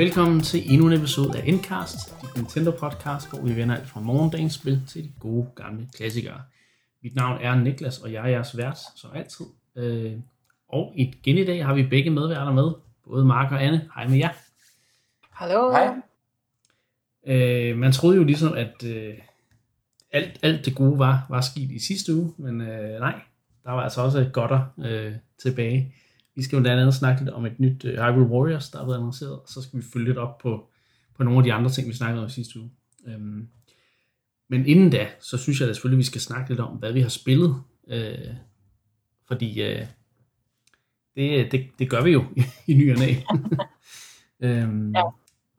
Velkommen 0.00 0.40
til 0.40 0.72
endnu 0.72 0.86
en 0.86 0.92
episode 0.92 1.38
af 1.38 1.42
Endcast, 1.46 2.20
dit 2.22 2.36
Nintendo 2.36 2.70
podcast, 2.70 3.30
hvor 3.30 3.40
vi 3.40 3.56
vender 3.56 3.76
alt 3.76 3.88
fra 3.88 4.00
morgendagens 4.00 4.54
spil 4.54 4.82
til 4.88 5.04
de 5.04 5.12
gode 5.20 5.46
gamle 5.56 5.88
klassikere. 5.96 6.42
Mit 7.02 7.14
navn 7.14 7.38
er 7.40 7.54
Niklas, 7.54 7.98
og 7.98 8.12
jeg 8.12 8.24
er 8.24 8.28
jeres 8.28 8.56
vært, 8.56 8.78
som 8.96 9.10
altid. 9.14 9.46
Øh, 9.76 10.12
og 10.68 10.92
igen 10.96 11.38
i 11.38 11.44
dag 11.44 11.66
har 11.66 11.74
vi 11.74 11.82
begge 11.82 12.10
medværter 12.10 12.52
med, 12.52 12.72
både 13.04 13.24
Mark 13.24 13.52
og 13.52 13.64
Anne. 13.64 13.90
Hej 13.94 14.08
med 14.08 14.18
jer. 14.18 14.30
Hallo. 15.30 15.70
Hej. 15.70 15.94
Øh, 17.26 17.78
man 17.78 17.92
troede 17.92 18.16
jo 18.16 18.24
ligesom, 18.24 18.52
at 18.52 18.84
øh, 18.84 19.14
alt, 20.12 20.38
alt 20.42 20.64
det 20.64 20.76
gode 20.76 20.98
var, 20.98 21.26
var 21.28 21.40
sket 21.40 21.70
i 21.70 21.78
sidste 21.78 22.14
uge, 22.14 22.34
men 22.36 22.60
øh, 22.60 23.00
nej, 23.00 23.20
der 23.64 23.70
var 23.70 23.82
altså 23.82 24.02
også 24.02 24.30
godter 24.32 24.60
øh, 24.78 25.12
tilbage. 25.42 25.94
Vi 26.36 26.42
skal 26.42 26.56
jo 26.56 26.62
blandt 26.62 26.80
andet 26.80 26.94
snakke 26.94 27.24
lidt 27.24 27.34
om 27.34 27.46
et 27.46 27.60
nyt 27.60 27.84
øh, 27.84 27.94
Hyrule 27.94 28.26
Warriors, 28.26 28.70
der 28.70 28.78
er 28.78 28.84
blevet 28.84 28.96
annonceret, 28.96 29.32
og 29.32 29.44
så 29.46 29.62
skal 29.62 29.78
vi 29.78 29.84
følge 29.92 30.06
lidt 30.06 30.18
op 30.18 30.38
på, 30.38 30.70
på 31.16 31.24
nogle 31.24 31.38
af 31.38 31.44
de 31.44 31.52
andre 31.52 31.70
ting, 31.70 31.88
vi 31.88 31.94
snakkede 31.94 32.22
om 32.22 32.28
i 32.28 32.30
sidste 32.30 32.60
uge. 32.60 32.70
Øhm, 33.06 33.48
men 34.48 34.66
inden 34.66 34.90
da, 34.90 35.08
så 35.20 35.36
synes 35.36 35.60
jeg 35.60 35.68
da 35.68 35.72
selvfølgelig, 35.72 35.96
at 35.96 35.98
vi 35.98 36.04
skal 36.04 36.20
snakke 36.20 36.50
lidt 36.50 36.60
om, 36.60 36.76
hvad 36.76 36.92
vi 36.92 37.00
har 37.00 37.08
spillet. 37.08 37.54
Øh, 37.88 38.34
fordi 39.26 39.62
øh, 39.62 39.86
det, 41.16 41.52
det, 41.52 41.66
det 41.78 41.90
gør 41.90 42.02
vi 42.02 42.10
jo 42.10 42.24
i 42.68 42.74
ny 42.74 42.92
og 42.92 42.98
næ. 42.98 43.14
øhm, 44.48 44.92
Ja. 44.94 45.02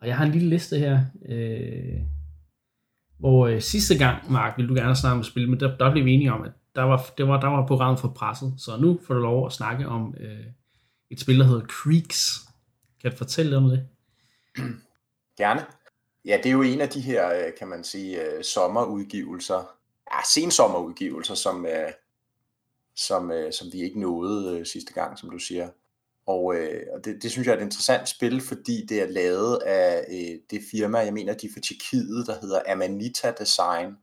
Og 0.01 0.07
jeg 0.07 0.17
har 0.17 0.25
en 0.25 0.31
lille 0.31 0.49
liste 0.49 0.77
her, 0.77 1.05
øh, 1.29 2.01
hvor 3.19 3.47
øh, 3.47 3.61
sidste 3.61 3.97
gang, 3.97 4.31
Mark, 4.31 4.57
ville 4.57 4.69
du 4.69 4.75
gerne 4.75 4.95
snakke 4.95 5.17
om 5.17 5.23
spil, 5.23 5.49
men 5.49 5.59
der, 5.59 5.77
der 5.77 5.91
blev 5.91 6.05
vi 6.05 6.13
enige 6.13 6.33
om, 6.33 6.43
at 6.43 6.51
der 6.75 6.81
var, 6.81 7.05
det 7.17 7.27
var, 7.27 7.39
der 7.39 7.47
var 7.47 7.67
programmet 7.67 7.99
for 7.99 8.07
presset. 8.07 8.53
Så 8.57 8.77
nu 8.81 8.99
får 9.07 9.13
du 9.13 9.19
lov 9.19 9.45
at 9.45 9.51
snakke 9.51 9.87
om 9.87 10.15
øh, 10.19 10.45
et 11.11 11.19
spil, 11.19 11.39
der 11.39 11.45
hedder 11.45 11.65
Creeks. 11.65 12.39
Kan 13.01 13.11
du 13.11 13.17
fortælle 13.17 13.57
om 13.57 13.63
det? 13.63 13.87
Gerne. 15.37 15.65
Ja, 16.25 16.37
det 16.37 16.45
er 16.45 16.51
jo 16.51 16.61
en 16.61 16.81
af 16.81 16.89
de 16.89 17.01
her, 17.01 17.33
øh, 17.33 17.53
kan 17.59 17.67
man 17.67 17.83
sige, 17.83 18.23
øh, 18.23 18.43
sommerudgivelser, 18.43 19.77
ja, 20.13 20.19
sensommerudgivelser, 20.33 21.35
som, 21.35 21.65
øh, 21.65 21.91
som, 22.95 23.31
som 23.51 23.67
vi 23.73 23.81
ikke 23.81 23.99
nåede 23.99 24.65
sidste 24.65 24.93
gang, 24.93 25.19
som 25.19 25.29
du 25.29 25.37
siger. 25.37 25.69
Og, 26.25 26.55
øh, 26.55 26.83
og 26.93 27.05
det, 27.05 27.23
det 27.23 27.31
synes 27.31 27.47
jeg 27.47 27.53
er 27.53 27.57
et 27.57 27.63
interessant 27.63 28.09
spil, 28.09 28.41
fordi 28.41 28.85
det 28.85 29.01
er 29.01 29.07
lavet 29.07 29.57
af 29.57 30.05
øh, 30.11 30.39
det 30.49 30.61
firma, 30.71 30.99
jeg 30.99 31.13
mener, 31.13 31.33
de 31.33 31.47
er 31.47 31.51
fra 31.53 31.61
Tjekkiet, 31.61 32.27
der 32.27 32.39
hedder 32.41 32.61
Amanita 32.67 33.33
Design. 33.39 33.95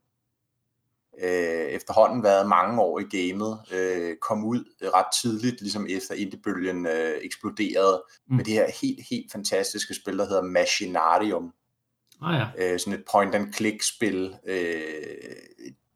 Øh, 1.22 1.68
efterhånden 1.68 2.22
været 2.22 2.48
mange 2.48 2.82
år 2.82 2.98
i 2.98 3.02
gamet, 3.02 3.58
øh, 3.72 4.16
kom 4.16 4.44
ud 4.44 4.64
ret 4.94 5.06
tidligt, 5.22 5.60
ligesom 5.60 5.86
efter 5.90 6.14
indiebølgen 6.14 6.86
øh, 6.86 7.18
eksploderede, 7.22 8.02
mm. 8.28 8.36
med 8.36 8.44
det 8.44 8.54
her 8.54 8.70
helt, 8.82 9.00
helt 9.10 9.32
fantastiske 9.32 9.94
spil, 9.94 10.18
der 10.18 10.26
hedder 10.26 10.42
Machinarium. 10.42 11.52
Ah 12.22 12.34
ja, 12.58 12.72
øh, 12.72 12.80
sådan 12.80 12.98
et 12.98 13.04
point-and-click-spil. 13.12 14.36
Øh, 14.46 14.92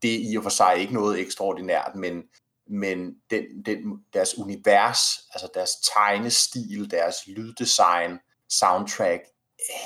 det 0.03 0.15
er 0.15 0.33
i 0.33 0.37
og 0.37 0.43
for 0.43 0.51
sig 0.51 0.77
ikke 0.79 0.95
noget 0.95 1.21
ekstraordinært, 1.21 1.93
men, 1.95 2.23
men 2.71 3.15
den, 3.31 3.45
den, 3.67 3.79
deres 4.13 4.39
univers, 4.39 5.01
altså 5.35 5.49
deres 5.55 5.71
tegnestil, 5.95 6.91
deres 6.91 7.17
lyddesign, 7.27 8.19
soundtrack, 8.49 9.23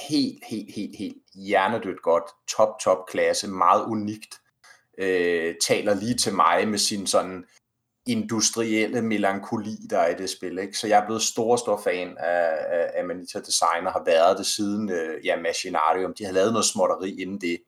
helt, 0.08 0.44
helt, 0.44 0.74
helt, 0.74 0.96
helt 0.98 1.16
hjernedødt 1.34 2.02
godt, 2.02 2.24
top, 2.48 2.68
top 2.80 3.06
klasse, 3.08 3.48
meget 3.48 3.84
unikt, 3.84 4.34
øh, 4.98 5.54
taler 5.66 5.94
lige 5.94 6.14
til 6.14 6.34
mig 6.34 6.68
med 6.68 6.78
sin 6.78 7.06
sådan 7.06 7.44
industrielle 8.06 9.02
melankoli, 9.02 9.76
der 9.90 9.98
er 9.98 10.08
i 10.08 10.14
det 10.14 10.30
spil. 10.30 10.58
Ikke? 10.58 10.78
Så 10.78 10.86
jeg 10.86 11.02
er 11.02 11.06
blevet 11.06 11.22
stor, 11.22 11.56
stor 11.56 11.80
fan 11.84 12.16
af, 12.18 12.50
af, 12.68 12.90
af 12.94 13.04
Manita 13.04 13.40
Design, 13.40 13.86
og 13.86 13.92
har 13.92 14.02
været 14.04 14.38
det 14.38 14.46
siden 14.46 14.90
øh, 14.90 15.26
ja, 15.26 15.36
Machinarium. 15.40 16.14
De 16.14 16.24
har 16.24 16.32
lavet 16.32 16.52
noget 16.52 16.64
småtteri 16.64 17.22
inden 17.22 17.40
det, 17.40 17.58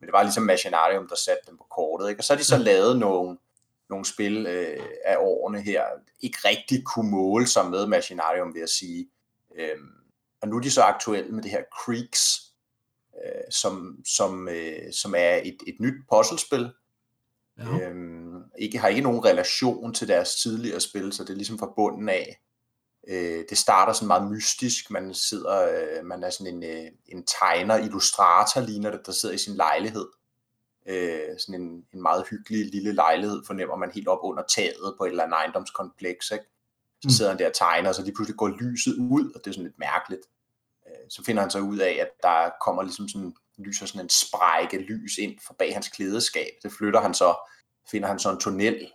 men 0.00 0.06
det 0.06 0.12
var 0.12 0.22
ligesom 0.22 0.42
Machinarium, 0.42 1.08
der 1.08 1.16
satte 1.16 1.50
dem 1.50 1.56
på 1.56 1.66
kortet. 1.70 2.08
Ikke? 2.08 2.20
Og 2.20 2.24
så 2.24 2.32
har 2.32 2.38
de 2.38 2.44
så 2.44 2.58
lavet 2.58 2.98
nogle, 2.98 3.38
nogle 3.90 4.04
spil 4.04 4.46
øh, 4.46 4.82
af 5.04 5.16
årene 5.18 5.60
her, 5.60 5.84
ikke 6.20 6.38
rigtig 6.44 6.84
kunne 6.84 7.10
måle 7.10 7.46
sig 7.46 7.70
med 7.70 7.86
Machinarium, 7.86 8.54
vil 8.54 8.60
jeg 8.60 8.68
sige. 8.68 9.08
Øhm, 9.58 9.96
og 10.42 10.48
nu 10.48 10.56
er 10.56 10.60
de 10.60 10.70
så 10.70 10.82
aktuelle 10.82 11.32
med 11.32 11.42
det 11.42 11.50
her 11.50 11.62
Creeks, 11.82 12.45
øh, 13.24 13.42
som, 13.50 13.98
som, 14.16 14.48
øh, 14.48 14.92
som 14.92 15.14
er 15.16 15.40
et, 15.44 15.56
et 15.66 15.76
nyt 15.80 15.94
puzzlespil, 16.12 16.70
ja. 17.58 17.88
Øhm, 17.88 18.42
ikke, 18.58 18.78
har 18.78 18.88
ikke 18.88 19.00
nogen 19.00 19.24
relation 19.24 19.94
til 19.94 20.08
deres 20.08 20.34
tidligere 20.42 20.80
spil, 20.80 21.12
så 21.12 21.24
det 21.24 21.30
er 21.30 21.34
ligesom 21.34 21.58
fra 21.58 21.72
bunden 21.76 22.08
af. 22.08 22.40
Øh, 23.08 23.44
det 23.50 23.58
starter 23.58 23.92
sådan 23.92 24.06
meget 24.06 24.30
mystisk. 24.30 24.90
Man 24.90 25.14
sidder, 25.14 25.68
øh, 25.68 26.04
man 26.04 26.22
er 26.24 26.30
sådan 26.30 26.54
en, 26.54 26.62
øh, 26.64 26.90
en 27.06 27.26
tegner, 27.26 27.76
illustrator 27.76 28.60
ligner 28.60 28.90
det, 28.90 29.06
der 29.06 29.12
sidder 29.12 29.34
i 29.34 29.38
sin 29.38 29.54
lejlighed. 29.54 30.06
Øh, 30.88 31.38
sådan 31.38 31.60
en, 31.62 31.84
en 31.94 32.02
meget 32.02 32.24
hyggelig 32.30 32.70
lille 32.72 32.92
lejlighed, 32.92 33.42
fornemmer 33.46 33.76
man 33.76 33.90
helt 33.90 34.08
op 34.08 34.18
under 34.22 34.42
taget 34.48 34.94
på 34.98 35.04
et 35.04 35.10
eller 35.10 35.24
andet 35.24 35.36
ejendomskompleks. 35.36 36.30
Ikke? 36.30 36.44
Så 37.00 37.08
Mm. 37.08 37.10
sidder 37.10 37.30
han 37.30 37.38
der 37.38 37.46
og 37.46 37.54
tegner, 37.54 37.88
og 37.88 37.94
så 37.94 38.02
lige 38.02 38.14
pludselig 38.14 38.36
går 38.36 38.48
lyset 38.48 38.94
ud, 38.94 39.32
og 39.34 39.40
det 39.44 39.50
er 39.50 39.54
sådan 39.54 39.64
lidt 39.64 39.78
mærkeligt. 39.78 40.22
Øh, 41.06 41.10
så 41.10 41.24
finder 41.24 41.42
han 41.42 41.50
så 41.50 41.58
ud 41.58 41.78
af, 41.78 41.98
at 42.00 42.10
der 42.22 42.50
kommer 42.64 42.82
ligesom 42.82 43.08
sådan, 43.08 43.34
lyser 43.58 43.86
sådan 43.86 44.00
en 44.00 44.08
sprække 44.08 44.78
lys 44.78 45.18
ind 45.18 45.38
fra 45.46 45.54
bag 45.58 45.72
hans 45.72 45.88
klædeskab. 45.88 46.50
Det 46.62 46.72
flytter 46.72 47.00
han 47.00 47.14
så, 47.14 47.50
finder 47.90 48.08
han 48.08 48.18
så 48.18 48.30
en 48.30 48.40
tunnel. 48.40 48.92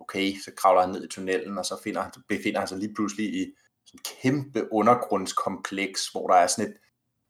Okay, 0.00 0.36
så 0.44 0.50
kravler 0.56 0.80
han 0.80 0.90
ned 0.90 1.04
i 1.04 1.08
tunnelen, 1.08 1.58
og 1.58 1.64
så 1.64 1.80
finder 1.82 2.02
han, 2.02 2.12
befinder 2.28 2.58
han 2.58 2.68
sig 2.68 2.78
lige 2.78 2.94
pludselig 2.94 3.26
i 3.34 3.54
sådan 3.86 4.00
et 4.00 4.22
kæmpe 4.22 4.72
undergrundskompleks, 4.72 6.08
hvor 6.08 6.28
der 6.28 6.34
er 6.34 6.46
sådan 6.46 6.70
et 6.70 6.76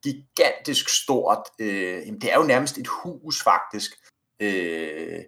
gigantisk 0.02 0.88
stort, 0.88 1.42
øh, 1.60 2.06
jamen 2.06 2.20
det 2.20 2.32
er 2.32 2.36
jo 2.36 2.42
nærmest 2.42 2.78
et 2.78 2.86
hus 2.86 3.42
faktisk, 3.42 3.90
øh, 4.40 5.20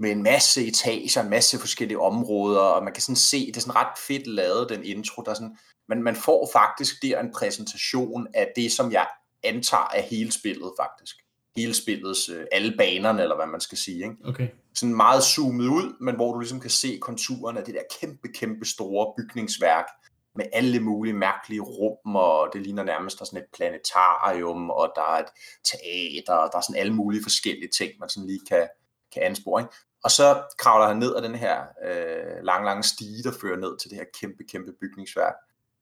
med 0.00 0.10
en 0.10 0.22
masse 0.22 0.66
etager, 0.66 1.22
en 1.22 1.30
masse 1.30 1.58
forskellige 1.58 2.00
områder, 2.00 2.60
og 2.60 2.84
man 2.84 2.92
kan 2.92 3.02
sådan 3.02 3.16
se, 3.16 3.46
det 3.46 3.56
er 3.56 3.60
sådan 3.60 3.76
ret 3.76 3.98
fedt 3.98 4.26
lavet, 4.26 4.68
den 4.68 4.84
intro, 4.84 5.22
der 5.22 5.30
er 5.30 5.34
sådan, 5.34 5.56
men 5.88 6.02
man 6.02 6.16
får 6.16 6.50
faktisk 6.52 7.02
der 7.02 7.20
en 7.20 7.32
præsentation 7.34 8.26
af 8.34 8.52
det, 8.56 8.72
som 8.72 8.92
jeg 8.92 9.06
antager 9.42 9.88
er 9.94 10.02
hele 10.02 10.32
spillet 10.32 10.72
faktisk. 10.80 11.16
Hele 11.56 11.74
spillets, 11.74 12.28
øh, 12.28 12.44
alle 12.52 12.74
banerne, 12.78 13.22
eller 13.22 13.36
hvad 13.36 13.46
man 13.46 13.60
skal 13.60 13.78
sige. 13.78 13.96
Ikke? 13.96 14.16
Okay. 14.24 14.48
Sådan 14.74 14.96
meget 14.96 15.22
zoomet 15.22 15.66
ud, 15.66 15.96
men 16.00 16.14
hvor 16.14 16.32
du 16.32 16.38
ligesom 16.38 16.60
kan 16.60 16.70
se 16.70 16.98
konturerne 17.00 17.58
af 17.58 17.64
det 17.64 17.74
der 17.74 17.82
kæmpe, 18.00 18.28
kæmpe 18.28 18.64
store 18.64 19.14
bygningsværk, 19.16 19.86
med 20.34 20.44
alle 20.52 20.80
mulige 20.80 21.14
mærkelige 21.14 21.60
rum, 21.60 22.16
og 22.16 22.48
det 22.52 22.62
ligner 22.62 22.82
nærmest 22.82 23.18
der 23.18 23.22
er 23.22 23.26
sådan 23.26 23.42
et 23.42 23.54
planetarium, 23.56 24.70
og 24.70 24.92
der 24.96 25.02
er 25.02 25.18
et 25.18 25.30
teater, 25.64 26.34
og 26.34 26.48
der 26.52 26.58
er 26.58 26.62
sådan 26.62 26.80
alle 26.80 26.94
mulige 26.94 27.22
forskellige 27.22 27.70
ting, 27.78 27.92
man 28.00 28.08
sådan 28.08 28.26
lige 28.26 28.40
kan, 28.48 28.68
kan 29.12 29.22
anspore. 29.22 29.62
Ikke? 29.62 29.72
Og 30.04 30.10
så 30.10 30.42
kravler 30.58 30.86
han 30.86 30.96
ned 30.96 31.16
ad 31.16 31.22
den 31.22 31.34
her 31.34 31.60
øh, 31.84 32.44
lang, 32.44 32.64
lange 32.64 32.82
stige, 32.82 33.22
der 33.22 33.32
fører 33.40 33.56
ned 33.56 33.78
til 33.78 33.90
det 33.90 33.98
her 33.98 34.04
kæmpe, 34.20 34.44
kæmpe 34.44 34.72
bygningsværk. 34.80 35.34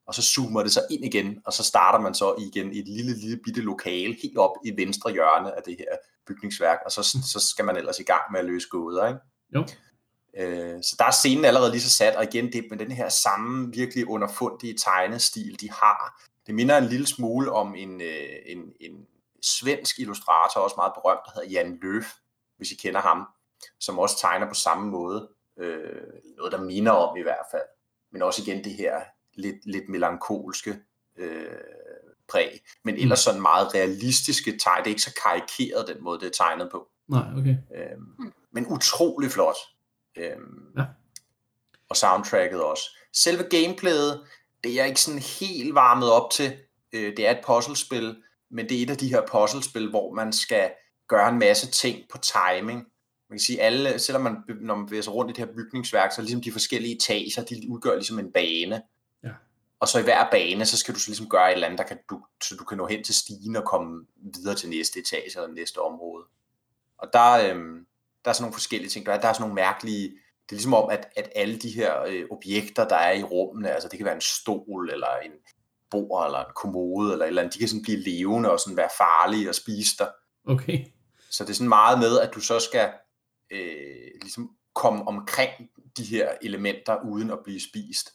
Og 0.07 0.15
så 0.15 0.23
zoomer 0.23 0.63
det 0.63 0.73
så 0.73 0.81
ind 0.91 1.05
igen, 1.05 1.39
og 1.45 1.53
så 1.53 1.63
starter 1.63 1.99
man 1.99 2.15
så 2.15 2.35
igen 2.39 2.73
i 2.73 2.79
et 2.79 2.89
lille, 2.89 3.15
lille 3.15 3.37
bitte 3.45 3.61
lokale, 3.61 4.17
helt 4.23 4.39
op 4.39 4.53
i 4.65 4.77
venstre 4.77 5.13
hjørne 5.13 5.57
af 5.57 5.63
det 5.63 5.77
her 5.79 5.97
bygningsværk, 6.27 6.79
og 6.85 6.93
så, 6.93 7.03
så 7.03 7.41
skal 7.41 7.65
man 7.65 7.77
ellers 7.77 7.99
i 7.99 8.03
gang 8.03 8.23
med 8.33 8.41
at 8.41 8.47
løse 8.47 8.69
gåder, 8.69 9.07
ikke? 9.07 9.21
Jo. 9.55 9.67
Øh, 10.37 10.83
så 10.83 10.97
der 10.99 11.05
er 11.05 11.11
scenen 11.11 11.45
allerede 11.45 11.71
lige 11.71 11.81
så 11.81 11.91
sat, 11.91 12.17
og 12.17 12.25
igen 12.25 12.53
det 12.53 12.67
med 12.71 12.79
den 12.79 12.91
her 12.91 13.09
samme 13.09 13.73
virkelig 13.73 14.09
underfundige 14.09 14.75
tegnestil, 14.75 15.61
de 15.61 15.71
har. 15.71 16.23
Det 16.47 16.55
minder 16.55 16.79
en 16.79 16.87
lille 16.87 17.07
smule 17.07 17.53
om 17.53 17.75
en, 17.75 18.01
øh, 18.01 18.37
en, 18.47 18.73
en 18.81 19.07
svensk 19.43 19.99
illustrator, 19.99 20.61
også 20.61 20.75
meget 20.79 20.93
berømt, 20.95 21.21
der 21.27 21.31
hedder 21.35 21.51
Jan 21.51 21.79
Løf, 21.83 22.15
hvis 22.57 22.73
I 22.73 22.77
kender 22.77 23.01
ham, 23.01 23.27
som 23.81 23.99
også 23.99 24.19
tegner 24.21 24.49
på 24.49 24.55
samme 24.55 24.91
måde. 24.91 25.29
Øh, 25.59 26.03
noget, 26.37 26.53
der 26.53 26.61
minder 26.61 26.93
om 26.93 27.17
i 27.17 27.23
hvert 27.23 27.47
fald. 27.51 27.63
Men 28.13 28.23
også 28.23 28.43
igen 28.43 28.65
det 28.65 28.73
her 28.75 29.01
lidt, 29.35 29.57
lidt 29.67 29.89
melankolske 29.89 30.79
øh, 31.17 31.47
præg. 32.29 32.61
Men 32.85 32.95
ellers 32.97 33.19
sådan 33.19 33.41
meget 33.43 33.75
realistiske 33.75 34.59
tegn. 34.59 34.79
Det 34.79 34.87
er 34.87 34.95
ikke 34.95 35.03
så 35.03 35.21
karikeret 35.23 35.89
den 35.89 36.05
måde, 36.05 36.21
det 36.21 36.27
er 36.27 36.45
tegnet 36.45 36.69
på. 36.71 36.89
Nej, 37.09 37.23
okay. 37.37 37.57
Øhm, 37.77 38.33
men 38.53 38.67
utrolig 38.73 39.31
flot. 39.31 39.57
Øhm, 40.17 40.73
Ja. 40.79 40.85
Og 41.91 41.97
soundtracket 41.97 42.63
også. 42.63 42.83
Selve 43.13 43.43
gameplayet, 43.43 44.27
det 44.65 44.71
er 44.71 44.75
jeg 44.75 44.89
ikke 44.89 45.01
sådan 45.01 45.23
helt 45.41 45.75
varmet 45.75 46.11
op 46.11 46.31
til. 46.31 46.57
Øh, 46.93 47.17
det 47.17 47.27
er 47.27 47.31
et 47.31 47.45
puzzlespil, 47.47 48.23
men 48.51 48.69
det 48.69 48.79
er 48.79 48.83
et 48.83 48.91
af 48.91 48.97
de 48.97 49.09
her 49.09 49.23
puzzlespil, 49.27 49.91
hvor 49.91 50.15
man 50.15 50.33
skal 50.33 50.73
gøre 51.09 51.29
en 51.29 51.39
masse 51.39 51.71
ting 51.71 51.99
på 52.13 52.19
timing. 52.19 52.87
Man 53.31 53.39
kan 53.39 53.45
sige, 53.45 53.61
alle, 53.61 53.99
selvom 53.99 54.23
man, 54.23 54.37
når 54.61 54.77
man 54.77 54.87
bevæger 54.87 55.03
sig 55.03 55.15
rundt 55.15 55.31
i 55.31 55.35
det 55.35 55.49
her 55.49 55.55
bygningsværk, 55.55 56.13
så 56.13 56.21
er 56.21 56.23
ligesom 56.23 56.43
de 56.43 56.53
forskellige 56.53 56.97
etager, 56.97 57.45
de 57.45 57.71
udgør 57.71 57.95
ligesom 57.95 58.19
en 58.19 58.33
bane. 58.33 58.83
Ja. 59.25 59.31
Og 59.81 59.89
så 59.89 59.99
i 59.99 60.03
hver 60.03 60.31
bane, 60.31 60.67
så 60.67 60.77
skal 60.77 60.95
du 60.95 61.01
så 61.01 61.09
ligesom 61.09 61.29
gøre 61.29 61.49
et 61.49 61.55
eller 61.55 61.67
andet, 61.67 61.79
der 61.79 61.85
kan, 61.85 61.99
du, 62.11 62.21
så 62.43 62.57
du 62.57 62.65
kan 62.65 62.79
nå 62.79 62.87
hen 62.87 63.05
til 63.05 63.15
stigen 63.15 63.57
og 63.57 63.65
komme 63.65 64.07
videre 64.35 64.55
til 64.55 64.69
næste 64.69 64.99
etage 64.99 65.37
eller 65.37 65.49
næste 65.49 65.79
område. 65.79 66.25
Og 66.99 67.09
der, 67.13 67.33
øhm, 67.33 67.87
der 68.25 68.31
er 68.31 68.33
sådan 68.33 68.43
nogle 68.43 68.55
forskellige 68.55 68.91
ting. 68.91 69.07
Der 69.07 69.13
er, 69.13 69.21
der 69.21 69.29
er 69.29 69.33
sådan 69.33 69.43
nogle 69.43 69.55
mærkelige... 69.55 70.09
Det 70.09 70.55
er 70.55 70.57
ligesom 70.57 70.75
om, 70.75 70.91
at, 70.91 71.09
at 71.17 71.31
alle 71.35 71.59
de 71.59 71.71
her 71.71 72.03
øh, 72.03 72.25
objekter, 72.31 72.89
der 72.89 72.97
er 72.97 73.13
i 73.13 73.23
rummene, 73.23 73.71
altså 73.71 73.89
det 73.89 73.99
kan 73.99 74.05
være 74.05 74.15
en 74.15 74.21
stol, 74.21 74.91
eller 74.91 75.17
en, 75.25 75.33
bord 75.91 76.27
eller 76.27 76.39
en 76.39 76.53
kommode 76.55 77.13
eller 77.13 77.25
et 77.25 77.29
eller 77.29 77.43
andet, 77.43 77.55
de 77.55 77.59
kan 77.59 77.69
sådan 77.69 77.83
blive 77.83 78.01
levende 78.01 78.51
og 78.51 78.61
sådan 78.61 78.77
være 78.77 78.89
farlige 78.99 79.49
og 79.49 79.55
spise 79.55 79.97
dig. 79.99 80.09
Okay. 80.47 80.85
Så 81.31 81.45
det 81.45 81.51
er 81.51 81.55
sådan 81.55 81.69
meget 81.69 81.99
med, 81.99 82.21
at 82.21 82.35
du 82.35 82.41
så 82.41 82.61
skal 82.61 82.93
øh, 83.51 84.11
ligesom 84.23 84.51
komme 84.75 85.09
omkring 85.09 85.53
de 85.97 86.05
her 86.05 86.29
elementer 86.43 86.97
uden 87.05 87.31
at 87.31 87.39
blive 87.45 87.61
spist. 87.61 88.11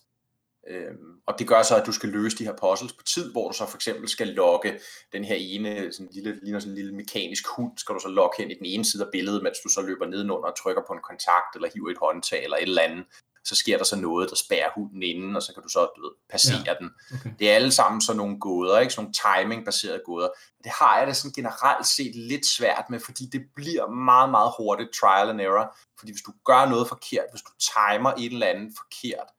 Øhm, 0.68 1.20
og 1.26 1.40
det 1.40 1.48
gør 1.48 1.62
så, 1.62 1.76
at 1.76 1.86
du 1.86 1.92
skal 1.92 2.10
løse 2.10 2.38
de 2.38 2.44
her 2.44 2.56
puzzles 2.62 2.94
på 2.94 3.04
tid, 3.04 3.32
hvor 3.32 3.48
du 3.48 3.58
så 3.58 3.66
for 3.66 3.78
eksempel 3.78 4.10
skal 4.10 4.28
lokke 4.28 4.80
den 5.14 5.24
her 5.24 5.36
ene, 5.36 5.94
sådan 5.94 6.10
lille, 6.12 6.40
ligner 6.44 6.60
sådan 6.60 6.72
en 6.72 6.78
lille 6.78 6.96
mekanisk 6.96 7.48
hund, 7.56 7.78
skal 7.78 7.96
du 7.96 8.00
så 8.00 8.08
lokke 8.08 8.36
hen 8.40 8.52
i 8.52 8.54
den 8.54 8.66
ene 8.66 8.86
side 8.86 9.04
af 9.06 9.10
billedet, 9.12 9.44
mens 9.44 9.58
du 9.64 9.70
så 9.70 9.82
løber 9.82 10.06
nedenunder 10.06 10.50
og 10.50 10.58
trykker 10.58 10.84
på 10.88 10.94
en 10.94 11.08
kontakt, 11.10 11.56
eller 11.56 11.70
hiver 11.74 11.90
et 11.90 11.98
håndtag, 11.98 12.44
eller 12.44 12.58
et 12.58 12.64
eller 12.64 12.82
andet. 12.82 13.06
Så 13.46 13.56
sker 13.56 13.78
der 13.78 13.84
så 13.84 13.96
noget, 13.96 14.30
der 14.30 14.36
spærrer 14.36 14.70
hunden 14.76 15.04
inden, 15.04 15.36
og 15.36 15.42
så 15.42 15.54
kan 15.54 15.64
du 15.64 15.70
så 15.70 15.80
du 15.96 16.02
ved, 16.02 16.12
passere 16.30 16.64
ja. 16.66 16.74
den. 16.80 16.90
okay. 17.14 17.30
Det 17.40 17.52
er 17.52 17.56
alle 17.56 17.72
sammen 17.72 18.02
sådan 18.02 18.18
nogle 18.18 18.40
gåder, 18.40 18.80
ikke? 18.80 18.94
Sådan 18.94 19.04
nogle 19.04 19.14
timing-baserede 19.14 20.02
gåder. 20.06 20.30
Det 20.64 20.72
har 20.80 20.98
jeg 20.98 21.08
det 21.08 21.16
sådan 21.16 21.32
generelt 21.32 21.88
set 21.88 22.16
lidt 22.16 22.46
svært 22.46 22.86
med, 22.90 23.00
fordi 23.00 23.26
det 23.26 23.42
bliver 23.56 23.88
meget, 23.88 24.30
meget 24.30 24.52
hurtigt 24.58 24.90
trial 25.00 25.30
and 25.30 25.42
error. 25.42 25.78
Fordi 26.00 26.12
hvis 26.12 26.22
du 26.22 26.32
gør 26.46 26.70
noget 26.70 26.88
forkert, 26.88 27.26
hvis 27.32 27.42
du 27.42 27.52
timer 27.60 28.12
et 28.12 28.34
eller 28.34 28.48
andet 28.48 28.74
forkert, 28.78 29.30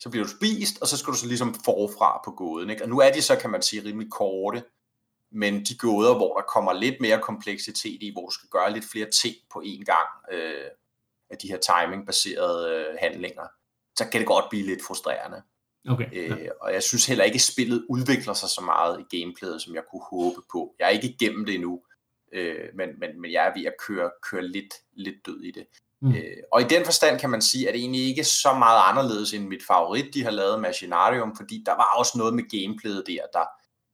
så 0.00 0.10
bliver 0.10 0.24
du 0.24 0.30
spist, 0.30 0.82
og 0.82 0.88
så 0.88 0.96
skal 0.96 1.12
du 1.12 1.18
så 1.18 1.26
ligesom 1.26 1.54
forfra 1.54 2.20
på 2.24 2.30
gåden. 2.30 2.70
Ikke? 2.70 2.82
Og 2.82 2.88
nu 2.88 2.98
er 3.00 3.12
de 3.12 3.22
så, 3.22 3.36
kan 3.36 3.50
man 3.50 3.62
sige, 3.62 3.84
rimelig 3.84 4.10
korte, 4.10 4.64
men 5.32 5.64
de 5.64 5.78
gåder, 5.78 6.14
hvor 6.14 6.36
der 6.36 6.42
kommer 6.54 6.72
lidt 6.72 7.00
mere 7.00 7.20
kompleksitet 7.20 8.02
i, 8.02 8.12
hvor 8.12 8.26
du 8.26 8.34
skal 8.34 8.48
gøre 8.48 8.72
lidt 8.72 8.84
flere 8.92 9.10
ting 9.10 9.34
på 9.52 9.62
én 9.66 9.84
gang, 9.84 10.08
øh, 10.32 10.70
af 11.30 11.38
de 11.38 11.48
her 11.48 11.58
timing-baserede 11.58 12.70
øh, 12.70 12.96
handlinger, 13.00 13.46
så 13.98 14.08
kan 14.12 14.20
det 14.20 14.26
godt 14.26 14.44
blive 14.50 14.66
lidt 14.66 14.84
frustrerende. 14.86 15.42
Okay. 15.88 16.08
Øh, 16.12 16.48
og 16.60 16.72
jeg 16.72 16.82
synes 16.82 17.06
heller 17.06 17.24
ikke, 17.24 17.34
at 17.34 17.40
spillet 17.40 17.86
udvikler 17.88 18.34
sig 18.34 18.48
så 18.48 18.60
meget 18.60 19.00
i 19.00 19.16
gameplayet, 19.16 19.62
som 19.62 19.74
jeg 19.74 19.82
kunne 19.90 20.02
håbe 20.10 20.40
på. 20.52 20.74
Jeg 20.78 20.84
er 20.86 20.90
ikke 20.90 21.08
igennem 21.08 21.46
det 21.46 21.54
endnu, 21.54 21.82
øh, 22.32 22.68
men, 22.74 22.88
men, 22.98 23.20
men 23.20 23.32
jeg 23.32 23.46
er 23.46 23.52
ved 23.58 23.66
at 23.66 23.74
køre, 23.86 24.10
køre 24.30 24.42
lidt, 24.42 24.74
lidt 24.92 25.26
død 25.26 25.42
i 25.42 25.50
det. 25.50 25.66
Mm. 26.02 26.14
Øh, 26.14 26.36
og 26.52 26.60
i 26.60 26.64
den 26.64 26.84
forstand 26.84 27.20
kan 27.20 27.30
man 27.30 27.42
sige, 27.42 27.68
at 27.68 27.74
det 27.74 27.80
egentlig 27.80 28.08
ikke 28.08 28.20
er 28.20 28.24
så 28.24 28.54
meget 28.58 28.80
anderledes 28.84 29.32
end 29.32 29.46
mit 29.46 29.62
favorit, 29.66 30.14
de 30.14 30.24
har 30.24 30.30
lavet 30.30 30.60
Machinarium, 30.60 31.36
fordi 31.36 31.62
der 31.66 31.72
var 31.72 31.88
også 31.96 32.18
noget 32.18 32.34
med 32.34 32.44
gameplayet 32.60 33.04
der, 33.06 33.22
der, 33.32 33.44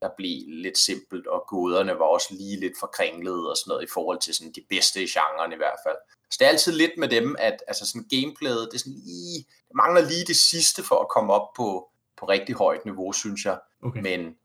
der 0.03 0.09
blev 0.17 0.43
lidt 0.49 0.79
simpelt, 0.79 1.27
og 1.27 1.45
gåderne 1.49 1.99
var 1.99 2.05
også 2.05 2.35
lige 2.35 2.61
lidt 2.61 2.79
forkringlede 2.81 3.51
og 3.51 3.57
sådan 3.57 3.71
noget 3.71 3.85
i 3.85 3.93
forhold 3.93 4.21
til 4.21 4.35
sådan 4.35 4.53
de 4.53 4.65
bedste 4.69 5.03
i 5.03 5.07
genren 5.07 5.53
i 5.53 5.57
hvert 5.57 5.79
fald. 5.87 5.97
Så 6.31 6.37
det 6.39 6.45
er 6.45 6.49
altid 6.49 6.73
lidt 6.73 6.93
med 6.99 7.09
dem, 7.09 7.37
at 7.39 7.57
altså 7.69 7.87
sådan 7.87 8.09
gameplayet, 8.11 8.69
det, 8.71 8.75
er 8.75 8.79
sådan 8.79 9.03
lige, 9.05 9.39
det 9.39 9.75
mangler 9.75 10.01
lige 10.01 10.25
det 10.27 10.37
sidste 10.37 10.83
for 10.83 10.99
at 11.01 11.09
komme 11.09 11.33
op 11.33 11.49
på, 11.57 11.91
på 12.19 12.27
rigtig 12.27 12.55
højt 12.55 12.85
niveau, 12.85 13.13
synes 13.13 13.45
jeg. 13.45 13.59
Okay. 13.83 14.01
Men 14.01 14.37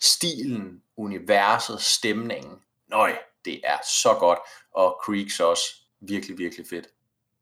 stilen, 0.00 0.82
universet, 0.96 1.80
stemningen, 1.80 2.58
nøj, 2.88 3.16
det 3.44 3.60
er 3.64 3.78
så 4.02 4.16
godt, 4.18 4.38
og 4.72 5.00
Creeks 5.04 5.40
også 5.40 5.64
virkelig, 6.00 6.38
virkelig 6.38 6.66
fedt. 6.70 6.86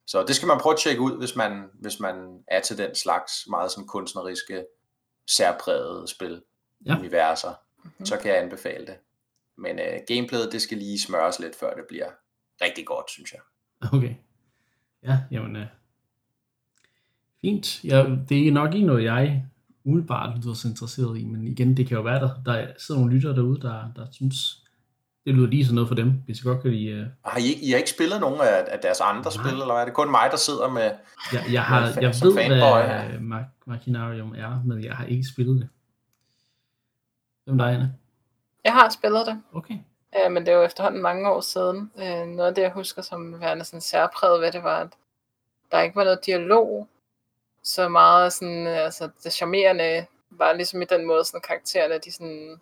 Så 0.07 0.23
det 0.23 0.37
skal 0.37 0.49
man 0.49 0.59
prøve 0.59 0.73
at 0.73 0.81
tjekke 0.81 1.01
ud, 1.01 1.19
hvis 1.19 1.37
man, 1.37 1.71
hvis 1.81 2.01
man 2.01 2.45
er 2.49 2.61
til 2.61 2.79
den 2.79 2.95
slags 2.95 3.33
meget 3.49 3.73
som 3.73 3.87
kunstneriske, 3.87 4.65
særprægede 5.27 6.09
spil, 6.09 6.43
Ja. 6.87 6.99
universer. 6.99 7.61
Mhm. 7.85 8.07
Så 8.07 8.17
kan 8.17 8.31
jeg 8.31 8.43
anbefale 8.43 8.87
det. 8.87 8.95
Men 9.59 9.79
øh, 9.79 10.01
gameplayet, 10.09 10.53
det 10.53 10.63
skal 10.63 10.79
lige 10.79 11.01
smøres 11.01 11.39
lidt, 11.41 11.57
før 11.57 11.75
det 11.75 11.85
bliver 11.89 12.07
rigtig 12.63 12.87
godt, 12.87 13.11
synes 13.11 13.33
jeg. 13.33 13.41
Okay. 13.93 14.15
Ja, 15.03 15.19
jamen... 15.31 15.57
Øh, 15.57 15.67
fint. 17.41 17.85
Ja, 17.85 18.05
det 18.29 18.49
er 18.49 18.53
nok 18.53 18.75
ikke 18.75 18.87
noget, 18.87 19.05
jeg 19.05 19.45
umiddelbart 19.85 20.39
lyder 20.45 20.55
så 20.55 20.69
interesseret 20.69 21.19
i, 21.19 21.25
men 21.25 21.47
igen, 21.47 21.77
det 21.77 21.87
kan 21.89 21.97
jo 21.97 22.03
være, 22.03 22.21
der, 22.21 22.31
der 22.47 22.67
sidder 22.79 23.01
nogle 23.01 23.15
lyttere 23.15 23.35
derude, 23.37 23.61
der, 23.61 23.93
der 23.97 24.07
synes, 24.13 24.61
det 25.27 25.35
lyder 25.35 25.47
lige 25.49 25.65
sådan 25.65 25.75
noget 25.75 25.89
for 25.89 25.95
dem, 25.95 26.13
hvis 26.25 26.41
I 26.41 26.43
godt 26.43 26.63
kan 26.63 26.71
lide... 26.71 26.87
Øh, 26.91 27.07
Har 27.25 27.39
I, 27.39 27.43
ikke- 27.49 27.63
I 27.67 27.71
har 27.71 27.79
ikke 27.79 27.91
spillet 27.91 28.21
nogen 28.21 28.41
af, 28.41 28.65
af 28.69 28.79
deres 28.83 29.01
andre 29.01 29.23
Nej. 29.37 29.45
spil, 29.45 29.61
eller 29.61 29.75
er 29.75 29.85
det 29.85 29.95
kun 29.95 30.11
mig, 30.11 30.29
der 30.31 30.37
sidder 30.37 30.69
med... 30.71 30.91
jeg, 31.33 31.45
jeg, 31.53 31.63
har, 31.65 31.91
fa- 31.91 32.01
jeg 32.01 32.09
ved, 32.23 32.35
fanboy, 32.37 32.83
hvad 32.87 33.11
ja. 33.11 33.19
Mac- 33.19 33.63
Machinarium 33.67 34.35
er, 34.37 34.63
men 34.65 34.85
jeg 34.85 34.97
har 34.97 35.05
ikke 35.05 35.25
spillet 35.25 35.61
det. 35.61 35.69
Hvem 37.45 37.59
der 37.59 37.65
er, 37.65 37.69
Anne? 37.75 37.95
Jeg 38.65 38.73
har 38.73 38.89
spillet 38.89 39.27
det, 39.27 39.43
Okay. 39.53 39.75
øh, 40.17 40.33
men 40.33 40.47
det 40.47 40.53
er 40.53 40.57
jo 40.57 40.63
efterhånden 40.63 41.03
mange 41.03 41.31
år 41.31 41.41
siden. 41.41 41.93
Øh, 41.99 42.27
noget 42.27 42.49
af 42.49 42.55
det, 42.55 42.63
jeg 42.63 42.71
husker 42.71 43.03
som 43.03 43.41
værende 43.41 43.65
sådan 43.65 43.81
særpræget 43.81 44.41
ved 44.41 44.53
det, 44.53 44.63
var, 44.63 44.81
at 44.81 44.89
der 45.73 45.81
ikke 45.81 45.97
var 45.97 46.05
noget 46.05 46.27
dialog. 46.27 46.89
Så 47.63 47.89
meget 47.89 48.33
sådan, 48.33 48.67
øh, 48.67 48.79
altså 48.79 49.11
det 49.25 49.33
charmerende 49.33 50.07
var 50.31 50.53
ligesom 50.53 50.83
i 50.83 50.85
den 50.85 51.07
måde, 51.07 51.25
sådan 51.25 51.41
karaktererne, 51.41 51.99
de 51.99 52.13
sådan, 52.13 52.61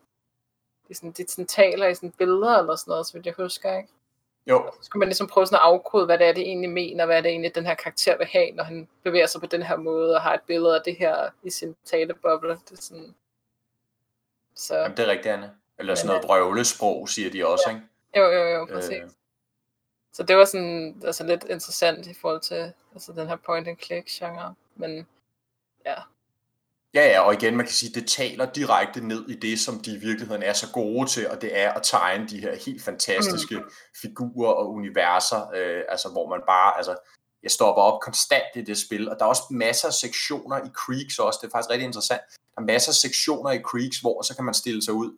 de 0.89 0.95
sådan, 0.95 1.13
de 1.13 1.25
sådan 1.29 1.47
taler 1.47 1.87
i 1.87 1.95
sådan 1.95 2.13
billeder 2.13 2.59
eller 2.59 2.77
sådan 2.77 2.91
noget, 2.91 3.07
så 3.07 3.13
vidt 3.13 3.27
jeg 3.27 3.35
husker, 3.37 3.77
ikke? 3.77 3.89
Jo, 4.47 4.71
Så 4.73 4.79
skal 4.83 4.99
man 4.99 5.09
ligesom 5.09 5.27
prøve 5.27 5.47
sådan 5.47 5.57
at 5.57 5.63
afkode, 5.63 6.07
hvad 6.07 6.19
det 6.19 6.27
er, 6.29 6.33
det 6.33 6.43
egentlig 6.43 6.71
mener, 6.71 7.07
hvad 7.07 7.17
er 7.17 7.21
det 7.21 7.31
egentlig, 7.31 7.55
den 7.55 7.67
her 7.67 7.75
karakter 7.75 8.17
vil 8.19 8.27
have, 8.27 8.51
når 8.51 8.65
han 8.65 8.89
bevæger 9.03 9.27
sig 9.27 9.41
på 9.41 9.47
den 9.47 9.63
her 9.63 9.77
måde, 9.77 10.15
og 10.15 10.23
har 10.23 10.35
et 10.35 10.41
billede 10.47 10.77
af 10.77 10.83
det 10.85 10.97
her 10.97 11.31
i 11.43 11.51
sin 11.51 11.77
taleboble. 11.85 12.51
Det 12.51 12.79
er 12.79 12.83
sådan... 12.83 13.15
Så 14.57 14.77
jamen, 14.77 14.97
det 14.97 15.05
er 15.05 15.11
rigtigt, 15.11 15.35
Anne. 15.35 15.51
Eller 15.79 15.95
sådan 15.95 16.07
noget 16.07 16.25
vrøvlesprog, 16.25 17.09
siger 17.09 17.31
de 17.31 17.47
også, 17.47 17.65
ikke? 17.69 17.83
jo, 18.17 18.25
jo, 18.25 18.49
jo, 18.49 18.65
præcis. 18.65 18.91
Øh, 18.91 19.09
Så 20.13 20.23
det 20.23 20.37
var 20.37 20.45
sådan 20.45 21.03
altså 21.05 21.25
lidt 21.25 21.45
interessant 21.45 22.07
i 22.07 22.15
forhold 22.21 22.41
til 22.41 22.73
altså 22.93 23.13
den 23.13 23.29
her 23.29 23.37
point 23.37 23.69
and 23.69 23.79
click 23.79 24.09
genre. 24.09 24.55
Men 24.77 25.07
ja, 25.87 25.95
Ja, 26.95 27.07
ja, 27.07 27.21
og 27.21 27.35
igen, 27.35 27.57
man 27.57 27.67
kan 27.67 27.75
sige, 27.75 28.01
det 28.01 28.09
taler 28.09 28.53
direkte 28.53 29.07
ned 29.07 29.29
i 29.29 29.35
det, 29.35 29.61
som 29.61 29.81
de 29.81 29.95
i 29.95 29.99
virkeligheden 29.99 30.43
er 30.43 30.53
så 30.53 30.67
gode 30.73 31.11
til, 31.11 31.31
og 31.31 31.43
det 31.43 31.59
er 31.59 31.73
at 31.73 31.83
tegne 31.83 32.29
de 32.29 32.41
her 32.41 32.57
helt 32.67 32.83
fantastiske 32.83 33.57
mm. 33.57 33.71
figurer 34.03 34.53
og 34.53 34.73
universer, 34.73 35.51
øh, 35.55 35.83
altså 35.89 36.09
hvor 36.09 36.29
man 36.29 36.41
bare, 36.47 36.77
altså, 36.77 36.97
jeg 37.43 37.51
stopper 37.51 37.83
op 37.83 38.01
konstant 38.01 38.45
i 38.55 38.63
det 38.63 38.79
spil, 38.79 39.11
og 39.11 39.17
der 39.19 39.25
er 39.25 39.29
også 39.29 39.43
masser 39.51 39.89
af 39.89 39.95
sektioner 39.95 40.59
i 40.59 40.69
Creeks 40.69 41.19
også, 41.19 41.39
det 41.43 41.47
er 41.47 41.51
faktisk 41.51 41.71
rigtig 41.71 41.87
interessant, 41.87 42.23
der 42.55 42.63
er 42.63 42.67
masser 42.67 42.91
af 42.91 42.95
sektioner 42.95 43.51
i 43.51 43.61
Creeks, 43.61 43.99
hvor 43.99 44.23
så 44.23 44.37
kan 44.37 44.45
man 44.45 44.55
stille 44.55 44.83
sig 44.83 44.95
ud, 44.95 45.11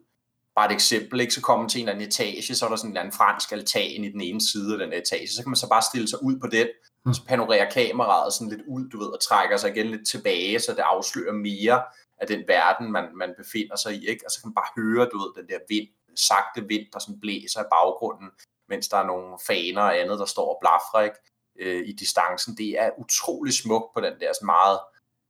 bare 0.55 0.65
et 0.65 0.73
eksempel, 0.73 1.19
ikke? 1.19 1.33
så 1.33 1.41
kommer 1.41 1.67
til 1.67 1.81
en 1.81 1.87
eller 1.87 1.93
anden 1.93 2.07
etage, 2.07 2.55
så 2.55 2.65
er 2.65 2.69
der 2.69 2.75
sådan 2.75 2.89
en 2.89 2.91
eller 2.91 3.01
anden 3.01 3.17
fransk 3.17 3.51
altan 3.51 4.03
i 4.03 4.11
den 4.11 4.21
ene 4.21 4.41
side 4.41 4.73
af 4.73 4.79
den 4.79 4.93
etage, 4.93 5.27
så 5.27 5.43
kan 5.43 5.49
man 5.49 5.55
så 5.55 5.69
bare 5.69 5.81
stille 5.81 6.07
sig 6.07 6.23
ud 6.23 6.39
på 6.39 6.47
den, 6.47 6.67
og 7.05 7.15
så 7.15 7.21
panorerer 7.27 7.71
kameraet 7.71 8.33
sådan 8.33 8.49
lidt 8.49 8.61
ud, 8.67 8.89
du 8.89 8.97
ved, 8.99 9.07
og 9.07 9.19
trækker 9.21 9.57
sig 9.57 9.69
igen 9.71 9.87
lidt 9.87 10.07
tilbage, 10.07 10.59
så 10.59 10.71
det 10.71 10.79
afslører 10.79 11.33
mere 11.33 11.83
af 12.17 12.27
den 12.27 12.43
verden, 12.47 12.91
man, 12.91 13.05
man 13.15 13.33
befinder 13.37 13.75
sig 13.75 13.93
i, 13.95 14.07
ikke? 14.07 14.25
Og 14.25 14.31
så 14.31 14.41
kan 14.41 14.47
man 14.49 14.59
bare 14.61 14.71
høre, 14.81 15.09
du 15.11 15.17
ved, 15.17 15.31
den 15.39 15.47
der 15.49 15.59
vind, 15.69 15.87
sagte 16.29 16.67
vind, 16.67 16.85
der 16.93 16.99
sådan 16.99 17.19
blæser 17.19 17.61
i 17.61 17.71
baggrunden, 17.75 18.29
mens 18.69 18.87
der 18.87 18.97
er 18.97 19.05
nogle 19.05 19.37
faner 19.47 19.81
og 19.81 19.99
andet, 19.99 20.19
der 20.19 20.25
står 20.25 20.47
og 20.53 20.57
blafrer, 20.61 21.01
ikke? 21.01 21.19
Øh, 21.59 21.87
i 21.87 21.93
distancen. 21.93 22.57
Det 22.57 22.69
er 22.83 22.89
utrolig 22.97 23.53
smukt 23.53 23.93
på 23.93 23.99
den 24.01 24.15
der 24.21 24.31
sådan 24.33 24.45
meget, 24.45 24.79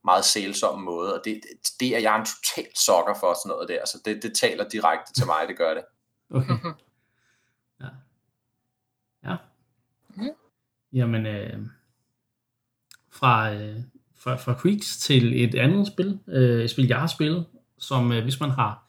meget 0.05 0.25
sælsomme 0.25 0.85
måde, 0.85 1.13
og 1.13 1.21
det, 1.25 1.41
det, 1.43 1.69
det 1.79 1.95
er 1.95 1.99
jeg 1.99 2.19
en 2.19 2.25
total 2.25 2.71
sokker 2.75 3.13
for 3.19 3.33
sådan 3.33 3.49
noget 3.49 3.69
der, 3.69 3.85
så 3.85 4.01
det, 4.05 4.23
det 4.23 4.33
taler 4.33 4.69
direkte 4.69 5.13
til 5.13 5.25
mig, 5.25 5.47
det 5.47 5.57
gør 5.57 5.73
det. 5.73 5.83
Okay. 6.29 6.53
Ja. 7.81 7.87
Ja. 9.23 9.35
Mhm. 10.09 10.29
Jamen, 10.93 11.25
øh, 11.25 11.59
fra, 13.11 13.53
øh, 13.53 13.75
fra, 14.15 14.35
fra 14.35 14.53
Creeks 14.53 14.97
til 14.97 15.43
et 15.43 15.55
andet 15.55 15.87
spil, 15.87 16.19
øh, 16.27 16.63
et 16.63 16.69
spil, 16.69 16.87
jeg 16.87 16.99
har 16.99 17.07
spillet, 17.07 17.45
som 17.77 18.11
øh, 18.11 18.23
hvis 18.23 18.39
man 18.39 18.49
har 18.49 18.87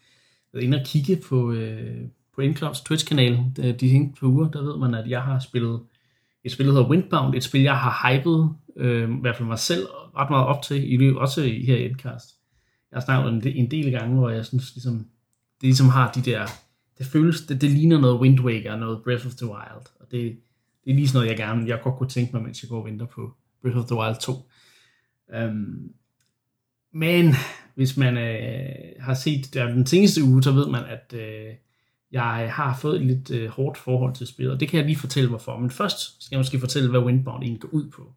været 0.53 0.65
inde 0.65 0.79
og 0.79 0.87
kigge 0.87 1.17
på, 1.29 1.53
øh, 1.53 2.09
på 2.35 2.41
Inclubs 2.41 2.81
Twitch-kanal 2.81 3.53
de, 3.57 3.73
de 3.73 3.91
seneste 3.91 4.21
par 4.21 4.27
uger, 4.27 4.51
der 4.51 4.63
ved 4.63 4.77
man, 4.77 4.95
at 4.95 5.11
jeg 5.11 5.23
har 5.23 5.39
spillet 5.39 5.81
et 6.45 6.53
spil, 6.53 6.67
der 6.67 6.73
hedder 6.73 6.89
Windbound, 6.89 7.35
et 7.35 7.45
spil, 7.45 7.63
jeg 7.63 7.79
har 7.79 8.13
hypet, 8.13 8.57
øh, 8.77 9.11
i 9.11 9.21
hvert 9.21 9.37
fald 9.37 9.49
mig 9.49 9.59
selv, 9.59 9.87
ret 10.17 10.31
meget 10.31 10.47
op 10.47 10.63
til, 10.63 10.93
i 10.93 10.97
løbet, 10.97 11.19
også 11.19 11.43
i- 11.43 11.65
her 11.65 11.77
i 11.77 11.85
Endcast. 11.85 12.29
Jeg 12.91 12.97
har 12.97 13.05
snakket 13.05 13.33
en, 13.33 13.47
en 13.65 13.71
del 13.71 13.91
gange, 13.91 14.17
hvor 14.19 14.31
jeg 14.31 14.47
synes, 14.47 14.75
ligesom, 14.75 14.95
det 15.61 15.63
ligesom 15.63 15.89
har 15.89 16.13
de 16.13 16.23
der, 16.23 16.47
det 16.99 17.07
føles, 17.07 17.41
det, 17.41 17.61
det 17.61 17.71
ligner 17.71 18.01
noget 18.01 18.21
Wind 18.21 18.41
Waker, 18.41 18.77
noget 18.77 19.03
Breath 19.05 19.27
of 19.27 19.35
the 19.35 19.47
Wild, 19.47 19.87
og 20.01 20.11
det, 20.11 20.37
det 20.85 20.91
er 20.91 20.95
lige 20.95 21.09
sådan 21.09 21.17
noget, 21.19 21.29
jeg 21.31 21.37
gerne, 21.37 21.67
jeg 21.69 21.81
godt 21.83 21.95
kunne 21.97 22.09
tænke 22.09 22.33
mig, 22.33 22.43
mens 22.43 22.63
jeg 22.63 22.69
går 22.69 22.79
og 22.81 22.87
venter 22.87 23.07
på 23.07 23.35
Breath 23.63 23.79
of 23.79 23.85
the 23.87 23.97
Wild 23.97 24.17
2. 24.21 24.33
Um, 24.33 24.43
øhm, 25.35 25.93
men 26.93 27.35
hvis 27.75 27.97
man 27.97 28.17
øh, 28.19 28.69
har 29.01 29.15
set 29.15 29.55
der 29.55 29.67
den 29.67 29.87
seneste 29.87 30.23
uge, 30.25 30.43
så 30.43 30.53
ved 30.53 30.67
man, 30.69 30.85
at 30.85 31.15
øh, 31.19 31.55
jeg 32.13 32.53
har 32.53 32.77
fået 32.77 33.01
et 33.01 33.07
lidt 33.07 33.31
øh, 33.31 33.49
hårdt 33.49 33.79
forhold 33.79 34.15
til 34.15 34.27
spillet, 34.27 34.55
og 34.55 34.61
det 34.61 34.69
kan 34.69 34.77
jeg 34.79 34.87
lige 34.87 34.97
fortælle 34.99 35.29
hvorfor. 35.29 35.59
Men 35.59 35.71
først 35.71 36.23
skal 36.25 36.37
jeg 36.37 36.41
måske 36.41 36.61
fortælle, 36.61 36.91
hvad 36.91 37.01
Windbound 37.01 37.43
egentlig 37.43 37.61
går 37.61 37.69
ud 37.73 37.91
på. 37.91 38.13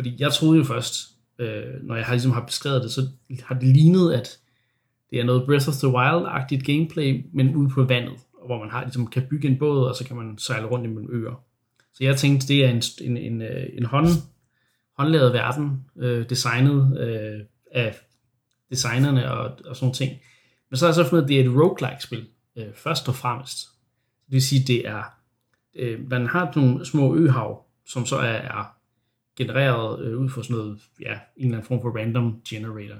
Fordi 0.00 0.16
jeg 0.18 0.32
troede 0.32 0.58
jo 0.58 0.64
først, 0.64 0.94
øh, 1.38 1.82
når 1.82 1.96
jeg 1.96 2.04
har, 2.04 2.12
ligesom 2.12 2.32
har 2.32 2.46
beskrevet 2.46 2.82
det, 2.82 2.90
så 2.90 3.08
har 3.42 3.54
det 3.54 3.68
lignet, 3.68 4.12
at 4.12 4.38
det 5.10 5.20
er 5.20 5.24
noget 5.24 5.46
Breath 5.46 5.68
of 5.68 5.74
the 5.74 5.88
Wild-agtigt 5.88 6.64
gameplay, 6.72 7.26
men 7.32 7.56
ude 7.56 7.68
på 7.68 7.84
vandet, 7.84 8.14
hvor 8.46 8.58
man 8.58 8.70
har, 8.70 8.82
ligesom, 8.82 9.06
kan 9.06 9.26
bygge 9.30 9.48
en 9.48 9.58
båd, 9.58 9.84
og 9.84 9.94
så 9.94 10.04
kan 10.04 10.16
man 10.16 10.38
sejle 10.38 10.66
rundt 10.66 10.84
imellem 10.84 11.08
øer. 11.12 11.44
Så 11.94 12.04
jeg 12.04 12.16
tænkte, 12.16 12.48
det 12.48 12.64
er 12.64 12.68
en, 12.68 12.82
en, 13.00 13.16
en, 13.16 13.42
øh, 13.42 13.66
en 13.72 13.86
hånd, 13.86 14.06
håndlavet 14.98 15.32
verden, 15.32 15.84
øh, 15.96 16.28
designet 16.30 16.98
øh, 17.00 17.40
af 17.72 17.96
designerne 18.70 19.32
og, 19.32 19.58
og 19.64 19.76
sådan 19.76 19.94
ting. 19.94 20.12
Men 20.70 20.76
så 20.76 20.84
har 20.84 20.88
jeg 20.88 20.94
så 20.94 21.08
fundet, 21.08 21.22
at 21.22 21.28
det 21.28 21.40
er 21.40 21.44
et 21.44 21.56
roguelike-spil, 21.56 22.26
øh, 22.56 22.74
først 22.74 23.08
og 23.08 23.14
fremmest. 23.14 23.58
Det 24.26 24.32
vil 24.32 24.42
sige, 24.42 24.64
det 24.66 24.88
er, 24.88 25.02
øh, 25.74 26.10
man 26.10 26.26
har 26.26 26.52
nogle 26.56 26.86
små 26.86 27.14
øhav, 27.14 27.66
som 27.86 28.06
så 28.06 28.16
er, 28.16 28.22
er 28.22 28.79
genereret 29.36 30.04
øh, 30.04 30.18
ud 30.18 30.28
fra 30.28 30.42
sådan 30.42 30.56
noget, 30.56 30.80
ja, 31.00 31.12
en 31.12 31.44
eller 31.44 31.56
anden 31.56 31.66
form 31.66 31.80
for 31.80 31.98
random 31.98 32.42
generator. 32.48 32.96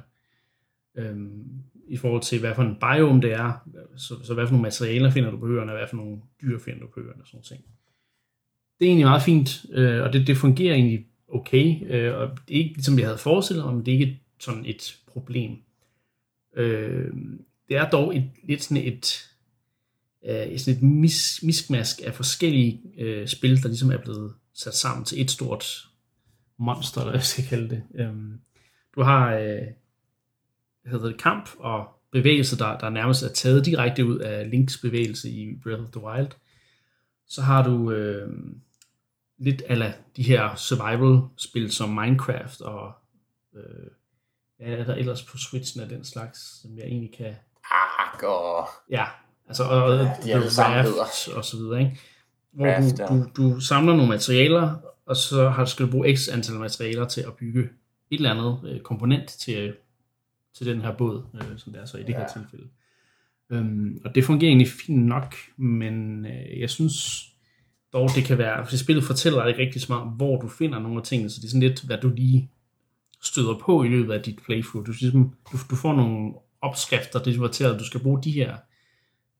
Øhm, 0.96 1.62
I 1.88 1.96
forhold 1.96 2.22
til, 2.22 2.40
hvad 2.40 2.54
for 2.54 2.62
en 2.62 2.76
biome 2.80 3.22
det 3.22 3.32
er, 3.32 3.52
så, 3.96 4.14
så 4.24 4.34
hvad 4.34 4.46
for 4.46 4.52
nogle 4.52 4.62
materialer 4.62 5.10
finder 5.10 5.30
du 5.30 5.38
på 5.38 5.48
øerne, 5.48 5.72
og 5.72 5.78
hvad 5.78 5.88
for 5.88 5.96
nogle 5.96 6.18
dyr 6.42 6.58
finder 6.58 6.80
du 6.80 6.86
på 6.86 7.00
øerne, 7.00 7.22
og 7.22 7.26
sådan 7.26 7.42
ting. 7.42 7.64
Det 8.78 8.86
er 8.86 8.88
egentlig 8.88 9.06
meget 9.06 9.22
fint, 9.22 9.66
øh, 9.72 10.02
og 10.02 10.12
det, 10.12 10.26
det 10.26 10.36
fungerer 10.36 10.74
egentlig 10.74 11.06
okay, 11.28 11.76
øh, 11.90 12.14
og 12.14 12.28
det 12.48 12.54
er 12.54 12.58
ikke 12.58 12.74
ligesom, 12.74 12.92
som 12.92 12.98
jeg 12.98 13.06
havde 13.06 13.18
forestillet 13.18 13.64
mig, 13.64 13.74
men 13.74 13.86
det 13.86 13.94
er 13.94 13.98
ikke 13.98 14.20
sådan 14.40 14.66
et 14.66 14.98
problem. 15.06 15.56
Øh, 16.56 17.12
det 17.68 17.76
er 17.76 17.90
dog 17.90 18.16
et, 18.16 18.30
lidt 18.44 18.62
sådan 18.62 18.84
et, 18.84 19.30
øh, 20.26 20.58
sådan 20.58 20.76
et 20.76 20.82
mis, 20.82 21.42
miskmask 21.42 22.00
af 22.04 22.14
forskellige 22.14 22.80
øh, 22.98 23.28
spil, 23.28 23.62
der 23.62 23.68
ligesom 23.68 23.90
er 23.90 23.96
blevet 23.96 24.34
sat 24.54 24.74
sammen 24.74 25.04
til 25.04 25.20
et 25.20 25.30
stort 25.30 25.89
monster, 26.60 27.00
eller 27.00 27.10
hvad 27.10 27.18
jeg 27.18 27.24
skal 27.24 27.44
kalde 27.44 27.70
det. 27.70 27.82
Øhm, 27.94 28.40
du 28.94 29.02
har 29.02 29.34
øh, 29.34 29.62
hvad 30.82 30.92
hedder 30.92 31.06
det, 31.06 31.20
kamp 31.20 31.50
og 31.58 31.88
bevægelse, 32.12 32.58
der, 32.58 32.78
der 32.78 32.90
nærmest 32.90 33.22
er 33.22 33.28
taget 33.28 33.66
direkte 33.66 34.06
ud 34.06 34.18
af 34.18 34.50
Links 34.50 34.78
bevægelse 34.78 35.30
i 35.30 35.56
Breath 35.62 35.82
of 35.82 35.88
the 35.88 36.04
Wild. 36.04 36.28
Så 37.28 37.42
har 37.42 37.62
du 37.62 37.90
øh, 37.90 38.32
lidt 39.38 39.62
af 39.62 39.94
de 40.16 40.22
her 40.22 40.54
survival-spil 40.54 41.72
som 41.72 41.88
Minecraft 41.88 42.60
og 42.60 42.92
øh, 43.56 43.90
hvad 44.56 44.78
er 44.78 44.84
der 44.84 44.94
ellers 44.94 45.22
på 45.22 45.38
Switchen 45.38 45.82
af 45.82 45.88
den 45.88 46.04
slags, 46.04 46.60
som 46.62 46.76
jeg 46.76 46.84
egentlig 46.84 47.14
kan... 47.16 47.34
Ark 47.70 48.22
og... 48.22 48.68
Ja, 48.90 49.04
altså 49.48 49.64
og, 49.64 49.98
Ja, 50.26 50.40
de 50.40 51.00
Raft 51.00 51.28
og 51.28 51.44
så 51.44 51.56
videre, 51.56 51.80
ikke? 51.80 52.00
Hvor 52.52 52.66
Raft, 52.66 52.98
du, 53.08 53.26
du, 53.36 53.52
du 53.52 53.60
samler 53.60 53.92
nogle 53.92 54.08
materialer, 54.08 54.76
og 55.10 55.16
så 55.16 55.48
har, 55.48 55.64
skal 55.64 55.86
du 55.86 55.90
bruge 55.90 56.16
x 56.16 56.28
antal 56.28 56.54
materialer 56.54 57.08
til 57.08 57.20
at 57.20 57.34
bygge 57.34 57.60
et 58.10 58.16
eller 58.16 58.30
andet 58.30 58.70
øh, 58.72 58.80
komponent 58.80 59.28
til, 59.28 59.74
til 60.54 60.66
den 60.66 60.80
her 60.80 60.96
båd, 60.96 61.22
øh, 61.34 61.58
som 61.58 61.72
det 61.72 61.82
er 61.82 61.86
så 61.86 61.98
i 61.98 62.02
det 62.02 62.14
her 62.14 62.20
Ja. 62.20 62.40
tilfælde. 62.40 62.68
Øhm, 63.50 64.00
og 64.04 64.14
det 64.14 64.24
fungerer 64.24 64.48
egentlig 64.48 64.68
fint 64.68 65.06
nok, 65.06 65.34
men 65.56 66.26
øh, 66.26 66.60
jeg 66.60 66.70
synes 66.70 67.26
dog, 67.92 68.10
det 68.14 68.24
kan 68.24 68.38
være, 68.38 68.66
for 68.66 68.76
spillet 68.76 69.04
fortæller 69.04 69.42
dig 69.42 69.48
ikke 69.50 69.62
rigtig 69.62 69.90
om, 69.96 70.08
hvor 70.08 70.40
du 70.40 70.48
finder 70.48 70.78
nogle 70.78 70.98
af 70.98 71.04
tingene, 71.04 71.30
så 71.30 71.40
det 71.40 71.46
er 71.46 71.50
sådan 71.50 71.68
lidt, 71.68 71.82
hvad 71.82 71.98
du 71.98 72.08
lige 72.08 72.50
støder 73.22 73.58
på 73.58 73.82
i 73.82 73.88
løbet 73.88 74.12
af 74.12 74.22
dit 74.22 74.38
playthrough. 74.46 74.86
Du, 74.86 74.92
ligesom, 75.00 75.34
du, 75.52 75.58
du 75.70 75.76
får 75.76 75.96
nogle 75.96 76.32
opskrifter, 76.60 77.22
det 77.22 77.36
fortæller, 77.36 77.74
at 77.74 77.80
du 77.80 77.84
skal 77.86 78.00
bruge 78.00 78.22
de 78.22 78.30
her 78.30 78.56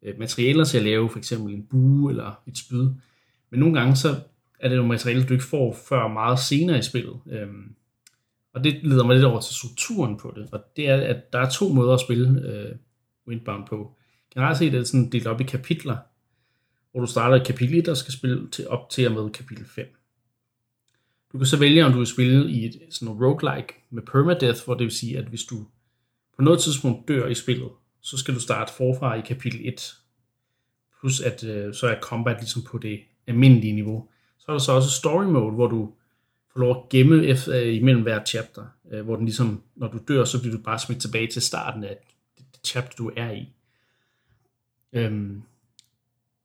øh, 0.02 0.18
materialer 0.18 0.64
til 0.64 0.78
at 0.78 0.84
lave 0.84 1.10
for 1.10 1.18
eksempel 1.18 1.54
en 1.54 1.66
bue 1.70 2.10
eller 2.10 2.42
et 2.46 2.58
spyd. 2.58 2.90
Men 3.50 3.60
nogle 3.60 3.80
gange 3.80 3.96
så 3.96 4.20
er 4.61 4.69
det 4.69 4.76
nogle 4.76 4.88
materialer, 4.88 5.26
du 5.26 5.33
ikke 5.33 5.45
får 5.45 5.79
før 5.88 6.09
meget 6.09 6.38
senere 6.38 6.79
i 6.79 6.83
spillet. 6.83 7.21
Øhm, 7.31 7.75
og 8.55 8.64
det 8.64 8.81
leder 8.83 9.05
mig 9.05 9.17
lidt 9.17 9.26
over 9.26 9.40
til 9.40 9.55
strukturen 9.55 10.17
på 10.17 10.33
det. 10.37 10.49
Og 10.52 10.61
det 10.76 10.88
er, 10.88 10.97
at 10.97 11.33
der 11.33 11.38
er 11.38 11.50
to 11.50 11.69
måder 11.69 11.95
at 11.95 12.00
spille 12.00 12.43
øh, 12.49 12.76
Windbound 13.29 13.67
på. 13.67 13.97
Generelt 14.35 14.59
set 14.59 14.75
er 14.75 14.79
det 14.79 14.88
sådan 14.88 15.11
delt 15.11 15.26
op 15.26 15.40
i 15.40 15.45
kapitler, 15.45 15.97
hvor 16.93 17.00
du 17.00 17.07
starter 17.07 17.37
i 17.37 17.45
kapitel 17.45 17.79
1 17.79 17.88
og 17.88 17.97
skal 17.97 18.12
spille 18.12 18.50
til, 18.50 18.69
op 18.69 18.90
til 18.90 19.07
og 19.07 19.12
med 19.12 19.31
kapitel 19.31 19.64
5. 19.64 19.87
Du 21.33 21.38
kan 21.38 21.47
så 21.47 21.59
vælge, 21.59 21.85
om 21.85 21.93
du 21.93 21.99
vil 21.99 22.07
spille 22.07 22.50
i 22.50 22.64
et 22.64 22.81
sådan 22.90 23.07
noget 23.07 23.23
roguelike 23.23 23.75
med 23.90 24.02
permadeath, 24.02 24.64
hvor 24.64 24.75
det 24.75 24.85
vil 24.85 24.90
sige, 24.90 25.19
at 25.19 25.25
hvis 25.25 25.45
du 25.45 25.67
på 26.37 26.43
noget 26.43 26.61
tidspunkt 26.61 27.09
dør 27.09 27.26
i 27.26 27.35
spillet, 27.35 27.69
så 28.00 28.17
skal 28.17 28.35
du 28.35 28.40
starte 28.40 28.73
forfra 28.73 29.14
i 29.14 29.21
kapitel 29.21 29.69
1. 29.69 29.95
Plus 31.00 31.21
at 31.21 31.45
øh, 31.45 31.75
så 31.75 31.87
er 31.87 32.00
combat 32.00 32.37
ligesom 32.40 32.62
på 32.62 32.79
det 32.79 33.00
almindelige 33.26 33.75
niveau. 33.75 34.09
Så 34.40 34.44
er 34.49 34.52
der 34.52 34.59
så 34.59 34.73
også 34.73 34.90
story 34.90 35.25
mode, 35.25 35.52
hvor 35.52 35.66
du 35.66 35.92
får 36.52 36.61
lov 36.61 36.70
at 36.70 36.88
gemme 36.88 37.26
efter, 37.26 37.62
øh, 37.62 37.75
imellem 37.75 38.02
hver 38.02 38.25
chapter, 38.25 38.64
øh, 38.92 39.04
hvor 39.04 39.16
den 39.16 39.25
ligesom, 39.25 39.62
når 39.76 39.88
du 39.88 39.99
dør, 40.09 40.25
så 40.25 40.40
bliver 40.40 40.56
du 40.56 40.62
bare 40.62 40.78
smidt 40.78 41.00
tilbage 41.00 41.26
til 41.26 41.42
starten 41.42 41.85
af 41.85 41.97
det, 42.38 42.44
det 42.52 42.66
chapter, 42.66 42.97
du 42.97 43.11
er 43.16 43.30
i. 43.30 43.49
Øhm, 44.92 45.42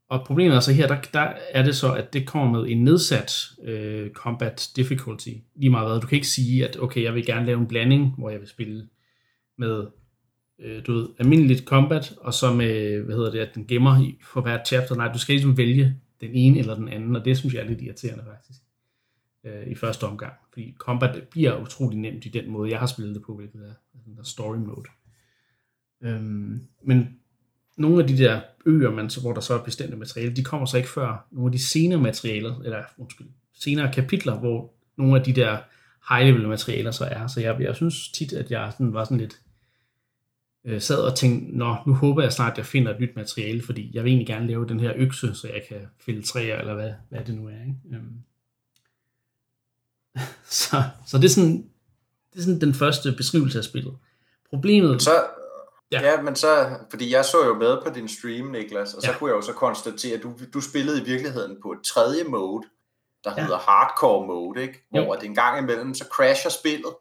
og 0.10 0.26
problemet 0.26 0.56
er 0.56 0.60
så 0.60 0.74
her, 0.74 0.88
der, 0.88 1.02
der 1.14 1.34
er 1.52 1.64
det 1.64 1.76
så, 1.76 1.94
at 1.94 2.14
det 2.14 2.28
kommer 2.28 2.60
med 2.60 2.72
en 2.72 2.84
nedsat 2.84 3.34
øh, 3.64 4.12
combat 4.12 4.70
difficulty. 4.76 5.30
Lige 5.56 5.70
meget 5.70 5.90
hvad. 5.90 6.02
Du 6.02 6.08
kan 6.08 6.16
ikke 6.16 6.28
sige, 6.28 6.68
at 6.68 6.78
okay, 6.80 7.04
jeg 7.04 7.14
vil 7.14 7.26
gerne 7.26 7.46
lave 7.46 7.60
en 7.60 7.68
blanding, 7.68 8.16
hvor 8.18 8.30
jeg 8.30 8.40
vil 8.40 8.48
spille 8.48 8.88
med 9.58 9.88
øh, 10.60 10.86
du 10.88 10.94
ved, 10.94 11.08
almindeligt 11.20 11.66
combat, 11.66 12.14
og 12.18 12.34
så 12.34 12.54
med, 12.54 13.02
hvad 13.02 13.16
hedder 13.16 13.32
det, 13.32 13.40
at 13.40 13.56
den 13.56 13.68
gemmer 13.68 14.02
i, 14.02 14.18
for 14.24 14.42
hvert 14.42 14.68
chapter. 14.68 14.96
Nej, 14.96 15.14
du 15.14 15.20
skal 15.20 15.34
ligesom 15.34 15.58
vælge 15.58 15.96
den 16.22 16.30
ene 16.34 16.60
eller 16.60 16.76
den 16.76 16.90
anden, 16.90 17.16
og 17.16 17.26
det 17.26 17.38
synes 17.38 17.54
jeg 17.54 17.62
er 17.62 17.68
lidt 17.68 17.82
irriterende 17.82 18.24
faktisk 18.28 18.60
øh, 19.44 19.68
i 19.68 19.76
første 19.76 20.04
omgang. 20.04 20.34
Fordi 20.54 20.76
combat 20.78 21.24
bliver 21.24 21.62
utrolig 21.62 22.00
nemt 22.00 22.26
i 22.26 22.30
den 22.30 22.50
måde, 22.50 22.72
jeg 22.72 22.80
har 22.80 22.88
spillet 22.88 23.16
det 23.16 23.24
på, 23.24 23.36
hvilket 23.36 23.62
er 23.62 24.00
den 24.06 24.18
der 24.18 24.24
story 24.24 24.58
mode. 24.58 24.90
Øhm, 26.02 26.62
men 26.84 27.20
nogle 27.78 28.02
af 28.02 28.08
de 28.08 28.18
der 28.18 28.42
øer, 28.66 28.92
man, 28.92 29.10
så, 29.10 29.22
hvor 29.22 29.34
der 29.34 29.42
så 29.42 29.54
er 29.54 29.64
bestemte 29.64 29.98
materiale, 29.98 30.36
de 30.36 30.44
kommer 30.44 30.66
så 30.66 30.78
ikke 30.78 30.90
før 30.90 31.28
nogle 31.32 31.48
af 31.48 31.52
de 31.52 31.64
senere 31.64 32.02
materialer, 32.02 32.60
eller 32.60 32.84
undskyld, 32.98 33.28
senere 33.54 33.94
kapitler, 33.94 34.40
hvor 34.40 34.74
nogle 34.98 35.20
af 35.20 35.24
de 35.24 35.34
der 35.34 35.58
high 36.10 36.26
level 36.28 36.48
materialer 36.48 36.92
så 36.92 37.06
er. 37.06 37.28
Så 37.28 37.42
jeg, 37.42 37.62
jeg 37.62 37.76
synes 37.76 38.12
tit, 38.12 38.34
at 38.34 38.52
jeg 38.52 38.72
sådan, 38.72 38.94
var 38.94 39.04
sådan 39.04 39.18
lidt 39.18 39.42
øh, 40.66 40.82
sad 40.82 40.98
og 41.02 41.16
tænkte, 41.18 41.58
nå, 41.58 41.76
nu 41.88 41.94
håber 41.94 42.22
jeg 42.22 42.34
snart, 42.34 42.52
at 42.52 42.58
jeg 42.58 42.66
finder 42.66 42.94
et 42.94 43.00
nyt 43.00 43.16
materiale, 43.16 43.64
fordi 43.66 43.92
jeg 43.94 44.04
vil 44.04 44.10
egentlig 44.10 44.28
gerne 44.28 44.48
lave 44.48 44.68
den 44.68 44.80
her 44.80 44.94
økse, 44.96 45.36
så 45.36 45.48
jeg 45.48 45.64
kan 45.70 45.88
fælde 46.06 46.22
træer, 46.22 46.60
eller 46.60 46.74
hvad, 46.74 46.94
hvad 47.10 47.24
det 47.26 47.36
nu 47.36 47.48
er. 47.48 47.52
Ikke? 47.62 47.76
Øhm. 47.94 48.14
Så, 50.46 50.84
så 51.08 51.18
det 51.18 51.26
er 51.26 51.30
sådan, 51.30 51.70
det 52.34 52.40
er 52.40 52.44
sådan 52.44 52.62
den 52.62 52.74
første 52.74 53.12
beskrivelse 53.18 53.58
af 53.58 53.64
spillet. 53.64 53.98
Problemet... 54.50 55.02
Så, 55.02 55.12
Ja. 55.92 56.02
ja. 56.02 56.22
men 56.22 56.36
så, 56.36 56.78
fordi 56.90 57.12
jeg 57.14 57.26
så 57.26 57.46
jo 57.46 57.54
med 57.54 57.78
på 57.86 57.90
din 57.96 58.08
stream, 58.08 58.48
Niklas, 58.48 58.94
og 58.94 59.02
så 59.02 59.12
Ja. 59.12 59.18
kunne 59.18 59.30
jeg 59.30 59.36
jo 59.36 59.42
så 59.42 59.54
konstatere, 59.54 60.18
at 60.18 60.24
du, 60.24 60.34
du 60.54 60.62
spillede 60.62 61.02
i 61.02 61.06
virkeligheden 61.06 61.58
på 61.62 61.72
et 61.72 61.80
tredje 61.86 62.24
mode, 62.24 62.68
der 63.24 63.32
Ja. 63.38 63.42
hedder 63.44 63.58
hardcore 63.58 64.28
mode, 64.28 64.62
ikke? 64.62 64.88
Jo. 64.96 65.04
hvor 65.04 65.16
det 65.16 65.26
en 65.26 65.36
gang 65.36 65.60
imellem, 65.60 65.94
så 65.94 66.06
crasher 66.12 66.52
spillet, 66.52 66.94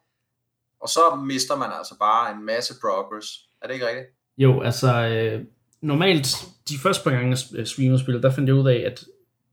og 0.81 0.89
så 0.89 1.01
mister 1.27 1.57
man 1.57 1.71
altså 1.79 1.99
bare 1.99 2.33
en 2.35 2.45
masse 2.45 2.75
progress. 2.81 3.49
Er 3.65 3.69
det 3.69 3.75
ikke 3.75 3.89
rigtigt? 3.89 4.07
Jo, 4.39 4.61
altså 4.61 5.07
øh, 5.07 5.45
normalt, 5.81 6.27
de 6.69 6.79
første 6.79 7.05
par 7.05 7.11
gange 7.11 7.31
jeg 7.31 7.59
øh, 7.59 7.67
streamede 7.67 7.99
spillet, 7.99 8.23
der 8.23 8.31
fandt 8.31 8.49
jeg 8.49 8.57
ud 8.57 8.69
af, 8.69 8.83
at 8.87 9.05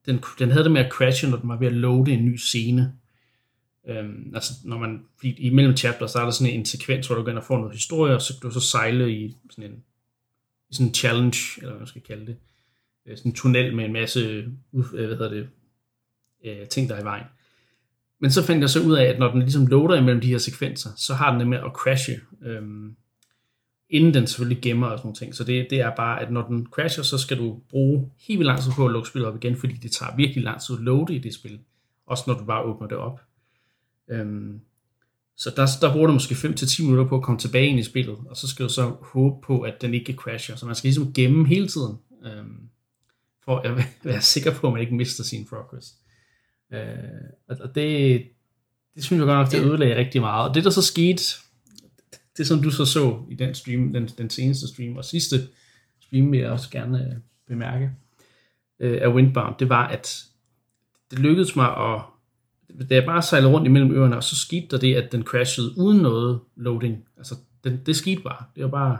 den, 0.05 0.23
den 0.39 0.51
havde 0.51 0.63
det 0.63 0.71
med 0.71 0.85
at 0.85 0.91
crashe, 0.91 1.29
når 1.29 1.37
den 1.37 1.49
var 1.49 1.57
ved 1.57 1.67
at 1.67 1.73
loade 1.73 2.11
en 2.11 2.25
ny 2.25 2.35
scene. 2.35 2.93
Øhm, 3.87 4.31
altså 4.35 4.53
når 4.63 4.77
man, 4.77 5.05
fordi 5.17 5.31
imellem 5.31 5.77
chapter, 5.77 6.07
så 6.07 6.19
er 6.19 6.23
der 6.23 6.31
sådan 6.31 6.53
en 6.53 6.65
sekvens, 6.65 7.07
hvor 7.07 7.15
du 7.15 7.23
går 7.23 7.29
ind 7.29 7.37
og 7.37 7.43
får 7.43 7.57
noget 7.57 7.73
historie, 7.73 8.15
og 8.15 8.21
så 8.21 8.33
kan 8.41 8.49
du 8.49 8.53
så 8.53 8.69
sejle 8.69 9.13
i 9.13 9.37
sådan 9.49 9.71
en, 9.71 9.83
i 10.69 10.73
sådan 10.73 10.87
en 10.87 10.93
challenge, 10.93 11.37
eller 11.57 11.69
hvad 11.69 11.79
man 11.79 11.87
skal 11.87 12.01
kalde 12.01 12.25
det. 12.25 12.37
Øh, 13.05 13.17
Sådan 13.17 13.31
en 13.31 13.35
tunnel 13.35 13.75
med 13.75 13.85
en 13.85 13.93
masse, 13.93 14.45
uh, 14.71 14.85
hvad 14.89 15.07
hedder 15.07 15.29
det, 15.29 15.49
øh, 16.45 16.67
ting, 16.67 16.89
der 16.89 16.95
er 16.95 17.01
i 17.01 17.03
vejen. 17.03 17.25
Men 18.19 18.31
så 18.31 18.43
fandt 18.43 18.61
jeg 18.61 18.69
så 18.69 18.81
ud 18.81 18.93
af, 18.93 19.03
at 19.03 19.19
når 19.19 19.31
den 19.31 19.39
ligesom 19.39 19.67
loader 19.67 20.01
imellem 20.01 20.21
de 20.21 20.27
her 20.27 20.37
sekvenser, 20.37 20.89
så 20.97 21.13
har 21.13 21.31
den 21.31 21.39
det 21.39 21.47
med 21.47 21.57
at 21.57 21.71
crashe. 21.73 22.19
Øhm, 22.41 22.95
inden 23.91 24.13
den 24.13 24.27
selvfølgelig 24.27 24.61
gemmer 24.61 24.87
og 24.87 24.97
sådan 24.97 25.07
nogle 25.07 25.15
ting. 25.15 25.35
Så 25.35 25.43
det, 25.43 25.67
det 25.69 25.81
er 25.81 25.95
bare, 25.95 26.21
at 26.21 26.31
når 26.31 26.47
den 26.47 26.67
crasher, 26.71 27.03
så 27.03 27.17
skal 27.17 27.37
du 27.37 27.59
bruge 27.69 28.11
helt 28.19 28.39
vildt 28.39 28.47
lang 28.47 28.61
tid 28.61 28.71
på 28.71 28.85
at 28.85 28.91
lukke 28.91 29.09
spillet 29.09 29.27
op 29.29 29.35
igen, 29.35 29.55
fordi 29.55 29.73
det 29.73 29.91
tager 29.91 30.15
virkelig 30.15 30.43
lang 30.43 30.61
tid 30.61 30.75
at 30.75 30.81
loade 30.81 31.15
i 31.15 31.19
det 31.19 31.33
spil. 31.33 31.59
Også 32.05 32.23
når 32.27 32.33
du 32.33 32.43
bare 32.43 32.63
åbner 32.63 32.87
det 32.87 32.97
op. 32.97 33.21
Øhm, 34.09 34.59
så 35.37 35.53
der, 35.55 35.67
der 35.81 35.93
bruger 35.93 36.07
du 36.07 36.13
måske 36.13 36.35
5-10 36.35 36.83
minutter 36.83 37.07
på 37.07 37.15
at 37.15 37.23
komme 37.23 37.39
tilbage 37.39 37.67
ind 37.67 37.79
i 37.79 37.83
spillet, 37.83 38.17
og 38.29 38.37
så 38.37 38.47
skal 38.47 38.65
du 38.65 38.69
så 38.69 38.95
håbe 39.01 39.41
på, 39.41 39.61
at 39.61 39.81
den 39.81 39.93
ikke 39.93 40.13
crasher. 40.13 40.55
Så 40.55 40.65
man 40.65 40.75
skal 40.75 40.87
ligesom 40.87 41.13
gemme 41.13 41.47
hele 41.47 41.67
tiden, 41.67 41.97
øhm, 42.25 42.57
for 43.45 43.57
at 43.57 43.87
være 44.03 44.21
sikker 44.33 44.53
på, 44.53 44.67
at 44.67 44.73
man 44.73 44.81
ikke 44.81 44.95
mister 44.95 45.23
sin 45.23 45.45
progress. 45.45 45.93
Øh, 46.73 46.79
og 47.49 47.75
det, 47.75 48.23
det 48.95 49.03
synes 49.03 49.19
jeg 49.19 49.27
godt 49.27 49.37
nok, 49.37 49.51
det 49.51 49.69
ødelagde 49.69 49.95
rigtig 49.95 50.21
meget. 50.21 50.49
Og 50.49 50.55
det 50.55 50.63
der 50.63 50.69
så 50.69 50.81
skete, 50.81 51.23
det 52.37 52.47
som 52.47 52.61
du 52.61 52.71
så 52.71 52.85
så 52.85 53.19
i 53.29 53.35
den 53.35 53.55
stream, 53.55 53.93
den, 53.93 54.07
den 54.07 54.29
seneste 54.29 54.67
stream, 54.67 54.97
og 54.97 55.05
sidste 55.05 55.35
stream 55.99 56.31
vil 56.31 56.39
jeg 56.39 56.49
også 56.49 56.69
gerne 56.69 56.99
øh, 56.99 57.17
bemærke, 57.47 57.91
øh, 58.79 58.99
af 59.01 59.07
Windbound, 59.07 59.55
det 59.59 59.69
var, 59.69 59.87
at 59.87 60.23
det 61.11 61.19
lykkedes 61.19 61.55
mig 61.55 61.77
at, 61.77 62.01
da 62.89 62.95
jeg 62.95 63.05
bare 63.05 63.21
sejlede 63.21 63.51
rundt 63.51 63.67
imellem 63.67 63.91
øerne, 63.91 64.17
og 64.17 64.23
så 64.23 64.35
skete 64.35 64.67
der 64.71 64.77
det, 64.77 64.95
at 64.95 65.11
den 65.11 65.23
crashede 65.23 65.77
uden 65.77 65.97
noget 65.97 66.39
loading. 66.55 67.05
Altså, 67.17 67.35
den, 67.63 67.81
det 67.85 67.95
skete 67.95 68.21
bare. 68.21 68.45
Det 68.55 68.63
var 68.63 68.69
bare 68.69 68.97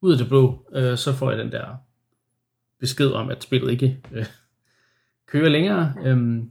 ud 0.00 0.12
af 0.12 0.18
det 0.18 0.28
blå, 0.28 0.68
øh, 0.74 0.98
så 0.98 1.12
får 1.12 1.30
jeg 1.30 1.38
den 1.38 1.52
der 1.52 1.76
besked 2.80 3.10
om, 3.10 3.30
at 3.30 3.42
spillet 3.42 3.72
ikke 3.72 3.98
øh, 4.12 4.26
kører 5.26 5.48
længere. 5.48 5.94
Øhm, 6.04 6.50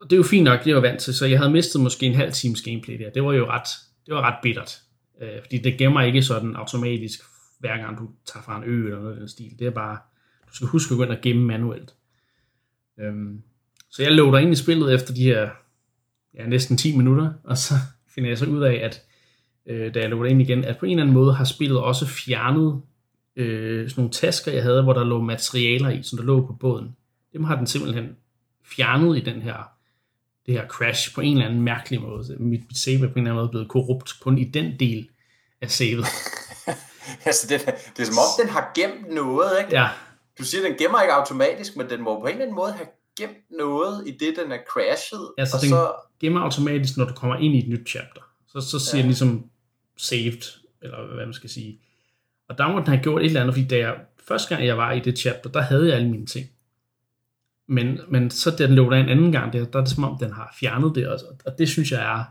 og 0.00 0.10
det 0.10 0.12
er 0.12 0.16
jo 0.16 0.22
fint 0.22 0.44
nok, 0.44 0.60
det 0.60 0.66
jeg 0.66 0.76
var 0.76 0.82
vant 0.82 1.00
til, 1.00 1.14
så 1.14 1.26
jeg 1.26 1.38
havde 1.38 1.52
mistet 1.52 1.82
måske 1.82 2.06
en 2.06 2.14
halv 2.14 2.32
times 2.32 2.62
gameplay 2.62 2.98
der. 2.98 3.10
Det 3.10 3.22
var 3.22 3.32
jo 3.32 3.46
ret, 3.50 3.68
det 4.08 4.16
var 4.16 4.22
ret 4.22 4.38
bittert, 4.42 4.82
øh, 5.20 5.42
fordi 5.42 5.58
det 5.58 5.78
gemmer 5.78 6.00
ikke 6.00 6.22
sådan 6.22 6.56
automatisk 6.56 7.20
hver 7.58 7.76
gang 7.76 7.98
du 7.98 8.08
tager 8.26 8.44
fra 8.44 8.56
en 8.56 8.64
ø 8.64 8.84
eller 8.84 8.98
noget 8.98 9.12
af 9.12 9.18
den 9.18 9.28
stil. 9.28 9.58
Det 9.58 9.66
er 9.66 9.70
bare, 9.70 9.98
du 10.48 10.54
skal 10.54 10.68
huske 10.68 10.92
at 10.92 10.96
gå 10.96 11.04
ind 11.04 11.12
og 11.12 11.20
gemme 11.22 11.44
manuelt. 11.44 11.94
Øhm, 13.00 13.42
så 13.90 14.02
jeg 14.02 14.12
lå 14.12 14.36
ind 14.36 14.52
i 14.52 14.56
spillet 14.56 14.94
efter 14.94 15.14
de 15.14 15.22
her 15.22 15.50
ja, 16.34 16.46
næsten 16.46 16.76
10 16.76 16.96
minutter, 16.96 17.32
og 17.44 17.58
så 17.58 17.74
finder 18.14 18.30
jeg 18.30 18.38
så 18.38 18.46
ud 18.46 18.62
af, 18.62 18.74
at 18.74 19.02
øh, 19.66 19.94
da 19.94 20.00
jeg 20.00 20.10
lå 20.10 20.24
ind 20.24 20.42
igen, 20.42 20.64
at 20.64 20.78
på 20.78 20.86
en 20.86 20.92
eller 20.92 21.02
anden 21.02 21.14
måde 21.14 21.34
har 21.34 21.44
spillet 21.44 21.78
også 21.78 22.06
fjernet 22.06 22.82
øh, 23.36 23.90
sådan 23.90 24.00
nogle 24.00 24.12
tasker, 24.12 24.52
jeg 24.52 24.62
havde, 24.62 24.82
hvor 24.82 24.92
der 24.92 25.04
lå 25.04 25.20
materialer 25.22 25.90
i, 25.90 26.02
som 26.02 26.18
der 26.18 26.24
lå 26.24 26.46
på 26.46 26.52
båden. 26.52 26.96
Dem 27.32 27.44
har 27.44 27.56
den 27.56 27.66
simpelthen 27.66 28.16
fjernet 28.64 29.16
i 29.16 29.20
den 29.20 29.42
her 29.42 29.77
det 30.48 30.56
her 30.56 30.68
crash 30.68 31.14
på 31.14 31.20
en 31.20 31.32
eller 31.32 31.46
anden 31.46 31.62
mærkelig 31.62 32.00
måde. 32.00 32.36
Mit, 32.38 32.60
mit 32.68 32.78
save 32.78 32.94
er 32.94 32.98
på 32.98 33.04
en 33.04 33.08
eller 33.08 33.18
anden 33.30 33.34
måde 33.34 33.48
blevet 33.48 33.68
korrupt 33.68 34.20
kun 34.20 34.38
i 34.38 34.44
den 34.44 34.80
del 34.80 35.08
af 35.62 35.70
savet. 35.70 36.04
altså 37.26 37.46
det, 37.48 37.66
det 37.96 38.02
er 38.02 38.06
som 38.06 38.18
om, 38.18 38.44
den 38.44 38.48
har 38.48 38.72
gemt 38.74 39.14
noget, 39.14 39.50
ikke? 39.60 39.80
Ja. 39.80 39.88
Du 40.38 40.44
siger, 40.44 40.62
den 40.62 40.74
gemmer 40.78 41.02
ikke 41.02 41.14
automatisk, 41.14 41.76
men 41.76 41.90
den 41.90 42.02
må 42.02 42.20
på 42.20 42.26
en 42.26 42.32
eller 42.32 42.42
anden 42.42 42.56
måde 42.56 42.72
have 42.72 42.86
gemt 43.18 43.50
noget 43.58 44.08
i 44.08 44.10
det, 44.10 44.34
den 44.42 44.52
er 44.52 44.58
crashet. 44.72 45.32
Ja, 45.38 45.44
så 45.44 45.56
og 45.56 45.60
den 45.62 45.70
så, 45.70 45.92
gemmer 46.20 46.40
automatisk, 46.40 46.96
når 46.96 47.04
du 47.04 47.14
kommer 47.14 47.36
ind 47.36 47.54
i 47.54 47.58
et 47.58 47.68
nyt 47.68 47.88
chapter. 47.88 48.22
Så, 48.48 48.60
så 48.60 48.78
siger 48.78 48.90
Ja. 48.92 48.96
ja. 48.96 49.02
den 49.02 49.08
ligesom 49.08 49.44
saved, 49.96 50.42
eller 50.82 51.14
hvad 51.14 51.26
man 51.26 51.34
skal 51.34 51.50
sige. 51.50 51.80
Og 52.48 52.58
der 52.58 52.68
må 52.68 52.78
den 52.78 52.86
have 52.86 53.02
gjort 53.02 53.22
et 53.22 53.26
eller 53.26 53.40
andet, 53.40 53.54
fordi 53.54 53.68
da 53.68 53.76
jeg, 53.76 53.94
første 54.28 54.48
gang 54.48 54.66
jeg 54.66 54.76
var 54.76 54.92
i 54.92 55.00
det 55.00 55.18
chapter, 55.18 55.50
der 55.50 55.60
havde 55.60 55.86
jeg 55.88 55.96
alle 55.96 56.10
mine 56.10 56.26
ting. 56.26 56.46
Men, 57.68 58.00
men 58.08 58.30
så 58.30 58.50
da 58.50 58.66
den 58.66 58.74
lå 58.74 58.90
der 58.90 58.96
en 58.96 59.08
anden 59.08 59.32
gang, 59.32 59.52
der, 59.52 59.64
der 59.64 59.78
er 59.78 59.84
det 59.84 59.92
som 59.94 60.04
om, 60.04 60.18
den 60.18 60.32
har 60.32 60.56
fjernet 60.60 60.94
det 60.94 61.08
også. 61.08 61.24
Og 61.46 61.58
det 61.58 61.68
synes 61.68 61.92
jeg 61.92 62.18
er, 62.18 62.24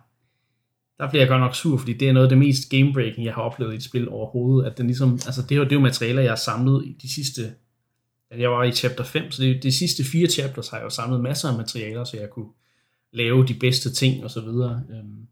der 1.00 1.10
bliver 1.10 1.22
jeg 1.22 1.30
godt 1.30 1.40
nok 1.42 1.56
sur, 1.56 1.78
fordi 1.78 1.94
det 1.94 2.10
er 2.10 2.14
noget 2.14 2.26
af 2.26 2.30
det 2.30 2.38
mest 2.38 2.70
gamebreaking, 2.70 3.26
jeg 3.26 3.34
har 3.34 3.42
oplevet 3.42 3.74
i 3.74 3.76
et 3.76 3.84
spil 3.84 4.10
overhovedet. 4.10 4.72
At 4.72 4.78
den 4.78 4.88
ligesom, 4.88 5.14
altså 5.14 5.42
det 5.42 5.52
er 5.52 5.56
jo, 5.56 5.64
det 5.64 5.72
er 5.72 5.76
jo 5.76 5.82
materialer, 5.82 6.22
jeg 6.22 6.32
har 6.32 6.36
samlet 6.36 6.86
i 6.86 6.98
de 7.02 7.14
sidste, 7.14 7.42
at 8.32 8.40
jeg 8.40 8.52
var 8.52 8.64
i 8.64 8.72
chapter 8.72 9.04
5, 9.04 9.32
så 9.32 9.42
det, 9.42 9.64
de 9.64 9.72
sidste 9.72 10.04
fire 10.04 10.28
chapters 10.28 10.70
har 10.70 10.78
jeg 10.78 10.86
jo 10.86 10.90
samlet 10.90 11.22
masser 11.22 11.50
af 11.50 11.58
materialer, 11.58 12.04
så 12.04 12.18
jeg 12.18 12.30
kunne 12.30 12.50
lave 13.14 13.46
de 13.48 13.54
bedste 13.54 13.94
ting 13.94 14.24
og 14.24 14.32
så 14.32 14.42
videre. 14.42 14.84
Øhm, 14.92 15.28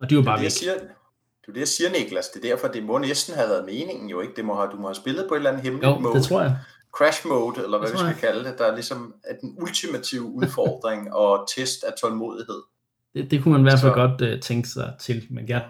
og 0.00 0.10
det 0.10 0.16
er 0.16 0.20
jo 0.20 0.24
bare 0.24 0.36
det, 0.36 0.42
væk. 0.42 0.50
siger, 0.50 0.72
det 0.74 1.48
er 1.48 1.52
det, 1.52 1.60
jeg 1.60 1.68
siger, 1.68 1.90
Niklas. 1.90 2.28
Det 2.28 2.44
er 2.44 2.48
derfor, 2.48 2.68
det 2.68 2.82
må 2.84 2.98
næsten 2.98 3.34
have 3.34 3.48
været 3.48 3.64
meningen 3.64 4.10
jo 4.10 4.20
ikke. 4.20 4.32
Det 4.36 4.44
må 4.44 4.54
have, 4.54 4.68
du 4.72 4.76
må 4.76 4.86
have 4.88 4.94
spillet 4.94 5.24
på 5.28 5.34
et 5.34 5.38
eller 5.38 5.50
andet 5.50 5.62
hemmeligt 5.62 5.86
Jo, 5.88 5.98
mode. 5.98 6.14
det 6.14 6.24
tror 6.24 6.42
jeg. 6.42 6.56
Crash 6.96 7.26
mode, 7.26 7.64
eller 7.64 7.78
hvad 7.78 7.90
vi 7.90 7.98
skal 7.98 8.14
kalde 8.20 8.44
det, 8.44 8.58
der 8.58 8.64
er 8.66 8.74
ligesom 8.74 9.14
er 9.24 9.34
den 9.40 9.56
ultimative 9.62 10.22
udfordring 10.22 11.12
og 11.22 11.48
test 11.56 11.84
af 11.84 11.92
tålmodighed. 12.00 12.62
Det, 13.14 13.30
det 13.30 13.42
kunne 13.42 13.52
man 13.52 13.60
i 13.60 13.62
hvert 13.64 13.80
fald 13.80 13.92
Så- 13.92 13.94
godt 14.06 14.34
uh, 14.34 14.40
tænke 14.40 14.68
sig 14.68 14.92
til, 15.00 15.26
men 15.30 15.48
jeg, 15.48 15.64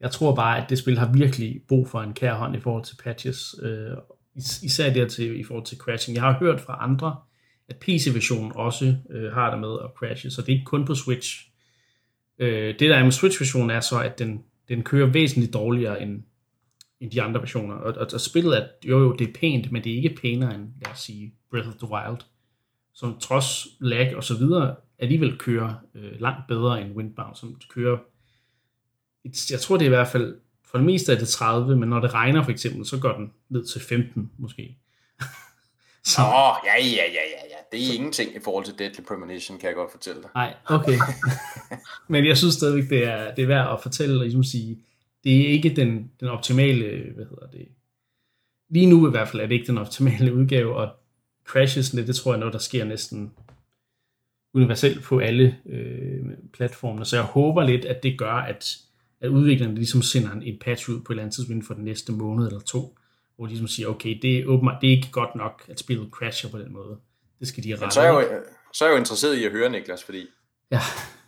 jeg 0.00 0.10
tror 0.10 0.34
bare, 0.34 0.62
at 0.64 0.70
det 0.70 0.78
spil 0.78 0.98
har 0.98 1.12
virkelig 1.12 1.60
brug 1.68 1.88
for 1.88 2.00
en 2.00 2.12
kær 2.14 2.34
hånd 2.34 2.56
i 2.56 2.60
forhold 2.60 2.84
til 2.84 2.96
patches, 3.04 3.54
øh, 3.62 3.90
is- 4.34 4.62
især 4.62 4.92
der 4.92 5.08
til, 5.08 5.40
i 5.40 5.44
forhold 5.44 5.64
til 5.66 5.78
crashing. 5.78 6.14
Jeg 6.14 6.22
har 6.22 6.38
hørt 6.38 6.60
fra 6.60 6.78
andre, 6.80 7.16
at 7.68 7.76
PC-versionen 7.76 8.52
også 8.54 8.96
øh, 9.10 9.32
har 9.32 9.50
det 9.50 9.60
med 9.60 9.76
at 9.84 9.90
crashe, 9.96 10.30
så 10.30 10.40
det 10.42 10.48
er 10.48 10.52
ikke 10.52 10.64
kun 10.64 10.84
på 10.84 10.94
Switch. 10.94 11.48
Øh, 12.38 12.68
det 12.78 12.80
der 12.80 12.96
er 12.96 13.02
med 13.04 13.12
Switch-versionen 13.12 13.70
er 13.70 13.80
så, 13.80 13.98
at 14.00 14.18
den, 14.18 14.44
den 14.68 14.82
kører 14.82 15.06
væsentligt 15.06 15.54
dårligere 15.54 16.02
end, 16.02 16.22
end 17.04 17.12
de 17.12 17.22
andre 17.22 17.40
versioner. 17.40 17.74
Og, 17.74 17.94
og, 17.94 18.06
og 18.12 18.20
spillet 18.20 18.56
er, 18.58 18.66
jo 18.84 18.98
jo, 18.98 19.12
det 19.12 19.28
er 19.28 19.32
pænt, 19.40 19.72
men 19.72 19.84
det 19.84 19.92
er 19.92 19.96
ikke 19.96 20.16
pænere 20.22 20.54
end, 20.54 20.68
lad 20.84 20.92
os 20.92 20.98
sige, 21.00 21.34
Breath 21.50 21.68
of 21.68 21.74
the 21.74 21.90
Wild, 21.90 22.18
som 22.94 23.18
trods 23.18 23.66
lag 23.80 24.16
og 24.16 24.24
så 24.24 24.36
videre, 24.36 24.74
alligevel 24.98 25.38
kører 25.38 25.74
øh, 25.94 26.20
langt 26.20 26.46
bedre 26.48 26.80
end 26.82 26.96
Windbound, 26.96 27.34
som 27.36 27.60
kører, 27.68 27.98
et- 29.24 29.50
jeg 29.50 29.60
tror 29.60 29.76
det 29.76 29.82
er 29.84 29.86
i 29.86 29.96
hvert 29.96 30.08
fald, 30.08 30.36
for 30.64 30.78
det 30.78 30.84
meste 30.86 31.12
er 31.12 31.18
det 31.18 31.28
30, 31.28 31.76
men 31.76 31.88
når 31.88 32.00
det 32.00 32.14
regner 32.14 32.42
for 32.42 32.50
eksempel, 32.50 32.86
så 32.86 32.98
går 33.00 33.12
den 33.12 33.32
ned 33.48 33.64
til 33.64 33.80
15 33.80 34.30
måske. 34.38 34.78
så, 36.04 36.20
Åh, 36.22 36.56
ja, 36.66 36.74
ja, 36.84 36.84
ja, 36.86 37.24
ja, 37.34 37.42
ja. 37.50 37.56
Det 37.72 37.88
er 37.88 37.94
ingenting 37.94 38.34
i 38.36 38.38
forhold 38.44 38.64
til 38.64 38.78
Deadly 38.78 39.00
Premonition, 39.08 39.58
kan 39.58 39.66
jeg 39.66 39.74
godt 39.76 39.90
fortælle 39.92 40.22
dig. 40.22 40.30
Nej, 40.34 40.54
okay. 40.66 40.98
Men 42.08 42.26
jeg 42.26 42.36
synes 42.36 42.54
stadigvæk, 42.54 42.90
det 42.90 43.04
er, 43.04 43.34
det 43.34 43.42
er 43.42 43.46
værd 43.46 43.72
at 43.72 43.82
fortælle 43.82 44.14
og 44.20 44.22
ligesom 44.24 44.44
sige, 44.44 44.78
det 45.24 45.40
er 45.40 45.48
ikke 45.48 45.68
den, 45.68 46.10
den 46.20 46.28
optimale, 46.28 47.12
hvad 47.14 47.24
hedder 47.24 47.46
det, 47.46 47.68
lige 48.68 48.86
nu 48.86 49.08
i 49.08 49.10
hvert 49.10 49.28
fald 49.28 49.42
er 49.42 49.46
det 49.46 49.54
ikke 49.54 49.66
den 49.66 49.78
optimale 49.78 50.34
udgave, 50.38 50.76
og 50.76 50.90
crashesne, 51.44 52.06
det 52.06 52.16
tror 52.16 52.32
jeg 52.32 52.36
er 52.36 52.40
noget, 52.40 52.52
der 52.52 52.58
sker 52.58 52.84
næsten 52.84 53.32
universelt 54.54 55.02
på 55.02 55.18
alle 55.18 55.58
øh, 55.66 56.24
platformene, 56.52 57.04
så 57.04 57.16
jeg 57.16 57.24
håber 57.24 57.64
lidt, 57.64 57.84
at 57.84 58.02
det 58.02 58.18
gør, 58.18 58.32
at, 58.32 58.76
at 59.20 59.28
udviklerne 59.28 59.74
ligesom 59.74 60.02
sender 60.02 60.32
en, 60.32 60.42
en 60.42 60.58
patch 60.60 60.90
ud 60.90 61.00
på 61.00 61.12
et 61.12 61.14
eller 61.14 61.22
andet 61.22 61.34
tidspunkt 61.34 61.50
inden 61.54 61.66
for 61.66 61.74
den 61.74 61.84
næste 61.84 62.12
måned 62.12 62.46
eller 62.46 62.60
to, 62.60 62.98
hvor 63.36 63.46
de 63.46 63.50
ligesom 63.50 63.68
siger, 63.68 63.88
okay, 63.88 64.18
det 64.22 64.38
er, 64.38 64.46
åbenbart, 64.46 64.78
det 64.80 64.86
er 64.86 64.96
ikke 64.96 65.10
godt 65.10 65.34
nok, 65.34 65.64
at 65.68 65.78
spillet 65.78 66.10
crasher 66.10 66.50
på 66.50 66.58
den 66.58 66.72
måde. 66.72 66.96
Det 67.40 67.48
skal 67.48 67.64
de 67.64 67.72
rette. 67.72 67.84
Men 67.84 67.90
så 67.90 68.00
er, 68.00 68.04
jeg 68.04 68.14
jo, 68.14 68.40
så 68.72 68.84
er 68.84 68.88
jeg 68.88 68.94
jo 68.94 68.98
interesseret 68.98 69.34
i 69.34 69.44
at 69.44 69.52
høre, 69.52 69.70
Niklas, 69.70 70.04
fordi 70.04 70.26
ja, 70.70 70.80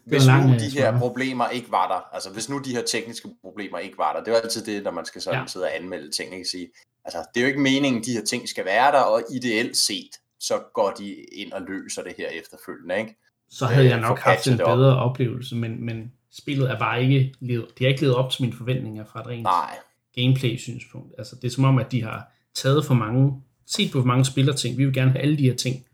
hvis 0.06 0.26
lang, 0.26 0.50
nu 0.50 0.54
de 0.58 0.70
her 0.70 0.98
problemer 0.98 1.48
ikke 1.48 1.70
var 1.70 1.88
der, 1.88 2.14
altså 2.14 2.30
hvis 2.30 2.48
nu 2.48 2.58
de 2.58 2.70
her 2.70 2.82
tekniske 2.82 3.28
problemer 3.40 3.78
ikke 3.78 3.98
var 3.98 4.12
der, 4.12 4.20
det 4.20 4.28
er 4.28 4.32
jo 4.32 4.42
altid 4.42 4.64
det, 4.64 4.84
når 4.84 4.90
man 4.90 5.04
skal 5.04 5.20
sådan 5.22 5.40
Ja. 5.40 5.46
sidde 5.46 5.64
og 5.64 5.76
anmelde 5.76 6.10
ting, 6.10 6.34
ikke 6.34 6.48
sige, 6.48 6.68
altså 7.04 7.18
det 7.34 7.40
er 7.40 7.44
jo 7.44 7.48
ikke 7.48 7.60
meningen, 7.60 8.04
de 8.04 8.12
her 8.12 8.24
ting 8.24 8.48
skal 8.48 8.64
være 8.64 8.92
der, 8.92 9.00
og 9.00 9.22
ideelt 9.34 9.76
set, 9.76 10.10
så 10.40 10.54
går 10.74 10.90
de 10.98 11.14
ind 11.14 11.52
og 11.52 11.62
løser 11.68 12.02
det 12.02 12.14
her 12.18 12.28
efterfølgende, 12.28 12.98
ikke? 12.98 13.16
så 13.50 13.66
havde 13.66 13.86
jeg 13.88 13.96
øh, 13.96 14.02
nok 14.02 14.18
få 14.18 14.22
haft 14.30 14.46
en 14.46 14.52
det 14.52 14.60
op. 14.60 14.76
bedre 14.78 14.96
oplevelse, 14.96 15.56
men, 15.56 15.84
men 15.86 16.12
spillet 16.32 16.70
er 16.70 16.78
bare 16.78 17.02
ikke 17.02 17.34
levet, 17.40 17.66
de 17.78 17.84
har 17.84 17.88
ikke 17.88 18.00
levet 18.02 18.16
op 18.16 18.30
til 18.30 18.42
mine 18.42 18.56
forventninger 18.56 19.04
fra 19.04 19.20
et 19.20 19.26
rent 19.26 19.42
Nej, 19.42 19.76
gameplay-synspunkt. 20.14 21.14
Altså, 21.18 21.36
det 21.36 21.44
er 21.48 21.50
som 21.54 21.64
om, 21.64 21.78
at 21.78 21.92
de 21.92 22.02
har 22.02 22.32
taget 22.54 22.84
for 22.84 22.94
mange, 22.94 23.42
set 23.66 23.92
på 23.92 24.00
for 24.00 24.06
mange 24.06 24.24
spillerting. 24.24 24.78
Vi 24.78 24.84
vil 24.84 24.94
gerne 24.94 25.10
have 25.10 25.22
alle 25.22 25.38
de 25.38 25.42
her 25.42 25.54
ting 25.54 25.84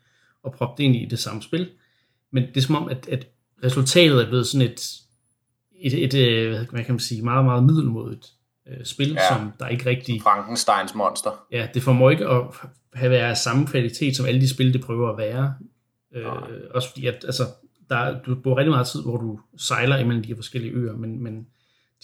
og 0.42 0.52
proppe 0.52 0.82
det 0.82 0.84
ind 0.88 0.96
i 0.96 1.04
det 1.04 1.18
samme 1.18 1.42
spil. 1.42 1.70
Men 2.30 2.42
det 2.42 2.56
er 2.56 2.60
som 2.60 2.74
om, 2.74 2.88
at, 2.88 3.08
at 3.08 3.26
resultatet 3.64 4.22
er 4.22 4.28
blevet 4.28 4.46
sådan 4.46 4.68
et, 4.68 4.80
et, 5.80 6.04
et, 6.04 6.14
et 6.14 6.68
hvad 6.70 6.84
kan 6.84 6.94
man 6.94 7.00
sige, 7.00 7.22
meget, 7.22 7.44
meget 7.44 7.64
middelmodigt 7.64 8.26
øh, 8.68 8.84
spil, 8.84 9.10
Ja. 9.12 9.34
som 9.34 9.52
der 9.58 9.68
ikke 9.68 9.86
rigtig 9.86 10.22
Frankensteins 10.22 10.94
monster. 10.94 11.44
ja, 11.52 11.68
det 11.74 11.82
formår 11.82 12.10
ikke 12.10 12.26
at 12.28 12.42
have 12.94 13.10
været 13.10 13.38
samme 13.38 13.66
kvalitet, 13.66 14.16
som 14.16 14.26
alle 14.26 14.40
de 14.40 14.48
spil, 14.48 14.72
det 14.72 14.80
prøver 14.84 15.10
at 15.10 15.18
være. 15.18 15.54
Øh, 16.14 16.22
Nej. 16.22 16.48
også 16.74 16.88
fordi, 16.88 17.06
at, 17.06 17.24
altså, 17.24 17.42
der, 17.90 18.22
du 18.22 18.34
bruger 18.34 18.56
rigtig 18.58 18.70
meget 18.70 18.86
tid, 18.86 19.02
hvor 19.02 19.16
du 19.16 19.40
sejler 19.56 19.96
imellem 19.98 20.22
de 20.22 20.28
her 20.28 20.36
forskellige 20.36 20.72
øer, 20.72 20.92
men, 20.96 21.22
men 21.22 21.46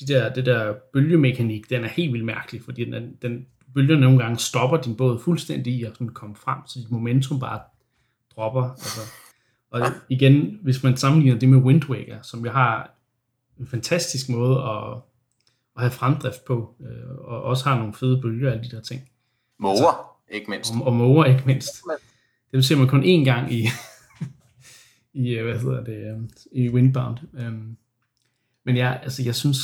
de 0.01 0.07
der, 0.07 0.33
det 0.35 0.47
der 0.47 0.75
bølgemekanik, 0.93 1.71
den 1.71 1.85
er 1.85 1.89
helt 1.89 2.13
vildt 2.13 2.25
mærkelig, 2.27 2.63
fordi 2.63 2.85
den, 2.85 3.17
den 3.23 3.47
bølgerne 3.75 4.01
nogle 4.01 4.19
gange 4.19 4.39
stopper 4.39 4.77
din 4.77 4.97
båd 4.97 5.19
fuldstændig 5.21 5.73
i 5.73 5.85
at 5.85 5.93
sådan 5.93 6.09
komme 6.09 6.37
frem, 6.37 6.59
så 6.67 6.79
dit 6.81 6.91
momentum 6.91 7.41
bare 7.41 7.61
dropper. 8.37 8.71
Altså. 8.71 9.01
Og 9.71 9.81
igen, 10.09 10.59
hvis 10.63 10.83
man 10.83 10.97
sammenligner 10.97 11.39
det 11.39 11.49
med 11.49 11.59
Wind 11.59 11.85
Waker, 11.89 12.23
som 12.23 12.45
jo 12.45 12.51
har 12.51 12.99
en 13.61 13.67
fantastisk 13.67 14.29
måde 14.29 14.59
at, 14.63 15.03
at 15.77 15.83
have 15.83 15.91
fremdrift 15.91 16.45
på, 16.45 16.75
øh, 16.81 17.19
og 17.19 17.43
også 17.43 17.65
har 17.65 17.79
nogle 17.79 17.95
fede 17.95 18.21
bølger 18.23 18.49
og 18.49 18.55
alle 18.55 18.71
de 18.71 18.77
der 18.77 18.83
ting. 18.83 19.11
Måger, 19.59 20.19
ikke 20.31 20.51
mindst. 20.51 20.73
Og, 20.75 20.87
og 20.87 20.93
måger 20.93 21.25
ikke 21.25 21.43
mindst. 21.47 21.83
Dem 22.53 22.63
ser 22.63 22.77
man 22.77 22.89
kun 22.89 23.03
én 23.03 23.25
gang 23.25 23.53
i, 23.53 23.67
i 25.25 25.35
øh, 25.35 25.45
hvad 25.45 25.59
hedder 25.59 25.85
det, 25.85 25.97
øh, 25.97 26.29
i 26.53 26.69
Windbound. 26.69 27.19
Um, 27.33 27.77
men 28.65 28.77
ja, 28.77 28.99
altså 29.03 29.23
jeg 29.23 29.35
synes, 29.35 29.61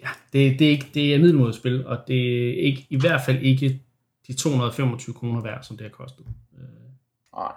ja, 0.00 0.08
det, 0.32 0.58
det, 0.58 0.66
er 0.66 0.70
ikke, 0.70 0.90
det 0.94 1.14
er 1.14 1.18
middelmodigt 1.18 1.56
spil, 1.56 1.86
og 1.86 1.98
det 2.08 2.48
er 2.48 2.62
ikke, 2.62 2.86
i 2.90 3.00
hvert 3.00 3.20
fald 3.26 3.42
ikke 3.42 3.82
de 4.26 4.32
225 4.32 5.14
kroner 5.14 5.42
værd, 5.42 5.62
som 5.62 5.76
det 5.76 5.84
har 5.84 5.90
kostet. 5.90 6.26
Øh, 6.58 6.64
Nej. 7.34 7.52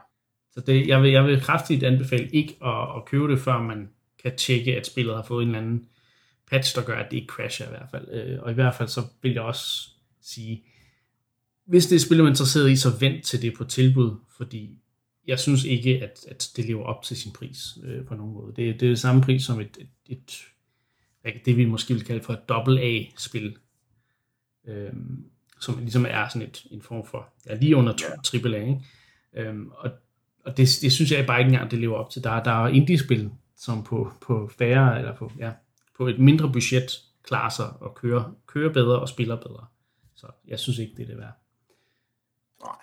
Så 0.53 0.61
det, 0.67 0.87
jeg, 0.87 1.01
vil, 1.01 1.11
jeg 1.11 1.25
vil 1.25 1.41
kraftigt 1.41 1.83
anbefale 1.83 2.29
ikke 2.29 2.57
at, 2.65 2.95
at 2.95 3.05
købe 3.05 3.31
det, 3.31 3.39
før 3.39 3.61
man 3.61 3.89
kan 4.23 4.37
tjekke, 4.37 4.77
at 4.77 4.85
spillet 4.87 5.15
har 5.15 5.23
fået 5.23 5.43
en 5.43 5.49
eller 5.49 5.59
anden 5.61 5.87
patch, 6.51 6.75
der 6.75 6.83
gør, 6.83 6.97
at 6.99 7.11
det 7.11 7.17
ikke 7.17 7.27
crasher 7.33 7.65
i 7.65 7.69
hvert 7.69 7.89
fald. 7.91 8.07
Øh, 8.11 8.39
og 8.41 8.51
i 8.51 8.53
hvert 8.53 8.75
fald 8.75 8.89
så 8.89 9.01
vil 9.21 9.31
jeg 9.33 9.41
også 9.41 9.89
sige, 10.21 10.63
hvis 11.65 11.87
det 11.87 11.95
er 11.95 11.99
spil, 11.99 12.17
man 12.17 12.25
er 12.25 12.29
interesseret 12.29 12.71
i, 12.71 12.75
så 12.75 12.89
vent 12.99 13.25
til 13.25 13.41
det 13.41 13.53
på 13.57 13.63
tilbud, 13.63 14.15
fordi 14.37 14.77
jeg 15.27 15.39
synes 15.39 15.63
ikke, 15.63 16.03
at, 16.03 16.19
at 16.29 16.51
det 16.55 16.65
lever 16.65 16.83
op 16.83 17.03
til 17.03 17.17
sin 17.17 17.31
pris 17.31 17.59
øh, 17.83 18.05
på 18.05 18.15
nogen 18.15 18.33
måde. 18.33 18.47
Det, 18.55 18.57
det 18.79 18.85
er 18.85 18.89
det 18.89 18.99
samme 18.99 19.21
pris 19.21 19.43
som 19.43 19.59
et, 19.59 19.77
et, 19.79 19.87
et 20.05 20.41
hvad- 21.21 21.31
det 21.45 21.57
vi 21.57 21.65
måske 21.65 21.93
vil 21.93 22.03
kalde 22.03 22.23
for 22.23 22.33
et 22.33 22.49
dobbelt 22.49 22.79
A-spil, 22.79 23.55
øh, 24.67 24.89
som 25.61 25.77
ligesom 25.79 26.05
er 26.09 26.27
sådan 26.27 26.47
et, 26.47 26.65
en 26.71 26.81
form 26.81 27.05
for, 27.05 27.29
ja, 27.47 27.55
lige 27.55 27.75
under 27.75 27.93
Ja. 28.33 28.47
AAA, 28.49 28.59
ikke? 28.61 28.79
Øhm, 29.33 29.69
og 29.77 29.91
og 30.45 30.57
det, 30.57 30.69
det 30.81 30.91
synes 30.91 31.11
jeg 31.11 31.25
bare 31.27 31.39
ikke 31.39 31.49
engang, 31.49 31.71
det 31.71 31.79
lever 31.79 31.95
op 31.95 32.09
til. 32.09 32.23
Der, 32.23 32.29
er- 32.31 32.43
der 32.43 32.51
er 32.63 32.67
indie-spil, 32.67 33.31
som 33.57 33.83
på, 33.83 34.11
på 34.21 34.49
færre, 34.57 34.99
eller 34.99 35.15
på, 35.15 35.31
ja, 35.39 35.51
på 35.97 36.07
et 36.07 36.19
mindre 36.19 36.51
budget, 36.51 36.91
klarer 37.23 37.49
sig 37.49 37.69
og 37.81 37.95
kører, 37.95 38.23
kører 38.47 38.73
bedre 38.73 38.99
og 38.99 39.09
spiller 39.09 39.35
bedre. 39.35 39.65
Så 40.15 40.27
jeg 40.47 40.59
synes 40.59 40.79
ikke, 40.79 40.93
det 40.97 41.03
er 41.03 41.07
det 41.07 41.17
værd. 41.17 41.33
Nej. 42.63 42.75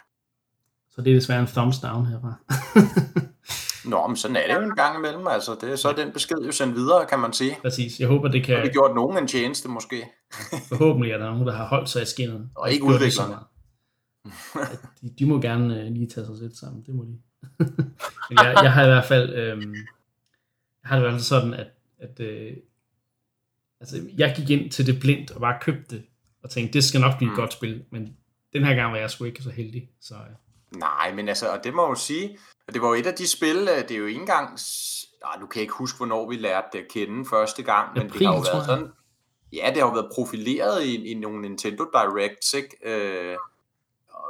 Så 0.91 1.03
det 1.03 1.11
er 1.11 1.15
desværre 1.15 1.41
en 1.41 1.47
thumbs 1.47 1.79
down 1.81 2.07
herfra. 2.07 2.35
Nå, 3.91 4.07
men 4.07 4.17
sådan 4.17 4.37
er 4.37 4.47
det 4.47 4.55
jo 4.55 4.61
en 4.71 4.77
gang 4.77 4.99
imellem. 4.99 5.27
Altså, 5.27 5.57
det 5.61 5.73
er 5.73 5.77
så 5.77 5.93
den 5.97 6.13
besked 6.13 6.37
jo 6.47 6.53
sendt 6.53 6.75
videre, 6.75 7.07
kan 7.07 7.19
man 7.19 7.33
sige. 7.33 7.57
Præcis. 7.63 8.01
Jeg 8.01 8.09
håber, 8.09 8.29
det 8.29 8.45
kan... 8.45 8.57
Har 8.57 8.63
det 8.63 8.73
gjort 8.73 8.95
nogen 8.95 9.19
en 9.19 9.27
tjeneste, 9.29 9.69
måske? 9.69 9.97
Forhåbentlig 10.69 11.13
er 11.13 11.19
der 11.19 11.31
nogen, 11.31 11.47
der 11.47 11.53
har 11.57 11.67
holdt 11.67 11.89
sig 11.89 12.03
i 12.03 12.07
skinnet. 12.07 12.51
Og 12.55 12.71
ikke 12.73 12.85
udviklerne. 12.85 13.37
de, 15.01 15.11
de 15.19 15.27
må 15.27 15.41
gerne 15.41 15.75
uh, 15.87 15.93
lige 15.93 16.07
tage 16.09 16.27
sig 16.27 16.35
lidt 16.43 16.57
sammen. 16.57 16.83
Det 16.87 16.95
må 16.95 17.05
de. 17.05 17.19
Jeg, 18.31 18.55
jeg 18.63 18.73
har 18.73 18.85
i 18.85 18.89
hvert 18.89 19.05
fald... 19.05 19.35
Jeg 20.83 20.91
har 20.91 20.97
det 20.97 21.03
i 21.03 21.07
hvert 21.07 21.13
fald 21.13 21.23
sådan, 21.23 21.55
at, 21.55 21.67
at 21.99 22.21
øh, 22.21 22.57
altså, 23.81 24.11
jeg 24.19 24.35
gik 24.37 24.51
ind 24.51 24.71
til 24.71 24.87
det 24.87 25.01
blindt 25.01 25.31
og 25.31 25.41
bare 25.41 25.59
købte 25.61 25.97
det, 25.97 26.05
og 26.43 26.51
tænkte, 26.51 26.73
det 26.73 26.85
skal 26.85 27.01
nok 27.01 27.17
blive 27.17 27.29
et 27.29 27.33
mm. 27.33 27.37
godt 27.37 27.53
spil, 27.53 27.85
men 27.91 28.17
den 28.53 28.65
her 28.65 28.75
gang 28.75 28.93
var 28.93 28.99
jeg 28.99 29.11
sgu 29.11 29.25
ikke 29.25 29.43
så 29.43 29.51
heldig. 29.51 29.91
Så, 30.01 30.15
øh. 30.15 30.79
Nej, 30.79 31.15
men 31.15 31.29
altså, 31.29 31.53
og 31.53 31.65
det 31.65 31.75
må 31.75 31.83
jeg 31.83 31.91
jo 31.91 31.95
sige, 31.95 32.39
at 32.69 32.75
det 32.75 32.83
var 32.83 32.89
jo 32.89 32.95
et 32.95 33.07
af 33.07 33.15
de 33.15 33.29
spil, 33.29 33.57
øh, 33.57 33.83
det 33.83 33.91
er 33.91 33.97
jo 33.97 34.07
ikke 34.07 34.21
engang, 34.21 34.59
nej, 35.25 35.37
du 35.41 35.47
kan 35.47 35.63
ikke 35.63 35.75
huske, 35.75 35.97
hvornår 35.97 36.29
vi 36.29 36.37
lærte 36.37 36.67
det 36.73 36.79
at 36.79 36.89
kende 36.91 37.25
første 37.31 37.63
gang, 37.63 37.93
men 37.95 38.07
April, 38.07 38.19
det 38.19 38.27
har 38.27 38.35
jo 38.35 38.41
været 38.41 38.67
sådan, 38.67 38.89
ja, 39.53 39.67
det 39.67 39.77
har 39.77 39.89
jo 39.89 39.93
været 39.93 40.11
profileret 40.15 40.85
i, 40.85 41.11
i 41.11 41.15
nogle 41.15 41.43
Nintendo 41.43 41.85
Directs, 41.95 42.55
ikke? 42.55 42.77
Øh, 42.85 43.37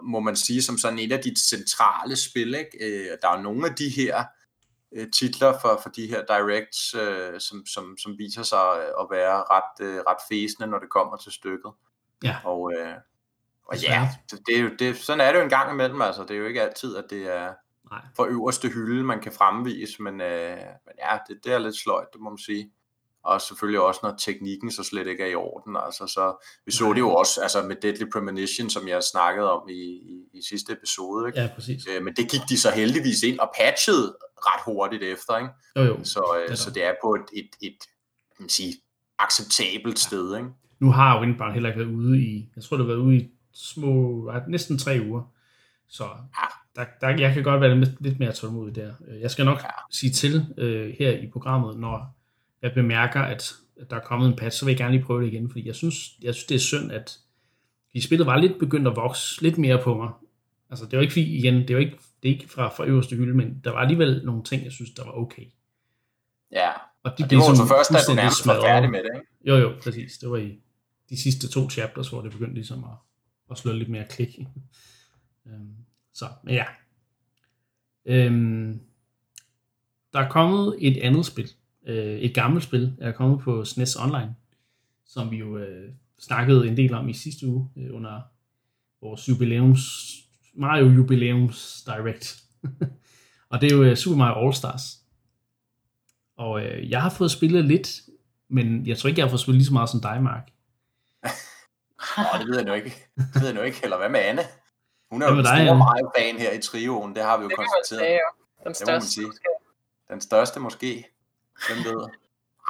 må 0.03 0.21
man 0.21 0.37
sige, 0.37 0.63
som 0.63 0.79
sådan 0.79 0.99
et 0.99 1.13
af 1.13 1.21
de 1.21 1.35
centrale 1.49 2.17
spil, 2.17 2.55
ikke? 2.55 2.79
Øh, 2.81 3.19
der 3.23 3.29
er 3.29 3.43
nogle 3.43 3.69
af 3.69 3.75
de 3.75 3.89
her 3.89 4.25
øh, 4.93 5.07
titler 5.11 5.59
for, 5.61 5.81
for 5.83 5.89
de 5.89 6.07
her 6.07 6.25
directs, 6.25 6.95
øh, 6.95 7.41
som, 7.41 7.67
som, 7.67 7.97
som 7.99 8.19
viser 8.19 8.43
sig 8.43 8.73
at 9.01 9.07
være 9.11 9.45
ret, 9.51 9.87
øh, 9.87 9.97
ret 10.07 10.23
fæsende, 10.29 10.67
når 10.67 10.79
det 10.79 10.91
kommer 10.91 11.17
til 11.17 11.33
stykket. 11.33 11.73
Ja. 12.25 12.37
Og, 12.45 12.73
øh, 12.73 12.95
og 13.65 13.83
ja, 13.83 14.09
det, 14.31 14.41
det 14.47 14.57
er 14.57 14.61
jo, 14.61 14.71
det, 14.79 14.97
sådan 14.97 15.21
er 15.21 15.33
det 15.33 15.39
jo 15.39 15.45
en 15.45 15.51
gang 15.51 15.73
imellem, 15.73 16.03
altså. 16.03 16.23
Det 16.23 16.31
er 16.31 16.39
jo 16.39 16.47
ikke 16.47 16.63
altid, 16.63 16.97
at 16.97 17.05
det 17.11 17.37
er 17.37 17.55
Nej. 17.91 18.01
for 18.17 18.25
øverste 18.25 18.69
hylde, 18.69 19.05
man 19.05 19.21
kan 19.21 19.33
fremvise, 19.33 20.03
men, 20.03 20.21
øh, 20.21 20.57
men 20.87 20.95
ja, 20.99 21.19
det, 21.29 21.45
det 21.45 21.53
er 21.53 21.59
lidt 21.59 21.77
sløjt, 21.77 22.13
det 22.13 22.21
må 22.21 22.31
man 22.31 22.39
sige. 22.39 22.73
Og 23.29 23.41
selvfølgelig 23.41 23.81
også, 23.81 24.01
når 24.03 24.15
teknikken 24.19 24.71
så 24.71 24.83
slet 24.83 25.07
ikke 25.07 25.23
er 25.23 25.27
i 25.29 25.35
orden. 25.35 25.77
Altså, 25.87 26.07
så 26.07 26.47
vi 26.67 26.73
så 26.73 26.93
det 26.93 27.01
jo 27.01 27.11
også 27.15 27.41
altså 27.41 27.63
med 27.63 27.77
Deadly 27.83 28.07
Premonition, 28.13 28.71
som 28.71 28.89
jeg 28.89 29.03
snakkede 29.03 29.51
om 29.53 29.69
i, 29.69 29.83
i, 30.13 30.39
i 30.39 30.41
sidste 30.49 30.73
episode. 30.73 31.29
Ikke? 31.29 31.41
Ja, 31.41 31.49
præcis. 31.55 31.87
Øh, 31.91 32.05
men 32.05 32.15
det 32.15 32.31
gik 32.31 32.41
de 32.49 32.59
så 32.59 32.71
heldigvis 32.71 33.23
ind 33.23 33.39
og 33.39 33.51
patchede 33.61 34.17
ret 34.37 34.63
hurtigt 34.65 35.03
efter. 35.03 35.37
Ikke? 35.39 35.51
Jo, 35.77 35.83
jo. 35.83 36.05
Så, 36.05 36.23
øh, 36.43 36.49
det 36.51 36.59
så 36.59 36.71
det 36.71 36.85
er 36.85 36.95
på 37.05 37.15
et, 37.15 37.29
et, 37.33 37.51
et 37.69 37.79
man 38.41 38.49
sige, 38.49 38.75
acceptabelt 39.19 39.95
ja. 39.95 40.07
sted. 40.09 40.37
Ikke? 40.37 40.49
Nu 40.81 40.91
har 40.91 41.21
Windbound 41.21 41.53
heller 41.53 41.69
ikke 41.69 41.81
været 41.81 41.95
ude 41.95 42.19
i, 42.23 42.51
jeg 42.57 42.65
tror 42.65 42.77
det 42.77 42.87
har 42.87 42.93
været 42.95 43.05
ude 43.07 43.17
i 43.17 43.29
små, 43.55 44.33
næsten 44.49 44.79
tre 44.79 45.01
uger. 45.09 45.23
Så 45.89 46.05
der, 46.77 46.85
der, 47.01 47.09
jeg 47.09 47.35
kan 47.35 47.43
godt 47.43 47.61
være 47.61 47.79
lidt, 47.79 48.03
lidt 48.03 48.19
mere 48.19 48.33
tålmodig 48.33 48.75
der. 48.75 48.93
Jeg 49.21 49.31
skal 49.31 49.45
nok 49.45 49.59
ja. 49.59 49.69
sige 49.91 50.11
til 50.13 50.47
øh, 50.59 50.95
her 50.99 51.11
i 51.11 51.31
programmet, 51.33 51.79
når 51.79 52.18
jeg 52.63 52.73
bemærker, 52.75 53.21
at, 53.21 53.53
der 53.91 53.97
er 53.97 54.01
kommet 54.01 54.29
en 54.29 54.37
patch, 54.37 54.59
så 54.59 54.65
vil 54.65 54.73
jeg 54.73 54.79
gerne 54.79 54.95
lige 54.95 55.05
prøve 55.05 55.23
det 55.23 55.33
igen, 55.33 55.51
fordi 55.51 55.67
jeg 55.67 55.75
synes, 55.75 56.11
jeg 56.23 56.35
synes 56.35 56.47
det 56.47 56.55
er 56.55 56.59
synd, 56.59 56.93
at 56.93 57.19
de 57.93 58.03
spillet 58.03 58.27
var 58.27 58.37
lidt 58.37 58.59
begyndt 58.59 58.89
at 58.89 58.97
vokse 58.97 59.43
lidt 59.43 59.59
mere 59.59 59.83
på 59.83 59.95
mig. 59.95 60.11
Altså, 60.71 60.85
det 60.85 60.97
var 60.97 61.01
ikke 61.01 61.13
fordi, 61.13 61.37
igen, 61.37 61.69
det 61.69 61.77
var 61.77 61.81
ikke, 61.81 61.99
det 62.23 62.29
er 62.29 62.33
ikke 62.33 62.49
fra, 62.49 62.69
fra 62.69 62.85
øverste 62.85 63.17
hylde, 63.17 63.35
men 63.35 63.61
der 63.65 63.71
var 63.71 63.79
alligevel 63.79 64.21
nogle 64.25 64.45
ting, 64.45 64.65
jeg 64.65 64.73
synes, 64.73 64.91
der 64.91 65.05
var 65.05 65.13
okay. 65.13 65.45
Ja, 66.53 66.71
og, 67.03 67.19
de 67.19 67.25
og 67.25 67.31
det 67.31 67.39
var 67.39 67.55
så 67.55 67.67
først, 67.67 67.93
da 67.93 68.13
du 68.13 68.15
nærmest 68.15 68.47
var 68.47 68.61
færdig 68.61 68.91
med 68.91 68.99
det, 68.99 69.11
ikke? 69.15 69.27
Jo, 69.45 69.57
jo, 69.57 69.73
præcis. 69.83 70.19
Det 70.19 70.31
var 70.31 70.37
i 70.37 70.61
de 71.11 71.23
sidste 71.23 71.49
to 71.49 71.71
chapters, 71.71 72.09
hvor 72.09 72.21
det 72.21 72.33
begyndte 72.33 72.55
ligesom 72.55 72.85
at, 72.85 72.97
at 73.51 73.59
slå 73.59 73.73
lidt 73.73 73.89
mere 73.89 74.05
klik. 74.11 74.39
øhm, 75.47 75.75
så, 76.13 76.29
men 76.45 76.55
ja. 76.55 76.65
Øhm, 78.05 78.81
der 80.13 80.19
er 80.19 80.29
kommet 80.29 80.77
et 80.79 80.97
andet 80.97 81.27
spil, 81.27 81.51
øh, 81.89 82.19
et 82.19 82.35
gammelt 82.35 82.65
spil, 82.65 82.93
er 83.01 83.13
kommet 83.13 83.41
på 83.41 83.65
SNES 83.65 83.97
Online, 83.97 84.35
som 85.07 85.31
vi 85.31 85.37
jo 85.37 85.59
øh, 85.59 85.93
snakkede 86.19 86.69
en 86.69 86.77
del 86.77 86.95
om 86.95 87.09
i 87.09 87.15
sidste 87.15 87.47
uge 87.47 87.69
øh, 87.77 87.95
under 87.95 88.21
vores 89.03 89.29
jubilæums, 89.29 89.83
Mario 90.55 90.87
Jubilæums 90.87 91.83
Direct. 91.87 92.43
og 93.51 93.61
det 93.61 93.73
er 93.73 93.77
jo 93.77 93.83
øh, 93.83 93.97
Super 93.97 94.17
Mario 94.17 94.45
All 94.45 94.55
Stars. 94.55 94.99
Og 96.37 96.65
øh, 96.65 96.91
jeg 96.91 97.03
har 97.03 97.11
fået 97.11 97.31
spillet 97.31 97.65
lidt, 97.65 98.01
men 98.49 98.87
jeg 98.87 98.99
tror 98.99 99.09
ikke, 99.09 99.19
jeg 99.19 99.27
har 99.27 99.31
fået 99.31 99.41
spillet 99.41 99.59
lige 99.59 99.67
så 99.67 99.73
meget 99.73 99.91
som 99.91 100.01
dig, 100.01 100.23
Mark. 100.23 100.49
oh, 102.19 102.41
det 102.41 102.49
ved 102.49 102.57
jeg 102.57 102.65
nu 102.65 102.73
ikke. 102.73 102.97
Det 103.17 103.41
ved 103.41 103.47
jeg 103.47 103.55
nu 103.55 103.61
ikke. 103.61 103.81
Eller 103.83 103.99
hvad 103.99 104.09
med 104.09 104.21
Anne? 104.21 104.43
Hun 105.11 105.23
er 105.23 105.33
jo 105.33 105.39
en 105.39 105.45
stor 105.45 105.77
Mario-fan 105.77 106.39
her 106.39 106.53
i 106.53 106.61
trioen, 106.61 107.15
det 107.15 107.23
har 107.23 107.37
vi 107.39 107.43
jo 107.43 107.49
det 107.49 107.57
konstateret. 107.57 108.01
Sige, 108.01 108.11
ja. 108.11 108.65
Den 108.65 108.75
største, 108.75 109.21
måske. 109.21 109.49
Den 110.11 110.21
største 110.21 110.61
måske. 110.61 111.05
Hvem 111.67 111.79
ved? 111.85 112.09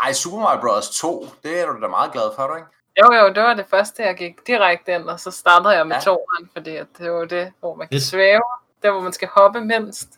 Ej, 0.04 0.12
Super 0.12 0.38
Mario 0.38 0.60
Bros. 0.60 0.90
2, 0.90 1.26
det 1.42 1.60
er 1.60 1.66
du 1.66 1.80
da 1.80 1.88
meget 1.88 2.12
glad 2.12 2.34
for, 2.36 2.46
du 2.46 2.54
ikke? 2.54 2.68
Jo, 3.00 3.14
jo, 3.14 3.28
det 3.28 3.42
var 3.42 3.54
det 3.54 3.66
første, 3.66 4.02
jeg 4.02 4.16
gik 4.16 4.46
direkte 4.46 4.94
ind, 4.94 5.08
og 5.08 5.20
så 5.20 5.30
startede 5.30 5.76
jeg 5.76 5.86
med 5.86 5.96
ja. 5.96 6.02
toeren, 6.02 6.50
fordi 6.52 6.78
det 6.98 7.12
var 7.12 7.24
det, 7.24 7.52
hvor 7.60 7.74
man 7.74 7.88
kan 7.88 8.00
svæve, 8.00 8.42
der 8.82 8.90
hvor 8.90 9.00
man 9.00 9.12
skal 9.12 9.28
hoppe 9.28 9.60
mindst. 9.60 10.08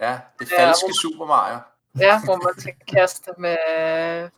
Ja, 0.00 0.20
det 0.38 0.48
falske 0.48 0.86
ja, 0.86 0.92
Super 0.92 1.26
Mario. 1.26 1.58
Ja, 1.98 2.20
hvor 2.24 2.36
man 2.36 2.60
skal 2.60 2.74
kaste 2.96 3.30
med, 3.38 3.56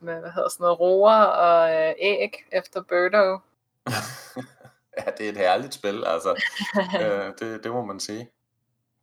med 0.00 0.20
hvad 0.20 0.30
hedder 0.30 0.48
sådan 0.48 0.64
noget, 0.64 0.80
roer 0.80 1.22
og 1.22 1.74
øh, 1.74 1.94
æg 1.98 2.44
efter 2.52 2.82
Birdo. 2.82 3.38
ja, 4.98 5.10
det 5.18 5.26
er 5.26 5.30
et 5.30 5.36
herligt 5.36 5.74
spil, 5.74 6.04
altså. 6.04 6.42
øh, 7.00 7.32
det, 7.38 7.64
det 7.64 7.72
må 7.72 7.84
man 7.84 8.00
sige. 8.00 8.30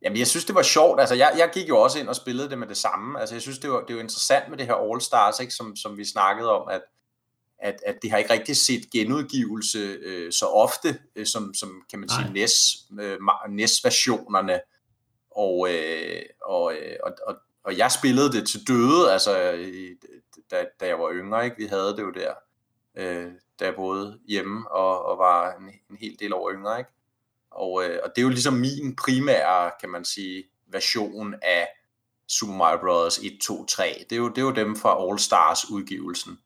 Jamen, 0.04 0.18
jeg 0.18 0.26
synes, 0.26 0.44
det 0.44 0.54
var 0.54 0.62
sjovt. 0.62 1.00
Altså, 1.00 1.14
jeg, 1.14 1.34
jeg 1.38 1.50
gik 1.54 1.68
jo 1.68 1.78
også 1.78 1.98
ind 1.98 2.08
og 2.08 2.16
spillede 2.16 2.50
det 2.50 2.58
med 2.58 2.68
det 2.68 2.76
samme. 2.76 3.20
Altså, 3.20 3.34
jeg 3.34 3.42
synes, 3.42 3.58
det 3.58 3.70
var, 3.70 3.84
det 3.84 3.96
var 3.96 4.02
interessant 4.02 4.48
med 4.48 4.58
det 4.58 4.66
her 4.66 4.74
All 4.74 5.00
Stars, 5.00 5.40
ikke? 5.40 5.54
Som, 5.54 5.76
som 5.76 5.96
vi 5.96 6.04
snakkede 6.04 6.50
om, 6.50 6.68
at, 6.68 6.82
at, 7.58 7.80
at 7.86 7.96
det 8.02 8.10
har 8.10 8.18
ikke 8.18 8.32
rigtig 8.32 8.56
set 8.56 8.90
genudgivelse 8.90 9.78
øh, 9.78 10.32
så 10.32 10.46
ofte, 10.46 10.98
øh, 11.16 11.26
som, 11.26 11.54
som 11.54 11.82
kan 11.90 11.98
man 11.98 12.08
sige, 12.08 12.32
NES, 12.32 12.76
øh, 13.00 13.18
NES-versionerne. 13.48 14.60
Og, 15.30 15.68
øh, 15.70 16.22
og, 16.42 16.74
øh, 16.74 16.96
og, 17.02 17.12
og, 17.26 17.36
og 17.64 17.78
jeg 17.78 17.92
spillede 17.92 18.32
det 18.32 18.48
til 18.48 18.68
døde, 18.68 19.12
altså, 19.12 19.52
i, 19.52 19.94
da, 20.50 20.64
da 20.80 20.86
jeg 20.86 20.98
var 20.98 21.12
yngre, 21.12 21.44
ikke? 21.44 21.56
Vi 21.56 21.66
havde 21.66 21.96
det 21.96 22.02
jo 22.02 22.10
der, 22.10 22.32
øh, 22.96 23.32
da 23.60 23.64
jeg 23.64 23.74
boede 23.74 24.20
hjemme 24.28 24.70
og, 24.70 25.04
og 25.04 25.18
var 25.18 25.52
en, 25.52 25.70
en 25.90 25.96
hel 25.96 26.16
del 26.20 26.34
år 26.34 26.52
yngre, 26.52 26.78
ikke? 26.78 26.90
Og, 27.54 27.84
øh, 27.84 28.00
og 28.04 28.10
det 28.10 28.22
er 28.22 28.22
jo 28.22 28.28
ligesom 28.28 28.54
min 28.54 28.96
primære, 28.96 29.70
kan 29.80 29.90
man 29.90 30.04
sige, 30.04 30.44
version 30.66 31.34
af 31.42 31.68
Super 32.28 32.54
Mario 32.54 32.78
Bros. 32.78 33.18
1, 33.18 33.38
2, 33.42 33.66
3. 33.66 34.04
Det 34.10 34.16
er 34.16 34.20
jo, 34.20 34.28
det 34.28 34.38
er 34.38 34.42
jo 34.42 34.50
dem 34.50 34.76
fra 34.76 35.08
All 35.08 35.18
Stars 35.18 35.70
udgivelsen. 35.70 36.38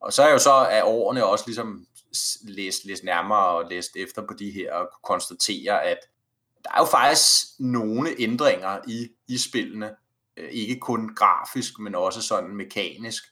Og 0.00 0.12
så 0.12 0.22
er 0.22 0.26
jeg 0.26 0.34
jo 0.34 0.38
så 0.38 0.52
af 0.52 0.82
årene 0.84 1.26
også 1.26 1.44
ligesom 1.46 1.86
læst, 2.42 2.84
læst 2.84 3.04
nærmere 3.04 3.46
og 3.48 3.70
læst 3.70 3.96
efter 3.96 4.26
på 4.26 4.34
de 4.38 4.50
her 4.50 4.72
og 4.72 4.88
kunne 4.92 5.14
konstatere, 5.16 5.82
at 5.82 5.98
der 6.64 6.70
er 6.74 6.80
jo 6.80 6.84
faktisk 6.84 7.46
nogle 7.58 8.20
ændringer 8.20 8.78
i, 8.88 9.08
i 9.28 9.38
spillene. 9.38 9.90
Øh, 10.36 10.48
ikke 10.50 10.80
kun 10.80 11.14
grafisk, 11.14 11.78
men 11.78 11.94
også 11.94 12.22
sådan 12.22 12.56
mekanisk. 12.56 13.24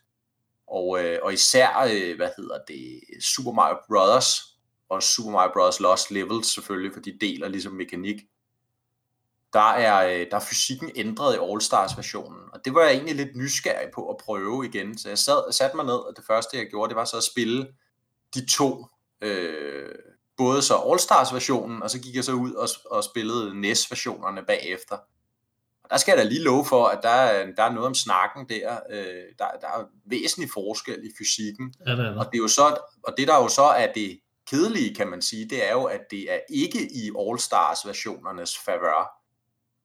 Og, 0.66 1.04
øh, 1.04 1.18
og 1.22 1.32
især, 1.32 1.88
øh, 1.92 2.16
hvad 2.16 2.30
hedder 2.36 2.58
det, 2.68 3.00
Super 3.20 3.52
Mario 3.52 3.76
Bros 3.88 4.51
og 4.92 5.02
Super 5.02 5.30
Mario 5.30 5.50
Bros. 5.52 5.80
Lost 5.80 6.10
Levels 6.10 6.54
selvfølgelig, 6.54 6.92
for 6.92 7.00
de 7.00 7.18
deler 7.20 7.48
ligesom 7.48 7.72
mekanik. 7.72 8.16
Der 9.52 9.70
er, 9.70 10.06
øh, 10.06 10.26
der 10.30 10.36
er 10.36 10.40
fysikken 10.40 10.90
ændret 10.96 11.34
i 11.34 11.38
All-Stars 11.38 11.96
versionen, 11.96 12.40
og 12.52 12.64
det 12.64 12.74
var 12.74 12.82
jeg 12.82 12.92
egentlig 12.92 13.16
lidt 13.16 13.36
nysgerrig 13.36 13.88
på 13.94 14.10
at 14.10 14.16
prøve 14.16 14.66
igen. 14.66 14.98
Så 14.98 15.08
jeg 15.08 15.18
sad, 15.18 15.52
satte 15.52 15.76
mig 15.76 15.86
ned, 15.86 15.94
og 15.94 16.12
det 16.16 16.24
første 16.26 16.56
jeg 16.56 16.66
gjorde, 16.66 16.88
det 16.88 16.96
var 16.96 17.04
så 17.04 17.16
at 17.16 17.22
spille 17.22 17.66
de 18.34 18.46
to, 18.46 18.86
øh, 19.20 19.88
både 20.36 20.62
så 20.62 20.74
All-Stars 20.74 21.34
versionen, 21.34 21.82
og 21.82 21.90
så 21.90 22.00
gik 22.00 22.16
jeg 22.16 22.24
så 22.24 22.32
ud 22.32 22.52
og, 22.52 22.68
og 22.90 23.04
spillede 23.04 23.60
NES 23.60 23.90
versionerne 23.90 24.42
bagefter. 24.46 24.96
Og 25.84 25.90
der 25.90 25.96
skal 25.96 26.12
jeg 26.12 26.24
da 26.24 26.28
lige 26.28 26.42
love 26.42 26.64
for, 26.64 26.86
at 26.86 27.00
der, 27.02 27.46
der 27.56 27.62
er 27.62 27.72
noget 27.72 27.86
om 27.86 27.94
snakken 27.94 28.48
der. 28.48 28.80
Øh, 28.90 29.24
der, 29.38 29.44
der 29.60 29.66
er 29.66 29.84
væsentlig 30.04 30.50
forskel 30.54 31.04
i 31.04 31.10
fysikken. 31.18 31.74
Ja, 31.86 31.92
det 31.92 32.06
er 32.06 32.18
Og, 32.18 32.26
det 32.32 32.38
er 32.38 32.42
jo 32.42 32.48
så, 32.48 32.76
og 33.02 33.14
det 33.18 33.28
der 33.28 33.36
jo 33.36 33.48
så 33.48 33.62
er 33.62 33.92
det 33.92 34.20
kedelige, 34.52 34.94
kan 34.94 35.08
man 35.08 35.22
sige, 35.22 35.48
det 35.48 35.68
er 35.68 35.72
jo, 35.72 35.84
at 35.84 36.00
det 36.10 36.32
er 36.32 36.38
ikke 36.50 36.80
i 36.92 37.10
All-Stars 37.10 37.86
versionernes 37.86 38.58
favør. 38.58 39.18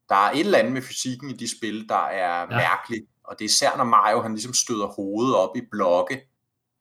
Der 0.10 0.16
er 0.16 0.32
et 0.32 0.40
eller 0.40 0.58
andet 0.58 0.74
med 0.74 0.82
fysikken 0.82 1.30
i 1.30 1.34
de 1.34 1.58
spil, 1.58 1.90
der 1.90 2.06
er 2.06 2.40
ja. 2.40 2.46
mærkeligt, 2.46 3.06
og 3.24 3.40
det 3.40 3.46
er 3.46 3.50
især 3.50 3.78
når 3.78 3.84
Mario 3.84 4.22
han 4.22 4.34
ligesom 4.34 4.54
støder 4.54 4.88
hovedet 4.88 5.36
op 5.36 5.58
i 5.58 5.62
blokke, 5.72 6.22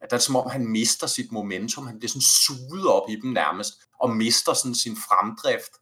at 0.01 0.11
det 0.11 0.17
er 0.17 0.21
som 0.21 0.37
om 0.37 0.51
han 0.51 0.67
mister 0.67 1.07
sit 1.07 1.33
momentum, 1.33 1.87
han 1.87 1.99
bliver 1.99 2.09
sådan 2.09 2.31
suget 2.47 2.87
op 2.87 3.09
i 3.09 3.17
dem 3.17 3.31
nærmest, 3.31 3.75
og 4.01 4.11
mister 4.11 4.53
sådan 4.55 4.75
sin 4.75 4.97
fremdrift. 4.97 5.73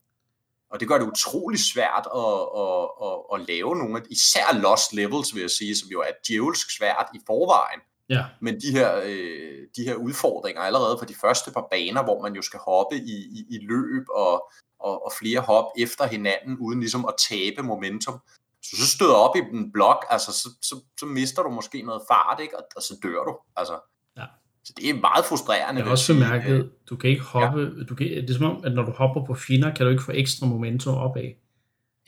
Og 0.71 0.81
det 0.81 0.89
gør 0.89 0.99
det 0.99 1.07
utrolig 1.07 1.61
svært 1.61 2.07
at, 2.15 2.41
at, 2.65 2.85
at, 3.07 3.17
at 3.35 3.49
lave 3.49 3.77
nogle 3.77 3.99
af, 3.99 4.03
især 4.11 4.53
Lost 4.53 4.93
Levels 4.93 5.35
vil 5.35 5.41
jeg 5.41 5.51
sige, 5.51 5.77
som 5.77 5.89
jo 5.89 6.01
er 6.01 6.13
djævelsk 6.29 6.77
svært 6.77 7.09
i 7.15 7.19
forvejen. 7.27 7.81
Ja. 8.09 8.25
Men 8.41 8.55
de 8.61 8.71
her, 8.73 8.97
øh, 8.97 9.67
de 9.77 9.83
her 9.85 9.95
udfordringer 9.95 10.63
allerede 10.63 10.97
på 11.01 11.05
de 11.05 11.15
første 11.15 11.51
par 11.51 11.67
baner, 11.71 12.03
hvor 12.05 12.23
man 12.23 12.35
jo 12.35 12.43
skal 12.43 12.61
hoppe 12.61 12.97
i, 12.97 13.17
i, 13.39 13.45
i 13.51 13.59
løb 13.67 14.05
og, 14.15 14.53
og, 14.81 15.05
og 15.07 15.13
flere 15.21 15.41
hop 15.41 15.65
efter 15.79 16.07
hinanden, 16.07 16.59
uden 16.61 16.81
ligesom 16.81 17.05
at 17.05 17.15
tabe 17.31 17.63
momentum, 17.63 18.21
så 18.63 18.77
så 18.77 18.87
støder 18.87 19.15
op 19.15 19.37
i 19.37 19.39
en 19.57 19.73
blok, 19.73 20.05
altså, 20.11 20.33
så, 20.33 20.49
så, 20.63 20.77
så 21.01 21.07
mister 21.07 21.43
du 21.43 21.51
måske 21.51 21.83
noget 21.83 22.03
fart, 22.11 22.41
ikke? 22.43 22.59
Og, 22.59 22.65
og 22.77 22.83
så 22.83 22.95
dør 23.03 23.25
du. 23.25 23.37
Altså. 23.57 23.73
Ja. 24.17 24.25
Så 24.65 24.73
det 24.77 24.91
er 24.91 24.95
meget 24.95 25.25
frustrerende. 25.25 25.79
Jeg 25.79 25.85
har 25.85 25.91
også 25.91 26.15
bemærket, 26.15 26.71
du 26.91 26.97
kan 26.97 27.11
ikke 27.11 27.23
hoppe, 27.23 27.61
ja. 27.61 27.85
du 27.89 27.95
kan, 27.95 28.07
det 28.07 28.31
er 28.31 28.35
som 28.35 28.45
om, 28.45 28.65
at 28.65 28.73
når 28.73 28.83
du 28.83 28.93
hopper 28.93 29.25
på 29.27 29.35
fjender, 29.35 29.75
kan 29.75 29.87
du 29.87 29.91
ikke 29.91 30.03
få 30.03 30.13
ekstra 30.13 30.47
momentum 30.47 30.95
opad. 30.95 31.33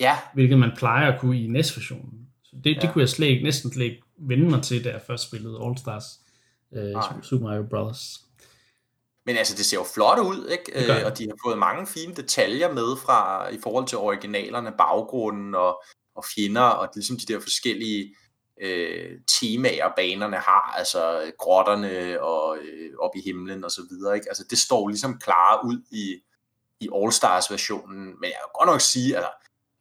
Ja. 0.01 0.19
Hvilket 0.35 0.59
man 0.59 0.73
plejer 0.77 1.13
at 1.13 1.21
kunne 1.21 1.41
i 1.41 1.47
NES-versionen. 1.47 2.29
Så 2.45 2.57
det, 2.65 2.77
ja. 2.77 2.81
det 2.81 2.93
kunne 2.93 3.03
jeg 3.03 3.09
slet 3.09 3.27
ikke, 3.27 3.45
næsten 3.45 3.73
slet 3.73 3.85
ikke 3.85 4.03
vende 4.19 4.51
mig 4.51 4.63
til, 4.63 4.85
da 4.85 4.91
jeg 4.91 5.03
først 5.07 5.27
spillede 5.27 5.59
All 5.65 5.79
Stars 5.79 6.05
uh, 6.71 7.23
Super 7.23 7.45
Mario 7.45 7.67
Bros. 7.71 8.21
Men 9.27 9.37
altså, 9.37 9.57
det 9.57 9.65
ser 9.65 9.77
jo 9.77 9.85
flot 9.95 10.19
ud, 10.19 10.49
ikke? 10.49 10.73
Øh, 10.75 11.07
og 11.07 11.19
de 11.19 11.25
har 11.25 11.37
fået 11.45 11.59
mange 11.59 11.87
fine 11.87 12.15
detaljer 12.15 12.73
med 12.73 12.97
fra 12.97 13.49
i 13.49 13.59
forhold 13.63 13.87
til 13.87 13.99
originalerne, 13.99 14.73
baggrunden 14.79 15.55
og, 15.55 15.83
og 16.15 16.25
fjender, 16.35 16.61
og 16.61 16.89
ligesom 16.95 17.17
de 17.17 17.33
der 17.33 17.41
forskellige 17.41 18.15
øh, 18.61 19.11
temaer, 19.41 19.93
banerne 19.97 20.37
har, 20.37 20.75
altså 20.77 21.33
grotterne 21.39 22.23
og 22.23 22.59
øh, 22.59 22.91
op 22.99 23.11
i 23.17 23.23
himlen 23.25 23.65
og 23.65 23.71
så 23.71 23.83
videre, 23.91 24.15
ikke? 24.15 24.29
Altså, 24.29 24.45
det 24.51 24.59
står 24.59 24.89
ligesom 24.89 25.19
klare 25.19 25.65
ud 25.65 25.79
i, 25.91 26.23
i 26.81 26.89
All 26.95 27.13
Stars 27.13 27.51
versionen, 27.51 28.05
men 28.05 28.25
jeg 28.25 28.39
kan 28.43 28.59
godt 28.59 28.69
nok 28.69 28.81
sige, 28.81 29.17
altså, 29.17 29.31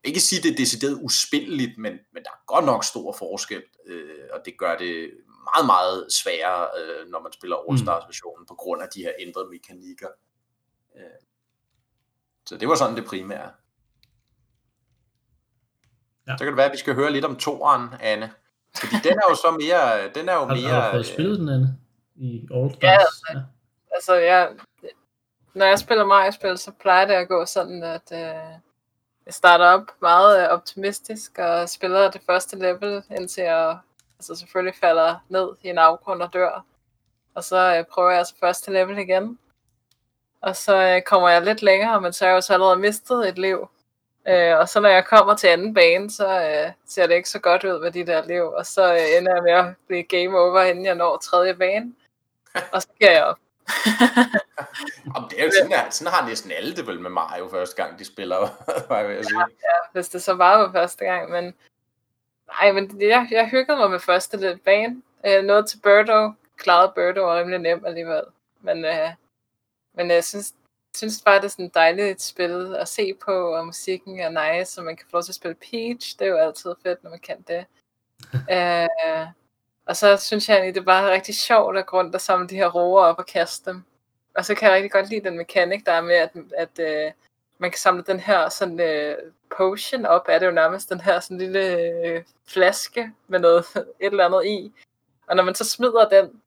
ikke 0.06 0.20
sige, 0.20 0.44
det 0.44 0.52
er 0.52 0.56
decideret 0.56 1.00
uspilleligt, 1.02 1.78
men, 1.78 1.94
men 2.14 2.24
der 2.24 2.30
er 2.30 2.46
godt 2.46 2.66
nok 2.66 2.84
stor 2.84 3.16
forskel, 3.20 3.64
øh, 3.86 4.26
og 4.34 4.42
det 4.46 4.58
gør 4.58 4.78
det 4.78 5.12
meget, 5.44 5.66
meget 5.66 6.08
sværere, 6.14 6.68
øh, 6.80 7.10
når 7.12 7.22
man 7.22 7.32
spiller 7.32 7.58
All 7.70 7.80
Stars 7.80 8.04
versionen, 8.08 8.42
mm. 8.42 8.46
på 8.46 8.56
grund 8.56 8.82
af 8.82 8.88
de 8.96 9.04
her 9.04 9.12
ændrede 9.20 9.50
mekanikker. 9.50 10.08
Øh. 10.96 11.20
Så 12.46 12.58
det 12.58 12.68
var 12.68 12.76
sådan 12.76 12.96
det 12.96 13.06
primære. 13.06 13.52
Ja. 16.28 16.38
Så 16.38 16.44
kan 16.44 16.48
det 16.48 16.58
være, 16.58 16.66
at 16.66 16.72
vi 16.72 16.78
skal 16.78 16.96
høre 16.96 17.12
lidt 17.12 17.26
om 17.26 17.36
toeren, 17.36 17.90
Anne. 18.02 18.32
Fordi 18.80 18.96
den 19.04 19.14
er 19.14 19.30
jo 19.30 19.36
så 19.36 19.52
mere... 19.52 20.10
Den 20.14 20.30
er 20.30 20.34
jo 20.34 20.46
har, 20.46 20.56
mere 20.56 20.70
har 20.70 20.86
du 20.86 20.92
fået 20.92 21.06
spillet 21.06 21.40
den, 21.40 21.50
Anne? 21.50 21.78
I 22.16 22.48
All 22.54 22.74
Stars? 22.74 22.82
Ja, 22.84 22.98
altså, 23.00 23.34
ja. 23.34 23.40
altså 23.96 24.16
jeg, 24.16 24.56
når 25.54 25.66
jeg 25.66 25.80
spiller 25.80 26.06
Mario-spil, 26.06 26.58
så 26.58 26.72
plejer 26.72 27.06
det 27.06 27.14
at 27.14 27.28
gå 27.28 27.46
sådan, 27.46 27.84
at 27.84 28.12
øh, 28.14 28.60
starter 29.30 29.66
op 29.66 29.92
meget 30.02 30.44
øh, 30.44 30.50
optimistisk 30.50 31.40
og 31.40 31.70
spiller 31.70 32.12
det 32.12 32.22
første 32.26 32.58
level, 32.58 33.04
indtil 33.18 33.44
jeg 33.44 33.78
altså 34.20 34.36
selvfølgelig 34.36 34.76
falder 34.76 35.16
ned 35.30 35.50
i 35.62 35.70
en 35.70 35.78
afgrund 35.78 36.22
og 36.22 36.34
dør. 36.34 36.66
Og 37.36 37.44
så 37.44 37.78
øh, 37.78 37.86
prøver 37.86 38.10
jeg 38.10 38.20
altså 38.20 38.36
første 38.40 38.72
level 38.72 38.98
igen. 38.98 39.40
Og 40.42 40.56
så 40.56 40.76
øh, 40.76 41.02
kommer 41.02 41.30
jeg 41.30 41.42
lidt 41.42 41.62
længere, 41.62 42.02
men 42.02 42.14
så 42.14 42.26
har 42.26 42.30
jeg 42.30 42.36
jo 42.36 42.42
så 42.42 42.54
allerede 42.54 42.80
mistet 42.80 43.28
et 43.30 43.38
liv. 43.38 43.70
Øh, 44.28 44.58
og 44.58 44.70
så 44.70 44.80
når 44.80 44.90
jeg 44.90 45.06
kommer 45.06 45.36
til 45.36 45.48
anden 45.48 45.74
bane, 45.74 46.12
så 46.12 46.28
øh, 46.28 46.72
ser 46.86 47.08
det 47.08 47.16
ikke 47.16 47.30
så 47.30 47.40
godt 47.40 47.64
ud 47.64 47.80
med 47.82 47.92
de 47.92 48.06
der 48.06 48.26
liv. 48.26 48.44
Og 48.44 48.66
så 48.66 48.94
øh, 48.94 49.18
ender 49.18 49.34
jeg 49.36 49.44
med 49.44 49.52
at 49.52 49.76
blive 49.88 50.04
game 50.04 50.40
over, 50.40 50.62
inden 50.62 50.86
jeg 50.86 50.96
når 50.96 51.18
tredje 51.18 51.56
bane. 51.56 51.94
Og 52.74 52.82
så 52.82 52.88
giver 53.00 53.12
jeg 53.12 53.24
op. 53.24 53.45
Jamen, 55.16 55.30
det 55.30 55.40
er 55.40 55.46
jo 55.46 55.52
sådan, 55.62 55.74
at, 55.74 55.94
sådan 55.94 56.14
har 56.14 56.28
næsten 56.28 56.52
alle 56.52 56.76
det 56.76 56.88
vel 56.88 57.00
med 57.00 57.10
Mario 57.10 57.50
første 57.50 57.84
gang, 57.84 58.00
de 58.00 58.06
spiller, 58.06 58.38
var 58.90 59.00
jeg 59.00 59.10
ved 59.10 59.16
at 59.16 59.26
sige. 59.26 59.40
Ja, 59.40 59.46
ja, 59.64 59.78
hvis 59.92 60.10
det 60.10 60.24
så 60.24 60.34
var 60.34 60.68
på 60.68 60.72
første 60.72 61.06
gang, 61.06 61.32
men 61.32 61.54
nej, 62.48 62.72
men 62.72 63.02
jeg, 63.02 63.28
jeg 63.32 63.50
hyggede 63.50 63.78
mig 63.78 63.92
med 63.92 64.00
første 64.00 64.38
lidt 64.38 64.64
bane. 64.64 65.02
Øh, 65.26 65.44
noget 65.44 65.70
til 65.70 65.78
Birdo, 65.78 66.34
klarede 66.58 66.92
Birdo 66.96 67.22
var 67.22 67.40
rimelig 67.40 67.60
nem 67.60 67.86
alligevel, 67.86 68.24
men, 68.62 68.86
øh, 68.86 69.10
men 69.94 70.12
jeg 70.12 70.24
synes, 70.24 70.54
synes 70.96 71.22
bare, 71.26 71.36
det 71.36 71.46
er 71.46 71.48
sådan 71.48 71.66
et 71.66 71.74
dejligt 71.74 72.22
spil 72.22 72.76
at 72.76 72.88
se 72.88 73.14
på, 73.14 73.56
og 73.56 73.66
musikken 73.66 74.20
er 74.20 74.58
nice, 74.58 74.72
så 74.72 74.82
man 74.82 74.98
kan 74.98 75.06
få 75.10 75.18
lov 75.18 75.24
til 75.24 75.32
at 75.32 75.36
spille 75.36 75.56
Peach, 75.56 76.20
det 76.20 76.26
er 76.26 76.30
jo 76.30 76.38
altid 76.38 76.76
fedt, 76.84 77.04
når 77.04 77.10
man 77.10 77.20
kan 77.20 77.42
det. 77.42 77.66
øh, 78.56 79.28
og 79.86 79.96
så 79.96 80.18
synes 80.18 80.50
jeg 80.50 80.56
egentlig, 80.56 80.76
det 80.76 80.82
er 80.82 80.86
bare 80.86 81.12
rigtig 81.12 81.36
sjovt 81.36 81.78
at 81.78 81.86
gå 81.86 81.98
rundt 81.98 82.16
og 82.16 82.22
samle 82.22 82.48
de 82.48 82.56
her 82.56 82.68
roer 82.68 83.04
op 83.04 83.20
og 83.20 83.26
kaste 83.26 83.72
dem. 83.72 83.84
Og 84.36 84.46
så 84.46 84.56
kan 84.56 84.68
jeg 84.68 84.76
rigtig 84.76 84.92
godt 84.92 85.10
lide 85.10 85.24
den 85.24 85.38
mekanik, 85.38 85.86
der 85.86 85.92
er 85.92 86.02
med, 86.02 86.16
at, 86.16 86.32
at 86.58 86.80
øh, 86.80 87.12
man 87.58 87.72
kan 87.72 87.78
samle 87.78 88.04
den 88.08 88.20
her 88.20 88.50
sådan 88.50 88.80
øh, 88.80 89.16
potion 89.58 90.06
op, 90.06 90.26
er 90.30 90.40
det 90.40 90.46
jo 90.46 90.52
nærmest 90.52 90.90
den 90.90 91.02
her 91.02 91.20
sådan 91.20 91.38
lille 91.38 91.78
øh, 91.78 92.24
flaske 92.48 93.12
med 93.28 93.40
noget, 93.40 93.66
et 93.76 93.86
eller 94.00 94.26
andet 94.26 94.46
i. 94.46 94.74
Og 95.28 95.36
når 95.36 95.44
man 95.44 95.56
så 95.56 95.64
smider 95.64 96.10
den, 96.10 96.42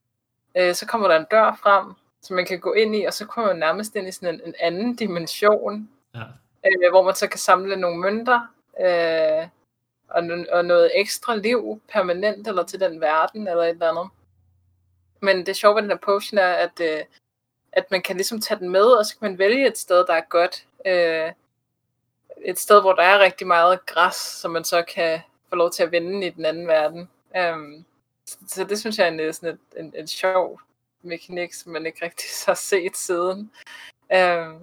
øh, 0.57 0.75
så 0.75 0.87
kommer 0.87 1.09
der 1.09 1.17
en 1.17 1.27
dør 1.31 1.59
frem, 1.63 1.93
som 2.23 2.37
man 2.37 2.47
kan 2.47 2.61
gå 2.61 2.73
ind 2.73 2.97
i, 2.97 3.05
og 3.05 3.13
så 3.13 3.27
kommer 3.27 3.51
man 3.51 3.59
nærmest 3.59 3.97
ind 3.97 4.09
i 4.09 4.13
sådan 4.13 4.35
en, 4.35 4.41
en 4.45 4.55
anden 4.61 4.97
dimension, 4.97 5.89
ja. 6.15 6.23
øh, 6.67 6.91
hvor 6.91 7.03
man 7.03 7.15
så 7.15 7.29
kan 7.29 7.39
samle 7.39 7.77
nogle 7.77 7.99
mønter, 7.99 8.41
øh, 8.81 9.49
og, 10.09 10.23
og 10.53 10.65
noget 10.65 10.91
ekstra 10.95 11.35
liv 11.35 11.81
permanent, 11.93 12.49
eller 12.49 12.65
til 12.65 12.81
den 12.81 13.01
verden, 13.01 13.49
eller 13.49 13.63
et 13.63 13.69
eller 13.69 13.91
andet. 13.91 14.09
Men 15.21 15.47
det 15.47 15.57
sjove 15.57 15.75
ved 15.75 15.83
den 15.83 15.91
her 15.91 15.99
potion 15.99 16.39
er, 16.39 16.53
at, 16.53 16.81
øh, 16.81 17.05
at 17.73 17.91
man 17.91 18.03
kan 18.03 18.17
ligesom 18.17 18.41
tage 18.41 18.61
den 18.61 18.71
med, 18.71 18.85
og 18.85 19.07
så 19.07 19.19
kan 19.19 19.31
man 19.31 19.39
vælge 19.39 19.67
et 19.67 19.79
sted, 19.79 20.07
der 20.07 20.15
er 20.15 20.29
godt. 20.29 20.67
Øh, 20.87 21.33
et 22.45 22.59
sted, 22.59 22.81
hvor 22.81 22.93
der 22.93 23.03
er 23.03 23.19
rigtig 23.19 23.47
meget 23.47 23.87
græs, 23.87 24.15
som 24.15 24.51
man 24.51 24.65
så 24.65 24.83
kan 24.83 25.21
få 25.49 25.57
lov 25.57 25.71
til 25.71 25.83
at 25.83 25.93
vende 25.93 26.27
i 26.27 26.31
den 26.31 26.45
anden 26.45 26.67
verden. 26.67 27.09
Øh, 27.37 27.85
så, 28.27 28.37
så 28.47 28.65
det 28.65 28.81
synes 28.81 28.99
jeg 28.99 29.09
er 29.09 29.33
sådan 29.33 29.55
et, 29.55 29.81
en, 29.81 29.95
en 29.97 30.07
sjov 30.07 30.61
mekanik, 31.03 31.53
som 31.53 31.73
man 31.73 31.87
ikke 31.87 32.05
rigtig 32.05 32.29
har 32.47 32.55
set 32.55 32.97
siden. 32.97 33.51
Øh, 34.13 34.55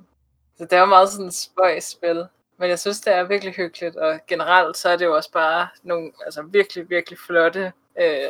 så 0.58 0.64
det 0.64 0.74
er 0.74 0.80
jo 0.80 0.86
meget 0.86 1.10
sådan 1.10 1.28
et 1.28 1.34
spøjs 1.34 1.84
spil. 1.84 2.28
Men 2.58 2.70
jeg 2.70 2.80
synes, 2.80 3.02
det 3.02 3.14
er 3.14 3.24
virkelig 3.24 3.54
hyggeligt, 3.54 3.96
og 3.96 4.20
generelt 4.28 4.78
så 4.78 4.90
er 4.90 4.98
det 4.98 5.06
jo 5.06 5.16
også 5.16 5.32
bare 5.32 5.68
nogle 5.84 6.12
altså, 6.26 6.42
virkelig, 6.42 6.90
virkelig 6.90 7.20
flotte 7.20 7.74
øh, 8.02 8.30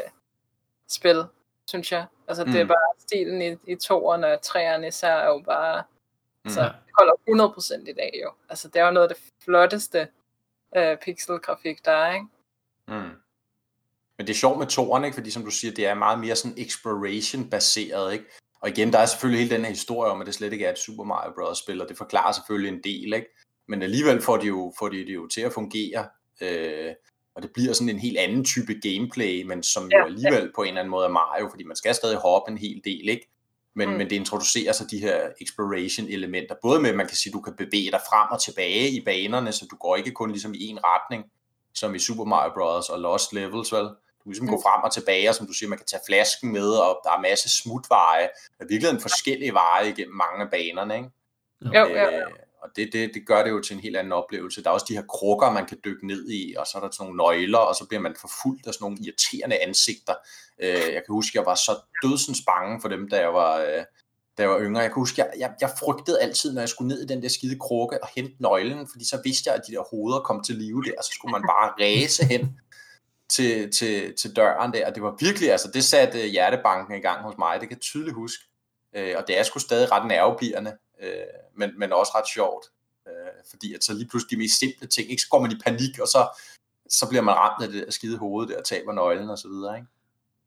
spil, 0.88 1.23
synes 1.67 1.91
jeg. 1.91 2.05
Altså 2.27 2.45
mm. 2.45 2.51
det 2.51 2.59
er 2.59 2.63
mm. 2.63 2.67
bare 2.67 2.99
stilen 2.99 3.41
i, 3.41 3.71
i 3.71 3.75
toerne 3.75 4.27
og 4.27 4.41
træerne 4.41 4.88
især 4.88 5.13
er 5.13 5.27
jo 5.27 5.43
bare, 5.45 5.83
mm. 6.43 6.49
så 6.49 6.61
det 6.61 6.93
holder 6.99 7.53
100% 7.83 7.89
i 7.89 7.93
dag 7.93 8.19
jo. 8.23 8.31
Altså 8.49 8.67
det 8.67 8.75
er 8.75 8.85
jo 8.85 8.91
noget 8.91 9.09
af 9.09 9.15
det 9.15 9.23
flotteste 9.43 10.07
øh, 10.77 10.97
pixelgrafik, 10.97 11.85
der 11.85 11.91
er, 11.91 12.13
ikke? 12.13 12.27
Mm. 12.88 13.11
Men 14.17 14.27
det 14.27 14.29
er 14.29 14.38
sjovt 14.38 14.59
med 14.59 14.67
toerne, 14.67 15.07
ikke? 15.07 15.15
fordi 15.15 15.31
som 15.31 15.43
du 15.43 15.51
siger, 15.51 15.73
det 15.73 15.88
er 15.88 15.93
meget 15.93 16.19
mere 16.19 16.35
sådan 16.35 16.57
exploration-baseret, 16.57 18.13
ikke? 18.13 18.25
Og 18.61 18.69
igen, 18.69 18.93
der 18.93 18.99
er 18.99 19.05
selvfølgelig 19.05 19.43
hele 19.43 19.55
den 19.55 19.65
her 19.65 19.71
historie 19.71 20.11
om, 20.11 20.21
at 20.21 20.27
det 20.27 20.35
slet 20.35 20.53
ikke 20.53 20.65
er 20.65 20.71
et 20.71 20.79
Super 20.79 21.03
Mario 21.03 21.33
Bros. 21.35 21.57
spil, 21.57 21.81
og 21.81 21.89
det 21.89 21.97
forklarer 21.97 22.31
selvfølgelig 22.31 22.73
en 22.73 22.83
del, 22.83 23.13
ikke? 23.13 23.27
Men 23.67 23.82
alligevel 23.82 24.21
får 24.21 24.38
de 24.38 24.47
jo, 24.47 24.73
får 24.80 24.89
de 24.89 24.97
det 24.97 25.15
jo 25.15 25.28
til 25.28 25.41
at 25.41 25.54
fungere, 25.54 26.08
øh, 26.41 26.93
og 27.36 27.41
det 27.41 27.51
bliver 27.54 27.73
sådan 27.73 27.89
en 27.89 27.99
helt 27.99 28.17
anden 28.17 28.45
type 28.45 28.73
gameplay, 28.73 29.43
men 29.43 29.63
som 29.63 29.89
ja, 29.91 29.97
jo 29.97 30.06
alligevel 30.06 30.43
ja. 30.43 30.49
på 30.56 30.62
en 30.62 30.67
eller 30.67 30.82
anden 30.82 30.91
måde 30.91 31.06
er 31.06 31.10
Mario, 31.10 31.49
fordi 31.49 31.63
man 31.63 31.75
skal 31.75 31.95
stadig 31.95 32.17
hoppe 32.17 32.51
en 32.51 32.58
hel 32.58 32.82
del, 32.84 33.10
ikke? 33.10 33.32
Men, 33.75 33.89
mm. 33.89 33.95
men 33.95 34.10
det 34.10 34.15
introducerer 34.15 34.73
så 34.73 34.88
de 34.91 34.99
her 34.99 35.30
exploration 35.41 36.08
elementer, 36.08 36.56
både 36.62 36.82
med, 36.82 36.89
at 36.89 36.95
man 36.95 37.08
kan 37.08 37.17
sige, 37.17 37.32
at 37.32 37.34
du 37.34 37.41
kan 37.41 37.54
bevæge 37.58 37.91
dig 37.91 37.99
frem 38.10 38.28
og 38.32 38.41
tilbage 38.41 38.89
i 38.89 39.04
banerne, 39.06 39.51
så 39.51 39.67
du 39.71 39.75
går 39.75 39.95
ikke 39.95 40.12
kun 40.12 40.32
ligesom 40.32 40.54
i 40.54 40.67
en 40.67 40.80
retning, 40.84 41.25
som 41.73 41.95
i 41.95 41.99
Super 41.99 42.23
Mario 42.23 42.54
Bros. 42.54 42.89
og 42.89 42.99
Lost 42.99 43.34
Levels, 43.34 43.73
vel? 43.73 43.89
Du 44.23 44.30
ligesom 44.30 44.45
mm. 44.45 44.51
går 44.51 44.62
frem 44.62 44.84
og 44.84 44.93
tilbage, 44.93 45.30
og 45.30 45.36
som 45.36 45.47
du 45.47 45.54
siger, 45.54 45.69
man 45.69 45.78
kan 45.78 45.88
tage 45.88 46.01
flasken 46.08 46.51
med, 46.51 46.69
og 46.69 46.99
der 47.04 47.12
er 47.12 47.21
masse 47.21 47.49
smutveje, 47.62 48.30
der 48.58 48.63
er 48.65 48.67
virkelig 48.67 48.89
en 48.91 48.99
forskellige 48.99 49.54
veje 49.54 49.89
igennem 49.89 50.15
mange 50.15 50.43
af 50.45 50.49
banerne, 50.51 50.95
ikke? 50.95 51.10
Jo, 51.62 51.86
jo, 51.86 52.10
jo. 52.19 52.28
Og 52.65 52.71
det, 52.75 52.89
det, 52.93 53.12
det 53.13 53.28
gør 53.28 53.43
det 53.43 53.49
jo 53.49 53.62
til 53.62 53.73
en 53.73 53.80
helt 53.80 53.97
anden 53.97 54.13
oplevelse. 54.13 54.63
Der 54.63 54.69
er 54.69 54.73
også 54.73 54.86
de 54.89 54.93
her 54.93 55.06
krukker, 55.10 55.51
man 55.51 55.65
kan 55.65 55.78
dykke 55.86 56.08
ned 56.08 56.30
i, 56.30 56.56
og 56.58 56.67
så 56.67 56.78
er 56.78 56.82
der 56.82 56.91
sådan 56.91 57.06
nogle 57.06 57.17
nøgler, 57.17 57.58
og 57.58 57.75
så 57.75 57.86
bliver 57.88 58.01
man 58.01 58.15
forfulgt 58.21 58.67
af 58.67 58.73
sådan 58.73 58.84
nogle 58.86 58.97
irriterende 59.01 59.58
ansigter. 59.67 60.15
Øh, 60.60 60.88
jeg 60.95 61.01
kan 61.06 61.13
huske, 61.19 61.38
jeg 61.38 61.45
var 61.45 61.56
så 61.56 61.73
dødsens 62.04 62.41
bange 62.47 62.82
for 62.82 62.89
dem, 62.89 63.10
da 63.10 63.19
jeg 63.19 63.34
var, 63.34 63.58
øh, 63.58 63.84
da 64.38 64.41
jeg 64.43 64.49
var 64.49 64.60
yngre. 64.60 64.82
Jeg 64.82 64.89
kan 64.89 65.01
huske, 65.01 65.21
jeg, 65.21 65.32
jeg, 65.39 65.54
jeg 65.62 65.69
frygtede 65.80 66.21
altid, 66.21 66.54
når 66.54 66.62
jeg 66.62 66.69
skulle 66.69 66.88
ned 66.88 67.01
i 67.04 67.06
den 67.06 67.21
der 67.21 67.30
skide 67.30 67.60
krukke 67.60 68.04
og 68.04 68.10
hente 68.15 68.36
nøglen, 68.39 68.88
fordi 68.91 69.06
så 69.06 69.21
vidste 69.23 69.49
jeg, 69.49 69.56
at 69.56 69.63
de 69.67 69.71
der 69.71 69.84
hoveder 69.91 70.19
kom 70.19 70.43
til 70.43 70.56
live 70.56 70.84
der, 70.84 70.93
og 70.97 71.04
så 71.04 71.12
skulle 71.13 71.32
man 71.32 71.41
bare 71.41 71.73
ræse 71.84 72.25
hen 72.25 72.60
til, 73.30 73.71
til, 73.71 74.13
til 74.21 74.36
døren 74.36 74.73
der. 74.73 74.88
Og 74.88 74.95
det 74.95 75.04
var 75.04 75.15
virkelig, 75.19 75.51
altså 75.51 75.71
det 75.73 75.84
satte 75.84 76.28
hjertebanken 76.28 76.95
i 76.95 77.01
gang 77.01 77.21
hos 77.23 77.38
mig, 77.38 77.60
det 77.60 77.67
kan 77.69 77.78
jeg 77.78 77.82
tydeligt 77.82 78.15
huske. 78.15 78.43
Øh, 78.95 79.13
og 79.17 79.23
det 79.28 79.39
er 79.39 79.43
sgu 79.43 79.60
stadig 79.60 79.91
ret 79.91 80.08
nervepirrende 80.08 80.73
øh, 81.01 81.10
men, 81.55 81.79
men 81.79 81.93
også 81.93 82.12
ret 82.15 82.29
sjovt, 82.34 82.65
øh, 83.08 83.31
fordi 83.49 83.73
at 83.73 83.84
så 83.84 83.93
lige 83.93 84.08
pludselig 84.08 84.31
de 84.31 84.38
mest 84.43 84.60
simple 84.60 84.88
ting, 84.88 85.12
ikke, 85.12 85.21
så 85.21 85.29
går 85.29 85.41
man 85.41 85.51
i 85.51 85.60
panik, 85.65 85.99
og 85.99 86.08
så, 86.08 86.39
så 86.89 87.10
bliver 87.10 87.21
man 87.21 87.36
ramt 87.36 87.63
af 87.63 87.71
det 87.71 87.86
der 87.86 87.91
skide 87.91 88.17
hoved 88.17 88.47
der, 88.47 88.58
og 88.58 88.65
taber 88.65 88.93
nøglen 88.93 89.29
og 89.29 89.38
så 89.38 89.47
videre, 89.47 89.75
ikke? 89.75 89.88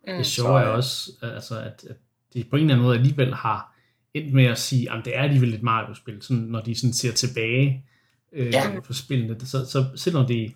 Mm. 0.06 0.16
Det 0.16 0.26
sjove 0.26 0.60
er 0.60 0.66
også, 0.66 1.10
altså, 1.22 1.58
at, 1.58 1.84
at 1.90 1.96
de 2.34 2.44
på 2.44 2.56
en 2.56 2.62
eller 2.62 2.74
anden 2.74 2.86
måde 2.86 2.96
alligevel 2.96 3.34
har 3.34 3.74
endt 4.14 4.34
med 4.34 4.44
at 4.44 4.58
sige, 4.58 4.92
at 4.92 5.04
det 5.04 5.16
er 5.16 5.22
alligevel 5.22 5.54
et 5.54 5.62
Mario-spil, 5.62 6.22
sådan, 6.22 6.42
når 6.42 6.60
de 6.60 6.74
sådan 6.74 6.92
ser 6.92 7.12
tilbage 7.12 7.86
øh, 8.32 8.52
ja. 8.52 8.80
på 8.80 8.92
spillene. 8.92 9.46
Så, 9.46 9.66
så 9.66 9.84
selvom 9.96 10.26
det 10.26 10.54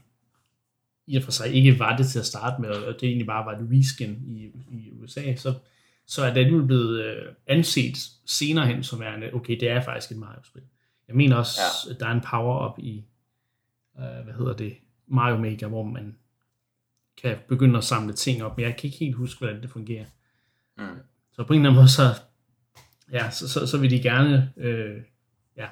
i 1.06 1.16
og 1.16 1.22
for 1.22 1.30
sig 1.30 1.54
ikke 1.54 1.78
var 1.78 1.96
det 1.96 2.08
til 2.08 2.18
at 2.18 2.26
starte 2.26 2.62
med, 2.62 2.70
og 2.70 2.94
det 3.00 3.08
egentlig 3.08 3.26
bare 3.26 3.46
var 3.46 3.52
et 3.52 3.68
reskin 3.72 4.22
i, 4.26 4.50
i 4.76 4.90
USA, 5.02 5.36
så, 5.36 5.54
så 6.12 6.24
er 6.24 6.34
det 6.34 6.40
alligevel 6.40 6.66
blevet 6.66 7.04
øh, 7.04 7.34
anset 7.46 7.96
senere 8.26 8.66
hen 8.66 8.84
som 8.84 9.00
værende, 9.00 9.30
okay, 9.34 9.60
det 9.60 9.70
er 9.70 9.80
faktisk 9.80 10.10
et 10.10 10.16
Mario-spil. 10.16 10.62
Jeg 11.08 11.16
mener 11.16 11.36
også, 11.36 11.60
ja. 11.60 11.94
at 11.94 12.00
der 12.00 12.06
er 12.06 12.10
en 12.10 12.20
power-up 12.20 12.78
i, 12.78 13.04
øh, 13.98 14.24
hvad 14.24 14.34
hedder 14.34 14.52
det, 14.52 14.76
Mario 15.06 15.36
Maker, 15.36 15.68
hvor 15.68 15.82
man 15.82 16.16
kan 17.22 17.36
begynde 17.48 17.78
at 17.78 17.84
samle 17.84 18.12
ting 18.12 18.44
op, 18.44 18.56
men 18.56 18.66
jeg 18.66 18.76
kan 18.76 18.86
ikke 18.86 18.98
helt 18.98 19.16
huske, 19.16 19.38
hvordan 19.38 19.62
det 19.62 19.70
fungerer. 19.70 20.04
Mm. 20.78 20.84
Så 21.32 21.44
på 21.44 21.52
en 21.52 21.58
eller 21.58 21.70
anden 21.70 21.80
måde, 21.80 21.90
så, 21.90 22.02
ja, 23.12 23.30
så, 23.30 23.48
så, 23.48 23.66
så 23.66 23.78
vil 23.78 23.90
de 23.90 24.02
gerne 24.02 24.52
øh, 24.56 24.96
ja, 25.56 25.68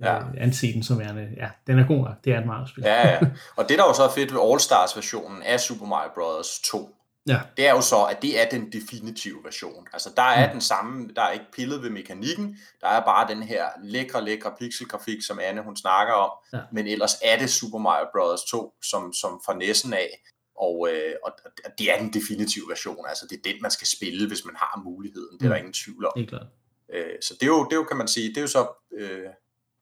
Ja. 0.00 0.18
Øh, 0.18 0.26
anse 0.36 0.72
den 0.72 0.82
som 0.82 0.98
værende, 0.98 1.34
ja, 1.36 1.50
den 1.66 1.78
er 1.78 1.86
god 1.86 2.04
nok, 2.04 2.24
det 2.24 2.32
er 2.32 2.40
et 2.40 2.46
Mario-spil. 2.46 2.84
Ja, 2.84 3.08
ja. 3.08 3.18
Og 3.56 3.68
det, 3.68 3.78
der 3.78 3.84
jo 3.84 3.94
så 3.94 4.02
er 4.02 4.10
fedt 4.10 4.32
ved 4.32 4.40
All-Stars-versionen 4.40 5.42
af 5.42 5.60
Super 5.60 5.86
Mario 5.86 6.10
Bros. 6.14 6.60
2, 6.70 6.97
ja. 7.28 7.40
det 7.56 7.66
er 7.66 7.70
jo 7.70 7.80
så, 7.80 8.04
at 8.04 8.22
det 8.22 8.40
er 8.40 8.48
den 8.48 8.72
definitive 8.72 9.44
version. 9.44 9.86
Altså, 9.92 10.10
der 10.16 10.22
er 10.22 10.46
Mm. 10.46 10.52
den 10.52 10.60
samme, 10.60 11.08
der 11.16 11.22
er 11.22 11.30
ikke 11.30 11.44
pillet 11.52 11.82
ved 11.82 11.90
mekanikken, 11.90 12.58
der 12.80 12.88
er 12.88 13.00
bare 13.04 13.28
den 13.28 13.42
her 13.42 13.68
lækre, 13.82 14.24
lækre 14.24 14.54
pixelgrafik, 14.58 15.22
som 15.22 15.38
Anne, 15.42 15.62
hun 15.62 15.76
snakker 15.76 16.14
om, 16.14 16.30
Ja. 16.52 16.60
men 16.72 16.86
ellers 16.86 17.14
er 17.24 17.38
det 17.38 17.50
Super 17.50 17.78
Mario 17.78 18.06
Bros. 18.14 18.40
2, 18.50 18.74
som, 18.82 19.12
som 19.12 19.40
fra 19.46 19.54
næsen 19.54 19.92
af, 19.94 20.22
og, 20.56 20.88
øh, 20.92 21.12
og 21.24 21.32
og 21.64 21.70
det 21.78 21.92
er 21.94 21.98
den 21.98 22.12
definitive 22.12 22.64
version, 22.68 23.04
altså 23.08 23.26
det 23.30 23.36
er 23.38 23.52
den, 23.52 23.62
man 23.62 23.70
skal 23.70 23.86
spille, 23.86 24.28
hvis 24.28 24.44
man 24.44 24.56
har 24.56 24.82
muligheden, 24.84 25.38
det 25.38 25.44
er 25.44 25.48
der 25.48 25.56
Mm. 25.56 25.58
ingen 25.58 25.72
tvivl 25.72 26.06
om. 26.06 26.12
Helt 26.16 26.28
klart. 26.28 26.46
Øh, 26.94 27.10
så 27.22 27.34
det 27.34 27.42
er, 27.42 27.46
jo, 27.46 27.64
det 27.64 27.72
er 27.72 27.76
jo, 27.76 27.84
kan 27.84 27.96
man 27.96 28.08
sige, 28.08 28.28
det 28.28 28.36
er 28.36 28.40
jo 28.40 28.46
så, 28.46 28.66
øh, 28.98 29.26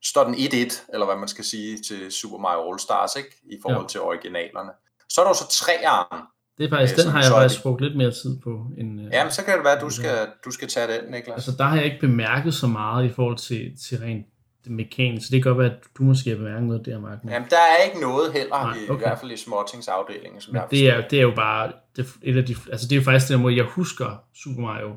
står 0.04 0.24
den 0.24 0.34
1-1, 0.34 0.82
eller 0.92 1.06
hvad 1.06 1.16
man 1.16 1.28
skal 1.28 1.44
sige, 1.44 1.78
til 1.82 2.12
Super 2.12 2.38
Mario 2.38 2.72
All-Stars, 2.74 3.18
ikke? 3.18 3.36
I 3.44 3.58
forhold 3.62 3.82
Jo. 3.84 3.88
til 3.88 4.00
originalerne. 4.00 4.70
Så 5.08 5.20
er 5.20 5.24
der 5.24 5.30
jo 5.30 5.34
så 5.34 5.48
treeren. 5.48 6.22
Det 6.58 6.64
er 6.64 6.70
faktisk, 6.70 6.94
Øh, 6.98 7.04
den 7.04 7.10
har 7.12 7.18
jeg 7.18 7.24
så 7.26 7.34
faktisk 7.34 7.62
brugt 7.62 7.80
lidt 7.80 7.96
mere 7.96 8.10
tid 8.10 8.40
på. 8.44 8.66
End, 8.78 9.00
øh, 9.00 9.06
Jamen, 9.12 9.32
så 9.32 9.44
kan 9.44 9.54
det 9.56 9.64
være, 9.64 9.76
at 9.76 9.82
du 9.82 9.90
skal, 9.90 10.16
du 10.44 10.50
skal 10.50 10.68
tage 10.68 10.86
den, 10.86 11.10
Niklas. 11.10 11.34
Altså, 11.34 11.52
der 11.58 11.64
har 11.64 11.76
jeg 11.76 11.84
ikke 11.84 12.00
bemærket 12.00 12.54
så 12.54 12.66
meget 12.66 13.04
i 13.04 13.08
forhold 13.08 13.36
til, 13.36 13.72
til 13.88 13.98
rent 13.98 14.26
det 14.64 14.72
mekaniske. 14.72 15.32
Det 15.32 15.42
kan 15.42 15.50
godt 15.50 15.58
være, 15.58 15.70
at 15.72 15.78
du 15.98 16.02
måske 16.02 16.30
har 16.30 16.36
bemærket 16.36 16.62
noget 16.62 16.86
der, 16.86 17.00
Mark. 17.00 17.24
men- 17.24 17.32
Jamen, 17.32 17.48
der 17.50 17.56
er 17.56 17.84
ikke 17.84 18.00
noget 18.00 18.32
heller, 18.32 18.62
Nej, 18.62 18.74
i, 18.76 18.86
i 18.86 18.88
okay. 18.90 19.00
hvert 19.06 19.18
fald 19.18 19.30
i 19.32 19.36
småtingsafdelingen, 19.36 20.40
som 20.40 20.52
Men 20.54 20.60
jeg 20.62 20.70
det 20.70 20.88
er, 20.90 21.08
det 21.08 21.18
er 21.18 21.22
jo 21.22 21.32
bare 21.36 21.72
det, 21.96 22.06
et 22.22 22.36
af 22.36 22.44
de, 22.44 22.54
altså 22.72 22.88
det 22.88 22.92
er 22.96 23.00
jo 23.00 23.04
faktisk 23.04 23.32
den 23.32 23.40
måde, 23.40 23.56
jeg 23.56 23.64
husker 23.64 24.22
Super 24.34 24.60
Mario 24.60 24.96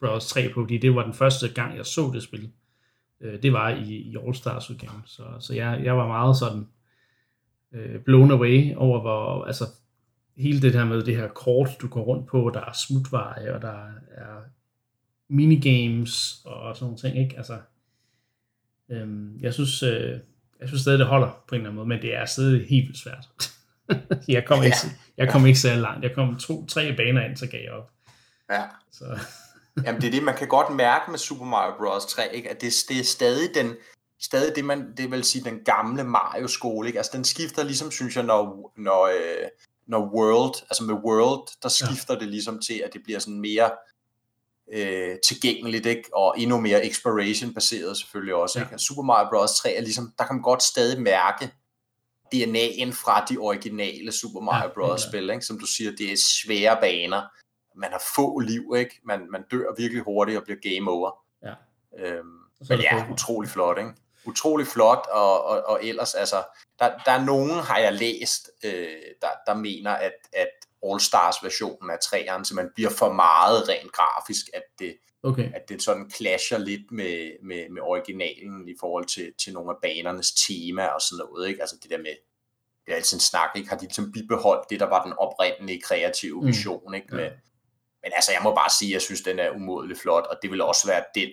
Bros. 0.00 0.28
3 0.28 0.48
på, 0.54 0.60
fordi 0.62 0.78
det 0.78 0.94
var 0.94 1.02
den 1.04 1.14
første 1.14 1.48
gang, 1.48 1.76
jeg 1.76 1.86
så 1.86 2.10
det 2.14 2.22
spil. 2.22 2.50
Øh, 3.22 3.42
Det 3.42 3.52
var 3.52 3.68
i, 3.68 3.82
i 3.92 4.16
All 4.26 4.34
Stars 4.34 4.70
udgaven, 4.70 5.02
så, 5.06 5.22
så 5.40 5.54
jeg, 5.54 5.80
jeg 5.84 5.96
var 5.96 6.06
meget 6.06 6.36
sådan 6.36 6.66
øh, 7.74 8.00
blown 8.04 8.30
away 8.30 8.74
over, 8.76 9.00
hvor, 9.00 9.44
altså 9.44 9.64
hele 10.38 10.62
det 10.62 10.72
her 10.72 10.84
med 10.84 11.02
det 11.02 11.16
her 11.16 11.28
kort, 11.28 11.68
du 11.80 11.88
går 11.88 12.02
rundt 12.02 12.26
på, 12.28 12.50
der 12.54 12.60
er 12.60 12.72
smutveje, 12.72 13.54
og 13.54 13.62
der 13.62 13.86
er 14.10 14.42
minigames 15.28 16.40
og 16.44 16.76
sådan 16.76 16.84
nogle 16.84 16.98
ting, 16.98 17.18
ikke? 17.18 17.36
Altså, 17.36 17.58
øhm, 18.90 19.38
jeg 19.40 19.54
synes, 19.54 19.82
øh, 19.82 20.18
jeg 20.60 20.68
synes 20.68 20.80
stadig, 20.80 20.98
det 20.98 21.06
holder 21.06 21.44
på 21.48 21.54
en 21.54 21.60
eller 21.60 21.70
anden 21.70 21.76
måde, 21.76 21.88
men 21.88 22.02
det 22.02 22.14
er 22.14 22.24
stadig 22.24 22.68
helt 22.68 22.86
vildt 22.86 22.98
svært. 22.98 23.28
jeg 24.36 24.44
kom 24.44 24.64
ikke, 24.64 24.76
jeg 25.16 25.30
kom 25.30 25.46
ikke 25.46 25.58
særlig 25.58 25.82
langt. 25.82 26.04
Jeg 26.04 26.14
kom 26.14 26.36
to, 26.36 26.66
tre 26.66 26.96
baner 26.96 27.24
ind, 27.24 27.36
så 27.36 27.46
gav 27.46 27.60
jeg 27.64 27.72
op. 27.72 27.90
Ja. 28.50 28.62
Så, 28.92 29.04
Jamen, 29.84 30.00
det 30.00 30.06
er 30.06 30.12
det, 30.12 30.22
man 30.22 30.36
kan 30.36 30.48
godt 30.48 30.74
mærke 30.74 31.10
med 31.10 31.18
Super 31.18 31.44
Mario 31.44 31.74
Bros. 31.78 32.06
3, 32.06 32.36
ikke? 32.36 32.50
at 32.50 32.60
det, 32.60 32.72
det 32.88 33.00
er 33.00 33.04
stadig 33.04 33.54
den, 33.54 33.76
stadig 34.20 34.56
det, 34.56 34.64
man, 34.64 34.96
det 34.96 35.10
vil 35.10 35.24
sige 35.24 35.44
den 35.44 35.60
gamle 35.64 36.04
Mario-skole, 36.04 36.88
ikke? 36.88 36.98
Altså, 36.98 37.12
den 37.14 37.24
skifter 37.24 37.64
ligesom, 37.64 37.90
synes 37.90 38.16
jeg, 38.16 38.24
når, 38.24 38.72
når, 38.76 39.06
øh, 39.06 39.48
når 39.88 40.10
World, 40.14 40.54
altså 40.62 40.84
med 40.84 40.94
World, 40.94 41.48
der 41.62 41.68
skifter 41.68 42.14
ja. 42.14 42.20
det 42.20 42.28
ligesom 42.28 42.60
til, 42.60 42.82
at 42.84 42.92
det 42.92 43.00
bliver 43.04 43.18
sådan 43.18 43.40
mere 43.40 43.70
øh, 44.72 45.16
tilgængeligt, 45.26 45.86
ikke? 45.86 46.10
Og 46.14 46.34
endnu 46.38 46.60
mere 46.60 46.86
exploration-baseret 46.86 47.96
selvfølgelig 47.96 48.34
også, 48.34 48.58
Ja. 48.58 48.64
ikke? 48.64 48.74
Og 48.76 48.80
Super 48.80 49.02
Mario 49.02 49.28
Bros. 49.30 49.50
3 49.60 49.74
er 49.74 49.80
ligesom, 49.80 50.12
der 50.18 50.24
kan 50.24 50.36
man 50.36 50.42
godt 50.42 50.62
stadig 50.62 51.02
mærke 51.02 51.44
DNA'en 52.34 52.92
fra 53.04 53.24
de 53.24 53.38
originale 53.38 54.12
Super 54.12 54.40
Mario 54.40 54.68
Ja, 54.68 54.74
Bros. 54.74 55.04
ja. 55.04 55.08
spil, 55.10 55.30
ikke? 55.30 55.42
Som 55.42 55.58
du 55.60 55.66
siger, 55.66 55.90
det 55.90 56.12
er 56.12 56.16
svære 56.16 56.78
baner. 56.80 57.22
Man 57.76 57.90
har 57.90 58.02
få 58.16 58.38
liv, 58.38 58.74
ikke? 58.76 59.00
Man, 59.04 59.30
man 59.30 59.44
dør 59.50 59.74
virkelig 59.76 60.02
hurtigt 60.02 60.38
og 60.38 60.44
bliver 60.44 60.58
game 60.78 60.90
over. 60.90 61.10
Ja. 61.42 61.54
Øhm, 61.98 62.38
er 62.60 62.64
men 62.68 62.80
ja, 62.80 63.06
utrolig 63.12 63.50
flot, 63.50 63.78
ikke? 63.78 63.90
Utrolig 64.28 64.66
flot, 64.66 65.06
og, 65.10 65.44
og, 65.44 65.62
og 65.66 65.84
ellers, 65.84 66.14
altså, 66.14 66.42
der, 66.78 66.90
der 67.06 67.12
er 67.12 67.24
nogen, 67.24 67.50
har 67.50 67.78
jeg 67.78 67.92
læst, 67.92 68.50
øh, 68.64 68.96
der, 69.22 69.28
der 69.46 69.54
mener, 69.54 69.90
at, 69.90 70.12
at 70.32 70.48
All-Stars-versionen 70.86 71.90
af 71.90 71.98
træerne 72.02 72.44
simpelthen 72.46 72.72
bliver 72.74 72.90
for 72.90 73.12
meget 73.12 73.68
rent 73.68 73.92
grafisk, 73.92 74.46
at 74.54 74.62
det, 74.78 74.96
okay. 75.22 75.52
at 75.54 75.68
det 75.68 75.82
sådan 75.82 76.10
clasher 76.10 76.58
lidt 76.58 76.92
med, 76.92 77.30
med, 77.42 77.68
med 77.70 77.82
originalen 77.82 78.68
i 78.68 78.74
forhold 78.80 79.04
til, 79.04 79.32
til 79.44 79.52
nogle 79.52 79.70
af 79.70 79.76
banernes 79.82 80.32
tema 80.32 80.86
og 80.86 81.00
sådan 81.00 81.24
noget, 81.26 81.48
ikke? 81.48 81.60
Altså 81.60 81.76
det 81.82 81.90
der 81.90 81.98
med, 81.98 82.14
det 82.86 82.92
er 82.92 82.96
altid 82.96 83.16
en 83.16 83.20
snak, 83.20 83.50
ikke? 83.56 83.68
Har 83.68 83.76
de 83.76 83.84
ligesom 83.84 84.12
bibeholdt 84.12 84.70
det, 84.70 84.80
der 84.80 84.86
var 84.86 85.04
den 85.04 85.12
oprindelige 85.12 85.80
kreative 85.80 86.40
Mm. 86.40 86.46
vision, 86.46 86.94
ikke? 86.94 87.14
Med, 87.14 87.24
Ja. 87.24 87.30
Men 88.02 88.12
altså, 88.16 88.32
jeg 88.32 88.40
må 88.42 88.54
bare 88.54 88.70
sige, 88.78 88.88
at 88.88 88.92
jeg 88.92 89.02
synes, 89.02 89.20
den 89.20 89.38
er 89.38 89.50
umådelig 89.50 89.96
flot, 89.96 90.26
og 90.26 90.36
det 90.42 90.50
vil 90.50 90.62
også 90.62 90.86
være 90.86 91.04
den, 91.14 91.28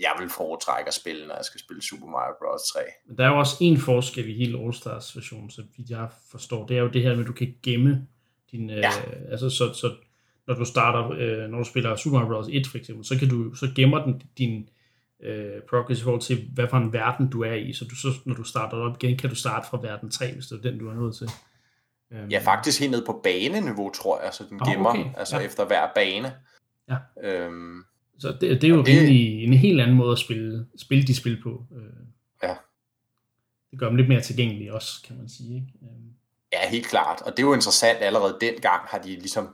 jeg 0.00 0.12
vil 0.18 0.28
foretrække 0.28 0.88
at 0.88 0.94
spille, 0.94 1.26
når 1.26 1.34
jeg 1.34 1.44
skal 1.44 1.60
spille 1.60 1.82
Super 1.82 2.06
Mario 2.06 2.34
Bros. 2.40 2.62
3. 2.72 2.80
Men 3.08 3.18
der 3.18 3.24
er 3.24 3.28
jo 3.28 3.38
også 3.38 3.56
en 3.60 3.78
forskel 3.78 4.28
i 4.28 4.34
hele 4.34 4.58
All 4.58 4.74
Stars 4.74 5.16
versionen, 5.16 5.50
så 5.50 5.62
vidt 5.76 5.90
jeg 5.90 6.08
forstår. 6.30 6.66
Det 6.66 6.76
er 6.76 6.80
jo 6.80 6.88
det 6.88 7.02
her 7.02 7.10
med, 7.10 7.20
at 7.20 7.26
du 7.26 7.32
kan 7.32 7.54
gemme 7.62 8.06
din... 8.50 8.70
Ja. 8.70 8.88
Øh, 8.88 9.16
altså, 9.30 9.50
så, 9.50 9.72
så 9.74 9.94
når 10.46 10.54
du 10.54 10.64
starter, 10.64 11.10
øh, 11.10 11.48
når 11.50 11.58
du 11.58 11.64
spiller 11.64 11.96
Super 11.96 12.18
Mario 12.18 12.34
Bros. 12.34 12.46
1 12.50 12.66
for 12.66 12.78
eksempel, 12.78 13.04
så, 13.04 13.18
kan 13.18 13.28
du, 13.28 13.54
så 13.54 13.68
gemmer 13.76 14.04
den 14.04 14.22
din 14.38 14.68
øh, 15.22 15.62
progress 15.70 16.00
i 16.00 16.04
forhold 16.04 16.22
til, 16.22 16.48
hvad 16.54 16.68
for 16.68 16.76
en 16.76 16.92
verden 16.92 17.30
du 17.30 17.42
er 17.42 17.54
i. 17.54 17.72
Så, 17.72 17.84
du, 17.84 17.94
så 17.96 18.08
når 18.24 18.34
du 18.34 18.42
starter 18.42 18.76
op 18.76 19.02
igen, 19.02 19.18
kan 19.18 19.30
du 19.30 19.36
starte 19.36 19.68
fra 19.68 19.78
verden 19.82 20.10
3, 20.10 20.32
hvis 20.32 20.46
det 20.46 20.58
er 20.58 20.62
den, 20.70 20.78
du 20.78 20.88
er 20.88 20.94
nået 20.94 21.16
til. 21.16 21.30
Øhm, 22.12 22.28
Ja, 22.30 22.38
faktisk 22.44 22.80
helt 22.80 22.90
ned 22.90 23.06
på 23.06 23.20
baneniveau, 23.22 23.90
tror 23.90 24.22
jeg, 24.22 24.34
så 24.34 24.44
den 24.50 24.60
Ah, 24.62 24.72
gemmer, 24.72 24.90
okay. 24.90 25.04
altså 25.16 25.38
Ja. 25.38 25.46
efter 25.46 25.64
hver 25.66 25.88
bane. 25.94 26.34
Ja. 26.88 26.96
Øhm, 27.22 27.82
Så 28.18 28.28
det, 28.40 28.40
det 28.62 28.64
er 28.64 28.68
jo 28.68 28.78
det- 28.82 28.88
rimelig 28.88 29.44
en 29.44 29.52
helt 29.52 29.80
anden 29.80 29.96
måde 29.96 30.12
at 30.12 30.18
spille, 30.18 30.66
spille 30.76 31.06
de 31.06 31.14
spil 31.16 31.42
på. 31.42 31.62
Øh, 31.76 31.82
Ja. 32.42 32.54
Det 33.70 33.78
gør 33.78 33.86
dem 33.88 33.96
lidt 33.96 34.08
mere 34.08 34.20
tilgængelige 34.20 34.74
også, 34.74 35.02
kan 35.06 35.16
man 35.16 35.28
sige. 35.28 35.54
Ikke? 35.54 35.66
Øhm, 35.82 36.10
Ja, 36.52 36.68
helt 36.68 36.86
klart. 36.86 37.22
Og 37.22 37.30
det 37.32 37.38
er 37.38 37.46
jo 37.46 37.54
interessant, 37.54 37.98
allerede 37.98 38.38
dengang 38.40 38.80
har 38.86 38.98
de 38.98 39.08
ligesom 39.08 39.48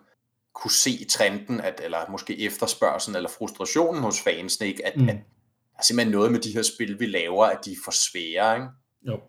kunne 0.54 0.70
se 0.70 1.04
trenden, 1.04 1.60
at, 1.60 1.80
eller 1.84 2.10
måske 2.10 2.40
efterspørgselen 2.46 3.16
eller 3.16 3.30
frustrationen 3.38 4.02
hos 4.02 4.20
fansene, 4.20 4.68
ikke? 4.68 4.86
At, 4.86 4.96
mm. 4.96 5.08
at 5.08 5.14
der 5.14 5.78
er 5.78 5.82
simpelthen 5.82 6.12
noget 6.12 6.32
med 6.32 6.40
de 6.40 6.52
her 6.52 6.62
spil, 6.62 7.00
vi 7.00 7.06
laver, 7.06 7.44
at 7.44 7.58
de 7.64 7.72
er 7.72 7.76
for 7.84 7.90
svære. 7.92 8.54
Ikke? 8.56 8.66
jo. 9.06 9.20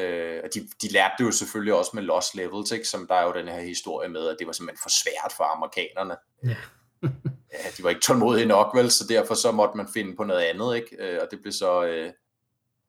Øh, 0.00 0.40
og 0.44 0.50
de, 0.54 0.60
de 0.82 0.92
lærte 0.92 1.14
det 1.18 1.24
jo 1.24 1.30
selvfølgelig 1.30 1.74
også 1.74 1.90
med 1.94 2.02
Lost 2.02 2.34
Levels, 2.34 2.70
ikke? 2.70 2.88
som 2.88 3.06
der 3.06 3.14
er 3.14 3.24
jo 3.24 3.32
den 3.32 3.48
her 3.48 3.60
historie 3.60 4.08
med, 4.08 4.28
at 4.28 4.36
det 4.38 4.46
var 4.46 4.52
simpelthen 4.52 4.82
for 4.82 4.90
svært 4.90 5.32
for 5.36 5.44
amerikanerne. 5.56 6.16
Ja. 6.44 6.56
ja, 7.52 7.70
de 7.76 7.82
var 7.82 7.88
ikke 7.90 8.00
tålmodige 8.00 8.46
nok, 8.46 8.76
vel, 8.76 8.90
så 8.90 9.06
derfor 9.08 9.34
så 9.34 9.52
måtte 9.52 9.76
man 9.76 9.88
finde 9.94 10.16
på 10.16 10.24
noget 10.24 10.40
andet, 10.40 10.76
ikke? 10.76 10.96
Øh, 10.98 11.18
og 11.22 11.28
det 11.30 11.40
blev 11.42 11.52
så 11.52 11.84
øh, 11.84 12.12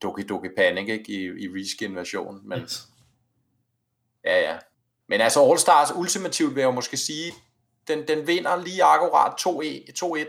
Doki 0.02 0.24
Doki 0.24 0.48
Panic 0.58 0.90
ikke? 0.90 1.12
i, 1.12 1.24
i 1.26 1.48
reskin-versionen. 1.48 2.42
Men, 2.50 2.60
Yes. 2.60 2.84
Ja, 4.26 4.40
ja. 4.52 4.58
Men 5.10 5.22
altså 5.22 5.50
All 5.50 5.60
Stars 5.60 5.92
ultimativt 5.96 6.56
vil 6.56 6.62
jeg 6.62 6.68
jo 6.68 6.72
måske 6.72 6.98
sige, 6.98 7.34
den, 7.88 8.08
den 8.08 8.28
vinder 8.28 8.56
lige 8.64 8.84
akkurat 8.84 9.34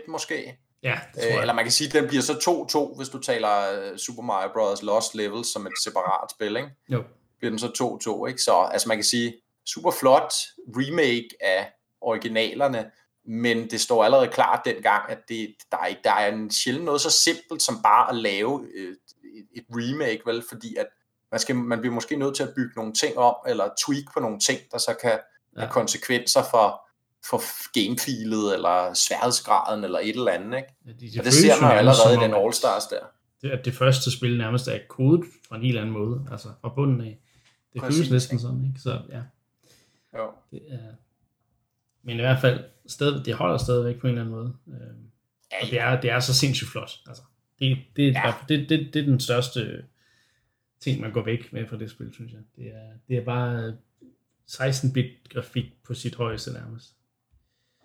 2-1 0.05 0.11
måske. 0.11 0.59
Ja, 0.83 0.99
det 1.13 1.21
tror 1.21 1.27
Øh, 1.29 1.33
jeg. 1.33 1.41
eller 1.41 1.53
man 1.53 1.65
kan 1.65 1.71
sige, 1.71 1.87
at 1.87 1.93
den 1.93 2.07
bliver 2.07 2.21
så 2.23 2.33
2-2, 2.93 2.97
hvis 2.97 3.09
du 3.09 3.19
taler 3.19 3.71
øh, 3.81 3.97
Super 3.97 4.21
Mario 4.21 4.49
Bros. 4.53 4.83
Lost 4.83 5.15
Levels 5.15 5.47
som 5.53 5.67
et 5.67 5.73
separat 5.83 6.31
spil, 6.31 6.55
ikke? 6.57 6.69
Jo. 6.89 7.03
Bliver 7.39 7.49
den 7.49 7.59
så 7.59 7.99
2-2, 8.23 8.27
ikke? 8.27 8.41
Så 8.41 8.55
altså 8.71 8.87
man 8.87 8.97
kan 8.97 9.03
sige, 9.03 9.33
super 9.65 9.91
flot 9.91 10.33
remake 10.75 11.29
af 11.41 11.71
originalerne, 12.01 12.91
men 13.27 13.69
det 13.69 13.81
står 13.81 14.03
allerede 14.03 14.27
klart 14.27 14.61
dengang, 14.65 15.09
at 15.09 15.19
det, 15.29 15.55
der, 15.71 15.77
er, 15.77 15.85
ikke- 15.85 16.01
der 16.03 16.11
er 16.13 16.31
en 16.33 16.51
sjældent 16.51 16.85
noget 16.85 17.01
så 17.01 17.09
simpelt 17.09 17.61
som 17.61 17.75
bare 17.83 18.09
at 18.09 18.15
lave 18.15 18.67
øh, 18.77 18.91
et, 19.37 19.45
et 19.55 19.65
remake, 19.69 20.21
vel? 20.25 20.43
Fordi 20.49 20.75
at 20.75 20.85
man, 21.31 21.39
skal, 21.39 21.55
man 21.55 21.79
bliver 21.79 21.93
måske 21.93 22.15
nødt 22.15 22.35
til 22.35 22.43
at 22.43 22.53
bygge 22.55 22.71
nogle 22.75 22.93
ting 22.93 23.17
om, 23.17 23.35
eller 23.47 23.69
tweak 23.85 24.03
på 24.13 24.19
nogle 24.19 24.39
ting, 24.39 24.59
der 24.71 24.77
så 24.77 24.95
kan 25.01 25.11
ja. 25.55 25.59
have 25.59 25.71
konsekvenser 25.71 26.43
for, 26.51 26.81
for 27.29 27.41
gamefilet, 27.85 28.53
eller 28.53 28.93
sværhedsgraden, 28.93 29.83
eller 29.83 29.99
et 29.99 30.09
eller 30.09 30.31
andet, 30.31 30.57
ikke? 30.57 30.69
Ja, 30.87 30.91
de, 30.91 31.19
Og 31.19 31.25
det 31.25 31.33
ser 31.33 31.61
man 31.61 31.71
jo 31.71 31.77
allerede 31.77 32.15
i 32.15 32.23
den 32.23 32.33
All-Stars 32.33 32.89
der. 32.89 33.05
Det, 33.41 33.49
at 33.51 33.65
det 33.65 33.73
første 33.73 34.11
spil 34.17 34.37
nærmest 34.37 34.67
er 34.67 34.79
kodet 34.89 35.23
fra 35.47 35.55
en 35.55 35.61
helt 35.61 35.77
anden 35.77 35.91
måde, 35.93 36.27
altså 36.31 36.47
fra 36.61 36.69
bunden 36.75 37.01
af. 37.01 37.19
Det 37.73 37.81
Præcis, 37.81 37.97
føles 37.97 38.11
næsten 38.11 38.35
ikke? 38.35 38.41
sådan, 38.41 38.65
ikke? 38.65 38.79
Så 38.79 38.99
ja, 39.09 39.21
Jo. 40.19 40.31
det 40.51 40.61
er... 40.69 40.77
Men 42.05 42.17
i 42.17 42.21
hvert 42.21 42.41
fald, 42.41 42.63
sted, 42.87 43.23
det 43.23 43.33
holder 43.35 43.57
stadigvæk 43.57 43.99
på 43.99 44.07
en 44.07 44.11
eller 44.17 44.21
anden 44.21 44.35
måde. 44.35 44.55
Øhm, 44.67 45.11
og 45.61 45.67
det 45.69 45.79
er, 45.79 46.01
det 46.01 46.09
er 46.09 46.19
så 46.19 46.33
sindssygt 46.33 46.69
flot. 46.71 46.91
Altså, 47.07 47.23
det, 47.59 47.77
det, 47.95 48.13
Ja. 48.13 48.27
ja. 48.27 48.33
det, 48.49 48.69
det, 48.69 48.93
det 48.93 48.99
er 49.01 49.05
den 49.05 49.19
største 49.19 49.85
ting, 50.79 51.01
man 51.01 51.11
går 51.11 51.21
væk 51.23 51.53
med 51.53 51.67
fra 51.67 51.77
det 51.77 51.91
spil, 51.91 52.13
synes 52.13 52.31
jeg. 52.33 52.41
Det 52.55 52.67
er, 52.67 52.91
det 53.07 53.17
er 53.17 53.25
bare 53.25 53.77
16-bit 54.51 55.29
grafik 55.29 55.83
på 55.83 55.93
sit 55.93 56.15
højeste 56.15 56.53
nærmest. 56.53 56.95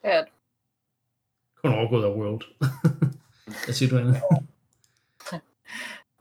Ja, 0.05 0.23
Kun 1.63 1.75
overgået 1.75 2.05
af 2.05 2.09
World. 2.11 2.43
Hvad 3.65 3.75
siger 3.75 3.91
du, 3.91 3.99
Anna? 3.99 4.21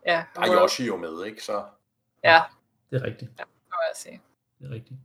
ja, 0.05 0.23
Der 0.35 0.41
er 0.41 0.61
Yoshi 0.63 0.85
jo 0.87 0.97
med, 0.97 1.25
ikke? 1.25 1.43
Så 1.43 1.65
ja, 2.23 2.41
Det 2.91 3.01
er 3.01 3.03
rigtigt. 3.05 3.31
det 3.37 3.45
må 3.69 3.75
jeg 3.89 3.95
sige. 3.95 4.21
Det 4.59 4.67
er 4.67 4.71
rigtigt. 4.71 4.99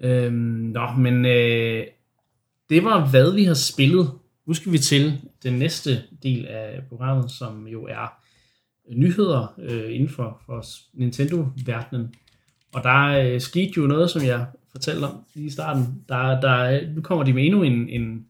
Øhm, 0.00 0.34
nå, 0.74 0.92
men 0.98 1.26
øh, 1.26 1.86
det 2.70 2.84
var, 2.84 3.10
hvad 3.10 3.34
vi 3.34 3.44
har 3.44 3.54
spillet. 3.54 4.10
Nu 4.46 4.54
skal 4.54 4.72
vi 4.72 4.78
til 4.78 5.20
den 5.42 5.58
næste 5.58 6.02
del 6.22 6.46
af 6.46 6.82
programmet, 6.88 7.30
som 7.30 7.66
jo 7.66 7.84
er 7.84 8.20
nyheder 8.96 9.54
øh, 9.58 9.94
inden 9.94 10.08
for, 10.08 10.42
for 10.46 10.64
Nintendo-verdenen. 10.94 12.14
Og 12.74 12.82
der 12.82 13.06
øh, 13.06 13.40
skete 13.40 13.72
jo 13.76 13.86
noget, 13.86 14.10
som 14.10 14.22
jeg 14.22 14.46
fortalte 14.72 15.04
om 15.04 15.24
lige 15.34 15.46
i 15.46 15.50
starten. 15.50 16.04
Der, 16.08 16.40
der, 16.40 16.80
nu 16.94 17.02
kommer 17.02 17.24
de 17.24 17.32
med 17.32 17.44
endnu 17.44 17.62
en, 17.62 17.88
en 17.88 18.26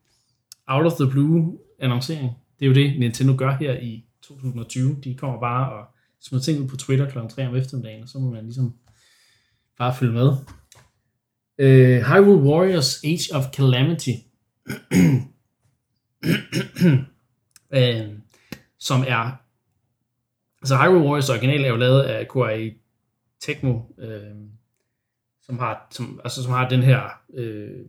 out 0.67 0.87
of 0.87 0.93
the 0.93 1.11
blue 1.11 1.59
annoncering. 1.79 2.31
Det 2.59 2.65
er 2.65 2.69
jo 2.69 2.75
det, 2.75 2.99
Nintendo 2.99 3.35
gør 3.37 3.57
her 3.57 3.81
i 3.81 4.05
2020. 4.23 4.97
De 5.05 5.15
kommer 5.15 5.41
bare 5.41 5.73
og 5.73 5.87
smider 6.21 6.45
ting 6.45 6.63
ud 6.63 6.69
på 6.69 6.77
Twitter 6.77 7.11
kl. 7.11 7.19
3 7.31 7.49
om 7.49 7.57
eftermiddagen, 7.57 8.03
og 8.03 8.09
så 8.09 8.19
må 8.19 8.31
man 8.31 8.45
ligesom 8.45 8.75
bare 9.79 9.95
følge 9.95 10.13
med. 10.13 10.33
Uh, 11.61 12.01
Hyrule 12.01 12.43
Warriors 12.43 13.05
Age 13.05 13.35
of 13.35 13.51
Calamity. 13.53 14.25
uh, 17.71 18.17
som 18.79 19.05
er 19.09 19.41
altså 20.63 20.77
Hyrule 20.77 21.05
Warriors 21.05 21.31
original 21.31 21.65
er 21.65 21.69
jo 21.69 21.77
lavet 21.77 22.03
af 22.03 22.29
Koei 22.29 22.73
Tecmo, 23.41 23.73
uh, 23.99 24.37
som 25.43 25.59
har, 25.59 25.87
som, 25.91 26.21
altså, 26.25 26.43
som 26.43 26.53
har 26.53 26.69
den 26.69 26.83
her 26.83 27.01
uh, 27.29 27.87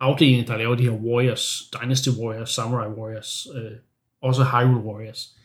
afdeling, 0.00 0.48
der 0.48 0.56
laver 0.56 0.74
de 0.74 0.82
her 0.82 0.90
Warriors, 0.90 1.70
Dynasty 1.72 2.08
Warriors, 2.08 2.50
Samurai 2.50 2.88
Warriors, 2.88 3.46
uh, 3.54 3.72
også 4.20 4.44
Hyrule 4.44 4.80
Warriors. 4.80 5.36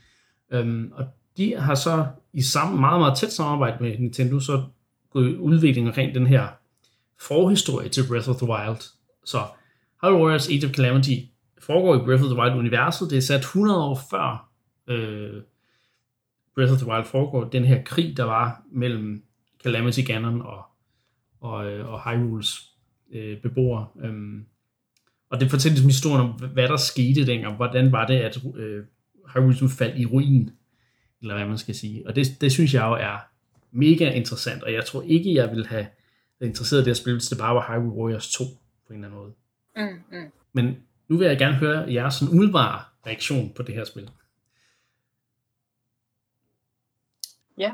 Um, 0.54 0.94
og 0.96 1.06
de 1.38 1.56
har 1.56 1.76
så 1.76 2.08
i 2.34 2.42
sammen, 2.42 2.80
meget, 2.80 3.00
meget 3.00 3.18
tæt 3.18 3.32
samarbejde 3.32 3.84
med 3.84 3.98
Nintendo, 3.98 4.40
så 4.40 4.64
gået 5.10 5.36
udvikling 5.36 5.88
omkring 5.88 6.16
den 6.16 6.28
her 6.28 6.48
forhistorie 7.20 7.90
til 7.90 8.08
Breath 8.08 8.30
of 8.30 8.36
the 8.36 8.48
Wild. 8.48 8.82
Så 9.26 9.38
Hyrule 10.02 10.24
Warriors 10.24 10.50
Age 10.50 10.66
of 10.66 10.72
Calamity 10.72 11.18
foregår 11.62 11.96
i 11.96 12.06
Breath 12.06 12.24
of 12.24 12.30
the 12.30 12.40
Wild-universet. 12.40 13.10
Det 13.10 13.18
er 13.18 13.22
sat 13.22 13.40
100 13.40 13.80
år 13.80 14.00
før 14.10 14.50
øh, 14.88 15.42
Breath 16.56 16.72
of 16.74 16.78
the 16.78 16.88
Wild 16.88 17.06
foregår. 17.06 17.44
Den 17.44 17.66
her 17.66 17.84
krig, 17.84 18.18
der 18.18 18.24
var 18.24 18.64
mellem 18.72 19.24
Calamity 19.64 20.00
Ganon 20.06 20.42
og, 20.42 20.64
og, 21.42 21.72
øh, 21.72 21.90
og 21.90 22.04
Hyrules 22.04 22.72
øh, 23.12 23.42
beboere. 23.42 23.88
Øhm, 24.04 24.46
og 25.30 25.40
det 25.40 25.50
fortæller 25.50 25.74
ligesom 25.74 25.90
historien 25.90 26.22
om, 26.22 26.30
hvad 26.54 26.68
der 26.68 26.78
skete 26.78 27.26
dengang. 27.26 27.56
Hvordan 27.56 27.92
var 27.92 28.08
det, 28.08 28.16
at 28.16 28.38
øh, 28.56 28.84
Hyrule 29.34 29.50
ligesom 29.50 29.70
faldt 29.70 30.00
i 30.00 30.06
ruin, 30.06 30.52
eller 31.22 31.36
hvad 31.36 31.48
man 31.48 31.58
skal 31.58 31.76
sige. 31.76 32.08
Og 32.08 32.16
det, 32.16 32.42
det 32.42 32.52
synes 32.52 32.74
jeg 32.74 32.86
jo 32.86 32.94
er 32.94 33.18
mega 33.72 34.12
interessant, 34.12 34.64
og 34.64 34.74
jeg 34.74 34.86
tror 34.86 35.02
ikke, 35.02 35.34
jeg 35.34 35.52
vil 35.52 35.68
have 35.68 35.88
været 36.40 36.50
interesseret 36.50 36.82
i 36.82 36.86
det 36.86 36.92
at 36.92 36.98
spille, 36.98 37.20
hvis 37.20 37.28
det 37.30 37.38
bare 37.38 37.56
var 37.56 37.74
Hyrule 37.74 37.92
Warriors 38.02 38.32
2 38.32 38.44
på 38.88 38.94
en 38.94 39.04
eller 39.04 39.08
anden 39.08 39.20
måde. 39.22 39.34
Mm, 39.92 40.04
mm. 40.20 40.32
Men 40.54 40.84
nu 41.08 41.18
vil 41.18 41.28
jeg 41.28 41.38
gerne 41.38 41.56
høre 41.56 41.94
jeres 41.94 42.14
sådan 42.14 42.34
umiddelbare 42.34 42.84
reaktion 43.08 43.54
på 43.54 43.64
det 43.64 43.76
her 43.76 43.84
spil. 43.86 44.12
Ja. 47.58 47.74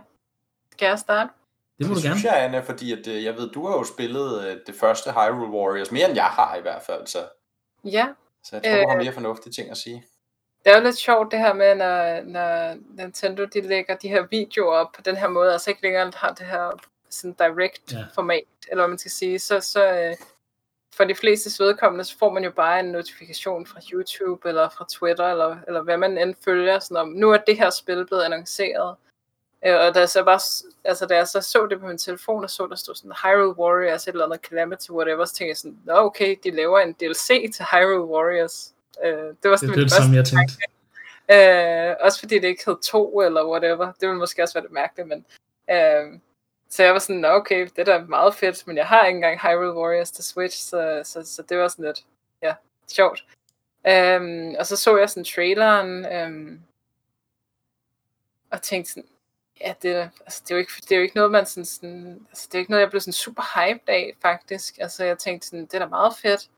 Skal 0.72 0.86
jeg 0.86 1.00
starte? 1.00 1.30
Det 1.80 1.88
må 1.88 1.94
det 1.96 2.04
du 2.04 2.08
gerne. 2.08 2.20
synes 2.20 2.24
jeg, 2.34 2.44
Anna, 2.44 2.60
fordi 2.60 2.92
at, 2.94 3.08
øh, 3.08 3.24
jeg 3.24 3.36
ved, 3.38 3.50
du 3.50 3.68
har 3.68 3.74
jo 3.78 3.84
spillet 3.84 4.46
øh, 4.46 4.58
det 4.68 4.76
første 4.76 5.12
Hyrule 5.12 5.52
Warriors, 5.58 5.92
mere 5.92 6.06
end 6.08 6.16
jeg 6.16 6.26
har 6.26 6.56
i 6.56 6.62
hvert 6.62 6.82
fald, 6.82 7.08
så, 7.08 7.18
Ja. 7.84 8.08
så 8.44 8.56
jeg 8.56 8.64
tror, 8.64 8.82
du 8.82 8.88
har 8.90 8.96
Øh. 8.98 9.04
mere 9.04 9.14
fornuftige 9.14 9.54
ting 9.54 9.70
at 9.72 9.78
sige. 9.78 10.04
Det 10.66 10.72
er 10.74 10.78
jo 10.78 10.84
lidt 10.84 10.98
sjovt 10.98 11.32
det 11.32 11.40
her 11.40 11.54
med, 11.54 11.76
når, 11.76 12.24
når 12.24 12.78
Nintendo 13.04 13.46
de 13.46 13.62
lægger 13.62 13.96
de 13.96 14.08
her 14.10 14.26
videoer 14.32 14.76
op 14.76 14.88
på 14.96 15.02
den 15.02 15.16
her 15.16 15.28
måde, 15.28 15.52
altså 15.54 15.70
ikke 15.70 15.82
længere 15.82 16.12
har 16.16 16.34
det 16.34 16.46
her 16.46 16.80
sådan 17.14 17.34
direct 17.34 17.92
Ja. 17.92 18.06
format, 18.16 18.44
eller 18.68 18.84
hvad 18.84 18.88
man 18.90 18.98
skal 18.98 19.12
sige, 19.12 19.40
så, 19.40 19.60
så 19.60 19.92
øh, 19.92 20.16
for 20.96 21.04
de 21.04 21.16
fleste 21.16 21.64
vedkommende, 21.64 22.04
så 22.04 22.18
får 22.18 22.30
man 22.34 22.44
jo 22.44 22.52
bare 22.52 22.80
en 22.80 22.86
notifikation 22.86 23.66
fra 23.66 23.80
YouTube 23.94 24.50
eller 24.50 24.70
fra 24.70 24.86
Twitter, 24.92 25.26
eller, 25.26 25.58
eller 25.68 25.82
hvad 25.82 25.98
man 25.98 26.18
end 26.18 26.36
følger, 26.46 26.80
sådan 26.80 26.98
om, 26.98 27.08
nu 27.08 27.32
er 27.32 27.38
det 27.38 27.58
her 27.58 27.70
spil 27.70 28.06
blevet 28.06 28.24
annonceret. 28.24 28.96
Øh, 29.66 29.76
og 29.76 29.96
da 29.96 30.06
så 30.06 30.24
bare, 30.24 30.40
altså 30.84 31.06
da 31.06 31.16
jeg 31.16 31.28
så 31.28 31.42
så 31.42 31.68
det 31.70 31.80
på 31.80 31.88
min 31.88 31.98
telefon, 31.98 32.44
og 32.44 32.50
så 32.50 32.68
der 32.68 32.76
stod 32.76 32.96
sådan 32.96 33.12
Hyrule 33.24 33.58
Warriors, 33.60 34.08
et 34.08 34.12
eller 34.12 34.26
andet 34.26 34.40
Calamity, 34.42 34.90
whatever, 34.90 35.26
så 35.26 35.34
tænkte 35.34 35.50
jeg 35.50 35.58
sådan, 35.58 35.80
nå 35.86 35.94
okay, 35.94 36.36
de 36.44 36.52
laver 36.52 36.80
en 36.80 36.94
DLC 36.94 37.28
til 37.56 37.66
Hyrule 37.72 38.04
Warriors. 38.04 38.74
Øh, 39.04 39.12
det 39.14 39.38
var 39.44 39.50
Det, 39.50 39.60
sådan 39.60 39.70
det 39.70 39.78
mit 39.78 39.84
det 39.84 39.92
samme, 39.92 40.16
jeg 40.16 40.26
tænkte. 40.26 40.56
Øh, 41.32 41.96
også 42.02 42.20
fordi 42.20 42.36
det 42.40 42.48
ikke 42.48 42.64
hed 42.66 42.78
to 42.84 43.22
eller 43.22 43.50
whatever. 43.50 43.86
Det 43.86 44.08
ville 44.08 44.20
måske 44.20 44.44
også 44.44 44.54
være 44.54 44.64
lidt 44.64 44.74
mærkeligt, 44.74 45.08
men... 45.08 45.26
Øh, 45.72 46.20
så 46.76 46.84
jeg 46.84 46.94
var 46.94 47.00
sådan, 47.00 47.22
"Nå, 47.22 47.28
okay, 47.28 47.62
det 47.76 47.80
er 47.80 47.84
da 47.84 48.00
meget 48.06 48.36
fedt, 48.36 48.68
men 48.68 48.78
jeg 48.78 48.88
har 48.88 49.06
ikke 49.06 49.16
engang 49.18 49.40
Hyrule 49.42 49.74
Warriors 49.74 50.12
til 50.12 50.24
Switch, 50.24 50.58
så, 50.70 51.02
så, 51.06 51.24
så 51.26 51.42
det 51.42 51.58
var 51.58 51.68
sådan 51.68 51.86
lidt, 51.86 52.06
ja, 52.42 52.56
sjovt. 52.88 53.26
Øhm, 53.88 54.56
og 54.60 54.66
så 54.66 54.76
så 54.76 54.98
jeg 54.98 55.10
sådan 55.10 55.24
traileren, 55.26 56.06
øhm, 56.06 56.62
og 58.52 58.62
tænkte 58.62 58.92
sådan, 58.92 59.10
ja, 59.62 59.74
det, 59.82 59.92
er- 59.96 60.10
altså, 60.22 60.42
det, 60.44 60.52
er 60.52 60.56
jo 60.56 60.60
ikke, 60.60 60.72
det 60.82 60.92
er 60.92 60.96
jo 60.96 61.02
ikke 61.04 61.16
noget, 61.16 61.32
man 61.32 61.46
sådan, 61.46 61.66
sådan 61.66 62.26
altså, 62.30 62.48
det 62.48 62.56
er 62.56 62.60
jo 62.60 62.62
ikke 62.62 62.72
noget, 62.72 62.82
jeg 62.82 62.90
blev 62.90 63.02
sådan 63.02 63.14
super 63.14 63.44
hyped 63.56 63.90
af, 63.90 64.14
faktisk. 64.22 64.78
Altså, 64.80 65.04
jeg 65.04 65.18
tænkte 65.18 65.48
sådan, 65.48 65.66
det 65.66 65.74
er 65.74 65.80
da 65.80 65.86
meget 65.88 66.14
fedt. 66.22 66.50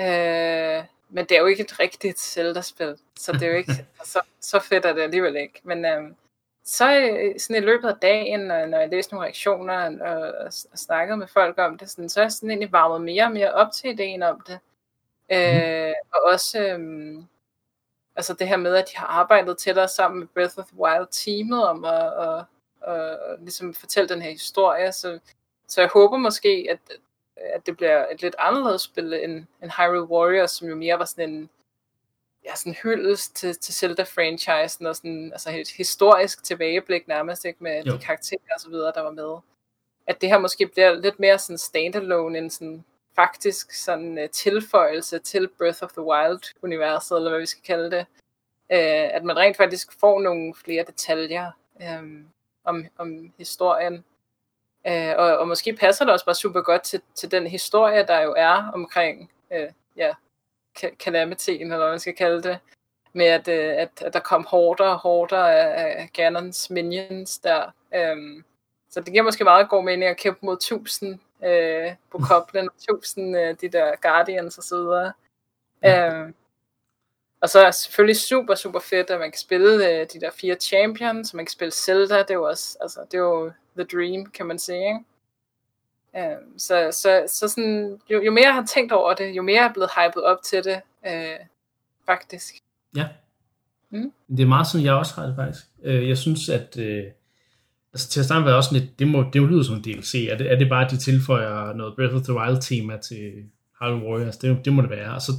Øh, 0.00 0.84
men 1.08 1.24
det 1.26 1.36
er 1.36 1.40
jo 1.40 1.46
ikke 1.46 1.62
et 1.62 1.80
rigtigt 1.80 2.20
Zelda-spil, 2.20 2.98
så 3.16 3.32
det 3.32 3.42
er 3.42 3.46
jo 3.50 3.56
ikke 3.56 3.86
så, 4.04 4.20
så 4.40 4.60
fedt 4.60 4.84
er 4.84 4.92
det 4.92 5.02
alligevel 5.02 5.36
ikke. 5.36 5.60
Men 5.64 5.84
øhm, 5.84 6.16
så 6.70 7.00
øh, 7.00 7.40
sådan 7.40 7.62
i 7.62 7.66
løbet 7.66 7.88
af 7.88 7.96
dagen, 7.96 8.40
når, 8.40 8.66
når 8.66 8.78
jeg 8.78 8.88
læste 8.88 9.12
nogle 9.14 9.24
reaktioner 9.24 9.74
og, 9.74 10.16
og, 10.16 10.34
og 10.72 10.78
snakkede 10.78 11.16
med 11.16 11.26
folk 11.26 11.58
om 11.58 11.78
det, 11.78 11.90
sådan, 11.90 12.08
så 12.08 12.20
er 12.20 12.24
jeg 12.24 12.32
sådan 12.32 12.50
egentlig 12.50 12.72
varmet 12.72 13.00
mere 13.00 13.24
og 13.24 13.32
mere 13.32 13.52
op 13.52 13.72
til 13.72 13.90
ideen 13.90 14.22
om 14.22 14.40
det. 14.46 14.58
Øh, 15.32 15.94
og 16.12 16.20
også 16.32 16.66
øhm, 16.66 17.26
altså 18.16 18.34
det 18.34 18.48
her 18.48 18.56
med, 18.56 18.76
at 18.76 18.88
de 18.92 18.96
har 18.96 19.06
arbejdet 19.06 19.58
tættere 19.58 19.88
sammen 19.88 20.20
med 20.20 20.26
Breath 20.26 20.58
of 20.58 20.66
the 20.66 20.80
Wild-teamet 20.80 21.68
om 21.68 21.84
at, 21.84 22.12
at, 22.28 22.44
at, 22.86 23.10
at 23.10 23.40
ligesom 23.40 23.74
fortælle 23.74 24.08
den 24.08 24.22
her 24.22 24.30
historie. 24.30 24.92
Så, 24.92 25.18
så 25.68 25.80
jeg 25.80 25.90
håber 25.92 26.16
måske, 26.16 26.66
at, 26.70 26.78
at 27.36 27.66
det 27.66 27.76
bliver 27.76 28.06
et 28.10 28.22
lidt 28.22 28.36
anderledes 28.38 28.82
spil 28.82 29.12
end, 29.12 29.46
end 29.62 29.70
Hyrule 29.70 30.10
Warriors, 30.10 30.50
som 30.50 30.68
jo 30.68 30.76
mere 30.76 30.98
var 30.98 31.04
sådan 31.04 31.30
en 31.30 31.50
ja, 32.44 32.54
sådan 32.54 32.76
hyldest 32.82 33.36
til, 33.36 33.56
til 33.56 33.74
Zelda-franchisen, 33.74 34.86
og 34.86 34.96
sådan, 34.96 35.32
altså 35.32 35.50
et 35.50 35.68
historisk 35.68 36.44
tilbageblik 36.44 37.08
nærmest, 37.08 37.44
ikke, 37.44 37.62
med 37.62 37.84
Jo. 37.84 37.92
de 37.92 37.98
karakterer 37.98 38.54
og 38.54 38.60
så 38.60 38.68
videre, 38.68 38.92
der 38.94 39.00
var 39.00 39.10
med. 39.10 39.36
At 40.06 40.20
det 40.20 40.28
her 40.28 40.38
måske 40.38 40.66
bliver 40.66 40.94
lidt 40.94 41.20
mere 41.20 41.38
sådan 41.38 41.58
standalone, 41.58 42.38
end 42.38 42.50
sådan 42.50 42.84
faktisk 43.14 43.72
sådan 43.72 44.18
uh, 44.18 44.30
tilføjelse 44.30 45.18
til 45.18 45.48
Breath 45.58 45.82
of 45.82 45.92
the 45.92 46.02
Wild-universet, 46.02 47.16
eller 47.16 47.30
hvad 47.30 47.40
vi 47.40 47.46
skal 47.46 47.62
kalde 47.62 47.90
det. 47.90 48.06
Uh, 48.70 49.14
at 49.16 49.24
man 49.24 49.36
rent 49.36 49.56
faktisk 49.56 50.00
får 50.00 50.20
nogle 50.20 50.54
flere 50.54 50.84
detaljer 50.84 51.50
um, 51.98 52.28
om, 52.64 52.86
om 52.98 53.32
historien. 53.38 54.04
Uh, 54.88 55.16
og, 55.18 55.38
og 55.38 55.48
måske 55.48 55.72
passer 55.72 56.04
det 56.04 56.12
også 56.12 56.24
bare 56.24 56.34
super 56.34 56.60
godt 56.60 56.82
til, 56.82 57.00
til 57.14 57.30
den 57.30 57.46
historie, 57.46 58.06
der 58.06 58.20
jo 58.20 58.34
er 58.36 58.70
omkring 58.74 59.30
uh, 59.50 59.68
ja, 59.96 60.14
calamityen, 60.76 61.62
eller 61.62 61.78
hvad 61.78 61.90
man 61.90 62.00
skal 62.00 62.14
kalde 62.14 62.42
det, 62.42 62.58
med 63.12 63.26
at, 63.26 63.48
øh, 63.48 63.74
at, 63.82 64.02
at 64.02 64.12
der 64.12 64.20
kom 64.20 64.46
hårdere 64.48 64.88
og 64.88 64.98
hårdere 64.98 65.54
af, 65.54 66.02
af 66.02 66.10
Ganons 66.12 66.70
minions 66.70 67.38
der. 67.38 67.74
Øhm, 67.94 68.44
så 68.90 69.00
det 69.00 69.12
giver 69.12 69.24
måske 69.24 69.44
meget 69.44 69.68
god 69.68 69.84
mening 69.84 70.10
at 70.10 70.16
kæmpe 70.16 70.46
mod 70.46 70.54
1000 70.56 71.18
øh, 71.44 71.92
på 72.12 72.18
koblen, 72.28 72.68
1000 72.76 73.36
øh, 73.36 73.56
de 73.60 73.68
der 73.68 73.96
Guardians 74.02 74.58
og 74.58 74.64
så 74.64 74.76
videre. 74.76 75.12
Ja. 75.82 76.14
Øhm, 76.14 76.34
og 77.40 77.48
så 77.48 77.60
er 77.60 77.64
det 77.64 77.74
selvfølgelig 77.74 78.16
super, 78.16 78.54
super 78.54 78.80
fedt, 78.80 79.10
at 79.10 79.18
man 79.20 79.30
kan 79.30 79.38
spille 79.38 79.88
øh, 79.88 80.06
de 80.12 80.20
der 80.20 80.30
fire 80.30 80.54
champions, 80.54 81.34
man 81.34 81.44
kan 81.44 81.50
spille 81.50 81.72
Zelda, 81.72 82.18
det 82.18 82.30
er 82.30 82.34
jo 82.34 82.48
også, 82.48 82.78
altså, 82.80 83.00
det 83.10 83.14
er 83.14 83.22
jo 83.22 83.52
the 83.76 83.84
dream, 83.84 84.26
kan 84.26 84.46
man 84.46 84.58
sige, 84.58 84.86
ikke? 84.86 85.00
Øhm, 86.16 86.58
så, 86.58 86.88
så, 86.92 87.24
så 87.28 87.48
sådan, 87.48 87.98
jo, 88.10 88.22
jo 88.22 88.30
mere 88.30 88.46
jeg 88.46 88.54
har 88.54 88.66
tænkt 88.66 88.92
over 88.92 89.14
det, 89.14 89.30
jo 89.36 89.42
mere 89.42 89.56
jeg 89.56 89.68
er 89.68 89.72
blevet 89.72 89.90
hypet 89.96 90.22
op 90.24 90.38
til 90.44 90.64
det, 90.64 90.80
øh, 91.06 91.46
faktisk. 92.06 92.54
Ja. 92.96 93.08
Mm. 93.90 94.12
Det 94.28 94.40
er 94.40 94.46
meget 94.46 94.66
sådan, 94.66 94.84
jeg 94.84 94.94
også 94.94 95.14
har 95.14 95.26
det 95.26 95.36
faktisk. 95.36 95.64
Øh, 95.82 96.08
Jeg 96.08 96.18
synes, 96.18 96.48
at 96.48 96.78
øh, 96.78 97.04
altså 97.92 98.08
til 98.08 98.20
at 98.20 98.26
starte 98.26 98.44
med 98.44 98.52
også 98.52 98.72
lidt, 98.72 98.98
det 98.98 99.08
må, 99.08 99.24
det 99.32 99.42
må 99.42 99.48
lyde 99.48 99.64
som 99.64 99.76
en 99.76 99.82
DLC. 99.82 100.26
Er 100.30 100.36
det, 100.36 100.52
er 100.52 100.56
det 100.58 100.68
bare, 100.68 100.84
at 100.84 100.90
de 100.90 100.96
tilføjer 100.96 101.72
noget 101.72 101.96
Breath 101.96 102.14
of 102.14 102.22
the 102.22 102.34
Wild 102.34 102.60
tema 102.60 102.96
til 102.96 103.32
Hyrule 103.80 104.06
Warriors? 104.06 104.36
Det, 104.36 104.64
det 104.64 104.72
må 104.72 104.82
det 104.82 104.90
være. 104.90 105.14
Og 105.14 105.22
så 105.22 105.32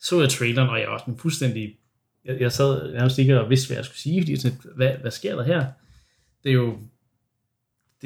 så 0.00 0.20
jeg 0.20 0.30
traileren, 0.30 0.68
og 0.68 0.80
jeg 0.80 0.88
var 0.88 0.98
sådan 0.98 1.18
fuldstændig, 1.18 1.76
jeg, 2.24 2.40
jeg 2.40 2.52
sad 2.52 2.92
nærmest 2.92 3.18
ikke 3.18 3.40
og 3.40 3.50
vidste, 3.50 3.68
hvad 3.68 3.76
jeg 3.76 3.84
skulle 3.84 3.98
sige, 3.98 4.22
fordi 4.22 4.36
sådan, 4.36 4.58
hvad, 4.76 4.90
hvad 5.00 5.10
sker 5.10 5.36
der 5.36 5.44
her? 5.44 5.66
Det 6.44 6.50
er 6.50 6.54
jo, 6.54 6.78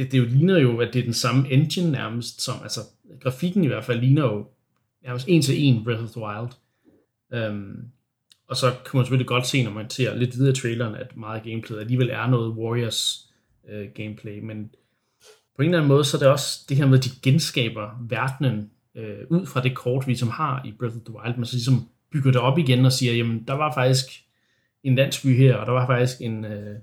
det, 0.00 0.12
det 0.12 0.18
jo 0.18 0.24
ligner 0.24 0.58
jo, 0.58 0.80
at 0.80 0.94
det 0.94 0.98
er 0.98 1.04
den 1.04 1.14
samme 1.14 1.50
engine 1.50 1.90
nærmest, 1.90 2.40
som, 2.40 2.54
altså 2.62 2.80
grafikken 3.20 3.64
i 3.64 3.66
hvert 3.66 3.84
fald 3.84 4.00
ligner 4.00 4.22
jo 4.22 4.46
nærmest 5.04 5.28
en 5.28 5.42
til 5.42 5.64
en 5.64 5.84
Breath 5.84 6.02
of 6.02 6.10
the 6.10 6.20
Wild. 6.20 6.50
Um, 7.50 7.84
og 8.48 8.56
så 8.56 8.70
kan 8.70 8.96
man 8.98 9.04
selvfølgelig 9.04 9.26
godt 9.26 9.46
se, 9.46 9.62
når 9.62 9.70
man 9.70 9.90
ser 9.90 10.16
lidt 10.16 10.36
videre 10.36 10.50
i 10.50 10.54
traileren, 10.54 10.94
at 10.94 11.16
meget 11.16 11.38
af 11.38 11.44
gameplayet 11.44 11.80
alligevel 11.80 12.10
er 12.10 12.26
noget 12.26 12.56
Warriors 12.56 13.30
øh, 13.70 13.88
gameplay, 13.94 14.40
men 14.42 14.70
på 15.56 15.60
på 15.60 15.62
en 15.62 15.68
eller 15.68 15.78
anden 15.78 15.88
måde, 15.88 16.04
så 16.04 16.16
er 16.16 16.18
det 16.18 16.28
også 16.28 16.64
det 16.68 16.76
her 16.76 16.86
med, 16.86 16.98
at 16.98 17.04
de 17.04 17.10
genskaber 17.22 18.06
verdenen 18.08 18.70
øh, 18.94 19.18
ud 19.30 19.46
fra 19.46 19.62
det 19.62 19.74
kort, 19.74 20.06
vi 20.06 20.14
som 20.14 20.28
har 20.28 20.62
i 20.64 20.72
Breath 20.78 20.96
of 20.96 21.02
the 21.06 21.14
Wild, 21.14 21.36
men 21.36 21.44
så 21.44 21.54
ligesom 21.54 21.88
bygger 22.12 22.30
det 22.32 22.40
op 22.40 22.58
igen 22.58 22.84
og 22.84 22.92
siger, 22.92 23.12
jamen, 23.12 23.44
der 23.48 23.54
var 23.54 23.74
faktisk 23.74 24.06
en 24.84 24.94
landsby 24.94 25.36
her, 25.36 25.56
og 25.56 25.66
der 25.66 25.72
var 25.72 25.86
faktisk 25.86 26.20
en, 26.20 26.44
øh, 26.44 26.76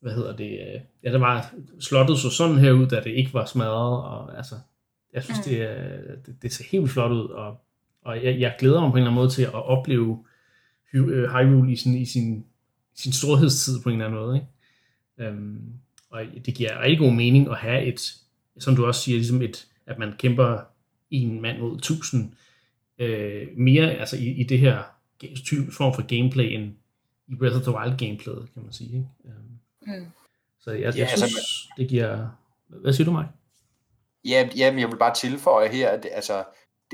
hvad 0.00 0.12
hedder 0.14 0.36
det, 0.36 0.50
øh, 0.50 0.80
ja, 1.04 1.12
der 1.12 1.18
var 1.18 1.54
slottet 1.80 2.18
så 2.18 2.30
sådan 2.30 2.58
her 2.58 2.72
ud, 2.72 2.86
da 2.86 3.00
det 3.00 3.10
ikke 3.10 3.34
var 3.34 3.44
smadret, 3.44 4.04
og 4.04 4.36
altså, 4.36 4.54
jeg 5.12 5.22
synes, 5.22 5.38
mm. 5.38 5.52
det, 5.52 6.26
det, 6.26 6.42
det 6.42 6.52
ser 6.52 6.64
helt 6.70 6.90
flot 6.90 7.12
ud, 7.12 7.28
og, 7.28 7.60
og 8.02 8.24
jeg, 8.24 8.40
jeg 8.40 8.56
glæder 8.58 8.80
mig 8.80 8.90
på 8.90 8.96
en 8.96 8.98
eller 8.98 9.10
anden 9.10 9.20
måde 9.20 9.30
til 9.30 9.42
at 9.42 9.54
opleve 9.54 10.24
øh, 10.94 11.30
Hyrule 11.30 11.72
i, 11.72 11.76
sin, 11.76 11.94
i 11.94 12.04
sin, 12.04 12.44
sin 12.94 13.12
storhedstid 13.12 13.82
på 13.82 13.88
en 13.88 13.94
eller 13.94 14.06
anden 14.06 14.20
måde, 14.20 14.36
ikke? 14.36 14.46
Um, 15.30 15.72
og 16.10 16.22
det 16.46 16.54
giver 16.54 16.82
rigtig 16.82 16.98
god 16.98 17.12
mening 17.12 17.50
at 17.50 17.56
have 17.56 17.84
et, 17.84 18.00
som 18.58 18.76
du 18.76 18.86
også 18.86 19.00
siger, 19.00 19.16
ligesom 19.16 19.42
et, 19.42 19.66
at 19.86 19.98
man 19.98 20.12
kæmper 20.18 20.58
en 21.10 21.42
mand 21.42 21.58
mod 21.58 21.80
tusind, 21.80 22.32
øh, 22.98 23.48
mere 23.56 23.90
altså 23.90 24.16
i, 24.16 24.28
i 24.28 24.42
det 24.42 24.58
her 24.58 24.82
form 25.72 25.94
for 25.94 26.02
gameplay 26.02 26.44
end 26.44 26.72
i 27.28 27.34
Breath 27.34 27.56
of 27.56 27.62
the 27.62 27.74
Wild 27.74 27.98
gameplayet, 27.98 28.48
kan 28.54 28.62
man 28.62 28.72
sige. 28.72 28.88
Ikke? 28.88 29.08
Um, 29.24 29.49
mm. 29.86 30.06
Så 30.60 30.70
jeg, 30.70 30.80
jeg 30.80 30.94
ja, 30.96 31.06
synes, 31.06 31.22
altså, 31.22 31.68
det 31.76 31.88
giver... 31.88 32.28
Hvad 32.68 32.92
siger 32.92 33.04
du, 33.04 33.12
Mike? 33.12 33.28
Ja, 34.24 34.48
ja, 34.56 34.70
men 34.70 34.80
jeg 34.80 34.88
vil 34.88 34.96
bare 34.96 35.14
tilføje 35.14 35.68
her, 35.68 35.88
at 35.88 36.02
det, 36.02 36.10
altså, 36.14 36.44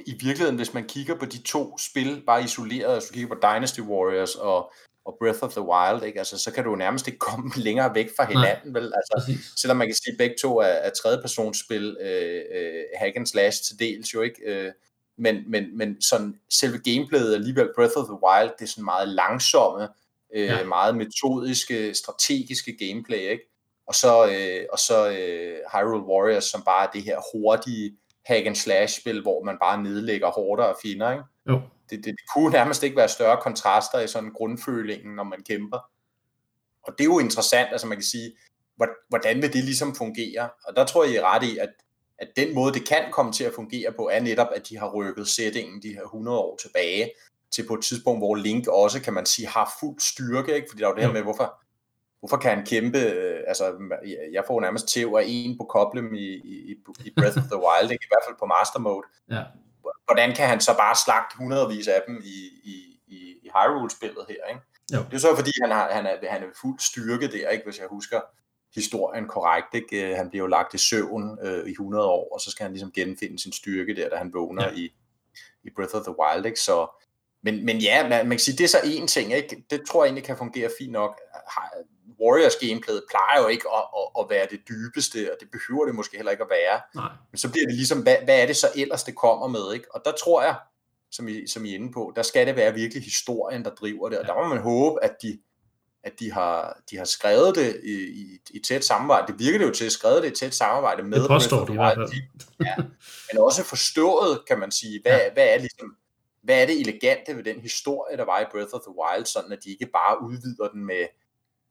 i 0.07 0.13
virkeligheden, 0.13 0.57
hvis 0.57 0.75
man 0.75 0.85
kigger 0.85 1.19
på 1.19 1.25
de 1.25 1.43
to 1.43 1.79
spil, 1.79 2.23
bare 2.27 2.45
isoleret, 2.45 2.99
hvis 2.99 3.09
du 3.09 3.15
kigger 3.15 3.29
på 3.29 3.41
Dynasty 3.43 3.81
Warriors 3.81 4.35
og, 4.35 4.73
og 5.05 5.17
Breath 5.21 5.39
of 5.43 5.53
the 5.53 5.61
Wild, 5.61 6.03
ikke? 6.03 6.19
Altså, 6.19 6.39
så 6.39 6.53
kan 6.53 6.65
du 6.65 6.77
nærmest 6.77 7.07
ikke 7.07 7.19
komme 7.19 7.51
længere 7.67 7.95
væk 7.95 8.11
fra 8.17 8.25
hinanden, 8.25 8.73
Nej. 8.73 8.81
vel? 8.81 8.93
Altså, 8.97 9.33
selvom 9.57 9.77
man 9.77 9.89
kan 9.89 9.95
sige, 9.95 10.13
at 10.13 10.19
begge 10.19 10.35
to 10.43 10.59
er, 10.59 10.67
er 10.67 10.91
tredjepersonsspil, 10.91 11.97
øh, 12.01 12.43
øh, 12.55 12.83
hack 12.99 13.17
and 13.17 13.27
slash 13.27 13.63
til 13.63 13.79
dels 13.79 14.15
jo, 14.15 14.23
ikke? 14.23 14.43
Øh, 14.47 14.73
men, 15.19 15.51
men, 15.51 15.79
men 15.79 16.03
sådan, 16.03 16.41
selve 16.51 16.79
gameplayet 16.79 17.35
alligevel, 17.35 17.69
Breath 17.77 17.97
of 17.97 18.05
the 18.05 18.19
Wild, 18.27 18.51
det 18.59 18.65
er 18.65 18.69
sådan 18.69 18.85
meget 18.85 19.09
langsomme, 19.09 19.89
øh, 20.35 20.47
ja. 20.47 20.65
meget 20.65 20.97
metodiske, 20.97 21.95
strategiske 21.95 22.77
gameplay, 22.87 23.19
ikke? 23.19 23.45
Og 23.87 23.95
så, 23.95 24.27
øh, 24.27 24.67
og 24.73 24.79
så 24.79 25.11
øh, 25.11 25.59
Hyrule 25.73 26.07
Warriors, 26.07 26.45
som 26.45 26.63
bare 26.63 26.87
er 26.87 26.91
det 26.91 27.03
her 27.03 27.19
hurtige 27.33 27.97
hack 28.25 28.47
and 28.47 28.57
slash 28.57 29.01
spil, 29.01 29.23
hvor 29.23 29.45
man 29.45 29.57
bare 29.61 29.83
nedlægger 29.83 30.31
hårdere 30.31 30.75
fjender, 30.83 31.13
ikke? 31.13 31.25
Jo. 31.49 31.61
Det, 31.91 31.99
det, 31.99 32.05
det 32.05 32.25
kunne 32.35 32.53
nærmest 32.53 32.83
ikke 32.83 32.97
være 32.97 33.09
større 33.09 33.41
kontraster 33.43 34.01
i 34.01 34.07
sådan 34.07 34.33
grundfølingen, 34.33 35.15
når 35.15 35.25
man 35.25 35.43
kæmper. 35.43 35.79
Og 36.83 36.93
det 36.99 37.01
er 37.01 37.09
jo 37.09 37.19
interessant, 37.19 37.69
altså 37.73 37.87
man 37.87 37.97
kan 37.97 38.05
sige, 38.05 38.33
hvordan 39.09 39.43
vil 39.43 39.53
det 39.53 39.65
ligesom 39.65 39.95
fungere? 39.95 40.49
Og 40.65 40.77
der 40.77 40.85
tror 40.85 41.05
jeg, 41.05 41.13
I 41.13 41.17
er 41.17 41.35
ret 41.35 41.43
i, 41.43 41.59
at 41.59 41.69
at 42.19 42.29
den 42.37 42.55
måde, 42.55 42.73
det 42.73 42.89
kan 42.89 43.05
komme 43.13 43.33
til 43.33 43.45
at 43.45 43.53
fungere 43.55 43.93
på, 43.93 44.09
er 44.13 44.21
netop, 44.21 44.49
at 44.55 44.69
de 44.69 44.79
har 44.79 44.95
rykket 44.95 45.29
settingen 45.29 45.83
de 45.83 45.95
her 45.95 46.03
100 46.03 46.39
år 46.39 46.57
tilbage, 46.57 47.11
til 47.51 47.67
på 47.67 47.75
et 47.75 47.85
tidspunkt, 47.85 48.21
hvor 48.21 48.35
Link 48.35 48.69
også, 48.69 49.03
kan 49.03 49.15
man 49.15 49.27
sige, 49.27 49.49
har 49.49 49.77
fuld 49.81 50.01
styrke, 50.01 50.55
ikke? 50.55 50.67
fordi 50.71 50.81
der 50.81 50.87
er 50.87 50.91
jo 50.91 50.97
det 50.97 51.05
her 51.05 51.13
med, 51.13 51.23
hvorfor, 51.23 51.61
hvorfor 52.19 52.37
kan 52.37 52.51
han 52.57 52.67
kæmpe, 52.67 52.99
øh, 52.99 53.41
altså 53.47 53.73
jeg 54.33 54.45
får 54.47 54.61
nærmest 54.61 54.89
tæv 54.89 55.17
af 55.19 55.25
en 55.27 55.59
på 55.59 55.65
koblem 55.65 56.15
i, 56.15 56.29
i, 56.35 56.77
i 57.05 57.11
Breath 57.17 57.39
of 57.39 57.45
the 57.45 57.61
Wild, 57.65 57.91
ikke? 57.93 58.05
i 58.05 58.11
hvert 58.11 58.25
fald 58.29 58.37
på 58.39 58.47
Master 58.47 58.79
Mode. 58.79 59.07
Ja. 59.31 59.43
Hvordan 60.05 60.35
kan 60.35 60.49
han 60.49 60.61
så 60.61 60.77
bare 60.77 60.97
slagte 61.05 61.37
hundredvis 61.39 61.89
af 61.89 62.03
dem 62.07 62.23
i, 62.25 62.39
i, 62.65 63.01
i, 63.07 63.19
i 63.43 63.49
Hyrule-spillet 63.55 64.25
her, 64.29 64.43
ikke? 64.49 64.61
Jo. 64.95 64.99
Det 65.11 65.15
er 65.15 65.19
så 65.19 65.37
fordi, 65.37 65.53
han, 65.63 65.71
har, 65.71 65.93
han, 65.93 66.07
er, 66.07 66.31
han 66.31 66.43
er 66.43 66.47
fuld 66.61 66.79
styrke 66.79 67.27
der, 67.33 67.49
ikke? 67.49 67.65
hvis 67.65 67.79
jeg 67.79 67.87
husker 67.91 68.21
historien 68.75 69.27
korrekt. 69.29 69.75
Ikke? 69.75 70.11
Øh, 70.11 70.17
han 70.17 70.31
bliver 70.31 70.43
jo 70.43 70.47
lagt 70.47 70.75
i 70.75 70.79
søvn 70.79 71.39
øh, 71.43 71.67
i 71.67 71.71
100 71.71 72.07
år, 72.07 72.35
og 72.35 72.41
så 72.41 72.51
skal 72.51 72.65
han 72.65 72.73
ligesom 72.73 72.93
genfinde 72.93 73.39
sin 73.39 73.53
styrke 73.53 73.97
der, 73.97 74.09
da 74.09 74.17
han 74.17 74.35
vågner 74.35 74.65
ja. 74.65 74.73
i, 74.75 74.93
i 75.65 75.71
Breath 75.77 75.95
of 75.95 76.03
the 76.03 76.15
Wild. 76.21 76.47
Ikke? 76.47 76.61
Så, 76.61 77.06
men, 77.43 77.65
men 77.67 77.79
ja, 77.79 78.09
man, 78.09 78.29
man 78.29 78.31
kan 78.31 78.39
sige, 78.39 78.57
det 78.57 78.65
er 78.65 78.69
så 78.69 78.81
en 78.85 79.07
ting. 79.07 79.33
Ikke? 79.33 79.65
Det 79.71 79.83
tror 79.89 80.05
jeg 80.05 80.09
egentlig 80.09 80.25
kan 80.25 80.37
fungere 80.37 80.71
fint 80.79 80.93
nok. 80.93 81.21
Warriors 82.21 82.57
gameplayet 82.57 83.03
plejer 83.11 83.43
jo 83.43 83.49
ikke 83.49 83.65
at, 83.77 83.85
at, 84.01 84.09
at 84.21 84.31
være 84.31 84.47
det 84.51 84.61
dybeste, 84.69 85.33
og 85.33 85.37
det 85.41 85.49
behøver 85.51 85.87
det 85.87 85.95
måske 85.95 86.17
heller 86.17 86.33
ikke 86.33 86.45
at 86.45 86.51
være. 86.51 86.81
Nej. 86.95 87.13
Men 87.31 87.39
så 87.39 87.51
bliver 87.51 87.67
det 87.67 87.75
ligesom, 87.75 88.03
hvad, 88.03 88.17
hvad 88.25 88.43
er 88.43 88.47
det 88.47 88.57
så 88.57 88.69
ellers, 88.77 89.05
det 89.05 89.15
kommer 89.15 89.47
med? 89.47 89.75
Ikke? 89.75 89.95
Og 89.95 90.03
der 90.05 90.13
tror 90.25 90.43
jeg, 90.43 90.55
som 91.11 91.29
I, 91.29 91.47
som 91.47 91.65
I 91.65 91.71
er 91.71 91.75
inde 91.75 91.93
på, 91.93 92.13
der 92.17 92.23
skal 92.23 92.47
det 92.47 92.57
være 92.57 92.75
virkelig 92.75 93.05
historien, 93.05 93.65
der 93.65 93.71
driver 93.71 94.09
det. 94.09 94.19
Og 94.19 94.25
ja. 94.27 94.33
der 94.33 94.43
må 94.43 94.49
man 94.49 94.63
håbe, 94.63 95.05
at 95.05 95.17
de, 95.23 95.39
at 96.05 96.13
de 96.21 96.33
har, 96.33 96.81
de 96.91 96.97
har 96.97 97.05
skrevet 97.05 97.55
det 97.55 97.81
i, 97.85 97.93
i, 97.93 98.39
i 98.51 98.59
tæt 98.59 98.85
samarbejde. 98.85 99.33
Det 99.33 99.39
virker 99.39 99.59
det 99.59 99.67
jo 99.67 99.73
til 99.73 99.85
at 99.85 99.93
skrevet 99.93 100.23
det 100.23 100.31
i 100.31 100.35
tæt 100.35 100.55
samarbejde 100.55 101.03
med 101.03 101.21
det 101.21 101.29
påstår 101.29 101.65
de 101.65 101.73
i 101.73 101.77
hvert 101.77 101.97
fald. 101.97 102.23
Ja, 102.65 102.75
men 103.33 103.43
også 103.43 103.65
forstået, 103.65 104.41
kan 104.49 104.59
man 104.59 104.71
sige, 104.71 105.01
hvad, 105.03 105.19
ja. 105.19 105.33
hvad, 105.33 105.47
er 105.49 105.59
ligesom, 105.59 105.97
hvad 106.47 106.63
er 106.63 106.67
det 106.67 106.81
elegante 106.81 107.37
ved 107.37 107.45
den 107.45 107.61
historie, 107.61 108.17
der 108.17 108.25
var 108.25 108.41
i 108.41 108.45
Breath 108.53 108.75
of 108.75 108.81
the 108.81 108.95
Wild, 109.01 109.27
sådan 109.27 109.53
at 109.53 109.65
de 109.65 109.71
ikke 109.71 109.87
bare 109.87 110.23
udvider 110.23 110.69
den 110.69 110.87
med, 110.87 111.07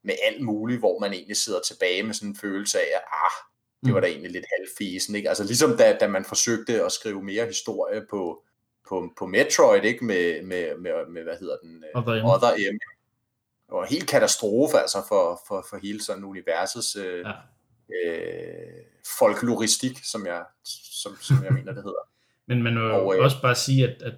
med 0.03 0.15
alt 0.23 0.41
muligt, 0.43 0.79
hvor 0.79 0.99
man 0.99 1.13
egentlig 1.13 1.37
sidder 1.37 1.59
tilbage 1.67 2.03
med 2.03 2.13
sådan 2.13 2.29
en 2.29 2.35
følelse 2.35 2.79
af, 2.79 2.89
at 2.95 3.01
ah, 3.11 3.35
det 3.85 3.93
var 3.93 3.99
da 3.99 4.07
mm. 4.07 4.11
egentlig 4.11 4.31
lidt 4.31 4.45
halvfesen, 4.57 5.15
ikke? 5.15 5.29
Altså 5.29 5.43
ligesom 5.43 5.77
da, 5.77 5.97
da 5.99 6.07
man 6.07 6.25
forsøgte 6.25 6.83
at 6.83 6.91
skrive 6.91 7.23
mere 7.23 7.45
historie 7.45 8.05
på, 8.09 8.43
på, 8.89 9.09
på 9.17 9.25
Metroid, 9.25 9.83
ikke? 9.83 10.05
Med, 10.05 10.41
med, 10.43 10.77
med, 10.77 10.91
med 11.09 11.23
hvad 11.23 11.37
hedder 11.39 11.57
den? 11.63 11.83
Other 11.95 12.23
M. 12.23 12.25
Other 12.25 12.71
M 12.71 12.77
var 13.69 13.85
helt 13.85 14.09
katastrofe 14.09 14.77
altså 14.79 15.03
for, 15.07 15.41
for, 15.47 15.65
for 15.69 15.77
hele 15.77 16.03
sådan 16.03 16.23
universets 16.23 16.95
øh, 16.95 17.25
ja. 17.25 17.31
øh, 18.09 18.83
folkloristik, 19.19 19.97
som 20.03 20.25
jeg, 20.25 20.43
som, 21.03 21.17
som 21.21 21.43
jeg 21.43 21.53
mener, 21.53 21.73
det 21.73 21.83
hedder. 21.83 22.09
Men 22.47 22.63
man 22.63 22.73
må 22.73 22.81
og, 22.81 23.15
øh, 23.15 23.23
også 23.23 23.41
bare 23.41 23.55
sige, 23.55 23.87
at, 23.87 24.01
at 24.01 24.13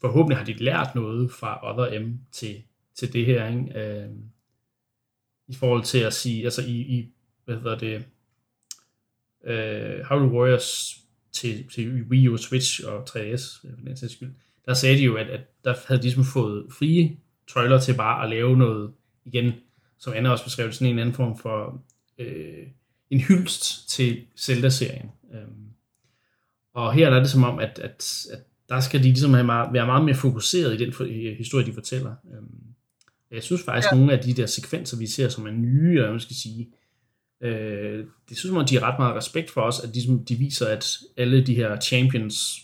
forhåbentlig 0.00 0.38
har 0.38 0.44
de 0.44 0.52
lært 0.52 0.94
noget 0.94 1.30
fra 1.30 1.70
Other 1.70 2.00
M 2.00 2.18
til, 2.32 2.62
til 2.94 3.12
det 3.12 3.26
her, 3.26 3.48
ikke? 3.48 3.80
Øh, 3.80 4.10
i 5.48 5.54
forhold 5.54 5.84
til 5.84 5.98
at 5.98 6.12
sige, 6.12 6.44
altså 6.44 6.62
i, 6.62 6.72
i 6.72 7.12
hvad 7.44 7.56
hedder 7.56 7.78
det, 7.78 8.04
øh, 9.44 10.06
Hyrule 10.08 10.38
Warriors 10.38 10.98
til, 11.32 11.68
til 11.68 12.02
Wii 12.02 12.28
U, 12.28 12.36
Switch 12.36 12.80
og 12.86 13.02
3DS, 13.10 13.66
øh, 13.66 13.74
for 13.78 13.84
den 13.86 13.96
sags 13.96 14.12
skyld, 14.12 14.32
der 14.66 14.74
sagde 14.74 14.96
de 14.96 15.04
jo, 15.04 15.16
at, 15.16 15.26
at 15.26 15.40
der 15.64 15.74
havde 15.86 15.98
de 15.98 16.04
ligesom 16.04 16.24
fået 16.24 16.66
frie 16.70 17.16
trailer 17.48 17.80
til 17.80 17.96
bare 17.96 18.24
at 18.24 18.30
lave 18.30 18.56
noget, 18.56 18.92
igen, 19.24 19.52
som 19.98 20.12
Anna 20.12 20.30
også 20.30 20.44
beskrev, 20.44 20.72
sådan 20.72 20.92
en 20.92 20.98
anden 20.98 21.14
form 21.14 21.38
for 21.38 21.82
øh, 22.18 22.66
en 23.10 23.20
hyldst 23.20 23.88
til 23.88 24.26
Zelda-serien. 24.38 25.10
Øh, 25.34 25.48
og 26.74 26.94
her 26.94 27.10
er 27.10 27.18
det 27.18 27.30
som 27.30 27.44
om, 27.44 27.58
at, 27.58 27.78
at, 27.78 28.26
at 28.32 28.40
der 28.68 28.80
skal 28.80 29.00
de 29.00 29.04
ligesom 29.04 29.34
have 29.34 29.44
meget, 29.44 29.72
være 29.72 29.86
meget 29.86 30.04
mere 30.04 30.14
fokuseret 30.14 30.74
i 30.74 30.84
den 30.84 30.92
for, 30.92 31.04
i 31.04 31.34
historie, 31.38 31.66
de 31.66 31.72
fortæller. 31.72 32.14
Øhm, 32.34 32.60
jeg 33.30 33.42
synes 33.42 33.62
faktisk, 33.62 33.92
ja. 33.92 33.96
nogle 33.96 34.12
af 34.12 34.18
de 34.18 34.32
der 34.32 34.46
sekvenser, 34.46 34.98
vi 34.98 35.06
ser, 35.06 35.28
som 35.28 35.46
er 35.46 35.50
nye, 35.50 35.94
eller 35.96 36.10
man 36.10 36.20
skal 36.20 36.36
sige, 36.36 36.68
øh, 37.40 38.04
det 38.28 38.36
synes 38.36 38.54
man, 38.54 38.66
de 38.66 38.78
har 38.78 38.92
ret 38.92 38.98
meget 38.98 39.16
respekt 39.16 39.50
for 39.50 39.60
os, 39.60 39.80
at 39.80 39.94
de, 39.94 40.24
de 40.28 40.34
viser, 40.34 40.66
at 40.66 40.98
alle 41.16 41.46
de 41.46 41.54
her 41.54 41.80
champions 41.80 42.60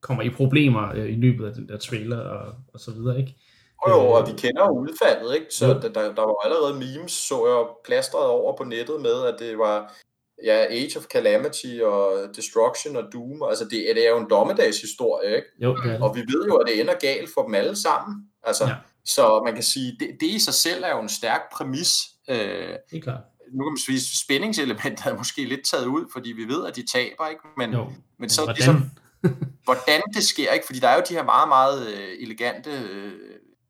kommer 0.00 0.22
i 0.22 0.30
problemer 0.30 0.92
øh, 0.94 1.08
i 1.08 1.14
løbet 1.14 1.46
af 1.46 1.54
den 1.54 1.68
der 1.68 1.76
trailer 1.76 2.18
og, 2.18 2.54
og 2.74 2.80
så 2.80 2.90
videre, 2.90 3.18
ikke? 3.18 3.36
Jo, 3.88 3.92
jo, 3.92 4.10
og 4.10 4.26
vi 4.26 4.32
kender 4.38 4.64
jo 4.64 4.78
udfaldet, 4.78 5.34
ikke? 5.34 5.46
Så 5.50 5.66
ja. 5.66 5.72
der, 5.72 6.14
der 6.14 6.22
var 6.22 6.44
allerede 6.44 6.74
memes, 6.74 7.12
så 7.12 7.46
jeg 7.46 7.66
plastret 7.84 8.26
over 8.26 8.56
på 8.56 8.64
nettet 8.64 9.00
med, 9.00 9.26
at 9.26 9.34
det 9.38 9.58
var 9.58 9.94
ja, 10.44 10.66
Age 10.70 10.98
of 10.98 11.04
Calamity 11.04 11.80
og 11.82 12.28
Destruction 12.36 12.96
og 12.96 13.04
Doom. 13.12 13.42
Altså, 13.50 13.64
det, 13.64 13.86
det 13.94 14.06
er 14.06 14.10
jo 14.10 14.18
en 14.18 14.30
dommedagshistorie, 14.30 15.36
ikke? 15.36 15.48
Jo, 15.62 15.76
ja. 15.86 16.02
Og 16.02 16.16
vi 16.16 16.20
ved 16.20 16.46
jo, 16.46 16.56
at 16.56 16.66
det 16.68 16.80
ender 16.80 16.94
galt 17.00 17.30
for 17.34 17.42
dem 17.42 17.54
alle 17.54 17.76
sammen. 17.76 18.16
Altså, 18.42 18.64
ja. 18.64 18.74
Så 19.04 19.42
man 19.44 19.54
kan 19.54 19.62
sige, 19.62 19.96
det, 20.00 20.08
det 20.20 20.26
i 20.26 20.38
sig 20.38 20.54
selv 20.54 20.84
er 20.84 20.90
jo 20.90 21.00
en 21.00 21.08
stærk 21.08 21.40
præmis. 21.52 21.98
Øh, 22.28 22.36
det 22.36 22.96
er 22.96 23.00
klart. 23.02 23.20
Nu 23.52 23.64
kan 23.64 23.72
man 23.72 23.78
sige, 23.78 24.00
spændingselementet 24.24 25.06
er 25.06 25.16
måske 25.16 25.44
lidt 25.44 25.64
taget 25.64 25.86
ud, 25.86 26.04
fordi 26.12 26.32
vi 26.32 26.44
ved, 26.44 26.66
at 26.66 26.76
de 26.76 26.86
taber, 26.92 27.28
ikke? 27.28 27.42
Men, 27.56 27.72
jo. 27.72 27.92
men 28.18 28.30
så 28.30 28.44
hvordan? 28.44 28.56
ligesom, 28.56 28.90
hvordan 29.64 30.02
det 30.14 30.24
sker, 30.24 30.52
ikke? 30.52 30.66
Fordi 30.66 30.78
der 30.78 30.88
er 30.88 30.96
jo 30.96 31.02
de 31.08 31.14
her 31.14 31.24
meget, 31.24 31.48
meget 31.48 31.88
øh, 31.88 32.08
elegante 32.20 32.70
øh, 32.70 33.12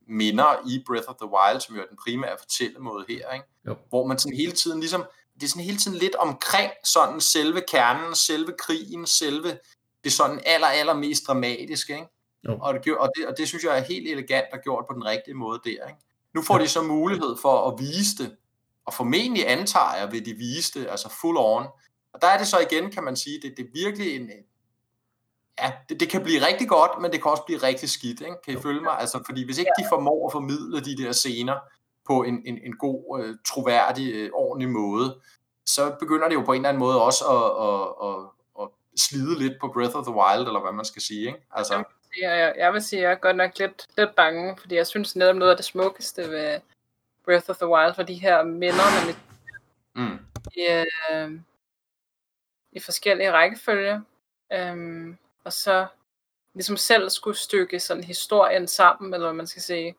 minder 0.08 0.68
i 0.68 0.82
Breath 0.86 1.08
of 1.08 1.14
the 1.14 1.30
Wild, 1.34 1.60
som 1.60 1.76
jo 1.76 1.82
er 1.82 1.86
den 1.86 1.98
primære 2.06 2.36
fortællemåde 2.38 3.04
her, 3.08 3.32
ikke? 3.34 3.46
Jo. 3.66 3.76
hvor 3.88 4.06
man 4.06 4.18
sådan 4.18 4.36
hele 4.36 4.52
tiden 4.52 4.80
ligesom, 4.80 5.04
det 5.40 5.42
er 5.42 5.48
sådan 5.48 5.64
hele 5.64 5.78
tiden 5.78 5.98
lidt 5.98 6.14
omkring 6.14 6.72
sådan 6.84 7.20
selve 7.20 7.62
kernen, 7.68 8.14
selve 8.14 8.52
krigen, 8.58 9.06
selve 9.06 9.58
det 10.04 10.12
sådan 10.12 10.40
aller, 10.46 10.66
aller 10.66 10.94
mest 10.94 11.26
dramatiske, 11.26 11.92
ikke? 11.92 12.08
Jo. 12.48 12.58
Og, 12.60 12.74
det, 12.74 12.96
og, 12.96 13.10
det, 13.16 13.26
og 13.26 13.34
det 13.38 13.48
synes 13.48 13.64
jeg 13.64 13.78
er 13.78 13.82
helt 13.82 14.08
elegant 14.08 14.46
og 14.52 14.58
gjort 14.64 14.84
på 14.88 14.94
den 14.94 15.04
rigtige 15.04 15.34
måde 15.34 15.60
der. 15.64 15.70
Ikke? 15.70 16.00
Nu 16.34 16.42
får 16.42 16.56
ja. 16.56 16.62
de 16.62 16.68
så 16.68 16.82
mulighed 16.82 17.36
for 17.42 17.70
at 17.70 17.78
vise 17.78 18.16
det, 18.18 18.36
og 18.86 18.94
formentlig 18.94 19.50
antager 19.50 19.94
jeg, 19.94 20.12
vil 20.12 20.26
de 20.26 20.34
vise 20.34 20.80
det, 20.80 20.86
altså 20.88 21.08
full 21.20 21.36
on. 21.36 21.66
Og 22.12 22.22
der 22.22 22.28
er 22.28 22.38
det 22.38 22.46
så 22.46 22.58
igen, 22.70 22.90
kan 22.90 23.04
man 23.04 23.16
sige, 23.16 23.40
det, 23.42 23.54
det 23.56 23.64
er 23.64 23.68
virkelig 23.72 24.16
en, 24.16 24.30
ja, 25.62 25.72
det, 25.88 26.00
det 26.00 26.08
kan 26.08 26.22
blive 26.22 26.46
rigtig 26.46 26.68
godt, 26.68 26.90
men 27.00 27.12
det 27.12 27.22
kan 27.22 27.30
også 27.30 27.42
blive 27.46 27.62
rigtig 27.62 27.90
skidt, 27.90 28.20
ikke? 28.20 28.36
kan 28.44 28.58
I 28.58 28.62
følge 28.62 28.80
mig? 28.80 28.98
Altså, 28.98 29.22
fordi 29.26 29.44
hvis 29.44 29.58
ikke 29.58 29.72
de 29.78 29.84
formår 29.88 30.28
at 30.28 30.32
formidle 30.32 30.80
de 30.80 30.96
der 31.02 31.12
scener 31.12 31.54
på 32.06 32.22
en, 32.22 32.42
en, 32.46 32.58
en 32.64 32.76
god, 32.76 33.20
øh, 33.20 33.36
troværdig, 33.46 34.14
øh, 34.14 34.30
ordentlig 34.32 34.68
måde, 34.68 35.20
så 35.66 35.96
begynder 36.00 36.28
det 36.28 36.34
jo 36.34 36.42
på 36.42 36.52
en 36.52 36.56
eller 36.56 36.68
anden 36.68 36.80
måde 36.80 37.02
også 37.02 37.24
at, 37.24 37.46
at, 37.66 38.08
at, 38.08 38.16
at 38.62 38.68
slide 39.00 39.38
lidt 39.38 39.60
på 39.60 39.68
Breath 39.74 39.96
of 39.96 40.04
the 40.06 40.14
Wild, 40.14 40.46
eller 40.46 40.60
hvad 40.60 40.72
man 40.72 40.84
skal 40.84 41.02
sige. 41.02 41.26
Ikke? 41.26 41.46
Altså, 41.50 41.84
Jeg, 42.20 42.54
jeg 42.58 42.72
vil 42.72 42.82
sige, 42.82 43.00
at 43.00 43.04
jeg 43.04 43.12
er 43.12 43.20
godt 43.20 43.36
nok 43.36 43.58
lidt, 43.58 43.86
lidt 43.96 44.14
bange, 44.14 44.56
fordi 44.60 44.74
jeg 44.74 44.86
synes 44.86 45.16
netop 45.16 45.36
noget 45.36 45.50
af 45.50 45.56
det 45.56 45.66
smukkeste 45.66 46.30
ved 46.30 46.60
Breath 47.24 47.50
of 47.50 47.56
the 47.56 47.68
Wild, 47.68 47.94
for 47.94 48.02
de 48.02 48.14
her 48.14 48.42
minder, 48.42 49.06
man 49.06 49.16
mm, 49.94 50.18
i, 50.56 50.84
øh, 51.12 51.40
i 52.72 52.80
forskellige 52.80 53.32
rækkefølge. 53.32 54.02
Øhm, 54.52 55.16
og 55.44 55.52
så 55.52 55.86
ligesom 56.54 56.76
selv 56.76 57.10
skulle 57.10 57.36
stykke 57.36 57.80
sådan 57.80 58.04
historien 58.04 58.68
sammen, 58.68 59.14
eller 59.14 59.26
hvad 59.26 59.36
man 59.36 59.46
skal 59.46 59.62
sige. 59.62 59.94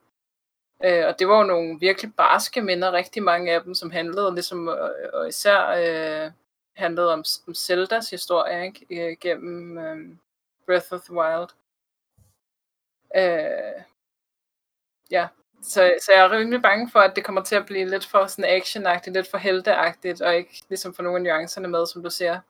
Øh, 0.84 1.06
og 1.06 1.18
det 1.18 1.28
var 1.28 1.38
jo 1.38 1.44
nogle 1.44 1.80
virkelig 1.80 2.14
barske 2.14 2.62
minder, 2.62 2.92
rigtig 2.92 3.22
mange 3.22 3.52
af 3.52 3.62
dem, 3.62 3.74
som 3.74 3.90
handlede 3.90 4.34
ligesom, 4.34 4.68
og, 4.68 4.94
og 5.12 5.28
især 5.28 5.66
øh, 5.68 6.30
handlede 6.76 7.12
om, 7.12 7.24
om 7.48 7.54
Zeldas 7.54 8.10
historie, 8.10 8.66
ikke? 8.66 9.10
Øh, 9.10 9.16
gennem 9.20 9.78
øh, 9.78 10.16
Breath 10.66 10.92
of 10.92 11.00
the 11.00 11.14
Wild. 11.14 11.48
Øh, 13.16 13.82
ja, 15.10 15.28
så, 15.62 15.94
så 16.00 16.12
jeg 16.12 16.24
er 16.24 16.30
rimelig 16.30 16.62
bange 16.62 16.90
for, 16.90 17.00
at 17.00 17.16
det 17.16 17.24
kommer 17.24 17.42
til 17.42 17.56
at 17.56 17.66
blive 17.66 17.90
lidt 17.90 18.06
for 18.06 18.26
sådan 18.26 18.56
actionagtigt, 18.56 19.14
lidt 19.14 19.30
for 19.30 19.38
helteagtigt, 19.38 20.20
og 20.20 20.36
ikke 20.36 20.62
ligesom 20.68 20.94
få 20.94 21.02
nogle 21.02 21.18
af 21.18 21.22
nuancerne 21.22 21.68
med, 21.68 21.86
som 21.86 22.02
du 22.02 22.10
ser. 22.10 22.40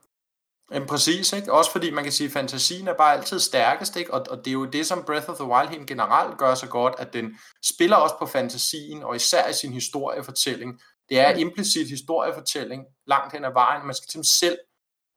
Jamen 0.73 0.89
præcis, 0.89 1.33
ikke? 1.33 1.53
Også 1.53 1.73
fordi 1.73 1.91
man 1.91 2.05
kan 2.05 2.13
sige, 2.13 2.27
at 2.27 2.33
fantasien 2.33 2.89
er 2.89 2.95
bare 2.95 3.17
altid 3.17 3.39
stærkest, 3.41 3.97
ikke? 3.97 4.15
Og, 4.15 4.27
og 4.31 4.37
det 4.39 4.47
er 4.47 4.53
jo 4.53 4.65
det, 4.65 4.87
som 4.87 5.03
Breath 5.07 5.31
of 5.31 5.37
the 5.37 5.45
Wild 5.45 5.69
helt 5.69 5.87
generelt 5.87 6.39
gør 6.39 6.55
så 6.55 6.67
godt, 6.67 6.95
at 6.99 7.13
den 7.13 7.39
spiller 7.65 7.97
også 7.97 8.15
på 8.19 8.27
fantasien, 8.27 9.03
og 9.03 9.17
især 9.17 9.49
i 9.49 9.53
sin 9.53 9.73
historiefortælling. 9.73 10.81
Det 11.09 11.21
er 11.21 11.31
implicit 11.37 11.89
historiefortælling 11.89 12.85
langt 13.07 13.33
hen 13.35 13.45
ad 13.45 13.53
vejen. 13.53 13.87
Man 13.87 13.95
skal 13.95 14.11
simpelthen 14.11 14.25
selv 14.25 14.59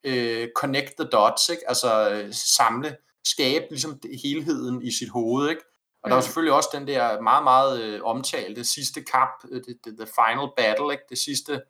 øh, 0.04 0.48
connect 0.56 0.94
the 1.00 1.10
dots, 1.10 1.50
ikke? 1.50 1.64
Altså 1.68 2.10
øh, 2.12 2.34
samle, 2.34 2.98
skabe 3.26 3.66
ligesom 3.70 4.00
helheden 4.24 4.82
i 4.82 4.92
sit 4.92 5.10
hoved, 5.10 5.50
ikke? 5.50 5.62
Og 6.04 6.10
der 6.10 6.16
er 6.16 6.20
Mm. 6.20 6.24
selvfølgelig 6.24 6.54
også 6.54 6.70
den 6.74 6.88
der 6.88 7.22
meget, 7.22 7.44
meget 7.44 7.82
øh, 7.82 8.00
omtalte 8.04 8.64
sidste 8.66 9.04
kamp, 9.04 9.32
øh, 9.52 9.62
det, 9.66 9.78
det, 9.86 9.94
the 10.00 10.08
final 10.08 10.48
battle, 10.58 10.92
ikke? 10.92 11.04
Det 11.10 11.18
sidste 11.18 11.62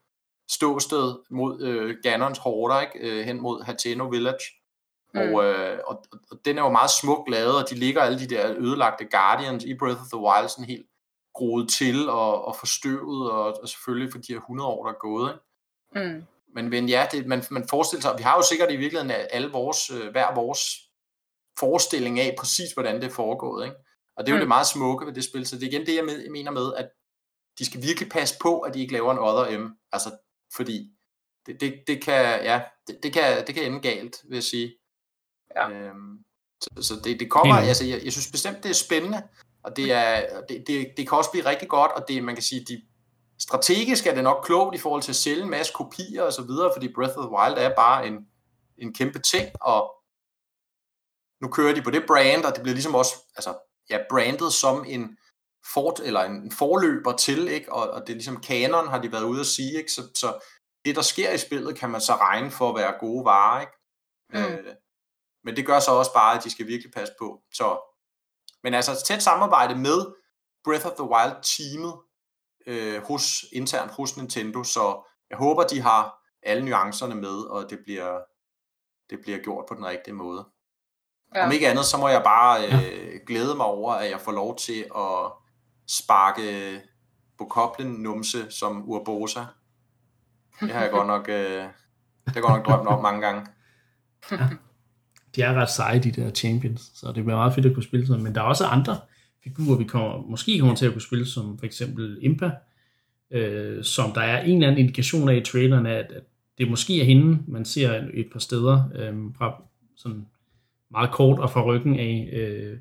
ståsted 0.51 1.15
mod 1.29 1.61
øh, 1.61 1.95
Ganons 2.03 2.37
horder, 2.37 2.81
ikke? 2.81 2.99
Øh, 2.99 3.25
hen 3.25 3.41
mod 3.41 3.63
Hateno 3.63 4.05
Village. 4.07 4.45
Mm. 5.13 5.19
Og, 5.19 5.43
øh, 5.43 5.79
og, 5.87 6.03
og, 6.11 6.19
og 6.31 6.37
den 6.45 6.57
er 6.57 6.61
jo 6.63 6.69
meget 6.69 6.89
smukt 6.89 7.29
lavet, 7.29 7.63
og 7.63 7.69
de 7.69 7.75
ligger 7.75 8.01
alle 8.01 8.19
de 8.19 8.27
der 8.27 8.55
ødelagte 8.57 9.05
Guardians 9.05 9.63
i 9.63 9.73
Breath 9.77 10.01
of 10.01 10.07
the 10.07 10.17
Wild 10.17 10.49
sådan 10.49 10.65
helt 10.65 10.85
groet 11.35 11.69
til 11.69 12.09
og, 12.09 12.45
og 12.45 12.55
forstøvet, 12.55 13.31
og, 13.31 13.61
og 13.61 13.69
selvfølgelig 13.69 14.11
for 14.11 14.17
de 14.19 14.33
her 14.33 14.37
100 14.39 14.69
år, 14.69 14.85
der 14.85 14.93
er 14.93 14.97
gået. 14.99 15.33
Ikke? 15.95 16.09
Mm. 16.09 16.23
Men, 16.55 16.69
men 16.69 16.89
ja, 16.89 17.07
det, 17.11 17.25
man, 17.25 17.43
man 17.51 17.67
forestiller 17.69 18.01
sig, 18.01 18.15
vi 18.17 18.23
har 18.23 18.35
jo 18.35 18.43
sikkert 18.49 18.71
i 18.71 18.75
virkeligheden 18.75 19.11
alle 19.31 19.51
vores, 19.51 19.89
øh, 19.89 20.11
hver 20.11 20.35
vores 20.35 20.61
forestilling 21.59 22.19
af 22.19 22.35
præcis, 22.39 22.73
hvordan 22.73 22.95
det 22.95 23.03
er 23.03 23.09
foregået. 23.13 23.65
Ikke? 23.65 23.75
Og 24.17 24.25
det 24.25 24.31
er 24.31 24.35
jo 24.35 24.37
Mm. 24.37 24.41
det 24.41 24.47
meget 24.47 24.67
smukke 24.67 25.05
ved 25.05 25.13
det 25.13 25.23
spil, 25.23 25.47
så 25.47 25.55
det 25.55 25.63
er 25.63 25.67
igen 25.67 25.85
det, 25.85 25.95
jeg 25.95 26.31
mener 26.31 26.51
med, 26.51 26.73
at 26.77 26.89
de 27.59 27.65
skal 27.65 27.81
virkelig 27.83 28.09
passe 28.09 28.35
på, 28.41 28.59
at 28.59 28.73
de 28.73 28.81
ikke 28.81 28.93
laver 28.93 29.11
en 29.11 29.19
Other 29.19 29.59
M, 29.59 29.73
altså 29.91 30.11
fordi 30.55 30.91
det, 31.45 31.61
det, 31.61 31.83
det, 31.87 32.03
kan, 32.03 32.43
ja, 32.43 32.61
det, 32.87 32.99
det, 33.03 33.13
kan, 33.13 33.47
det 33.47 33.55
kan 33.55 33.65
ende 33.65 33.79
galt, 33.79 34.21
vil 34.29 34.35
jeg 34.35 34.43
sige. 34.43 34.73
Ja. 35.55 35.69
Øhm, 35.69 36.23
så, 36.61 36.69
så 36.81 37.01
det, 37.03 37.19
det 37.19 37.31
kommer, 37.31 37.55
Enig. 37.55 37.67
altså 37.67 37.85
jeg, 37.85 38.01
jeg 38.03 38.11
synes 38.11 38.31
bestemt, 38.31 38.63
det 38.63 38.69
er 38.69 38.73
spændende, 38.73 39.23
og 39.63 39.75
det, 39.75 39.91
er, 39.91 40.41
det, 40.49 40.63
det, 40.67 40.93
det 40.97 41.09
kan 41.09 41.17
også 41.17 41.31
blive 41.31 41.45
rigtig 41.45 41.69
godt, 41.69 41.91
og 41.91 42.07
det, 42.07 42.23
man 42.23 42.35
kan 42.35 42.43
sige, 42.43 42.65
de, 42.65 42.81
strategisk 43.39 44.07
er 44.07 44.13
det 44.13 44.23
nok 44.23 44.43
klogt 44.45 44.75
i 44.75 44.79
forhold 44.79 45.01
til 45.01 45.11
at 45.11 45.15
sælge 45.15 45.43
en 45.43 45.49
masse 45.49 45.73
kopier 45.75 46.23
og 46.23 46.33
så 46.33 46.41
videre, 46.41 46.71
fordi 46.75 46.93
Breath 46.93 47.17
of 47.17 47.25
the 47.25 47.31
Wild 47.31 47.57
er 47.57 47.75
bare 47.75 48.07
en, 48.07 48.27
en 48.77 48.93
kæmpe 48.93 49.19
ting, 49.19 49.49
og 49.61 49.93
nu 51.41 51.47
kører 51.47 51.75
de 51.75 51.81
på 51.81 51.91
det 51.91 52.03
brand, 52.07 52.45
og 52.45 52.55
det 52.55 52.61
bliver 52.61 52.75
ligesom 52.75 52.95
også 52.95 53.15
altså, 53.35 53.57
ja, 53.89 53.97
brandet 54.09 54.53
som 54.53 54.85
en 54.87 55.17
fort, 55.73 55.99
eller 56.03 56.21
en 56.21 56.51
forløber 56.51 57.11
til, 57.11 57.47
ikke? 57.47 57.73
Og, 57.73 57.89
og 57.89 58.01
det 58.01 58.09
er 58.09 58.13
ligesom 58.13 58.41
kanon, 58.41 58.87
har 58.87 59.01
de 59.01 59.11
været 59.11 59.23
ude 59.23 59.39
at 59.39 59.45
sige, 59.45 59.77
ikke? 59.77 59.91
Så, 59.91 60.01
så 60.15 60.45
det, 60.85 60.95
der 60.95 61.01
sker 61.01 61.31
i 61.31 61.37
spillet, 61.37 61.77
kan 61.77 61.89
man 61.89 62.01
så 62.01 62.13
regne 62.15 62.51
for 62.51 62.69
at 62.69 62.75
være 62.75 62.99
gode 62.99 63.25
varer, 63.25 63.61
ikke? 63.61 63.73
Mm. 64.33 64.53
Øh, 64.53 64.75
men 65.43 65.55
det 65.55 65.65
gør 65.65 65.79
så 65.79 65.91
også 65.91 66.13
bare, 66.13 66.37
at 66.37 66.43
de 66.43 66.49
skal 66.49 66.67
virkelig 66.67 66.93
passe 66.93 67.13
på. 67.19 67.41
Så, 67.53 67.79
men 68.63 68.73
altså 68.73 69.03
tæt 69.05 69.23
samarbejde 69.23 69.75
med 69.75 70.15
Breath 70.63 70.85
of 70.85 70.91
the 70.91 71.09
Wild 71.09 71.35
teamet 71.57 71.93
øh, 72.67 73.03
hos, 73.03 73.45
internt 73.53 73.91
hos 73.91 74.17
Nintendo, 74.17 74.63
så 74.63 75.07
jeg 75.29 75.37
håber, 75.37 75.63
de 75.63 75.81
har 75.81 76.21
alle 76.43 76.65
nuancerne 76.65 77.15
med, 77.15 77.37
og 77.49 77.69
det 77.69 77.79
bliver, 77.83 78.19
det 79.09 79.19
bliver 79.21 79.37
gjort 79.37 79.65
på 79.67 79.75
den 79.75 79.85
rigtige 79.85 80.13
måde. 80.13 80.45
Ja. 81.35 81.39
Ja. 81.39 81.45
Om 81.45 81.51
ikke 81.51 81.69
andet, 81.69 81.85
så 81.85 81.97
må 81.97 82.07
jeg 82.07 82.23
bare 82.23 82.67
øh, 82.67 83.19
glæde 83.27 83.55
mig 83.55 83.65
over, 83.65 83.93
at 83.93 84.09
jeg 84.09 84.21
får 84.21 84.31
lov 84.31 84.57
til 84.57 84.85
at 84.95 85.31
sparke 85.91 86.73
øh, 86.73 86.79
Bokoblen 87.37 87.91
numse 87.91 88.37
som 88.51 88.89
Urbosa. 88.89 89.39
Det 90.61 90.71
har 90.71 90.81
jeg 90.81 90.91
godt 90.91 91.07
nok, 91.07 91.29
øh, 91.29 91.35
det 91.35 91.69
har 92.27 92.33
jeg 92.35 92.43
godt 92.43 92.53
nok 92.53 92.65
drømt 92.65 92.87
om 92.87 93.01
mange 93.01 93.21
gange. 93.21 93.45
de 95.35 95.41
er 95.41 95.53
ret 95.53 95.69
seje, 95.69 95.99
de 95.99 96.11
der 96.11 96.31
champions, 96.31 96.91
så 96.95 97.07
det 97.07 97.23
bliver 97.23 97.35
meget 97.35 97.53
fedt 97.53 97.65
at 97.65 97.73
kunne 97.73 97.83
spille 97.83 98.07
sådan. 98.07 98.23
Men 98.23 98.35
der 98.35 98.41
er 98.41 98.45
også 98.45 98.65
andre 98.65 98.99
figurer, 99.43 99.77
vi 99.77 99.83
kommer, 99.83 100.27
måske 100.29 100.59
kommer 100.59 100.75
til 100.75 100.85
at 100.85 100.91
kunne 100.91 101.01
spille, 101.01 101.25
som 101.25 101.57
for 101.57 101.65
eksempel 101.65 102.17
Impa, 102.21 102.51
øh, 103.31 103.83
som 103.83 104.11
der 104.11 104.21
er 104.21 104.41
en 104.41 104.55
eller 104.55 104.67
anden 104.67 104.79
indikation 104.79 105.29
af 105.29 105.35
i 105.35 105.41
traileren, 105.41 105.85
at, 105.85 106.11
at 106.11 106.23
det 106.57 106.69
måske 106.69 107.01
er 107.01 107.05
hende, 107.05 107.39
man 107.47 107.65
ser 107.65 107.91
et, 107.91 108.09
et 108.13 108.27
par 108.31 108.39
steder, 108.39 108.89
øh, 108.95 109.15
fra 109.37 109.63
sådan 109.95 110.27
meget 110.91 111.11
kort 111.11 111.39
og 111.39 111.49
fra 111.49 111.63
ryggen 111.63 111.99
af. 111.99 112.29
Øh, 112.33 112.77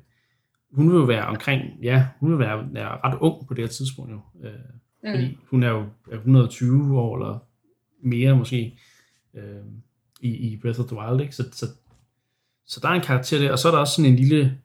hun 0.71 0.89
vil 0.91 0.95
jo 0.97 1.03
være 1.03 1.25
omkring, 1.25 1.61
ja, 1.83 2.05
hun 2.19 2.31
vil 2.31 2.39
være, 2.39 2.67
være 2.73 2.89
ret 3.03 3.17
ung 3.19 3.47
på 3.47 3.53
det 3.53 3.63
her 3.63 3.69
tidspunkt 3.69 4.11
jo. 4.11 4.19
Øh, 4.43 4.51
Mm. 5.03 5.09
fordi 5.13 5.37
hun 5.49 5.63
er 5.63 5.69
jo 5.69 5.83
er 6.11 6.15
120 6.15 6.99
år 6.99 7.17
eller 7.17 7.39
mere 8.03 8.35
måske 8.37 8.79
øh, 9.33 9.43
i, 10.21 10.29
i 10.29 10.57
Breath 10.57 10.79
of 10.79 10.85
the 10.85 10.97
Wild, 10.97 11.21
ikke? 11.21 11.35
Så, 11.35 11.43
så, 11.51 11.65
så 12.65 12.79
der 12.83 12.89
er 12.89 12.93
en 12.93 13.01
karakter 13.01 13.39
der, 13.39 13.51
og 13.51 13.59
så 13.59 13.67
er 13.67 13.71
der 13.71 13.79
også 13.79 13.95
sådan 13.95 14.11
en 14.11 14.15
lille 14.17 14.57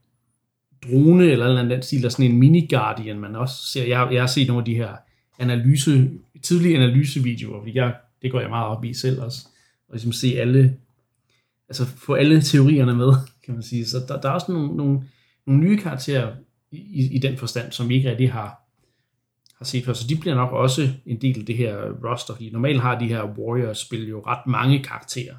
drone 0.84 1.24
eller 1.24 1.46
eller 1.46 1.60
andet 1.60 1.84
stil, 1.84 2.00
der 2.00 2.06
er 2.06 2.10
sådan 2.10 2.30
en 2.30 2.38
mini-guardian, 2.38 3.18
man 3.18 3.36
også 3.36 3.66
ser. 3.66 3.84
Jeg, 3.84 4.08
jeg 4.12 4.22
har 4.22 4.26
set 4.26 4.46
nogle 4.48 4.60
af 4.60 4.64
de 4.64 4.74
her 4.74 4.96
analyse, 5.38 6.10
tidlige 6.42 6.76
analysevideoer, 6.76 7.60
fordi 7.60 7.74
jeg, 7.76 7.94
det 8.22 8.32
går 8.32 8.40
jeg 8.40 8.48
meget 8.50 8.66
op 8.66 8.84
i 8.84 8.94
selv 8.94 9.22
også, 9.22 9.46
og 9.88 9.94
ligesom 9.94 10.12
se 10.12 10.34
alle, 10.38 10.76
altså 11.68 11.86
få 11.86 12.14
alle 12.14 12.42
teorierne 12.42 12.94
med, 12.94 13.12
kan 13.44 13.54
man 13.54 13.62
sige. 13.62 13.86
Så 13.86 13.98
der, 14.08 14.20
der 14.20 14.28
er 14.28 14.32
også 14.32 14.52
nogle, 14.52 14.76
nogle, 14.76 15.00
nogle 15.46 15.62
nye 15.62 15.78
karakterer 15.78 16.34
i, 16.70 17.08
i, 17.14 17.18
den 17.18 17.36
forstand, 17.38 17.72
som 17.72 17.88
vi 17.88 17.94
ikke 17.94 18.10
rigtig 18.10 18.32
har, 18.32 18.62
har 19.58 19.64
set 19.64 19.84
før. 19.84 19.92
Så 19.92 20.06
de 20.08 20.16
bliver 20.20 20.34
nok 20.34 20.52
også 20.52 20.88
en 21.06 21.20
del 21.20 21.40
af 21.40 21.46
det 21.46 21.56
her 21.56 21.76
roster, 22.04 22.34
fordi 22.34 22.50
normalt 22.50 22.80
har 22.80 22.98
de 22.98 23.08
her 23.08 23.22
Warriors-spil 23.24 24.08
jo 24.08 24.22
ret 24.26 24.46
mange 24.46 24.82
karakterer. 24.82 25.34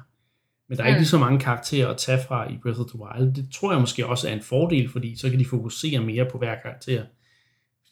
Men 0.68 0.78
der 0.78 0.84
er 0.84 0.88
ikke 0.88 0.96
Mm. 0.96 1.00
lige 1.00 1.08
så 1.08 1.18
mange 1.18 1.38
karakterer 1.40 1.88
at 1.88 1.96
tage 1.96 2.18
fra 2.28 2.50
i 2.50 2.58
Breath 2.62 2.80
of 2.80 2.86
the 2.86 2.98
Wild. 3.00 3.34
Det 3.34 3.48
tror 3.54 3.72
jeg 3.72 3.80
måske 3.80 4.06
også 4.06 4.28
er 4.28 4.32
en 4.32 4.42
fordel, 4.42 4.88
fordi 4.90 5.16
så 5.16 5.30
kan 5.30 5.38
de 5.38 5.44
fokusere 5.46 6.00
mere 6.00 6.26
på 6.30 6.38
hver 6.38 6.54
karakter. 6.62 7.04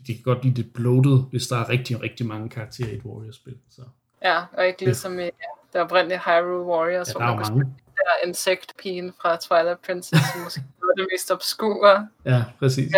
De 0.06 0.14
kan 0.14 0.22
godt 0.22 0.40
blive 0.40 0.54
lidt 0.54 0.72
bloated, 0.74 1.18
hvis 1.30 1.46
der 1.46 1.56
er 1.56 1.68
rigtig, 1.68 2.02
rigtig 2.02 2.26
mange 2.26 2.48
karakterer 2.48 2.88
i 2.88 2.94
et 2.94 3.02
Warriors-spil. 3.04 3.56
Så 3.70 3.82
Ja, 4.22 4.42
og 4.52 4.66
ikke 4.66 4.84
ligesom 4.84 5.18
i 5.18 5.22
ja, 5.22 5.28
det 5.72 5.80
oprindelige 5.80 6.18
Hyrule 6.24 6.64
Warriors, 6.64 7.08
ja, 7.08 7.12
hvor 7.12 7.20
der 7.20 7.26
er 7.26 7.34
man 7.34 7.44
jo 7.44 7.48
kunne 7.48 7.58
mange. 7.58 7.74
spille 7.78 8.04
der 8.22 8.28
insektpigen 8.28 9.12
fra 9.22 9.36
Twilight 9.36 9.82
Princess, 9.86 10.22
måske 10.44 10.60
det 10.96 11.06
mest 11.12 11.30
obskure. 11.30 12.08
Ja, 12.24 12.44
præcis. 12.58 12.92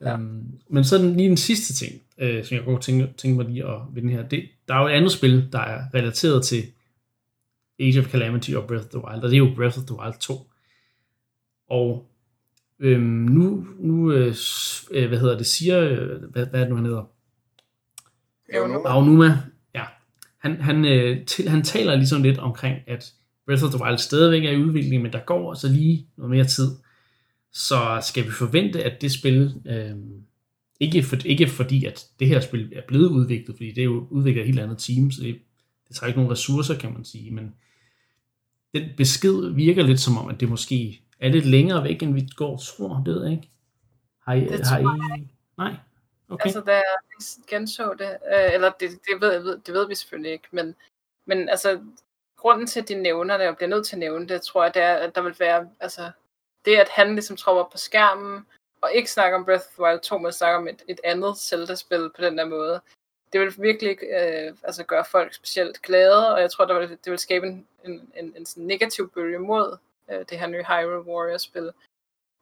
Ja. 0.00 0.14
Um, 0.14 0.44
men 0.74 0.84
så 0.84 0.98
den, 0.98 1.16
lige 1.16 1.28
den 1.28 1.36
sidste 1.36 1.74
ting, 1.74 2.02
øh, 2.18 2.44
som 2.44 2.56
jeg 2.56 2.64
godt 2.64 2.82
tænke, 2.82 3.12
tænke 3.16 3.36
mig 3.36 3.46
lige 3.46 3.66
at 3.66 3.80
vende 3.92 4.12
her. 4.12 4.28
Det, 4.28 4.48
der 4.68 4.74
er 4.74 4.80
jo 4.80 4.86
et 4.86 4.92
andet 4.92 5.12
spil, 5.12 5.48
der 5.52 5.60
er 5.60 5.84
relateret 5.94 6.44
til 6.44 6.62
Age 7.80 8.00
of 8.00 8.10
Calamity 8.10 8.50
og 8.50 8.66
Breath 8.66 8.84
of 8.84 8.90
the 8.90 9.04
Wild, 9.04 9.22
og 9.22 9.30
det 9.30 9.34
er 9.34 9.38
jo 9.38 9.52
Breath 9.56 9.78
of 9.78 9.84
the 9.84 9.96
Wild 9.98 10.20
2. 10.20 10.50
Og 11.70 12.08
øhm, 12.78 13.02
nu, 13.02 13.66
nu 13.78 14.12
øh, 14.12 14.34
øh, 14.90 15.08
hvad 15.08 15.18
hedder 15.18 15.36
det, 15.36 15.46
siger, 15.46 15.80
øh, 15.80 16.22
hvad, 16.22 16.46
hvad 16.46 16.60
er 16.60 16.64
det 16.64 16.68
nu, 16.68 16.76
han 16.76 16.84
hedder? 16.84 17.04
Aonuma. 18.54 18.88
Aonuma, 18.88 19.42
ja. 19.74 19.84
Han, 20.38 20.60
han, 20.60 20.84
øh, 20.84 21.26
til, 21.26 21.48
han 21.48 21.62
taler 21.62 21.94
ligesom 21.94 22.22
lidt 22.22 22.38
omkring, 22.38 22.78
at 22.86 23.14
Breath 23.48 23.64
of 23.64 23.70
the 23.70 23.84
Wild 23.84 23.98
stadigvæk 23.98 24.44
er 24.44 24.50
i 24.50 24.62
udvikling, 24.62 25.02
men 25.02 25.12
der 25.12 25.20
går 25.20 25.50
altså 25.50 25.68
lige 25.68 26.06
noget 26.16 26.30
mere 26.30 26.44
tid. 26.44 26.70
Så 27.52 27.98
skal 28.02 28.24
vi 28.24 28.30
forvente, 28.30 28.84
at 28.84 29.00
det 29.00 29.12
spil, 29.12 29.62
øh, 29.66 29.96
ikke, 30.80 31.02
for, 31.02 31.16
ikke 31.24 31.48
fordi, 31.48 31.84
at 31.84 32.06
det 32.20 32.28
her 32.28 32.40
spil 32.40 32.72
er 32.76 32.82
blevet 32.88 33.08
udviklet, 33.08 33.56
fordi 33.56 33.68
det 33.68 33.78
er 33.78 33.84
jo 33.84 34.06
udviklet 34.10 34.40
af 34.40 34.44
et 34.44 34.46
helt 34.46 34.60
andet 34.60 34.78
team, 34.78 35.10
så 35.10 35.22
det, 35.22 35.38
det 35.88 35.96
tager 35.96 36.08
ikke 36.08 36.18
nogen 36.18 36.32
ressourcer, 36.32 36.78
kan 36.78 36.92
man 36.92 37.04
sige, 37.04 37.30
men 37.30 37.54
den 38.74 38.88
besked 38.96 39.54
virker 39.54 39.82
lidt 39.82 40.00
som 40.00 40.18
om, 40.18 40.28
at 40.28 40.40
det 40.40 40.48
måske 40.48 41.02
er 41.20 41.28
lidt 41.28 41.46
længere 41.46 41.84
væk, 41.84 42.02
end 42.02 42.14
vi 42.14 42.28
går 42.36 42.52
og 42.52 42.62
tror, 42.62 43.02
det 43.06 43.14
ved 43.14 43.22
jeg 43.22 43.32
ikke. 43.32 43.50
Har 44.26 44.34
I, 44.34 44.40
Det 44.40 44.66
har 44.66 44.78
I... 44.78 44.82
Nej? 45.58 45.74
Okay. 46.28 46.46
Altså, 46.46 46.60
da 46.60 46.72
jeg 46.72 46.84
genså 47.50 47.94
det, 47.98 48.10
øh, 48.10 48.54
eller 48.54 48.70
det, 48.80 48.90
det, 48.90 49.20
ved, 49.20 49.32
jeg 49.32 49.42
ved, 49.42 49.58
det 49.66 49.74
ved 49.74 49.88
vi 49.88 49.94
selvfølgelig 49.94 50.32
ikke, 50.32 50.48
men, 50.52 50.74
Men 51.26 51.48
altså, 51.48 51.80
grunden 52.38 52.66
til, 52.66 52.80
at 52.80 52.88
de 52.88 52.94
nævner 52.94 53.36
det, 53.36 53.48
og 53.48 53.56
bliver 53.56 53.68
nødt 53.68 53.86
til 53.86 53.96
at 53.96 54.00
nævne 54.00 54.28
det, 54.28 54.42
tror 54.42 54.64
jeg, 54.64 54.74
det 54.74 54.82
er, 54.82 54.94
at 54.94 55.14
der 55.14 55.22
vil 55.22 55.36
være, 55.38 55.68
altså, 55.80 56.10
det 56.64 56.76
at 56.76 56.88
han 56.88 57.14
ligesom 57.14 57.36
tror 57.36 57.64
op 57.64 57.70
på 57.70 57.78
skærmen, 57.78 58.46
og 58.80 58.92
ikke 58.92 59.10
snakker 59.10 59.38
om 59.38 59.44
Breath 59.44 59.66
of 59.66 59.72
the 59.74 59.82
Wild 59.82 60.00
2, 60.00 60.18
men 60.18 60.32
snakker 60.32 60.58
om 60.58 60.68
et, 60.68 60.82
et 60.88 61.00
andet 61.04 61.38
Zelda-spil 61.38 62.10
på 62.16 62.22
den 62.22 62.38
der 62.38 62.44
måde, 62.44 62.80
det 63.32 63.40
vil 63.40 63.54
virkelig 63.58 63.98
øh, 64.02 64.54
altså 64.62 64.84
gøre 64.84 65.04
folk 65.04 65.34
specielt 65.34 65.82
glade, 65.82 66.34
og 66.34 66.40
jeg 66.40 66.50
tror, 66.50 66.64
der 66.64 66.78
vil, 66.78 66.88
det 66.88 67.10
vil 67.10 67.18
skabe 67.18 67.46
en, 67.46 67.66
en, 67.84 68.12
en, 68.16 68.34
en 68.36 68.46
sådan 68.46 68.64
negativ 68.64 69.10
bølge 69.10 69.38
mod 69.38 69.76
øh, 70.10 70.24
det 70.30 70.38
her 70.38 70.46
nye 70.46 70.64
Hyrule 70.64 71.12
Warriors-spil. 71.12 71.70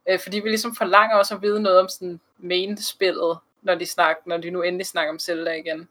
Øh, 0.08 0.20
fordi 0.20 0.40
vi 0.40 0.48
ligesom 0.48 0.76
forlanger 0.76 1.16
også 1.16 1.34
at 1.34 1.42
vide 1.42 1.62
noget 1.62 1.80
om 1.80 1.88
sådan 1.88 2.20
main-spillet, 2.38 3.38
når 3.62 3.74
de, 3.74 3.86
snakker, 3.86 4.22
når 4.26 4.36
de 4.36 4.50
nu 4.50 4.62
endelig 4.62 4.86
snakker 4.86 5.12
om 5.12 5.18
Zelda 5.18 5.52
igen. 5.52 5.88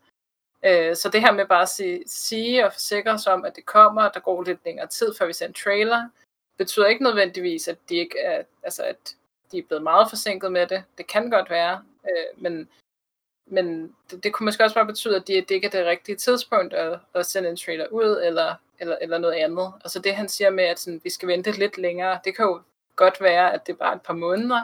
Øh, 0.66 0.96
så 0.96 1.10
det 1.10 1.22
her 1.22 1.32
med 1.32 1.46
bare 1.46 1.62
at 1.62 1.70
sige, 1.70 2.04
sige 2.08 2.66
og 2.66 2.74
forsikre 2.74 3.12
os 3.12 3.28
om, 3.28 3.46
at 3.46 3.56
det 3.56 3.66
kommer, 3.66 4.04
og 4.04 4.14
der 4.14 4.20
går 4.20 4.44
lidt 4.44 4.66
længere 4.66 4.88
tid, 4.88 5.14
før 5.18 5.26
vi 5.26 5.34
ser 5.34 5.48
en 5.48 5.54
trailer, 5.54 6.10
betyder 6.58 6.88
ikke 6.88 7.04
nødvendigvis, 7.04 7.68
at 7.68 7.78
de 7.90 7.96
ikke 7.96 8.20
er, 8.20 8.44
altså 8.64 8.84
at 8.84 9.16
de 9.52 9.58
er 9.58 9.64
blevet 9.64 9.84
meget 9.84 10.10
forsinket 10.10 10.52
med 10.52 10.68
det. 10.68 10.84
Det 10.98 11.08
kan 11.08 11.30
godt 11.30 11.50
være, 11.50 11.84
øh, 12.10 12.42
men, 12.42 12.70
men 13.46 13.96
det, 14.12 14.24
det 14.24 14.34
kunne 14.34 14.46
måske 14.46 14.64
også 14.64 14.76
bare 14.76 14.86
betyde, 14.86 15.16
at 15.16 15.28
det, 15.28 15.50
det 15.50 15.56
ikke 15.56 15.68
er 15.68 15.72
det 15.72 15.86
rigtige 15.86 16.16
tidspunkt 16.16 16.74
at, 16.74 17.00
at 17.14 17.26
sende 17.26 17.50
en 17.50 17.58
trailer 17.58 17.88
ud, 17.88 18.22
eller, 18.24 18.56
eller, 18.80 18.98
eller 19.02 19.18
noget 19.18 19.34
andet. 19.34 19.74
Altså 19.84 20.00
det 20.00 20.16
han 20.16 20.30
siger 20.30 20.50
med, 20.50 20.64
at 20.64 20.80
sådan, 20.80 21.02
vi 21.04 21.10
skal 21.10 21.28
vente 21.28 21.52
lidt 21.52 21.78
længere, 21.78 22.20
det 22.26 22.36
kan 22.36 22.46
jo 22.46 22.62
godt 22.96 23.22
være, 23.22 23.54
at 23.54 23.68
det 23.68 23.74
er 23.74 23.78
bare 23.78 23.96
et 23.96 24.02
par 24.02 24.14
måneder, 24.14 24.62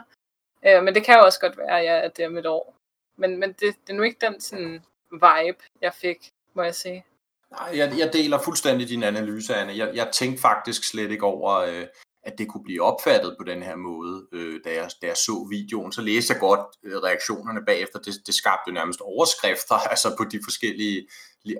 øh, 0.66 0.84
men 0.84 0.96
det 0.96 1.04
kan 1.04 1.16
jo 1.16 1.26
også 1.26 1.40
godt 1.40 1.58
være, 1.58 1.76
ja, 1.76 2.02
at 2.02 2.18
det 2.18 2.24
er 2.24 2.28
om 2.28 2.38
et 2.38 2.46
år. 2.46 2.76
Men, 3.16 3.38
men 3.38 3.50
det, 3.50 3.76
det 3.88 3.94
er 3.94 3.98
nu 3.98 4.04
ikke 4.04 4.26
den 4.26 4.42
sådan, 4.42 4.86
vibe, 5.12 5.64
jeg 5.82 5.94
fik, 5.94 6.32
må 6.56 6.64
jeg 6.64 6.76
sige. 6.76 7.06
Nej, 7.52 7.78
jeg, 7.78 7.94
jeg 7.98 8.14
deler 8.14 8.40
fuldstændig 8.40 8.90
din 8.90 9.04
analyse, 9.04 9.56
Anne. 9.56 9.78
Jeg, 9.78 9.92
jeg 9.96 10.10
tænkte 10.14 10.42
faktisk 10.42 10.84
slet 10.84 11.12
ikke 11.12 11.26
over, 11.26 11.54
øh, 11.54 11.86
at 12.24 12.38
det 12.38 12.48
kunne 12.48 12.64
blive 12.64 12.82
opfattet 12.82 13.36
på 13.40 13.44
den 13.44 13.64
her 13.64 13.76
måde, 13.76 14.28
øh, 14.32 14.60
da, 14.66 14.74
jeg, 14.74 14.90
da 15.02 15.08
jeg 15.08 15.18
så 15.18 15.48
videoen. 15.50 15.92
Så 15.92 16.02
læste 16.02 16.34
jeg 16.34 16.40
godt 16.40 16.66
øh, 16.84 16.98
reaktionerne 16.98 17.62
bagefter. 17.66 18.00
Det, 18.00 18.14
det 18.28 18.36
skabte 18.36 18.72
nærmest 18.72 19.02
overskrifter 19.02 19.76
altså 19.94 20.16
på 20.18 20.24
de 20.24 20.40
forskellige 20.44 21.08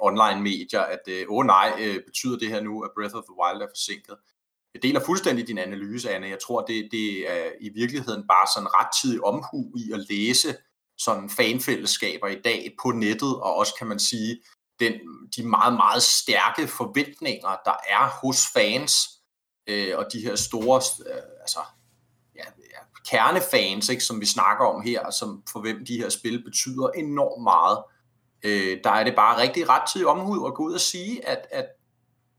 online 0.02 0.42
medier, 0.42 0.82
at 0.82 1.04
øh, 1.08 1.26
åh 1.30 1.46
nej, 1.46 1.74
øh, 1.80 2.04
betyder 2.06 2.38
det 2.38 2.48
her 2.48 2.62
nu, 2.62 2.82
at 2.82 2.92
Breath 2.98 3.16
of 3.16 3.24
the 3.24 3.38
Wild 3.42 3.62
er 3.62 3.68
forsinket? 3.68 4.16
Jeg 4.74 4.84
deler 4.84 5.06
fuldstændig 5.06 5.48
din 5.48 5.58
analyse, 5.58 6.10
Anne. 6.10 6.28
Jeg 6.28 6.40
tror, 6.40 6.62
det, 6.62 6.90
det 6.92 7.32
er 7.32 7.52
i 7.62 7.70
virkeligheden 7.70 8.28
bare 8.28 8.48
sådan 8.56 8.74
rettidig 8.74 9.24
omhu 9.24 9.72
i 9.78 9.92
at 9.94 10.06
læse 10.10 10.50
sådan 11.04 11.30
fanfællesskaber 11.30 12.28
i 12.28 12.42
dag 12.42 12.76
på 12.84 12.92
nettet, 12.92 13.36
og 13.36 13.56
også 13.56 13.74
kan 13.80 13.88
man 13.88 14.00
sige, 14.00 14.42
den, 14.80 14.94
de 15.36 15.48
meget, 15.48 15.74
meget 15.74 16.04
stærke 16.04 16.68
forventninger, 16.68 17.56
der 17.66 17.76
er 17.90 18.10
hos 18.22 18.46
fans, 18.54 18.94
øh, 19.68 19.98
og 19.98 20.06
de 20.14 20.20
her 20.20 20.36
store, 20.36 20.82
øh, 21.10 21.22
altså, 21.42 21.60
ja, 22.36 22.44
ja, 22.44 22.80
kernefans, 23.10 23.90
ikke, 23.90 24.04
som 24.04 24.22
vi 24.22 24.26
snakker 24.26 24.66
om 24.66 24.82
her, 24.82 25.12
som 25.12 25.44
for 25.52 25.60
hvem 25.60 25.86
de 25.86 25.98
her 25.98 26.10
spil 26.10 26.44
betyder 26.44 26.90
enormt 26.90 27.44
meget, 27.44 27.84
øh, 28.44 28.80
der 28.84 28.92
er 28.92 29.04
det 29.04 29.16
bare 29.16 29.42
rigtig 29.42 29.70
ret 29.70 29.90
tid 29.94 30.06
omhud 30.06 30.48
at 30.48 30.54
gå 30.54 30.64
ud 30.64 30.74
og 30.74 30.82
sige, 30.82 31.28
at, 31.28 31.48
at 31.52 31.66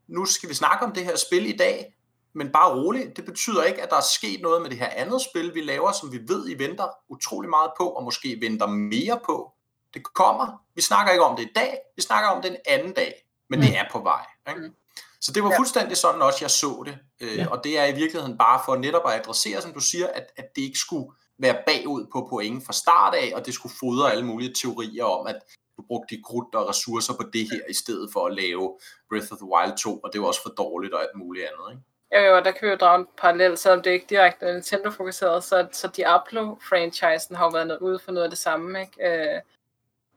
nu 0.09 0.25
skal 0.25 0.49
vi 0.49 0.55
snakke 0.55 0.87
om 0.87 0.93
det 0.93 1.05
her 1.05 1.17
spil 1.17 1.47
i 1.47 1.57
dag, 1.57 1.95
men 2.35 2.53
bare 2.53 2.75
roligt, 2.75 3.17
det 3.17 3.25
betyder 3.25 3.63
ikke, 3.63 3.83
at 3.83 3.91
der 3.91 3.97
er 3.97 4.09
sket 4.19 4.41
noget 4.43 4.63
med 4.63 4.71
det 4.71 4.79
her 4.79 4.89
andet 4.89 5.21
spil, 5.31 5.55
vi 5.55 5.61
laver, 5.61 5.93
som 5.93 6.13
vi 6.13 6.21
ved, 6.29 6.49
I 6.49 6.59
venter 6.59 6.89
utrolig 7.09 7.51
meget 7.51 7.71
på, 7.81 7.89
og 7.89 8.05
måske 8.05 8.39
venter 8.41 8.67
mere 8.67 9.21
på. 9.25 9.53
Det 9.95 10.03
kommer. 10.15 10.63
Vi 10.75 10.83
snakker 10.83 11.13
ikke 11.13 11.25
om 11.25 11.37
det 11.37 11.43
i 11.43 11.53
dag, 11.55 11.79
vi 11.97 12.03
snakker 12.03 12.31
om 12.31 12.43
det 12.43 12.51
en 12.51 12.57
anden 12.67 12.93
dag, 12.93 13.15
men 13.51 13.61
mm. 13.61 13.67
det 13.67 13.79
er 13.79 13.85
på 13.93 13.99
vej. 13.99 14.27
Ikke? 14.49 14.61
Mm. 14.61 14.75
Så 15.21 15.33
det 15.33 15.45
var 15.45 15.53
fuldstændig 15.57 15.97
sådan 15.97 16.23
også, 16.23 16.39
jeg 16.41 16.51
så 16.51 16.83
det. 16.87 16.99
Øh, 17.21 17.37
ja. 17.37 17.47
Og 17.49 17.65
det 17.65 17.79
er 17.79 17.87
i 17.87 17.95
virkeligheden 17.95 18.39
bare 18.39 18.61
for 18.65 18.77
netop 18.77 19.03
at 19.07 19.21
adressere, 19.21 19.63
som 19.63 19.73
du 19.73 19.81
siger, 19.81 20.07
at, 20.07 20.27
at 20.37 20.45
det 20.57 20.63
ikke 20.63 20.79
skulle 20.79 21.13
være 21.39 21.63
bagud 21.67 22.07
på 22.13 22.27
point 22.31 22.67
fra 22.67 22.73
start 22.73 23.15
af, 23.15 23.33
og 23.35 23.47
det 23.47 23.55
skulle 23.55 23.75
fodre 23.81 24.13
alle 24.13 24.27
mulige 24.27 24.55
teorier 24.63 25.05
om, 25.05 25.27
at 25.27 25.39
du 25.77 25.83
brugte 25.89 26.17
de 26.17 26.23
krudt 26.23 26.55
og 26.55 26.69
ressourcer 26.69 27.15
på 27.15 27.25
det 27.33 27.49
her, 27.53 27.63
i 27.71 27.75
stedet 27.75 28.13
for 28.13 28.27
at 28.27 28.35
lave 28.35 28.79
Breath 29.09 29.33
of 29.33 29.39
the 29.39 29.51
Wild 29.53 29.79
2, 29.79 29.99
og 29.99 30.11
det 30.13 30.21
var 30.21 30.27
også 30.27 30.43
for 30.43 30.55
dårligt 30.63 30.95
og 30.95 31.01
alt 31.03 31.17
muligt 31.17 31.47
andet. 31.47 31.67
Ikke? 31.73 31.92
Jo, 32.15 32.21
jo, 32.21 32.37
der 32.37 32.51
kan 32.51 32.67
vi 32.67 32.71
jo 32.71 32.77
drage 32.77 32.99
en 33.01 33.09
parallel, 33.17 33.59
selvom 33.59 33.83
det 33.83 33.91
ikke 33.91 34.07
direkte 34.09 34.47
er 34.47 34.53
Nintendo-fokuseret, 34.53 35.45
så, 35.45 35.67
så 35.73 35.89
Diablo-franchisen 35.89 37.37
har 37.37 37.45
jo 37.45 37.51
været 37.51 37.67
noget 37.67 37.81
ude 37.81 37.99
for 37.99 38.13
noget 38.13 38.25
af 38.25 38.31
det 38.31 38.39
samme, 38.39 38.81
ikke? 38.81 39.09
Øh, 39.09 39.41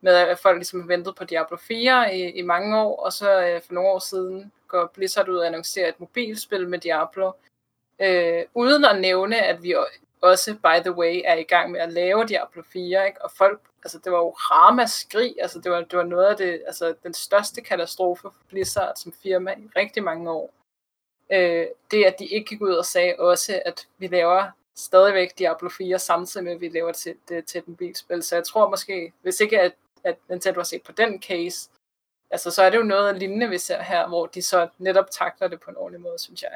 med 0.02 0.14
at 0.14 0.40
folk 0.40 0.58
ligesom 0.58 0.82
har 0.82 0.88
ventet 0.88 1.16
på 1.16 1.24
Diablo 1.24 1.58
4 1.58 2.16
i, 2.16 2.32
i 2.32 2.42
mange 2.42 2.80
år, 2.80 2.96
og 3.06 3.14
så 3.14 3.46
øh, 3.46 3.62
for 3.62 3.74
nogle 3.74 3.90
år 3.90 4.00
siden 4.00 4.52
går 4.68 4.92
Blizzard 4.94 5.30
ud 5.30 5.38
og 5.38 5.48
annoncerer 5.48 5.90
et 5.90 6.00
mobilspil 6.00 6.68
med 6.68 6.80
Diablo, 6.80 7.32
øh, 8.00 8.44
uden 8.54 8.86
at 8.86 9.02
nævne, 9.02 9.38
at 9.38 9.64
vi 9.64 9.76
også, 10.22 10.54
by 10.54 10.82
the 10.82 10.92
way, 10.92 11.22
er 11.26 11.36
i 11.36 11.44
gang 11.44 11.72
med 11.72 11.80
at 11.80 11.94
lave 11.94 12.26
Diablo 12.26 12.62
4, 12.74 13.08
ikke? 13.08 13.26
og 13.26 13.32
folk, 13.32 13.62
altså 13.84 14.00
det 14.04 14.12
var 14.12 14.18
jo 14.18 14.30
ramaskrig, 14.30 15.36
altså 15.42 15.60
det 15.60 15.72
var, 15.72 15.82
det 15.82 15.98
var 15.98 16.04
noget 16.04 16.26
af 16.26 16.38
det, 16.38 16.64
altså 16.68 16.96
den 17.04 17.14
største 17.14 17.62
katastrofe 17.62 18.22
for 18.22 18.34
Blizzard 18.50 18.94
som 18.96 19.14
firma 19.24 19.52
i 19.52 19.70
rigtig 19.76 20.04
mange 20.04 20.32
år 20.32 20.54
øh, 21.32 21.66
det, 21.92 22.04
at 22.04 22.16
de 22.20 22.26
ikke 22.26 22.50
gik 22.50 22.62
ud 22.62 22.74
og 22.74 22.86
sagde 22.86 23.16
også, 23.20 23.62
at 23.66 23.88
vi 23.98 24.08
laver 24.08 24.52
stadigvæk 24.76 25.40
Diablo 25.40 25.70
4, 25.70 26.00
samtidig 26.00 26.44
med, 26.44 26.54
at 26.54 26.62
vi 26.62 26.70
laver 26.70 26.92
til, 26.92 27.16
det, 27.30 27.46
til 27.46 27.60
et 27.60 27.68
mobilspil. 27.68 28.24
Så 28.24 28.36
jeg 28.36 28.44
tror 28.44 28.70
måske, 28.70 29.14
hvis 29.22 29.40
ikke 29.40 29.62
at, 29.62 29.72
at 30.04 30.18
Nintendo 30.30 30.60
har 30.60 30.64
set 30.64 30.82
på 30.84 30.92
den 30.92 31.22
case, 31.22 31.70
altså 32.32 32.52
så 32.52 32.64
er 32.64 32.70
det 32.70 32.78
jo 32.78 32.84
noget 32.84 33.20
lignende, 33.20 33.50
vi 33.50 33.58
ser 33.58 33.82
her, 33.82 34.08
hvor 34.08 34.26
de 34.26 34.42
så 34.42 34.68
netop 34.78 35.12
takler 35.12 35.48
det 35.48 35.60
på 35.60 35.72
en 35.72 35.78
ordentlig 35.78 36.02
måde, 36.02 36.20
synes 36.20 36.42
jeg. 36.42 36.52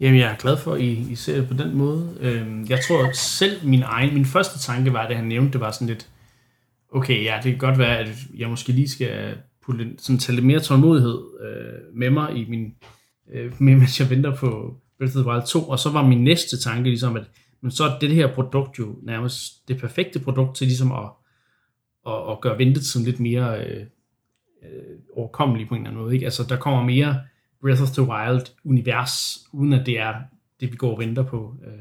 Jamen, 0.00 0.20
jeg 0.20 0.32
er 0.32 0.36
glad 0.36 0.56
for, 0.56 0.72
at 0.72 0.80
I, 0.80 1.12
I 1.12 1.14
ser 1.14 1.36
det 1.36 1.48
på 1.48 1.54
den 1.54 1.74
måde. 1.76 2.16
Øhm, 2.20 2.66
jeg 2.68 2.84
tror 2.84 3.12
selv, 3.12 3.66
min 3.66 3.82
egen, 3.82 4.14
min 4.14 4.24
første 4.24 4.58
tanke 4.58 4.92
var, 4.92 5.06
det 5.06 5.16
han 5.16 5.24
nævnte, 5.24 5.52
det 5.52 5.60
var 5.60 5.70
sådan 5.70 5.86
lidt, 5.86 6.10
okay, 6.92 7.24
ja, 7.24 7.40
det 7.42 7.52
kan 7.52 7.58
godt 7.58 7.78
være, 7.78 7.98
at 7.98 8.08
jeg 8.34 8.48
måske 8.48 8.72
lige 8.72 8.90
skal 8.90 9.38
sådan, 9.98 10.18
tage 10.18 10.34
lidt 10.34 10.46
mere 10.46 10.60
tålmodighed 10.60 11.18
øh, 11.40 11.98
med 11.98 12.10
mig, 12.10 12.36
i 12.36 12.50
min, 12.50 12.74
øh, 13.32 13.52
mens 13.62 14.00
jeg 14.00 14.10
venter 14.10 14.36
på 14.36 14.76
Breath 14.98 15.16
of 15.16 15.22
the 15.22 15.30
Wild 15.30 15.46
2, 15.46 15.68
og 15.68 15.78
så 15.78 15.90
var 15.90 16.06
min 16.06 16.24
næste 16.24 16.60
tanke 16.60 16.88
ligesom, 16.88 17.16
at 17.16 17.30
men 17.64 17.70
så 17.70 17.84
er 17.84 17.98
det 17.98 18.10
her 18.10 18.34
produkt 18.34 18.78
jo 18.78 18.98
nærmest 19.02 19.68
det 19.68 19.80
perfekte 19.80 20.20
produkt 20.20 20.56
til 20.56 20.66
ligesom 20.66 20.92
at, 20.92 21.10
at, 22.06 22.30
at 22.30 22.40
gøre 22.40 22.58
ventetiden 22.58 23.06
lidt 23.06 23.20
mere 23.20 23.66
øh, 23.66 23.86
øh, 24.62 24.98
overkommelig 25.12 25.68
på 25.68 25.74
en 25.74 25.80
eller 25.80 25.90
anden 25.90 26.02
måde. 26.02 26.14
Ikke? 26.14 26.24
Altså 26.24 26.42
der 26.48 26.56
kommer 26.56 26.84
mere 26.84 27.20
Breath 27.60 27.82
of 27.82 27.90
the 27.90 28.02
Wild 28.02 28.46
univers, 28.64 29.38
uden 29.52 29.72
at 29.72 29.86
det 29.86 29.98
er 29.98 30.14
det, 30.60 30.72
vi 30.72 30.76
går 30.76 30.92
og 30.92 30.98
venter 30.98 31.22
på. 31.22 31.56
Øh, 31.66 31.72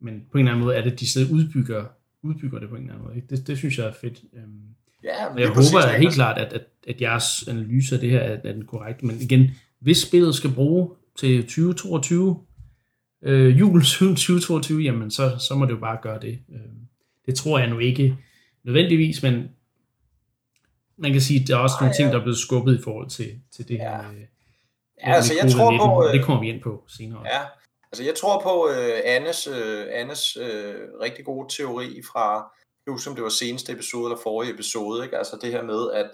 men 0.00 0.22
på 0.32 0.38
en 0.38 0.44
eller 0.44 0.52
anden 0.52 0.64
måde 0.64 0.76
er 0.76 0.82
det, 0.82 1.00
de 1.00 1.10
sidder 1.10 1.34
udbygger, 1.34 1.84
udbygger 2.22 2.58
det 2.58 2.68
på 2.68 2.74
en 2.74 2.82
eller 2.82 2.94
anden 2.94 3.06
måde. 3.06 3.16
Ikke? 3.16 3.36
Det, 3.36 3.46
det 3.46 3.58
synes 3.58 3.78
jeg 3.78 3.86
er 3.86 3.92
fedt. 4.00 4.24
Øh, 4.32 4.42
Ja, 5.06 5.34
jeg 5.36 5.48
håber 5.48 5.78
at 5.86 6.00
helt 6.00 6.14
klart, 6.14 6.38
at, 6.38 6.52
at, 6.52 6.62
at 6.88 7.00
jeres 7.00 7.48
analyse 7.48 7.94
af 7.94 8.00
det 8.00 8.10
her 8.10 8.20
er, 8.20 8.36
er 8.44 8.52
den 8.52 8.66
korrekte. 8.66 9.06
Men 9.06 9.20
igen, 9.20 9.50
hvis 9.80 9.98
spillet 9.98 10.34
skal 10.34 10.50
bruge 10.50 10.90
til 11.18 11.42
2022, 11.42 12.44
øh, 13.22 13.58
jul 13.58 13.82
2022, 13.98 14.82
jamen 14.82 15.10
så, 15.10 15.38
så 15.38 15.54
må 15.54 15.64
det 15.64 15.72
jo 15.72 15.78
bare 15.78 15.98
gøre 16.02 16.20
det. 16.20 16.38
Øh, 16.52 16.58
det 17.26 17.34
tror 17.34 17.58
jeg 17.58 17.68
nu 17.68 17.78
ikke 17.78 18.16
nødvendigvis, 18.64 19.22
men 19.22 19.48
man 20.98 21.12
kan 21.12 21.20
sige, 21.20 21.40
at 21.40 21.48
der 21.48 21.56
er 21.56 21.60
også 21.60 21.76
nogle 21.80 21.94
ting, 21.94 22.12
der 22.12 22.18
er 22.18 22.22
blevet 22.22 22.38
skubbet 22.38 22.78
i 22.78 22.82
forhold 22.82 23.10
til, 23.10 23.30
til 23.56 23.68
det 23.68 23.78
her. 23.78 23.98
Øh, 23.98 24.20
ja, 25.06 25.12
altså 25.14 25.34
jeg 25.42 25.52
tror 25.52 25.76
på... 25.76 26.06
Øh, 26.06 26.14
det 26.14 26.24
kommer 26.24 26.40
vi 26.40 26.48
ind 26.48 26.62
på 26.62 26.84
senere. 26.88 27.22
Ja, 27.24 27.40
altså 27.92 28.04
jeg 28.04 28.14
tror 28.14 28.40
på 28.40 28.64
uh, 28.64 28.98
Annes, 29.04 29.48
uh, 29.48 29.54
Annes 29.92 30.36
uh, 30.36 31.00
rigtig 31.00 31.24
gode 31.24 31.54
teori 31.56 32.02
fra 32.12 32.52
jeg 32.86 32.92
husker, 32.92 33.10
om 33.10 33.14
det 33.14 33.24
var 33.24 33.28
seneste 33.28 33.72
episode 33.72 34.04
eller 34.04 34.22
forrige 34.22 34.52
episode, 34.54 35.04
ikke? 35.04 35.18
altså 35.18 35.38
det 35.42 35.50
her 35.50 35.62
med, 35.62 35.92
at 35.92 36.10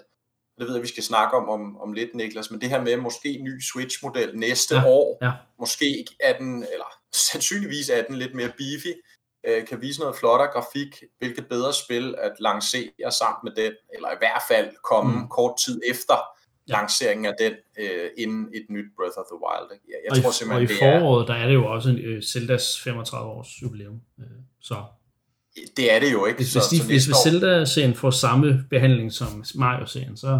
det 0.59 0.67
ved 0.67 0.73
jeg, 0.73 0.83
vi 0.83 0.87
skal 0.87 1.03
snakke 1.03 1.37
om, 1.37 1.49
om 1.49 1.77
om 1.77 1.93
lidt, 1.93 2.15
Niklas, 2.15 2.51
men 2.51 2.61
det 2.61 2.69
her 2.69 2.81
med 2.81 2.97
måske 2.97 3.39
ny 3.41 3.61
Switch-model 3.61 4.37
næste 4.37 4.75
ja, 4.75 4.85
år, 4.87 5.17
ja. 5.21 5.31
måske 5.59 6.05
er 6.19 6.37
den, 6.37 6.65
eller 6.73 6.89
sandsynligvis 7.31 7.89
er 7.89 8.03
den 8.03 8.15
lidt 8.15 8.35
mere 8.35 8.51
beefy, 8.57 8.93
øh, 9.47 9.67
kan 9.67 9.81
vise 9.81 9.99
noget 9.99 10.15
flottere 10.15 10.51
grafik, 10.53 11.03
hvilket 11.19 11.47
bedre 11.47 11.73
spil 11.73 12.15
at 12.17 12.31
lancere 12.39 13.11
sammen 13.19 13.39
med 13.43 13.63
den, 13.63 13.73
eller 13.93 14.09
i 14.11 14.17
hvert 14.17 14.43
fald 14.47 14.69
komme 14.83 15.19
mm. 15.19 15.27
kort 15.27 15.55
tid 15.65 15.81
efter 15.89 16.17
ja. 16.67 16.73
lanceringen 16.75 17.25
af 17.25 17.35
den, 17.39 17.53
øh, 17.79 18.09
inden 18.17 18.49
et 18.53 18.65
nyt 18.69 18.89
Breath 18.97 19.17
of 19.17 19.25
the 19.31 19.39
Wild. 19.43 19.69
Ikke? 19.73 19.85
Jeg, 19.91 19.99
jeg 20.05 20.11
og 20.11 20.17
tror 20.17 20.29
i, 20.29 20.33
simpelthen, 20.33 20.67
og 20.67 20.73
i 20.73 20.79
foråret, 20.83 21.21
er, 21.21 21.25
der 21.25 21.35
er 21.41 21.47
det 21.47 21.53
jo 21.53 21.65
også 21.73 21.89
en 21.89 21.99
uh, 22.09 22.21
Zeldas 22.21 22.81
35 22.83 23.31
års 23.31 23.61
jubilæum, 23.61 24.01
uh, 24.17 24.23
så 24.61 24.75
det 25.77 25.93
er 25.93 25.99
det 25.99 26.11
jo 26.11 26.25
ikke. 26.25 26.37
Hvis, 26.37 26.49
så, 26.49 26.59
hvis, 26.69 26.81
de, 26.81 26.87
hvis 26.87 27.03
Zelda-serien 27.23 27.95
får 27.95 28.11
samme 28.11 28.65
behandling 28.69 29.11
som 29.11 29.43
Mario-serien, 29.55 30.17
så, 30.17 30.39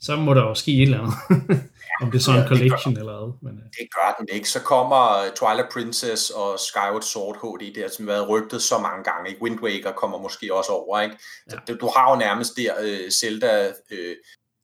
så 0.00 0.16
må 0.16 0.34
der 0.34 0.42
jo 0.42 0.54
ske 0.54 0.72
et 0.72 0.82
eller 0.82 1.00
andet. 1.00 1.14
Om 2.02 2.10
det 2.10 2.18
er 2.18 2.22
sådan 2.22 2.42
en 2.42 2.48
collection 2.48 2.94
gør, 2.94 3.00
eller 3.00 3.18
hvad. 3.18 3.32
Men, 3.42 3.58
uh... 3.58 3.64
Det 3.64 3.88
gør 3.96 4.16
den 4.18 4.28
ikke. 4.32 4.48
Så 4.48 4.60
kommer 4.60 5.00
Twilight 5.40 5.72
Princess 5.72 6.30
og 6.30 6.58
Skyward 6.58 7.02
Sword 7.02 7.36
HD, 7.42 7.74
der 7.74 7.88
som 7.88 8.08
har 8.08 8.14
været 8.14 8.28
rygtet 8.28 8.62
så 8.62 8.78
mange 8.78 9.04
gange. 9.04 9.30
Ikke? 9.30 9.42
Wind 9.42 9.60
Waker 9.60 9.92
kommer 9.92 10.18
måske 10.18 10.54
også 10.54 10.72
over. 10.72 11.00
Ikke? 11.00 11.16
Så 11.48 11.56
ja. 11.68 11.74
du 11.74 11.90
har 11.96 12.10
jo 12.10 12.16
nærmest 12.18 12.56
der 12.56 12.72
uh, 12.82 13.10
Zelda 13.10 13.68
uh, 13.68 14.14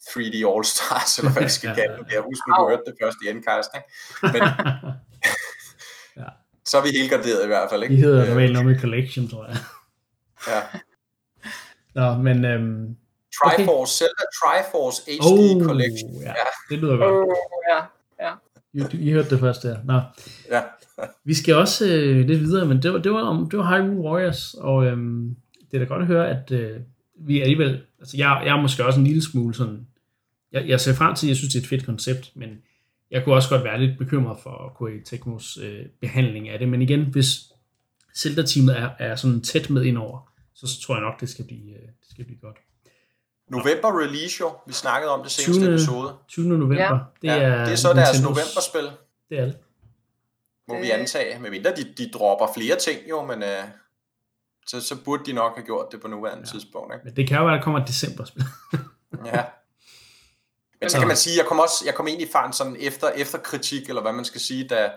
3D 0.09 0.37
All-Stars, 0.53 1.19
eller 1.19 1.33
hvad 1.33 1.43
vi 1.43 1.49
skal 1.49 1.75
kalde 1.81 1.97
det. 1.99 2.13
Jeg 2.13 2.23
husker, 2.31 2.49
du 2.59 2.69
hørte 2.69 2.83
det 2.87 2.95
først 3.03 3.17
i 3.25 3.29
Endcast, 3.31 3.71
ikke? 3.79 3.89
Men, 4.23 4.43
ja. 4.43 4.53
så 6.67 6.79
er 6.79 6.83
vi 6.83 6.89
helt 6.99 7.11
graderet 7.11 7.45
i 7.45 7.47
hvert 7.47 7.71
fald, 7.71 7.83
ikke? 7.83 7.95
De 7.95 8.01
hedder 8.01 8.29
normalt 8.29 8.53
noget 8.53 8.67
med 8.67 8.81
Collection, 8.81 9.29
tror 9.29 9.47
jeg. 9.47 9.57
Ja. 10.49 10.61
Nå, 12.01 12.23
men... 12.23 12.45
Øhm, 12.45 12.97
Triforce, 13.43 14.05
okay. 14.05 14.11
Zelda 14.11 14.25
Triforce 14.39 15.03
HD 15.07 15.61
oh, 15.61 15.67
Collection. 15.67 16.11
Ja, 16.23 16.29
ja, 16.29 16.51
det 16.71 16.79
lyder 16.79 16.97
godt. 16.97 17.13
Oh, 17.13 17.35
ja, 17.71 17.81
ja. 18.27 18.33
I, 18.73 19.07
I 19.07 19.13
hørte 19.13 19.31
det 19.31 19.41
først 19.41 19.63
der. 19.63 19.77
Nå. 19.85 20.01
Ja. 20.51 20.63
Vi 21.29 21.35
skal 21.35 21.55
også 21.55 21.87
øh, 21.87 22.27
lidt 22.27 22.41
videre, 22.41 22.67
men 22.67 22.83
det 22.83 22.93
var, 22.93 22.99
det 22.99 23.13
var, 23.13 23.23
om, 23.23 23.51
det 23.51 23.59
var 23.59 23.77
Hyrule 23.77 24.01
Warriors, 24.01 24.55
og 24.55 24.85
øhm, 24.85 25.37
det 25.71 25.77
er 25.77 25.79
da 25.79 25.85
godt 25.85 26.03
at 26.03 26.07
høre, 26.07 26.31
at 26.31 26.51
øh, 26.51 26.81
vi 27.21 27.41
alligevel, 27.41 27.83
altså 28.01 28.17
jeg, 28.17 28.43
jeg 28.45 28.57
er 28.57 28.61
måske 28.61 28.85
også 28.85 29.01
en 29.01 29.07
lille 29.07 29.23
smule 29.23 29.55
sådan, 29.55 29.87
jeg, 30.53 30.69
jeg 30.69 30.81
ser 30.81 30.95
frem 30.95 31.15
til, 31.15 31.27
jeg 31.27 31.37
synes, 31.37 31.53
det 31.53 31.61
er 31.61 31.65
et 31.65 31.69
fedt 31.69 31.87
koncept, 31.87 32.31
men 32.35 32.49
jeg 33.15 33.25
kunne 33.25 33.35
også 33.35 33.49
godt 33.49 33.65
være 33.65 33.81
lidt 33.81 33.99
bekymret 33.99 34.39
for 34.43 34.73
Koei 34.77 35.01
Tecmos 35.05 35.59
øh, 35.63 35.87
behandling 36.01 36.49
af 36.49 36.59
det, 36.59 36.69
men 36.69 36.83
igen, 36.83 37.01
hvis 37.01 37.27
Zelda-teamet 38.17 38.79
er, 38.79 38.91
er 38.99 39.17
sådan 39.17 39.41
tæt 39.41 39.71
med 39.71 39.85
indover, 39.85 40.31
så 40.55 40.67
tror 40.83 40.95
jeg 40.95 41.03
nok, 41.03 41.21
det 41.21 41.29
skal 41.29 41.45
blive, 41.45 41.75
øh, 41.75 41.83
det 41.83 42.11
skal 42.11 42.25
blive 42.25 42.39
godt. 42.41 42.57
November 43.49 44.01
release 44.01 44.37
jo, 44.41 44.53
vi 44.67 44.73
snakkede 44.73 45.13
om 45.13 45.23
det 45.23 45.31
seneste 45.31 45.61
20. 45.61 45.75
episode. 45.75 46.15
20. 46.29 46.59
november, 46.59 46.77
ja. 46.77 46.99
det, 47.23 47.31
er 47.31 47.49
ja, 47.49 47.65
det 47.65 47.73
er 47.73 47.77
så 47.77 47.89
Nintendo's, 47.89 47.97
deres 47.97 48.23
novemberspil. 48.23 48.91
Det 49.31 49.39
er 49.39 49.45
det. 49.45 49.57
Må 50.69 50.81
vi 50.81 50.91
antage, 50.91 51.39
medmindre 51.39 51.71
de, 51.77 51.95
de 51.99 52.11
dropper 52.11 52.47
flere 52.55 52.77
ting 52.77 52.99
jo, 53.11 53.23
men 53.23 53.43
øh, 53.43 53.65
så, 54.67 54.81
så 54.81 55.05
burde 55.05 55.25
de 55.25 55.33
nok 55.33 55.57
have 55.57 55.65
gjort 55.65 55.87
det 55.93 56.01
på 56.01 56.09
nuværende 56.09 56.45
ja. 56.47 56.53
tidspunkt. 56.53 56.95
Ikke? 56.95 57.05
Men 57.05 57.17
det 57.17 57.29
kan 57.29 57.37
jo 57.39 57.45
være, 57.45 57.55
at 57.55 57.59
der 57.59 57.65
kommer 57.65 57.81
et 57.81 57.89
decemberspil. 57.89 58.45
ja. 59.25 59.45
Men 60.85 60.91
så 60.91 60.99
kan 60.99 61.09
man 61.09 61.17
sige, 61.17 61.37
jeg 61.39 61.47
kom 61.47 61.59
også, 61.59 61.85
jeg 61.85 61.95
kom 61.95 62.09
egentlig 62.09 62.29
fra 62.33 62.47
en 62.47 62.53
sådan 62.53 62.77
efter, 62.81 63.09
efter 63.09 63.39
kritik, 63.39 63.89
eller 63.89 64.03
hvad 64.03 64.13
man 64.13 64.25
skal 64.25 64.41
sige, 64.41 64.69
da, 64.69 64.91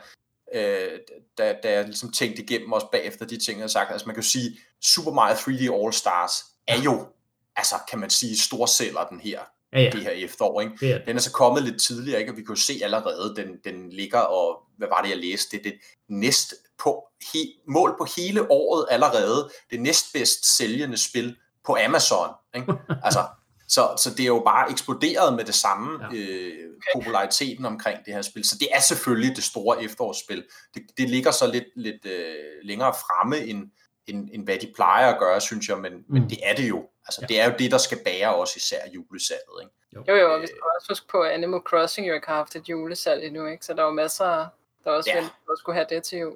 øh, 0.53 0.99
da, 1.37 1.55
da 1.63 1.71
jeg 1.71 1.85
ligesom 1.85 2.11
tænkte 2.11 2.43
igennem 2.43 2.71
også 2.71 2.87
bagefter 2.91 3.25
de 3.25 3.37
ting, 3.37 3.57
jeg 3.57 3.63
havde 3.63 3.71
sagt. 3.71 3.91
Altså 3.91 4.07
man 4.07 4.15
kan 4.15 4.23
jo 4.23 4.29
sige, 4.29 4.59
Super 4.85 5.11
Mario 5.11 5.35
3D 5.35 5.83
All 5.83 5.93
Stars 5.93 6.31
er 6.67 6.81
jo, 6.81 7.07
altså 7.55 7.75
kan 7.89 7.99
man 7.99 8.09
sige, 8.09 8.37
storsælger 8.37 9.03
den 9.03 9.19
her, 9.19 9.39
ja, 9.73 9.81
ja. 9.81 9.89
det 9.89 10.01
her 10.01 10.11
efterår. 10.11 10.61
Ikke? 10.61 10.73
Ja. 10.81 10.99
Den 11.07 11.15
er 11.15 11.21
så 11.21 11.31
kommet 11.31 11.63
lidt 11.63 11.81
tidligere, 11.81 12.19
ikke? 12.19 12.31
og 12.31 12.37
vi 12.37 12.43
kunne 12.43 12.57
se 12.57 12.79
allerede, 12.83 13.35
den, 13.35 13.47
den 13.63 13.89
ligger, 13.89 14.19
og 14.19 14.63
hvad 14.77 14.87
var 14.87 15.01
det, 15.01 15.09
jeg 15.09 15.17
læste? 15.17 15.57
Det 15.57 15.65
er 15.65 15.71
det 15.71 15.79
næst 16.09 16.53
på, 16.83 17.03
he, 17.33 17.39
mål 17.67 17.95
på 17.99 18.07
hele 18.17 18.51
året 18.51 18.85
allerede, 18.91 19.49
det 19.71 19.81
næstbedst 19.81 20.57
sælgende 20.57 20.97
spil 20.97 21.35
på 21.65 21.77
Amazon. 21.85 22.29
Ikke? 22.55 22.73
Altså, 23.03 23.19
så, 23.67 23.95
så 23.97 24.09
det 24.09 24.23
er 24.23 24.27
jo 24.27 24.41
bare 24.45 24.71
eksploderet 24.71 25.33
med 25.33 25.45
det 25.45 25.55
samme 25.55 25.99
ja. 26.11 26.17
øh, 26.17 26.69
populariteten 26.95 27.65
omkring 27.65 28.05
det 28.05 28.13
her 28.13 28.21
spil. 28.21 28.43
Så 28.43 28.57
det 28.59 28.67
er 28.73 28.79
selvfølgelig 28.79 29.35
det 29.35 29.43
store 29.43 29.83
efterårsspil. 29.83 30.45
Det, 30.73 30.83
det 30.97 31.09
ligger 31.09 31.31
så 31.31 31.51
lidt, 31.51 31.65
lidt 31.75 32.05
øh, 32.05 32.35
længere 32.63 32.93
fremme, 32.93 33.37
end, 33.37 33.71
end, 34.07 34.29
end 34.33 34.43
hvad 34.43 34.57
de 34.57 34.71
plejer 34.75 35.13
at 35.13 35.19
gøre, 35.19 35.41
synes 35.41 35.69
jeg, 35.69 35.77
men, 35.77 35.93
mm. 35.93 36.03
men 36.07 36.29
det 36.29 36.37
er 36.43 36.55
det 36.55 36.69
jo. 36.69 36.87
Altså, 37.05 37.21
ja. 37.21 37.27
Det 37.27 37.39
er 37.39 37.45
jo 37.45 37.53
det, 37.59 37.71
der 37.71 37.77
skal 37.77 37.97
bære 38.05 38.35
os 38.35 38.55
især 38.55 38.81
julesalget. 38.95 39.61
Ikke? 39.61 39.73
Jo, 39.95 40.03
jo, 40.07 40.15
jo 40.15 40.33
og 40.33 40.41
vi 40.41 40.47
skal 40.47 40.59
også 40.79 40.87
huske 40.89 41.07
på, 41.07 41.21
at 41.21 41.31
Animal 41.31 41.59
Crossing 41.59 42.07
jo 42.07 42.13
ikke 42.13 42.27
har 42.27 42.35
haft 42.35 42.55
et 42.55 42.69
julesalg 42.69 43.23
endnu, 43.23 43.47
ikke? 43.47 43.65
så 43.65 43.73
der 43.73 43.81
er 43.81 43.85
jo 43.85 43.93
masser, 43.93 44.47
der 44.83 44.91
også 44.91 45.09
ja. 45.13 45.19
vil, 45.19 45.23
der 45.23 45.55
skulle 45.57 45.75
have 45.75 45.87
det 45.89 46.03
til 46.03 46.19
jul. 46.19 46.35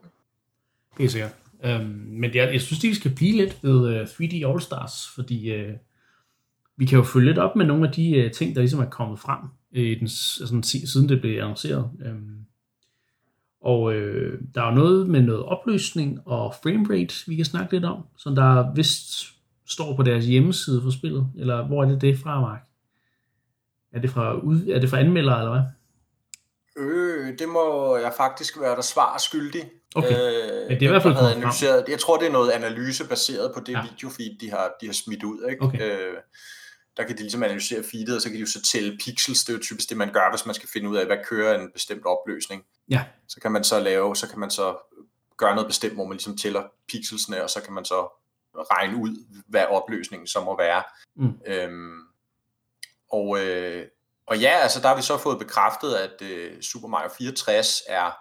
Helt 0.98 1.12
sikkert. 1.12 1.32
Um, 1.64 1.82
men 2.08 2.36
jeg, 2.36 2.54
jeg 2.54 2.62
synes, 2.62 2.80
de 2.82 2.96
skal 2.96 3.16
blive 3.16 3.38
lidt 3.38 3.64
ved 3.64 4.02
uh, 4.02 4.08
3D 4.08 4.36
All-Stars, 4.50 5.16
fordi 5.16 5.62
uh, 5.62 5.74
vi 6.78 6.86
kan 6.86 6.98
jo 6.98 7.04
følge 7.04 7.28
lidt 7.28 7.38
op 7.38 7.56
med 7.56 7.66
nogle 7.66 7.88
af 7.88 7.94
de 7.94 8.26
uh, 8.26 8.32
ting, 8.32 8.56
der 8.56 8.62
ligesom 8.62 8.80
er 8.80 8.90
kommet 8.90 9.20
frem, 9.20 9.40
uh, 9.72 10.00
den, 10.00 10.04
altså, 10.04 10.82
siden 10.86 11.10
det 11.10 11.22
blev 11.22 11.38
annonceret. 11.42 11.92
Um, 12.12 12.38
og 13.62 13.82
uh, 13.82 13.94
der 14.56 14.62
er 14.62 14.70
jo 14.70 14.76
noget 14.76 15.10
med 15.10 15.22
noget 15.22 15.44
opløsning 15.44 16.20
og 16.28 16.54
framerate, 16.64 17.14
vi 17.28 17.36
kan 17.36 17.46
snakke 17.46 17.74
lidt 17.74 17.86
om, 17.86 18.04
som 18.18 18.36
der 18.36 18.74
vist 18.74 19.26
står 19.68 19.96
på 19.96 20.04
deres 20.04 20.26
hjemmeside 20.26 20.82
for 20.82 20.92
spillet, 20.92 21.28
eller 21.38 21.68
hvor 21.68 21.84
er 21.84 21.88
det 21.88 22.02
det 22.02 22.20
fra, 22.20 22.42
Mark? 22.42 22.62
Er 23.94 24.00
det 24.02 24.10
fra, 24.10 24.40
ud, 24.40 24.68
er 24.68 24.80
det 24.80 24.90
fra 24.90 25.00
anmeldere, 25.00 25.40
eller 25.40 25.52
hvad? 25.52 25.64
Øh, 26.78 27.40
det 27.40 27.50
må 27.50 27.98
jeg 27.98 28.14
faktisk 28.18 28.60
være 28.62 28.76
der 28.76 28.82
svar 28.82 29.18
skyldig. 29.18 29.64
Okay. 29.96 30.12
Øh, 30.12 30.70
Men 30.70 30.80
det 30.80 30.84
er 30.86 30.90
i 30.90 30.94
hvert 30.94 31.04
fald 31.04 31.18
analyseret. 31.36 31.84
Jeg 31.90 32.00
tror, 32.00 32.18
det 32.18 32.28
er 32.28 32.32
noget 32.32 32.52
analyse 32.52 33.10
baseret 33.10 33.52
på 33.54 33.60
det 33.66 33.74
ja. 33.74 33.82
videofeed, 33.82 34.40
de 34.42 34.50
har, 34.50 34.72
de 34.82 34.86
har 34.86 34.94
smidt 34.94 35.24
ud. 35.24 35.50
Ikke? 35.52 35.62
Okay. 35.62 35.80
Øh, 35.80 36.14
der 36.98 37.04
kan 37.04 37.18
de 37.18 37.22
ligesom 37.22 37.44
analysere 37.44 37.84
feedet, 37.84 38.16
og 38.16 38.22
så 38.22 38.30
kan 38.30 38.36
de 38.36 38.40
jo 38.40 38.46
så 38.46 38.62
tælle 38.62 38.98
pixels. 38.98 39.44
Det 39.44 39.54
er 39.54 39.58
jo 39.58 39.64
typisk 39.64 39.90
det, 39.90 39.98
man 39.98 40.14
gør, 40.14 40.30
hvis 40.30 40.46
man 40.46 40.56
skal 40.56 40.70
finde 40.74 40.90
ud 40.90 40.98
af, 40.98 41.06
hvad 41.06 41.18
kører 41.26 41.60
en 41.60 41.72
bestemt 41.74 42.06
opløsning. 42.06 42.64
Ja. 42.90 43.06
Så 43.28 43.40
kan 43.42 43.52
man 43.52 43.64
så 43.64 43.80
lave, 43.80 44.16
så 44.16 44.28
kan 44.28 44.40
man 44.40 44.52
så 44.52 44.78
gøre 45.38 45.56
noget 45.56 45.68
bestemt, 45.68 45.94
hvor 45.94 46.06
man 46.06 46.14
ligesom 46.14 46.38
tæller 46.38 46.64
pixelsene, 46.88 47.44
og 47.44 47.50
så 47.50 47.62
kan 47.62 47.74
man 47.74 47.86
så 47.86 48.08
regne 48.56 48.98
ud, 48.98 49.26
hvad 49.48 49.66
opløsningen 49.66 50.28
så 50.28 50.44
må 50.44 50.58
være. 50.58 50.84
Mm. 51.16 51.40
Øhm, 51.48 52.00
og, 53.12 53.40
øh, 53.40 53.88
og 54.26 54.40
ja, 54.40 54.50
altså 54.50 54.82
der 54.82 54.88
har 54.88 54.96
vi 54.96 55.02
så 55.02 55.18
fået 55.18 55.40
bekræftet, 55.40 55.96
at 55.96 56.22
øh, 56.22 56.62
Super 56.62 56.88
Mario 56.88 57.10
64 57.18 57.82
er, 57.88 58.12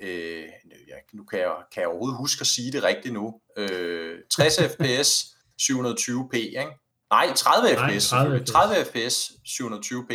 øh, 0.00 0.44
ja, 0.88 0.96
nu 1.12 1.24
kan 1.24 1.38
jeg, 1.38 1.54
kan 1.72 1.80
jeg 1.80 1.88
overhovedet 1.88 2.18
huske 2.18 2.40
at 2.40 2.46
sige 2.46 2.72
det 2.72 2.82
rigtigt 2.82 3.14
nu, 3.14 3.40
øh, 3.56 4.18
60 4.30 4.58
fps, 4.58 5.36
720p, 5.62 6.36
ikke? 6.36 6.81
Nej, 7.12 7.32
30 7.36 7.74
Nej, 7.74 7.98
fps, 7.98 8.08
30 8.08 8.38
fps, 8.40 8.50
30 8.50 8.84
fps 8.84 9.30
720p. 9.46 10.12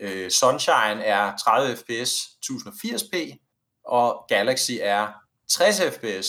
Øh, 0.00 0.30
Sunshine 0.30 1.04
er 1.04 1.36
30 1.36 1.76
fps, 1.76 2.12
1080p, 2.44 3.14
og 3.84 4.24
Galaxy 4.28 4.72
er 4.80 5.08
60 5.48 5.80
fps, 5.80 6.28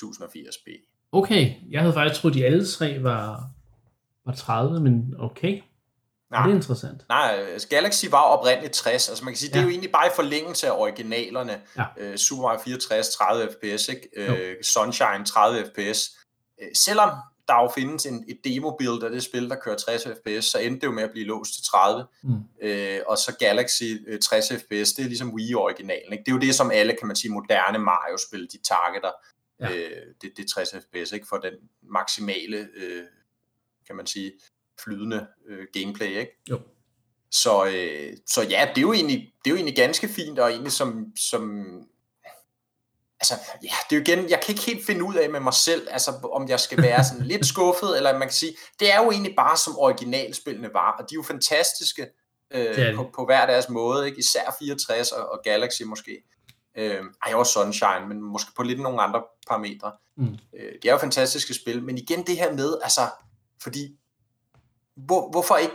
1080p. 0.00 0.86
Okay, 1.12 1.54
jeg 1.70 1.80
havde 1.80 1.94
faktisk 1.94 2.20
troet, 2.20 2.32
at 2.32 2.38
de 2.38 2.44
alle 2.44 2.66
tre 2.66 3.02
var, 3.02 3.50
var 4.26 4.34
30, 4.34 4.80
men 4.80 5.14
okay. 5.18 5.62
Nej, 6.30 6.42
det 6.42 6.52
er 6.52 6.56
interessant. 6.56 7.04
Nej, 7.08 7.46
altså 7.52 7.68
Galaxy 7.68 8.06
var 8.10 8.22
oprindeligt 8.22 8.72
60. 8.72 9.08
Altså 9.08 9.24
man 9.24 9.34
kan 9.34 9.38
sige, 9.38 9.50
ja. 9.50 9.52
det 9.52 9.60
er 9.60 9.64
jo 9.64 9.70
egentlig 9.70 9.92
bare 9.92 10.06
i 10.06 10.10
forlængelse 10.14 10.66
af 10.66 10.72
originalerne. 10.78 11.60
Ja. 11.76 12.10
Uh, 12.10 12.16
Super 12.16 12.42
Mario 12.42 12.60
64, 12.64 13.08
30 13.08 13.48
fps, 13.52 13.88
ikke? 13.88 14.08
Uh, 14.30 14.62
Sunshine, 14.62 15.24
30 15.24 15.66
fps. 15.66 16.10
Uh, 16.62 16.68
selvom 16.74 17.10
der 17.50 17.62
jo 17.62 17.70
findes 17.74 18.06
en, 18.06 18.24
et 18.28 18.38
demo-build 18.44 19.02
af 19.02 19.10
det 19.10 19.22
spil, 19.22 19.50
der 19.50 19.56
kører 19.56 19.76
60 19.76 20.02
fps, 20.02 20.44
så 20.44 20.58
endte 20.58 20.80
det 20.80 20.86
jo 20.86 20.92
med 20.92 21.02
at 21.02 21.10
blive 21.10 21.26
låst 21.26 21.54
til 21.54 21.64
30. 21.64 22.06
Mm. 22.22 22.30
Uh, 22.30 23.00
og 23.06 23.16
så 23.18 23.36
Galaxy 23.38 23.82
uh, 24.12 24.18
60 24.18 24.48
fps, 24.48 24.92
det 24.92 25.02
er 25.04 25.08
ligesom 25.08 25.34
Wii-originalen. 25.34 26.12
Ikke? 26.12 26.24
Det 26.24 26.30
er 26.30 26.34
jo 26.34 26.40
det, 26.40 26.54
som 26.54 26.70
alle, 26.70 26.96
kan 26.98 27.06
man 27.06 27.16
sige, 27.16 27.32
moderne 27.32 27.78
Mario-spil, 27.78 28.48
de 28.52 28.58
targeter 28.58 29.12
ja. 29.60 29.76
øh, 29.76 30.06
det, 30.22 30.36
det 30.36 30.50
60 30.50 30.70
fps, 30.70 31.12
ikke? 31.12 31.26
for 31.28 31.36
den 31.36 31.54
maksimale, 31.82 32.68
øh, 32.76 33.04
kan 33.86 33.96
man 33.96 34.06
sige, 34.06 34.32
flydende 34.84 35.26
øh, 35.48 35.66
gameplay, 35.72 36.08
ikke? 36.08 36.32
Jo. 36.50 36.60
Så, 37.30 37.66
øh, 37.66 38.16
så 38.26 38.42
ja, 38.42 38.68
det 38.68 38.78
er, 38.78 38.82
jo 38.82 38.92
egentlig, 38.92 39.32
det 39.44 39.50
er 39.50 39.50
jo 39.50 39.56
egentlig 39.56 39.76
ganske 39.76 40.08
fint, 40.08 40.38
og 40.38 40.50
egentlig 40.50 40.72
som, 40.72 41.06
som 41.16 41.72
altså, 43.20 43.34
ja, 43.62 43.74
det 43.90 43.96
er 43.96 44.00
jo 44.00 44.00
igen, 44.00 44.30
jeg 44.30 44.40
kan 44.40 44.52
ikke 44.54 44.66
helt 44.66 44.86
finde 44.86 45.04
ud 45.04 45.14
af 45.14 45.30
med 45.30 45.40
mig 45.40 45.54
selv, 45.54 45.88
altså, 45.90 46.10
om 46.32 46.48
jeg 46.48 46.60
skal 46.60 46.82
være 46.82 47.04
sådan 47.04 47.24
lidt 47.24 47.46
skuffet, 47.52 47.96
eller 47.96 48.12
man 48.12 48.28
kan 48.28 48.30
sige, 48.30 48.56
det 48.80 48.92
er 48.92 49.02
jo 49.04 49.10
egentlig 49.10 49.34
bare 49.36 49.56
som 49.56 49.78
originalspillene 49.78 50.70
var, 50.74 50.92
og 50.98 51.10
de 51.10 51.14
er 51.14 51.16
jo 51.16 51.22
fantastiske 51.22 52.06
øh, 52.50 52.96
på, 52.96 53.10
på 53.14 53.24
hver 53.24 53.46
deres 53.46 53.68
måde, 53.68 54.06
ikke? 54.06 54.18
især 54.18 54.56
64 54.58 55.12
og, 55.12 55.28
og 55.32 55.40
Galaxy 55.44 55.82
måske. 55.82 56.22
Øh, 56.76 57.04
ej, 57.26 57.34
også 57.34 57.52
Sunshine, 57.52 58.08
men 58.08 58.22
måske 58.22 58.50
på 58.56 58.62
lidt 58.62 58.80
nogle 58.80 59.02
andre 59.02 59.22
parametre. 59.48 59.92
Mm. 60.16 60.38
Øh, 60.58 60.72
det 60.82 60.88
er 60.88 60.92
jo 60.92 60.98
fantastiske 60.98 61.54
spil, 61.54 61.82
men 61.82 61.98
igen 61.98 62.26
det 62.26 62.36
her 62.36 62.52
med, 62.52 62.78
altså, 62.82 63.00
fordi, 63.62 63.96
hvor, 64.96 65.30
hvorfor 65.30 65.56
ikke 65.56 65.74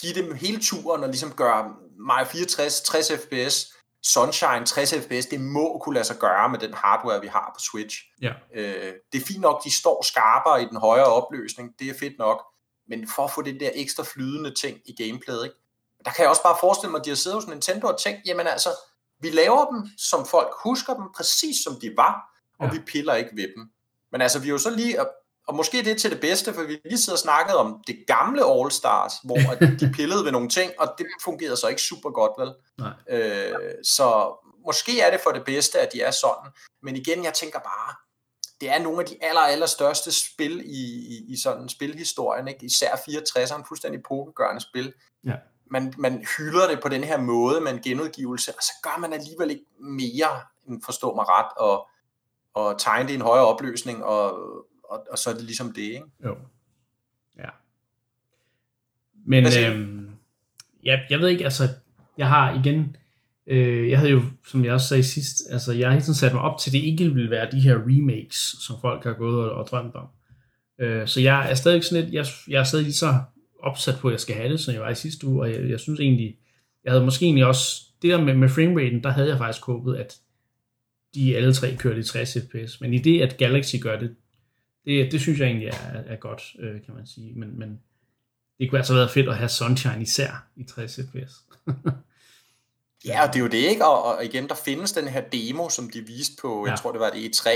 give 0.00 0.14
dem 0.14 0.34
hele 0.34 0.60
turen 0.62 1.02
og 1.02 1.08
ligesom 1.08 1.32
gøre 1.32 1.74
Mario 1.98 2.26
64, 2.26 2.80
60 2.80 3.12
fps, 3.12 3.74
Sunshine 4.02 4.66
60 4.66 4.94
fps, 4.94 5.26
det 5.26 5.40
må 5.40 5.78
kunne 5.78 5.94
lade 5.94 6.04
sig 6.04 6.16
gøre 6.16 6.48
med 6.48 6.58
den 6.58 6.74
hardware, 6.74 7.20
vi 7.20 7.26
har 7.26 7.52
på 7.56 7.60
Switch. 7.60 7.96
Ja. 8.22 8.32
Øh, 8.54 8.94
det 9.12 9.20
er 9.20 9.26
fint 9.26 9.40
nok, 9.40 9.64
de 9.64 9.74
står 9.74 10.04
skarpere 10.04 10.62
i 10.62 10.66
den 10.66 10.76
højere 10.76 11.06
opløsning, 11.06 11.70
det 11.78 11.90
er 11.90 11.94
fedt 12.00 12.18
nok, 12.18 12.44
men 12.88 13.08
for 13.08 13.24
at 13.24 13.30
få 13.30 13.42
det 13.42 13.60
der 13.60 13.70
ekstra 13.74 14.02
flydende 14.02 14.54
ting 14.54 14.78
i 14.84 15.04
gameplayet, 15.04 15.44
ikke? 15.44 15.56
der 16.04 16.10
kan 16.10 16.22
jeg 16.22 16.30
også 16.30 16.42
bare 16.42 16.56
forestille 16.60 16.90
mig, 16.90 16.98
at 16.98 17.04
de 17.04 17.10
har 17.10 17.16
siddet 17.16 17.40
hos 17.40 17.48
Nintendo 17.48 17.86
og 17.86 18.00
tænkt, 18.00 18.20
jamen 18.26 18.46
altså, 18.46 18.68
vi 19.20 19.30
laver 19.30 19.70
dem, 19.70 19.88
som 19.98 20.26
folk 20.26 20.48
husker 20.64 20.94
dem, 20.94 21.04
præcis 21.16 21.56
som 21.64 21.80
de 21.80 21.92
var, 21.96 22.14
og 22.58 22.66
ja. 22.66 22.72
vi 22.72 22.78
piller 22.78 23.14
ikke 23.14 23.30
ved 23.34 23.48
dem. 23.56 23.70
Men 24.12 24.20
altså, 24.20 24.38
vi 24.38 24.46
er 24.46 24.52
jo 24.52 24.58
så 24.58 24.70
lige, 24.70 25.00
og 25.48 25.54
måske 25.54 25.78
det 25.78 25.92
er 25.92 25.94
til 25.94 26.10
det 26.10 26.20
bedste, 26.20 26.54
for 26.54 26.62
vi 26.62 26.80
lige 26.84 26.98
sidder 26.98 27.16
og 27.16 27.18
snakket 27.18 27.56
om 27.56 27.82
det 27.86 28.04
gamle 28.06 28.44
All 28.44 28.70
Stars, 28.70 29.12
hvor 29.24 29.36
de 29.80 29.92
pillede 29.94 30.24
ved 30.24 30.32
nogle 30.32 30.48
ting, 30.48 30.72
og 30.78 30.94
det 30.98 31.06
fungerede 31.24 31.56
så 31.56 31.68
ikke 31.68 31.82
super 31.82 32.10
godt, 32.10 32.32
vel? 32.38 32.54
Nej. 32.78 33.18
Øh, 33.18 33.54
så 33.84 34.36
måske 34.66 35.00
er 35.00 35.10
det 35.10 35.20
for 35.20 35.30
det 35.30 35.44
bedste, 35.44 35.80
at 35.80 35.92
de 35.92 36.02
er 36.02 36.10
sådan. 36.10 36.50
Men 36.82 36.96
igen, 36.96 37.24
jeg 37.24 37.34
tænker 37.34 37.58
bare, 37.58 37.94
det 38.60 38.70
er 38.70 38.78
nogle 38.78 39.00
af 39.00 39.06
de 39.06 39.16
aller, 39.20 39.40
aller 39.40 39.66
største 39.66 40.12
spil 40.12 40.62
i, 40.64 40.84
i, 41.14 41.24
i 41.28 41.36
sådan 41.42 41.68
spilhistorien, 41.68 42.48
ikke? 42.48 42.66
især 42.66 42.96
64'eren, 42.96 43.68
fuldstændig 43.68 44.02
pokegørende 44.08 44.60
spil. 44.60 44.92
Ja. 45.24 45.34
Man, 45.70 45.94
man 45.98 46.26
hylder 46.36 46.68
det 46.68 46.80
på 46.82 46.88
den 46.88 47.04
her 47.04 47.20
måde 47.20 47.60
med 47.60 47.72
en 47.72 47.82
genudgivelse, 47.82 48.52
og 48.56 48.62
så 48.62 48.72
gør 48.82 48.98
man 48.98 49.12
alligevel 49.12 49.50
ikke 49.50 49.64
mere, 49.80 50.40
end 50.68 50.82
forstå 50.84 51.14
mig 51.14 51.24
ret, 51.28 51.52
og, 51.56 51.88
og 52.54 52.80
tegne 52.80 53.08
det 53.08 53.12
i 53.12 53.16
en 53.16 53.22
højere 53.22 53.46
opløsning, 53.46 54.04
og, 54.04 54.38
og, 54.92 55.06
og 55.10 55.18
så 55.18 55.30
er 55.30 55.34
det 55.34 55.44
ligesom 55.44 55.72
det, 55.72 55.82
ikke? 55.82 56.04
Jo. 56.24 56.36
Ja. 57.38 57.48
Men 59.26 59.44
øhm, 59.44 60.10
jeg, 60.84 61.06
jeg 61.10 61.18
ved 61.18 61.28
ikke, 61.28 61.44
altså, 61.44 61.68
jeg 62.18 62.28
har 62.28 62.60
igen, 62.60 62.96
øh, 63.46 63.90
jeg 63.90 63.98
havde 63.98 64.10
jo, 64.10 64.22
som 64.46 64.64
jeg 64.64 64.72
også 64.72 64.88
sagde 64.88 65.02
sidst, 65.02 65.36
altså, 65.50 65.72
jeg 65.72 65.86
har 65.86 65.92
hele 65.92 66.04
tiden 66.04 66.14
sat 66.14 66.32
mig 66.32 66.42
op 66.42 66.58
til, 66.58 66.70
at 66.70 66.72
det 66.72 66.78
ikke 66.78 67.14
ville 67.14 67.30
være 67.30 67.50
de 67.50 67.60
her 67.60 67.76
remakes, 67.76 68.56
som 68.66 68.76
folk 68.80 69.04
har 69.04 69.12
gået 69.12 69.50
og, 69.50 69.50
og 69.50 69.66
drømt 69.66 69.94
om. 69.94 70.06
Øh, 70.78 71.06
så 71.08 71.20
jeg 71.20 71.50
er 71.50 71.54
stadig 71.54 71.84
sådan 71.84 72.04
lidt, 72.04 72.14
jeg, 72.14 72.26
jeg 72.48 72.60
er 72.60 72.64
stadig 72.64 72.84
lige 72.84 72.94
så 72.94 73.20
opsat 73.62 73.94
på, 74.00 74.08
at 74.08 74.12
jeg 74.12 74.20
skal 74.20 74.36
have 74.36 74.52
det, 74.52 74.60
som 74.60 74.74
jeg 74.74 74.82
var 74.82 74.90
i 74.90 74.94
sidste 74.94 75.26
uge, 75.26 75.42
og 75.42 75.52
jeg, 75.52 75.70
jeg 75.70 75.80
synes 75.80 76.00
egentlig, 76.00 76.36
jeg 76.84 76.92
havde 76.92 77.04
måske 77.04 77.24
egentlig 77.24 77.46
også, 77.46 77.82
det 78.02 78.10
der 78.10 78.24
med, 78.24 78.34
med 78.34 78.48
frameraten, 78.48 79.02
der 79.02 79.10
havde 79.10 79.28
jeg 79.28 79.38
faktisk 79.38 79.64
håbet, 79.64 79.96
at 79.96 80.20
de 81.14 81.36
alle 81.36 81.52
tre 81.52 81.76
kørte 81.76 82.00
i 82.00 82.02
60 82.02 82.36
fps, 82.50 82.80
men 82.80 82.94
i 82.94 82.98
det, 82.98 83.20
at 83.20 83.36
Galaxy 83.36 83.76
gør 83.80 83.98
det, 83.98 84.14
det, 84.84 85.12
det 85.12 85.20
synes 85.20 85.38
jeg 85.38 85.46
egentlig 85.46 85.68
er, 85.68 86.02
er 86.06 86.16
godt, 86.16 86.42
øh, 86.58 86.84
kan 86.84 86.94
man 86.94 87.06
sige, 87.06 87.34
men, 87.34 87.58
men 87.58 87.80
det 88.58 88.70
kunne 88.70 88.78
altså 88.78 88.94
være 88.94 89.08
fedt 89.08 89.28
at 89.28 89.36
have 89.36 89.48
Sunshine 89.48 90.02
især 90.02 90.46
i 90.56 90.64
60 90.64 90.94
fps. 91.12 91.34
Ja, 93.04 93.22
og 93.22 93.28
det 93.28 93.36
er 93.36 93.40
jo 93.40 93.48
det, 93.48 93.58
ikke? 93.58 93.86
Og, 93.86 94.02
og 94.02 94.24
igen, 94.24 94.48
der 94.48 94.54
findes 94.54 94.92
den 94.92 95.08
her 95.08 95.20
demo, 95.20 95.68
som 95.68 95.90
de 95.90 96.00
viste 96.06 96.34
på, 96.42 96.58
ja. 96.58 96.70
jeg 96.70 96.70
Ja. 96.70 96.76
tror 96.76 96.92
det 96.92 97.00
var 97.00 97.10
det 97.10 97.36
E3, 97.36 97.50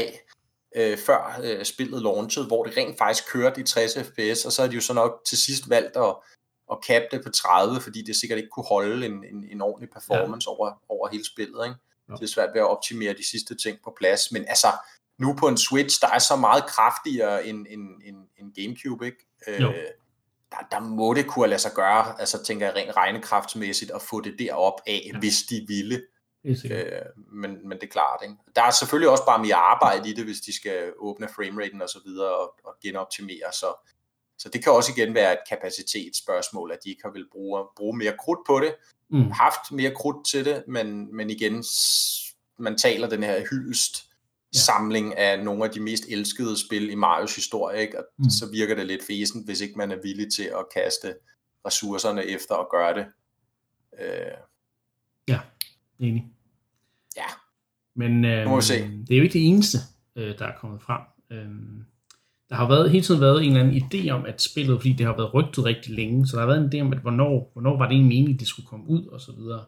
øh, 0.77 0.99
før 0.99 1.41
øh, 1.45 1.65
spillet 1.65 2.03
launchede, 2.03 2.47
hvor 2.47 2.65
det 2.65 2.77
rent 2.77 2.99
faktisk 2.99 3.33
kørte 3.33 3.61
i 3.61 3.65
60 3.65 3.95
fps, 3.95 4.45
og 4.45 4.53
så 4.53 4.63
har 4.63 4.69
de 4.69 4.75
jo 4.75 4.81
så 4.81 4.93
nok 4.93 5.23
til 5.29 5.39
sidst 5.39 5.71
valgt 5.71 5.97
at, 5.97 6.17
at 6.73 6.79
cappe 6.87 7.07
det 7.11 7.25
på 7.25 7.31
30, 7.31 7.81
fordi 7.81 8.03
det 8.03 8.17
sikkert 8.17 8.37
ikke 8.37 8.49
kunne 8.49 8.67
holde 8.69 9.07
en, 9.07 9.13
en, 9.25 9.45
en 9.53 9.61
ordentlig 9.61 9.91
performance 9.91 10.47
ja. 10.51 10.55
over, 10.55 10.83
over 10.89 11.09
hele 11.09 11.25
spillet, 11.27 11.65
ikke? 11.65 11.77
Jo. 12.11 12.15
Det 12.15 12.23
er 12.23 12.29
svært 12.29 12.51
ved 12.55 12.61
at 12.61 12.71
optimere 12.71 13.13
de 13.13 13.29
sidste 13.31 13.55
ting 13.55 13.79
på 13.85 13.95
plads, 13.99 14.33
men 14.33 14.45
altså, 14.49 14.67
nu 15.19 15.35
på 15.39 15.49
en 15.49 15.57
Switch, 15.57 16.01
der 16.01 16.09
er 16.09 16.19
så 16.19 16.37
meget 16.37 16.67
kraftigere 16.67 17.47
end, 17.47 17.67
end, 17.71 17.81
end, 18.05 18.17
end 18.39 18.53
Gamecube, 18.55 19.07
ikke? 19.07 19.27
Jo. 19.61 19.69
Øh, 19.71 19.85
der, 20.51 20.57
der 20.71 20.81
må 20.81 21.15
det 21.15 21.27
kunne 21.27 21.49
lade 21.49 21.61
sig 21.61 21.73
gøre, 21.75 22.21
altså 22.21 22.43
tænker 22.45 22.67
jeg 22.67 22.75
rent 22.77 22.97
regnekraftsmæssigt, 22.97 23.91
at 23.91 24.03
få 24.03 24.21
det 24.21 24.35
derop 24.39 24.81
af, 24.87 25.11
Ja. 25.15 25.19
hvis 25.19 25.43
de 25.51 25.65
ville. 25.69 26.03
Øh, 26.71 27.03
men, 27.33 27.69
men 27.69 27.79
det 27.79 27.85
er 27.87 27.91
klart, 27.91 28.21
ikke? 28.23 28.35
Der 28.57 28.63
er 28.63 28.71
selvfølgelig 28.71 29.11
også 29.11 29.25
bare 29.27 29.43
mere 29.43 29.55
arbejde 29.55 30.11
i 30.11 30.13
det, 30.13 30.25
hvis 30.25 30.41
de 30.41 30.57
skal 30.57 30.93
åbne 30.99 31.29
frameraten 31.29 31.83
og 31.83 31.89
så 31.89 31.99
videre 32.05 32.37
og, 32.37 32.55
og 32.65 32.75
genoptimere, 32.83 33.53
så, 33.53 33.91
så 34.39 34.49
det 34.49 34.63
kan 34.65 34.73
også 34.73 34.93
igen 34.97 35.15
være 35.15 35.33
et 35.33 35.39
kapacitetsspørgsmål, 35.49 36.73
at 36.73 36.79
de 36.85 36.91
ikke 36.91 37.03
har 37.05 37.11
vil 37.13 37.27
bruge, 37.33 37.65
bruge 37.77 37.97
mere 37.97 38.15
krudt 38.19 38.41
på 38.47 38.61
det, 38.61 38.75
Mm. 39.11 39.31
haft 39.31 39.73
mere 39.73 39.95
krudt 39.95 40.27
til 40.27 40.45
det, 40.45 40.65
men, 40.69 41.17
men 41.17 41.31
igen, 41.31 41.65
man 42.59 42.79
taler 42.79 43.09
den 43.09 43.23
her 43.23 43.45
hyldest 43.51 44.05
Ja. 44.57 44.61
samling 44.61 45.19
af 45.19 45.45
nogle 45.45 45.65
af 45.65 45.71
de 45.71 45.81
mest 45.81 46.05
elskede 46.09 46.61
spil 46.67 46.91
i 46.91 46.95
Marios 46.95 47.35
historie, 47.37 47.81
ikke? 47.81 47.99
og 47.99 48.05
Mm. 48.19 48.31
så 48.31 48.51
virker 48.53 48.75
det 48.75 48.87
lidt 48.87 49.01
fæsent, 49.07 49.47
hvis 49.47 49.61
ikke 49.61 49.75
man 49.79 49.91
er 49.93 49.97
villig 50.03 50.27
til 50.37 50.43
at 50.43 50.65
kaste 50.75 51.15
ressourcerne 51.67 52.25
efter 52.25 52.55
at 52.55 52.67
gøre 52.71 52.95
det. 52.95 53.07
Øh, 54.01 55.37
Enig. 55.99 56.27
Ja. 57.17 57.23
Men 57.95 58.25
øh, 58.25 58.45
Nu 58.45 58.51
må 58.51 58.57
vi 58.57 58.63
se. 58.63 58.75
det 59.09 59.11
er 59.11 59.17
jo 59.17 59.23
ikke 59.23 59.33
det 59.33 59.47
eneste, 59.49 59.79
øh, 60.17 60.39
der 60.39 60.45
er 60.47 60.53
kommet 60.61 60.83
frem. 60.83 61.01
Øh, 61.31 61.49
der 62.51 62.55
har 62.57 62.69
været, 62.69 62.91
hele 62.91 63.05
tiden 63.05 63.21
været 63.21 63.45
en 63.45 63.57
eller 63.57 63.61
anden 63.67 63.83
idé 63.83 64.11
om, 64.11 64.25
at 64.25 64.43
spillet, 64.43 64.79
fordi 64.81 64.93
det 64.93 65.07
har 65.07 65.17
været 65.17 65.35
rygtet 65.35 65.65
rigtig 65.65 65.95
længe, 65.95 66.27
så 66.27 66.37
der 66.37 66.41
har 66.41 66.47
været 66.47 66.61
en 66.75 66.81
idé 66.81 66.81
om, 66.87 66.93
at 66.93 66.99
hvornår, 66.99 67.51
hvornår 67.53 67.79
var 67.79 67.85
det 67.89 67.93
egentlig 67.95 68.09
meningen, 68.19 68.39
det 68.39 68.49
skulle 68.49 68.67
komme 68.67 68.87
ud, 68.89 69.07
og 69.07 69.21
så 69.21 69.33
videre. 69.33 69.65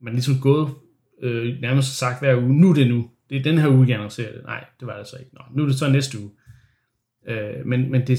Man 0.00 0.08
er 0.12 0.14
ligesom 0.14 0.40
gået 0.40 0.74
øh, 1.22 1.60
nærmest 1.60 1.98
sagt 1.98 2.20
hver 2.20 2.36
uge, 2.36 2.60
nu 2.60 2.70
er 2.70 2.74
det 2.74 2.86
nu. 2.88 3.10
Det 3.32 3.38
er 3.38 3.42
den 3.42 3.58
her 3.58 3.68
uge, 3.68 3.88
jeg 3.88 3.94
annoncerer 3.94 4.32
det. 4.32 4.44
Nej, 4.44 4.64
det 4.80 4.88
var 4.88 4.98
det 4.98 5.06
så 5.06 5.16
ikke. 5.16 5.30
Nå, 5.34 5.40
nu 5.50 5.62
er 5.62 5.66
det 5.66 5.78
så 5.78 5.88
næste 5.88 6.18
uge. 6.18 6.30
Øh, 7.26 7.66
men, 7.66 7.90
men 7.90 8.06
det 8.06 8.18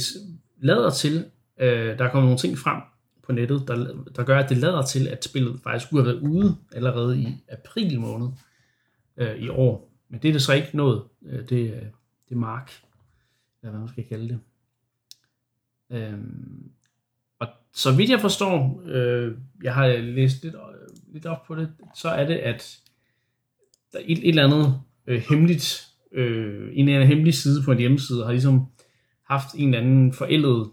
lader 0.58 0.90
til, 0.90 1.26
øh, 1.60 1.98
der 1.98 2.06
er 2.06 2.12
kommet 2.12 2.26
nogle 2.26 2.38
ting 2.38 2.58
frem 2.58 2.82
på 3.24 3.32
nettet, 3.32 3.64
der, 3.68 4.06
der 4.16 4.24
gør, 4.24 4.40
at 4.40 4.50
det 4.50 4.58
lader 4.58 4.82
til, 4.82 5.08
at 5.08 5.24
spillet 5.24 5.60
faktisk 5.64 5.88
skulle 5.88 6.04
have 6.04 6.16
været 6.16 6.30
ude 6.30 6.56
allerede 6.72 7.20
i 7.20 7.28
april 7.50 8.00
måned 8.00 8.28
øh, 9.18 9.36
i 9.36 9.50
år. 9.50 9.94
Men 10.10 10.22
det 10.22 10.28
er 10.28 10.32
det 10.32 10.42
så 10.42 10.54
ikke 10.54 10.78
nået. 10.78 11.04
Øh, 11.26 11.50
det, 11.50 11.74
øh, 11.74 11.82
det 12.30 12.32
er 12.32 12.36
Mark, 12.36 12.72
eller 13.62 13.72
hvad 13.72 13.80
man 13.80 13.90
skal 13.90 14.08
kalde 14.08 14.30
det. 14.30 14.40
Øh, 15.92 16.20
og 17.40 17.48
så 17.74 17.96
vidt 17.96 18.10
jeg 18.10 18.22
forstår, 18.22 18.82
øh, 18.86 19.38
jeg 19.64 19.74
har 19.74 19.88
læst 19.88 20.44
lidt, 20.44 20.56
øh, 20.56 21.14
lidt 21.14 21.26
op 21.26 21.44
på 21.48 21.56
det, 21.56 21.74
så 21.96 22.10
er 22.10 22.26
det, 22.26 22.36
at 22.36 22.80
der 23.94 24.00
er 24.00 24.04
et, 24.06 24.18
et 24.18 24.30
eller 24.30 24.44
andet 24.44 24.82
øh, 25.08 25.22
hemmeligt, 25.30 25.88
øh, 26.12 26.70
en 26.74 26.88
eller 26.88 27.00
anden 27.00 27.08
hemmelig 27.08 27.34
side 27.34 27.64
på 27.64 27.72
en 27.72 27.80
hjemmeside, 27.80 28.24
har 28.24 28.32
ligesom 28.32 28.66
haft 29.28 29.48
en 29.56 29.68
eller 29.68 29.82
anden 29.82 30.14
forældet 30.14 30.70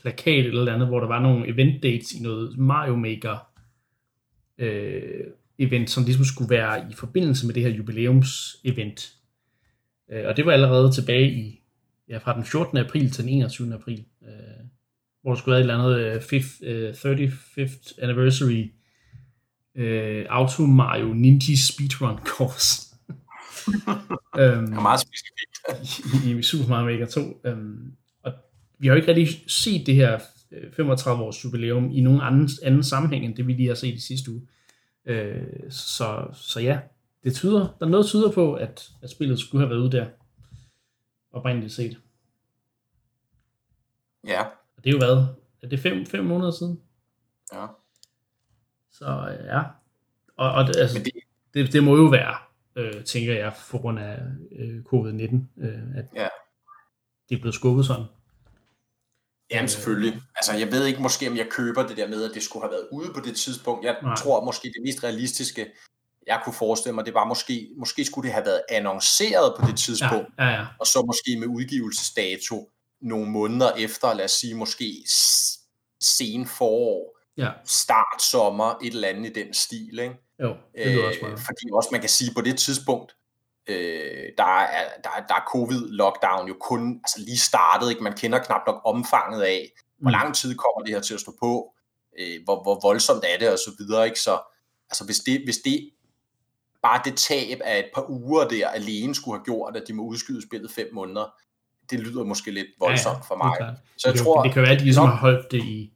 plakat 0.00 0.46
eller 0.46 0.74
andet, 0.74 0.88
hvor 0.88 1.00
der 1.00 1.06
var 1.06 1.22
nogle 1.22 1.48
event 1.48 1.82
dates 1.82 2.12
i 2.12 2.22
noget 2.22 2.58
Mario 2.58 2.96
Maker 2.96 3.48
øh, 4.58 5.24
event, 5.58 5.90
som 5.90 6.04
ligesom 6.04 6.24
skulle 6.24 6.50
være 6.50 6.90
i 6.90 6.94
forbindelse 6.94 7.46
med 7.46 7.54
det 7.54 7.62
her 7.62 7.70
jubilæums 7.70 8.56
event. 8.64 9.12
Øh, 10.12 10.24
og 10.26 10.36
det 10.36 10.46
var 10.46 10.52
allerede 10.52 10.92
tilbage 10.92 11.30
i, 11.30 11.62
ja, 12.08 12.18
fra 12.18 12.34
den 12.34 12.44
14. 12.44 12.78
april 12.78 13.10
til 13.10 13.24
den 13.24 13.32
21. 13.32 13.74
april, 13.74 14.04
øh, 14.22 14.28
hvor 15.22 15.30
der 15.30 15.38
skulle 15.38 15.52
være 15.52 15.60
et 15.60 15.70
eller 15.70 15.78
andet 15.78 15.98
øh, 15.98 16.22
fifth, 16.22 16.54
øh, 16.62 16.90
35th 16.90 18.02
anniversary 18.02 18.72
øh, 19.74 20.26
Auto 20.28 20.66
Mario 20.66 21.12
Ninja 21.14 21.56
Speedrun 21.56 22.18
course 22.18 22.83
øhm, 24.38 24.66
det 24.66 24.76
er 24.76 24.80
meget 24.80 25.00
specifikt. 25.00 26.24
i, 26.26 26.38
i 26.38 26.42
Super 26.42 26.68
Mario 26.68 26.84
Maker 26.84 27.06
2. 27.06 27.40
Øhm, 27.44 27.92
og 28.22 28.32
vi 28.78 28.86
har 28.86 28.94
jo 28.94 29.00
ikke 29.00 29.08
rigtig 29.08 29.50
set 29.50 29.86
det 29.86 29.94
her 29.94 30.20
øh, 30.52 30.72
35 30.72 31.22
års 31.24 31.44
jubilæum 31.44 31.90
i 31.92 32.00
nogen 32.00 32.20
anden, 32.20 32.48
anden 32.62 32.84
sammenhæng, 32.84 33.24
end 33.24 33.36
det 33.36 33.46
vi 33.46 33.52
lige 33.52 33.68
har 33.68 33.74
set 33.74 33.94
i 33.94 34.00
sidste 34.00 34.30
uge. 34.30 34.42
Øh, 35.06 35.42
så, 35.70 36.26
så 36.32 36.60
ja, 36.60 36.80
det 37.24 37.34
tyder, 37.34 37.60
der 37.78 37.86
er 37.86 37.90
noget 37.90 38.04
der 38.04 38.08
tyder 38.08 38.30
på, 38.32 38.54
at, 38.54 38.90
at 39.02 39.10
spillet 39.10 39.38
skulle 39.40 39.60
have 39.66 39.70
været 39.70 39.80
ude 39.80 39.92
der 39.92 40.06
oprindeligt 41.32 41.72
set. 41.72 41.98
Ja, 44.26 44.42
Og 44.76 44.84
det 44.84 44.86
er 44.86 44.92
jo 44.92 44.98
hvad? 44.98 45.26
Er 45.62 45.68
det 45.68 45.80
fem, 45.80 46.06
fem 46.06 46.24
måneder 46.24 46.50
siden? 46.50 46.80
ja. 47.52 47.66
Så 48.92 49.36
øh, 49.40 49.46
ja. 49.46 49.62
Og, 50.36 50.52
og 50.52 50.66
det, 50.66 50.76
altså, 50.76 50.98
Men 50.98 51.04
det, 51.04 51.12
det, 51.54 51.72
det 51.72 51.84
må 51.84 51.96
jo 51.96 52.02
være, 52.04 52.36
øh, 52.76 53.04
tænker 53.04 53.34
jeg, 53.34 53.52
for 53.56 53.78
grund 53.80 53.98
af 53.98 54.18
øh, 54.58 54.80
covid-19, 54.92 55.64
øh, 55.64 55.96
at 55.96 56.04
Ja. 56.14 56.28
det 57.28 57.36
er 57.36 57.40
blevet 57.40 57.54
skubbet 57.54 57.86
sådan. 57.86 58.04
Jamen 59.50 59.68
selvfølgelig. 59.68 60.20
Altså, 60.36 60.52
jeg 60.54 60.72
ved 60.72 60.86
ikke 60.86 61.02
måske, 61.02 61.28
om 61.28 61.36
jeg 61.36 61.46
køber 61.50 61.86
det 61.86 61.96
der 61.96 62.08
med, 62.08 62.24
at 62.24 62.30
det 62.34 62.42
skulle 62.42 62.62
have 62.62 62.70
været 62.72 62.88
ude 62.92 63.12
på 63.14 63.20
det 63.20 63.36
tidspunkt. 63.36 63.84
Jeg 63.84 63.96
Nej. 64.02 64.16
Tror 64.16 64.44
måske, 64.44 64.68
det 64.68 64.82
mest 64.84 65.04
realistiske, 65.04 65.66
jeg 66.26 66.40
kunne 66.44 66.54
forestille 66.54 66.94
mig, 66.94 67.06
det 67.06 67.14
var 67.14 67.24
måske, 67.24 67.68
måske 67.78 68.04
skulle 68.04 68.26
det 68.26 68.32
have 68.34 68.46
været 68.46 68.62
annonceret 68.68 69.54
på 69.60 69.62
det 69.66 69.70
Ja, 69.72 69.76
tidspunkt, 69.76 70.28
ja, 70.38 70.46
ja. 70.48 70.66
og 70.80 70.86
så 70.86 71.02
måske 71.06 71.36
med 71.40 71.46
udgivelsesdato 71.46 72.70
nogle 73.00 73.30
måneder 73.30 73.72
efter, 73.72 74.14
lad 74.14 74.24
os 74.24 74.30
sige 74.30 74.54
måske 74.54 75.04
sen 76.00 76.46
forår, 76.46 77.13
ja. 77.36 77.50
start 77.64 78.22
sommer, 78.22 78.74
et 78.82 78.94
eller 78.94 79.08
andet 79.08 79.30
i 79.36 79.42
den 79.44 79.54
stil, 79.54 79.98
ikke? 79.98 80.16
Jo, 80.42 80.48
det 80.76 80.86
lyder 80.86 81.06
også 81.06 81.18
Øh, 81.22 81.28
meget. 81.28 81.38
fordi 81.40 81.70
også 81.72 81.88
man 81.92 82.00
kan 82.00 82.10
sige, 82.10 82.30
på 82.34 82.40
det 82.40 82.58
tidspunkt, 82.58 83.16
øh, 83.66 84.28
der, 84.38 84.44
er, 84.44 84.84
der, 85.04 85.10
er- 85.16 85.26
der 85.28 85.34
er 85.34 85.44
covid-lockdown 85.56 86.48
jo 86.48 86.56
kun 86.60 87.00
altså 87.04 87.16
lige 87.20 87.38
startet, 87.38 87.90
ikke? 87.90 88.02
man 88.02 88.12
kender 88.16 88.38
knap 88.38 88.60
nok 88.66 88.80
omfanget 88.84 89.42
af, 89.42 89.72
hvor 89.98 90.10
Mm. 90.10 90.12
lang 90.12 90.34
tid 90.34 90.54
kommer 90.54 90.84
det 90.86 90.94
her 90.94 91.00
til 91.00 91.14
at 91.14 91.20
stå 91.20 91.32
på, 91.40 91.74
øh, 92.18 92.40
hvor, 92.44 92.62
hvor 92.62 92.80
voldsomt 92.82 93.24
er 93.28 93.38
det, 93.38 93.48
og 93.52 93.58
så 93.58 93.70
videre, 93.78 94.04
ikke? 94.06 94.20
Så 94.20 94.38
altså, 94.90 95.04
hvis, 95.04 95.18
det, 95.18 95.40
hvis 95.44 95.56
det 95.64 95.90
bare 96.82 97.00
det 97.04 97.16
tab 97.16 97.58
af 97.64 97.78
et 97.78 97.88
par 97.94 98.10
uger 98.10 98.48
der 98.48 98.68
alene 98.68 99.14
skulle 99.14 99.38
have 99.38 99.44
gjort, 99.44 99.76
at 99.76 99.82
de 99.88 99.92
må 99.92 100.02
udskyde 100.02 100.42
spillet 100.42 100.70
fem 100.70 100.88
måneder, 100.92 101.34
det 101.90 102.00
lyder 102.00 102.24
måske 102.24 102.50
lidt 102.50 102.66
voldsomt 102.80 103.26
for 103.26 103.34
det 103.34 103.42
er 103.42 103.66
mig. 103.66 103.76
Så 103.96 104.08
jeg 104.08 104.14
det, 104.14 104.22
tror, 104.22 104.42
det 104.42 104.52
kan 104.52 104.62
være, 104.62 104.72
at 104.72 104.78
de 104.78 104.84
ligesom 104.84 105.06
har 105.08 105.16
holdt 105.16 105.50
det 105.50 105.58
i 105.64 105.92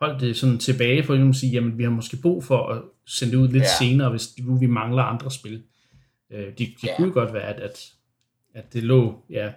holdt 0.00 0.20
det 0.20 0.36
sådan 0.36 0.58
tilbage 0.58 1.04
for 1.04 1.14
ligesom 1.14 1.30
at 1.30 1.36
sige, 1.36 1.52
jamen 1.52 1.78
vi 1.78 1.82
har 1.82 1.90
måske 1.90 2.16
brug 2.22 2.44
for 2.44 2.66
at 2.66 2.82
sende 3.06 3.32
det 3.32 3.38
ud 3.38 3.48
lidt 3.48 3.62
Ja. 3.62 3.68
senere, 3.78 4.10
hvis 4.10 4.38
nu 4.38 4.58
vi 4.58 4.66
mangler 4.66 5.02
andre 5.02 5.30
spil. 5.30 5.62
Øh, 6.30 6.46
det 6.46 6.58
det 6.58 6.84
Ja. 6.84 6.96
kunne 6.96 7.12
godt 7.12 7.32
være, 7.32 7.42
at, 7.42 7.60
at, 7.60 7.92
at 8.54 8.72
det 8.72 8.82
lå, 8.82 9.24
ja, 9.30 9.52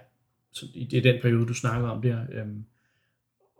så 0.52 0.66
i 0.74 0.84
det 0.84 0.98
er 1.06 1.12
den 1.12 1.22
periode, 1.22 1.46
du 1.46 1.54
snakker 1.54 1.88
om 1.88 2.02
der, 2.02 2.20
øhm, 2.32 2.64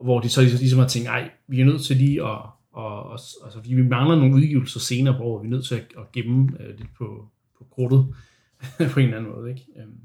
hvor 0.03 0.21
de 0.21 0.29
så 0.29 0.41
ligesom, 0.43 0.79
har 0.79 0.89
tænkt, 0.89 1.09
ej, 1.09 1.31
vi 1.47 1.61
er 1.61 1.65
nødt 1.65 1.83
til 1.83 1.97
lige 1.97 2.23
at, 2.27 2.41
og, 2.73 3.03
og, 3.03 3.13
altså, 3.45 3.61
vi 3.65 3.83
mangler 3.83 4.17
nogle 4.17 4.35
udgivelser 4.35 4.81
senere 4.81 5.17
på 5.17 5.23
året, 5.23 5.43
vi 5.43 5.47
er 5.47 5.51
nødt 5.51 5.67
til 5.67 5.75
at, 5.75 5.87
at 5.99 6.13
gemme 6.13 6.57
øh, 6.61 6.79
lidt 6.79 6.95
på, 6.99 7.29
på 7.59 7.65
krudtet 7.71 8.15
på 8.93 9.01
en 9.01 9.07
eller 9.07 9.17
anden 9.19 9.33
måde, 9.33 9.51
ikke? 9.51 9.67
Øhm, 9.77 10.01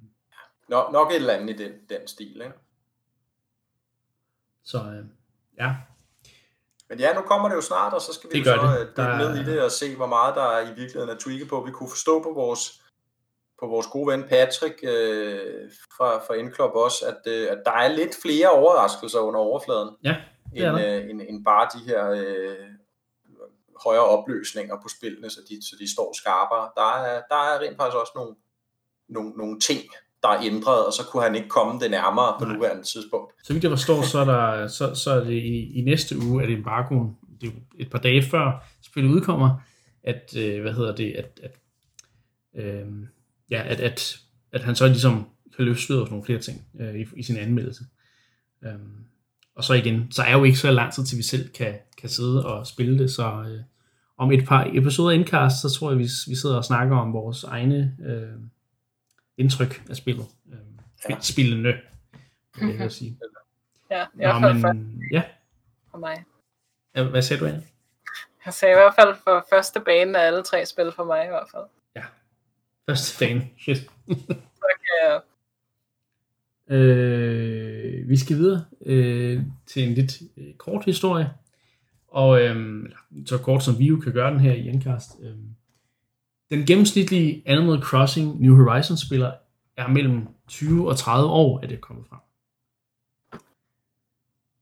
nok, 0.69 0.93
nok 0.93 1.11
et 1.11 1.15
eller 1.15 1.34
andet 1.34 1.59
i 1.59 1.63
den, 1.63 1.71
den 1.89 2.07
stil. 2.07 2.28
Ikke? 2.36 2.55
Så 4.63 4.78
øh, 4.91 5.05
ja. 5.59 5.76
Men 6.90 7.00
ja, 7.00 7.14
nu 7.14 7.22
kommer 7.22 7.50
det 7.50 7.56
jo 7.56 7.62
snart, 7.62 7.94
og 7.94 8.02
så 8.02 8.14
skal 8.14 8.30
vi 8.30 8.40
Det 8.40 8.46
jo 8.48 8.56
så 8.56 8.68
det. 8.68 8.80
øh, 8.80 8.88
dykke 8.88 8.96
Der 8.96 9.18
ned 9.18 9.38
i 9.42 9.52
det 9.52 9.62
og 9.62 9.72
se, 9.72 9.96
hvor 9.96 10.08
meget 10.08 10.36
der 10.36 10.44
er 10.44 10.62
i 10.62 10.68
virkeligheden 10.68 11.10
er 11.10 11.16
tweaket 11.20 11.48
på. 11.50 11.62
Vi 11.66 11.72
kunne 11.72 11.90
forstå 11.90 12.24
på 12.24 12.32
vores, 12.34 12.82
på 13.60 13.68
vores 13.68 13.88
gode 13.88 14.12
ven 14.12 14.24
Patrick 14.24 14.80
øh, 14.84 15.72
fra, 15.98 16.18
fra 16.18 16.34
Indklub 16.34 16.72
også, 16.76 17.06
at, 17.06 17.32
øh, 17.32 17.48
at 17.52 17.58
der 17.66 17.72
er 17.72 17.88
lidt 17.88 18.16
flere 18.22 18.50
overraskelser 18.50 19.20
under 19.20 19.40
overfladen, 19.40 19.90
Ja, 20.04 20.16
det 20.56 20.66
end, 20.68 20.80
øh, 20.80 21.10
end, 21.10 21.22
end 21.30 21.46
bare 21.46 21.70
de 21.74 21.80
her 21.86 22.10
øh, 22.10 22.56
højere 23.84 24.04
opløsninger 24.04 24.76
på 24.82 24.88
spillene, 24.90 25.30
så 25.30 25.40
de, 25.50 25.66
så 25.70 25.76
de 25.80 25.94
står 25.94 26.14
skarpere. 26.14 26.70
Der 26.76 26.94
er, 27.06 27.22
der 27.30 27.36
er 27.36 27.60
rent 27.60 27.78
faktisk 27.78 27.98
også 27.98 28.12
nogle, 28.16 28.36
nogle, 29.08 29.30
nogle 29.30 29.60
ting, 29.60 29.82
der 30.26 30.32
er 30.32 30.43
ændret, 30.43 30.86
og 30.86 30.93
så 30.93 31.03
kunne 31.11 31.23
han 31.23 31.36
ikke 31.36 31.49
komme 31.49 31.80
det 31.80 31.91
nærmere 31.91 32.36
på 32.39 32.45
Nej. 32.45 32.53
nuværende 32.53 32.84
tidspunkt. 32.84 33.34
Så 33.43 33.53
vidt 33.53 33.63
jeg 33.63 33.71
forstår, 33.71 34.01
så 34.01 34.19
er, 34.19 34.26
der, 34.26 34.67
så, 34.67 34.95
så 34.95 35.11
er 35.11 35.23
det 35.23 35.34
i, 35.34 35.80
i 35.80 35.82
næste 35.82 36.15
uge, 36.19 36.43
at 36.43 36.49
embargoen, 36.49 37.17
det 37.41 37.47
er 37.47 37.53
et 37.80 37.89
par 37.89 37.99
dage 37.99 38.21
før 38.21 38.65
spillet 38.82 39.11
udkommer, 39.11 39.49
at, 40.03 40.34
øh, 40.38 40.61
hvad 40.61 40.73
hedder 40.73 40.95
det, 40.95 41.11
at, 41.11 41.39
at, 41.43 41.55
øh, 42.63 42.88
ja, 43.51 43.63
at, 43.65 43.80
at, 43.80 44.19
at 44.51 44.63
han 44.63 44.76
så 44.76 44.88
ligesom 44.88 45.26
kan 45.55 45.65
løfte 45.65 45.84
sløret 45.84 46.07
for 46.07 46.11
nogle 46.11 46.26
flere 46.26 46.39
ting 46.39 46.61
øh, 46.80 46.95
i, 46.95 47.05
i 47.15 47.23
sin 47.23 47.38
anmeldelse. 47.38 47.84
Um, 48.61 49.05
og 49.55 49.63
så 49.63 49.73
igen, 49.73 50.11
så 50.11 50.21
er 50.21 50.32
jo 50.32 50.43
ikke 50.43 50.57
så 50.57 50.71
lang 50.71 50.93
tid, 50.93 51.05
til 51.05 51.17
vi 51.17 51.23
selv 51.23 51.49
kan, 51.49 51.73
kan 51.97 52.09
sidde 52.09 52.45
og 52.45 52.67
spille 52.67 52.99
det, 52.99 53.11
så 53.11 53.45
øh, 53.47 53.59
om 54.17 54.32
et 54.32 54.45
par 54.45 54.69
episoder 54.73 55.11
indkast, 55.11 55.61
så 55.61 55.69
tror 55.69 55.89
jeg, 55.91 55.99
vi, 55.99 56.09
vi 56.28 56.36
sidder 56.36 56.57
og 56.57 56.65
snakker 56.65 56.97
om 56.97 57.13
vores 57.13 57.43
egne 57.43 57.95
øh, 58.05 58.39
indtryk 59.38 59.84
af 59.90 59.96
spillet. 59.96 60.26
Øh, 60.52 60.58
Ja. 61.10 61.20
Spillene, 61.22 61.74
vil 62.60 62.70
jeg 62.70 62.80
vil 62.80 62.92
sige. 62.92 63.20
Ja, 63.92 64.04
i 64.04 64.08
hvert 64.16 64.42
fald 64.42 64.62
for, 64.62 64.76
ja. 65.12 65.24
for 65.92 65.98
mig. 65.98 66.24
Ja, 66.96 67.04
Hvad 67.04 67.22
sagde 67.22 67.40
du, 67.42 67.46
Anne? 67.46 67.64
Jeg 68.46 68.54
sagde 68.54 68.72
i 68.74 68.76
hvert 68.76 68.94
fald 69.00 69.16
for 69.24 69.46
første 69.50 69.80
bane 69.80 70.20
af 70.20 70.28
alle 70.28 70.44
tre 70.44 70.66
spil 70.66 70.92
for 70.96 71.04
mig 71.04 71.26
i 71.26 71.28
hvert 71.28 71.48
fald. 71.52 71.64
Første 72.90 73.18
fan. 73.18 73.50
Shit. 73.60 73.78
Jeg, 75.04 75.22
Øh, 76.70 78.10
vi 78.10 78.18
skal 78.18 78.38
videre 78.38 78.66
øh, 78.86 79.42
til 79.66 79.84
en 79.88 79.94
lidt 79.94 80.22
øh, 80.38 80.54
kort 80.54 80.86
historie. 80.86 81.30
Og 82.08 82.42
øh, 82.42 82.86
så 83.26 83.38
kort 83.38 83.64
som 83.64 83.80
vi 83.80 83.86
jo 83.86 84.00
kan 84.00 84.14
gøre 84.14 84.32
den 84.32 84.40
her 84.40 84.54
i 84.54 84.68
Endcast. 84.68 85.10
Øh, 85.22 85.36
den 86.50 86.66
gennemsnitlige 86.66 87.43
Animal 87.46 87.82
Crossing 87.82 88.41
New 88.41 88.56
Horizons 88.56 89.02
spiller 89.02 89.32
er 89.78 89.88
mellem 89.88 90.28
20 90.48 90.89
og 90.89 90.98
30 90.98 91.30
år, 91.30 91.60
er 91.64 91.68
det 91.68 91.82
kommet 91.82 92.06
frem. 92.10 92.20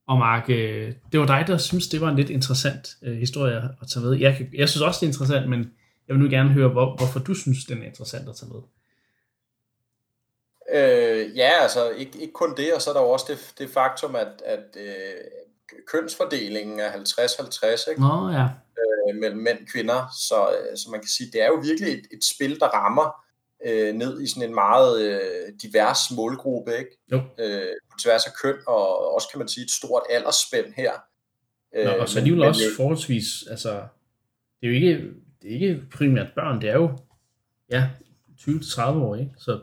Og 0.07 0.17
Mark, 0.17 0.49
øh, 0.49 0.93
det 1.11 1.19
var 1.19 1.25
dig, 1.25 1.43
der 1.47 1.57
synes, 1.57 1.87
det 1.87 2.01
var 2.01 2.09
en 2.09 2.15
lidt 2.15 2.29
interessant 2.29 2.97
øh, 3.01 3.17
historie 3.17 3.55
at 3.81 3.87
tage 3.93 4.05
med. 4.05 4.13
Jeg, 4.19 4.37
kan- 4.37 4.49
jeg 4.53 4.69
synes 4.69 4.81
også, 4.81 4.99
det 4.99 5.05
er 5.05 5.09
interessant, 5.09 5.49
men 5.49 5.59
jeg 6.07 6.15
vil 6.15 6.23
nu 6.23 6.29
gerne 6.29 6.49
høre, 6.49 6.69
hvor, 6.69 6.95
hvorfor 6.95 7.19
du 7.19 7.33
synes, 7.33 7.65
den 7.65 7.81
er 7.81 7.85
interessant 7.85 8.29
at 8.29 8.35
tage 8.35 8.51
med. 8.53 8.61
Øh, 10.75 11.37
ja, 11.37 11.49
altså 11.61 11.89
ikke, 11.89 12.19
ikke 12.21 12.33
kun 12.33 12.55
det, 12.57 12.73
og 12.73 12.81
så 12.81 12.89
er 12.89 12.93
der 12.93 13.01
jo 13.01 13.09
også 13.09 13.25
det, 13.29 13.53
det 13.59 13.69
faktum, 13.73 14.15
at, 14.15 14.41
at 14.45 14.77
øh, 14.79 15.13
kønsfordelingen 15.87 16.79
er 16.79 16.91
50-50 16.91 17.89
ikke? 17.89 18.01
Nå 18.01 18.29
ja, 18.29 18.47
Øh, 19.09 19.15
mellem 19.15 19.39
mænd 19.39 19.59
og 19.59 19.67
kvinder, 19.67 20.07
så, 20.27 20.49
øh, 20.51 20.77
så 20.77 20.89
man 20.91 20.99
kan 20.99 21.09
sige, 21.09 21.31
det 21.31 21.41
er 21.41 21.47
jo 21.47 21.55
virkelig 21.55 21.93
et, 21.93 22.07
et 22.11 22.23
spil, 22.23 22.59
der 22.59 22.67
rammer 22.67 23.25
øh, 23.65 23.95
ned 23.95 24.21
i 24.21 24.27
sådan 24.27 24.49
en 24.49 24.55
meget 24.55 25.01
øh, 25.01 25.53
divers 25.61 26.11
målgruppe, 26.15 26.77
ikke? 26.77 26.97
jo. 27.11 27.17
Øh, 27.39 27.73
på 27.91 27.97
tværs 28.03 28.25
af 28.25 28.31
køn, 28.41 28.55
og 28.67 29.13
også 29.15 29.27
kan 29.31 29.39
man 29.39 29.47
sige 29.47 29.63
et 29.63 29.71
stort 29.71 30.03
aldersspænd 30.09 30.73
her. 30.73 30.91
Nå, 31.85 31.91
og 31.91 32.09
så 32.09 32.19
alligevel 32.19 32.43
også 32.43 32.65
øh, 32.69 32.75
forholdsvis, 32.75 33.25
altså, 33.49 33.69
det 34.61 34.67
er 34.67 34.67
jo 34.67 34.73
ikke, 34.73 35.11
det 35.41 35.49
er 35.49 35.53
ikke 35.53 35.83
primært 35.93 36.27
børn, 36.35 36.61
det 36.61 36.69
er 36.69 36.73
jo, 36.73 36.97
ja, 37.69 37.89
20-30 38.39 38.81
år, 38.81 39.15
ikke? 39.15 39.31
Så, 39.37 39.59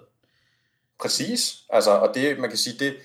Præcis, 1.01 1.65
altså, 1.71 1.91
og 1.91 2.15
det, 2.15 2.39
man 2.39 2.49
kan 2.49 2.59
sige, 2.59 2.85
det, 2.85 2.97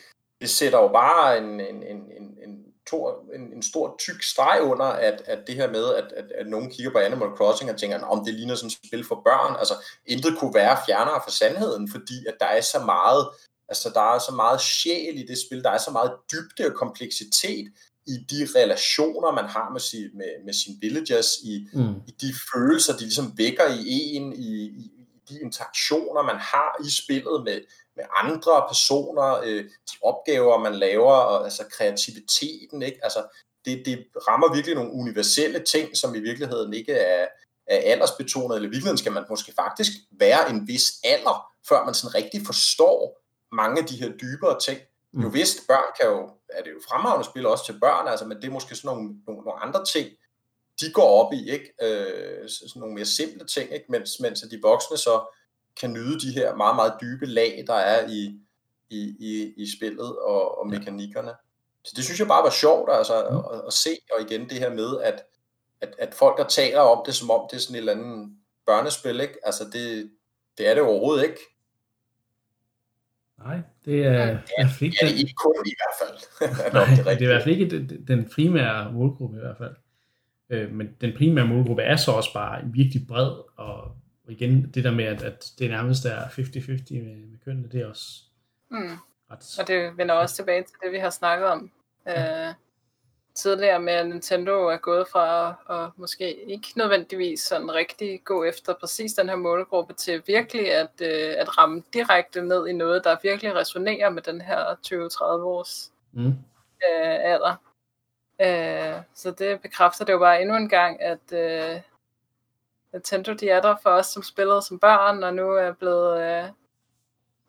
det 0.41 0.49
sætter 0.49 0.79
jo 0.79 0.87
bare 0.87 1.37
en, 1.37 1.59
en, 1.59 1.83
en, 1.83 1.97
en, 1.97 2.37
en, 2.43 2.65
tor, 2.89 3.23
en, 3.35 3.53
en 3.53 3.63
stor 3.63 3.95
tyk 3.99 4.23
streg 4.23 4.59
under, 4.61 4.85
at, 4.85 5.21
at 5.25 5.39
det 5.47 5.55
her 5.55 5.71
med, 5.71 5.93
at, 5.93 6.11
at, 6.11 6.31
at 6.31 6.47
nogen 6.47 6.71
kigger 6.71 6.91
på 6.91 6.97
Animal 6.97 7.29
Crossing 7.37 7.71
og 7.71 7.77
tænker, 7.77 7.99
om 7.99 8.25
det 8.25 8.33
ligner 8.33 8.55
sådan 8.55 8.67
et 8.67 8.77
spil 8.87 9.05
for 9.07 9.21
børn, 9.25 9.55
altså 9.59 9.73
intet 10.05 10.37
kunne 10.39 10.53
være 10.53 10.77
fjernere 10.85 11.21
fra 11.23 11.31
sandheden, 11.31 11.91
fordi 11.91 12.25
at 12.27 12.35
der 12.39 12.45
er 12.45 12.61
så 12.61 12.79
meget, 12.85 13.27
altså 13.69 13.89
der 13.93 14.15
er 14.15 14.19
så 14.19 14.31
meget 14.35 14.61
sjæl 14.61 15.19
i 15.19 15.25
det 15.25 15.37
spil, 15.37 15.63
der 15.63 15.69
er 15.69 15.77
så 15.77 15.91
meget 15.91 16.11
dybde 16.31 16.65
og 16.69 16.73
kompleksitet 16.73 17.67
i 18.07 18.17
de 18.29 18.47
relationer, 18.59 19.31
man 19.31 19.45
har 19.45 19.69
med, 19.69 19.79
sin, 19.79 20.09
med, 20.13 20.45
med 20.45 20.53
sine 20.53 20.77
villagers, 20.81 21.37
i, 21.43 21.67
mm, 21.73 21.95
i 22.07 22.11
de 22.21 22.33
følelser, 22.53 22.93
de 22.93 23.03
ligesom 23.03 23.33
vækker 23.37 23.67
i 23.67 24.15
en, 24.15 24.33
i, 24.33 24.51
i 24.63 24.91
de 25.29 25.41
interaktioner, 25.41 26.23
man 26.23 26.39
har 26.39 26.81
i 26.85 26.89
spillet 26.89 27.43
med, 27.43 27.59
med 27.95 28.05
andre 28.23 28.65
personer, 28.69 29.39
øh, 29.43 29.63
de 29.63 29.97
opgaver, 30.03 30.57
man 30.57 30.75
laver, 30.75 31.11
og 31.13 31.43
altså 31.43 31.63
kreativiteten, 31.77 32.81
ikke? 32.81 32.99
Altså, 33.03 33.37
det, 33.65 33.85
det 33.85 34.05
rammer 34.27 34.53
virkelig 34.53 34.75
nogle 34.75 34.91
universelle 34.91 35.59
ting, 35.59 35.97
som 35.97 36.15
i 36.15 36.19
virkeligheden 36.19 36.73
ikke 36.73 36.93
er, 36.93 37.27
er 37.67 37.77
aldersbetonet, 37.77 38.55
eller 38.55 38.67
i 38.67 38.73
virkeligheden 38.73 38.97
skal 38.97 39.11
man 39.11 39.25
måske 39.29 39.53
faktisk 39.55 39.91
være 40.11 40.49
en 40.49 40.67
vis 40.67 40.83
alder, 41.03 41.51
før 41.69 41.85
man 41.85 41.93
sådan 41.93 42.15
rigtig 42.15 42.41
forstår 42.45 43.21
mange 43.51 43.81
af 43.81 43.87
de 43.87 43.95
her 43.95 44.09
dybere 44.09 44.59
ting. 44.59 44.79
Mm. 45.13 45.21
Jo 45.21 45.27
vist, 45.27 45.67
børn 45.67 45.89
kan 45.99 46.09
jo, 46.09 46.29
er 46.49 46.63
det 46.63 46.69
jo 46.71 46.79
fremragende 46.89 47.25
spil 47.25 47.45
også 47.45 47.65
til 47.65 47.79
børn, 47.79 48.07
altså, 48.07 48.25
men 48.25 48.37
det 48.37 48.45
er 48.47 48.51
måske 48.51 48.75
sådan 48.75 48.87
nogle, 48.95 49.09
nogle, 49.27 49.41
nogle 49.43 49.61
andre 49.61 49.85
ting, 49.85 50.09
de 50.79 50.91
går 50.91 51.25
op 51.25 51.33
i, 51.33 51.49
ikke? 51.51 51.73
Øh, 51.81 52.49
så- 52.49 52.67
sådan 52.67 52.79
nogle 52.79 52.95
mere 52.95 53.05
simple 53.05 53.47
ting, 53.47 53.73
ikke? 53.73 53.85
Mens, 53.89 54.19
mens 54.19 54.41
de 54.51 54.59
voksne 54.61 54.97
så 54.97 55.37
kan 55.79 55.93
nyde 55.93 56.19
de 56.19 56.31
her 56.33 56.55
meget, 56.55 56.75
meget 56.75 56.93
dybe 57.01 57.25
lag, 57.25 57.63
der 57.67 57.73
er 57.73 58.07
i, 58.09 58.39
i, 58.89 59.15
i, 59.19 59.53
i 59.57 59.65
spillet 59.77 60.19
og, 60.19 60.59
og 60.59 60.67
mekanikkerne. 60.67 61.31
Så 61.83 61.93
det 61.95 62.03
synes 62.03 62.19
jeg 62.19 62.27
bare 62.27 62.43
var 62.43 62.49
sjovt 62.49 62.89
altså, 62.93 63.27
Mm. 63.31 63.37
at, 63.37 63.61
at 63.67 63.73
se, 63.73 63.89
og 64.15 64.21
igen 64.21 64.49
det 64.49 64.59
her 64.59 64.69
med, 64.73 65.01
at, 65.03 65.23
at, 65.81 65.95
at 65.99 66.13
folk 66.13 66.37
der 66.37 66.47
taler 66.47 66.79
om 66.79 67.03
det, 67.05 67.15
som 67.15 67.31
om 67.31 67.47
det 67.51 67.57
er 67.57 67.61
sådan 67.61 67.75
et 67.75 67.79
eller 67.79 67.93
andet 67.93 68.29
børnespil, 68.65 69.19
ikke? 69.19 69.37
Altså 69.43 69.63
det, 69.73 70.11
det 70.57 70.69
er 70.69 70.73
det 70.73 70.83
overhovedet 70.83 71.23
ikke. 71.23 71.39
nej, 73.37 73.59
det 73.85 74.05
er, 74.05 74.25
hvert 74.57 74.71
fald 74.71 74.81
ikke 74.81 74.97
Det 75.01 75.07
er 75.07 75.11
det 75.11 75.19
ikke 75.19 75.33
kun 75.43 75.55
i 75.65 75.75
hvert 75.79 75.95
fald. 76.01 76.17
Nej, 76.73 76.83
om 76.83 77.17
det 77.17 77.25
er 77.25 77.29
i 77.29 77.33
hvert 77.33 77.43
fald 77.43 77.55
ikke 77.55 77.69
den, 77.79 78.07
den 78.07 78.29
primære 78.29 78.91
målgruppe 78.91 79.37
i 79.37 79.39
hvert 79.39 79.57
fald. 79.57 79.75
Øh, 80.49 80.71
men 80.71 80.87
den 81.01 81.13
primære 81.17 81.47
målgruppe 81.47 81.83
er 81.83 81.95
så 81.95 82.11
også 82.11 82.33
bare 82.33 82.61
virkelig 82.65 83.07
bred, 83.07 83.31
og 83.57 83.91
og 84.25 84.31
igen, 84.31 84.71
det 84.73 84.83
der 84.83 84.91
med, 84.91 85.05
at, 85.05 85.21
at 85.21 85.51
det 85.59 85.69
nærmest 85.69 86.05
er 86.05 86.25
50-50 86.25 86.93
med, 86.93 87.15
med 87.15 87.37
kønnene, 87.45 87.69
det 87.69 87.81
er 87.81 87.87
også 87.87 88.21
mm. 88.69 88.97
ret... 89.31 89.59
Og 89.59 89.67
det 89.67 89.97
vender 89.97 90.15
også 90.15 90.35
tilbage 90.35 90.63
til 90.63 90.75
det, 90.83 90.91
vi 90.91 90.97
har 90.97 91.09
snakket 91.09 91.47
om 91.47 91.71
øh, 92.07 92.53
tidligere 93.35 93.79
med, 93.79 93.93
at 93.93 94.07
Nintendo 94.07 94.51
er 94.51 94.77
gået 94.77 95.07
fra 95.07 95.55
at 95.69 95.91
måske 95.97 96.43
ikke 96.43 96.67
nødvendigvis 96.75 97.39
sådan 97.39 97.73
rigtig 97.73 98.21
gå 98.23 98.43
efter 98.43 98.73
præcis 98.73 99.13
den 99.13 99.29
her 99.29 99.35
målgruppe 99.35 99.93
til 99.93 100.23
virkelig 100.27 100.73
at, 100.73 101.01
øh, 101.01 101.35
at 101.37 101.57
ramme 101.57 101.83
direkte 101.93 102.41
ned 102.41 102.67
i 102.67 102.73
noget, 102.73 103.03
der 103.03 103.17
virkelig 103.23 103.55
resonerer 103.55 104.09
med 104.09 104.21
den 104.21 104.41
her 104.41 104.75
20-30 104.87 105.23
års 105.23 105.91
Mm, 106.17 106.27
øh, 106.27 107.19
alder. 107.33 107.55
Øh, 108.41 109.01
så 109.13 109.31
det 109.31 109.61
bekræfter 109.61 110.05
det 110.05 110.13
jo 110.13 110.19
bare 110.19 110.41
endnu 110.41 110.55
en 110.55 110.69
gang, 110.69 111.01
at 111.01 111.33
øh, 111.33 111.81
Nintendo 112.95 113.33
de 113.33 113.49
er 113.49 113.61
der 113.61 113.75
for 113.83 113.89
os, 113.89 114.05
som 114.05 114.23
spillede 114.23 114.61
som 114.61 114.79
børn, 114.79 115.23
og 115.23 115.33
nu 115.33 115.51
er 115.51 115.71
blevet 115.73 116.21
øh, 116.21 116.43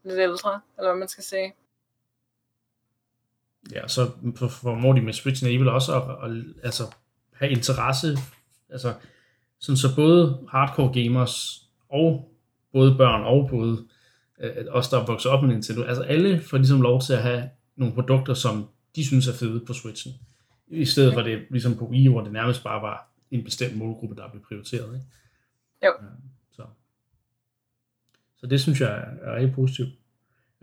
lidt 0.04 0.18
ældre, 0.20 0.60
eller 0.78 0.90
hvad 0.90 0.98
man 0.98 1.08
skal 1.08 1.24
sige. 1.24 1.54
ja, 3.72 3.88
så 3.88 4.10
for- 4.36 4.48
formår 4.48 4.92
de 4.92 5.00
med 5.00 5.12
Switchen 5.12 5.46
alligevel 5.46 5.68
også 5.68 5.94
at, 6.00 6.30
at, 6.30 6.44
altså, 6.62 6.82
have 7.32 7.50
interesse, 7.50 8.16
altså, 8.70 8.94
sådan 9.60 9.76
så 9.76 9.88
både 9.96 10.46
hardcore 10.50 11.02
gamers 11.02 11.62
og 11.88 12.32
både 12.72 12.94
børn 12.96 13.22
og 13.22 13.48
både 13.50 13.86
øh, 14.40 14.50
os, 14.70 14.88
der 14.88 15.00
er 15.00 15.06
vokset 15.06 15.30
op 15.32 15.42
med 15.42 15.54
Nintendo, 15.54 15.82
altså 15.82 16.02
alle 16.02 16.40
får 16.40 16.56
ligesom 16.56 16.80
lov 16.80 17.00
til 17.00 17.12
at 17.12 17.22
have 17.22 17.50
nogle 17.76 17.94
produkter, 17.94 18.34
som 18.34 18.68
de 18.96 19.06
synes 19.06 19.28
er 19.28 19.32
fede 19.34 19.64
på 19.66 19.72
Switchen. 19.72 20.12
I 20.68 20.84
stedet 20.84 21.14
for 21.14 21.22
det, 21.22 21.42
ligesom 21.50 21.76
på 21.76 21.84
Wii, 21.84 22.08
hvor 22.08 22.20
det 22.20 22.32
nærmest 22.32 22.64
bare 22.64 22.82
var 22.82 23.10
en 23.30 23.44
bestemt 23.44 23.76
målgruppe, 23.76 24.16
der 24.16 24.30
blev 24.30 24.42
prioriteret. 24.48 24.94
Ikke? 24.94 25.06
Jo. 25.84 25.92
Ja, 26.02 26.06
Så. 26.52 26.62
så 28.36 28.46
det 28.46 28.60
synes 28.60 28.80
jeg 28.80 29.04
er, 29.22 29.36
rigtig 29.36 29.54
positivt. 29.54 29.88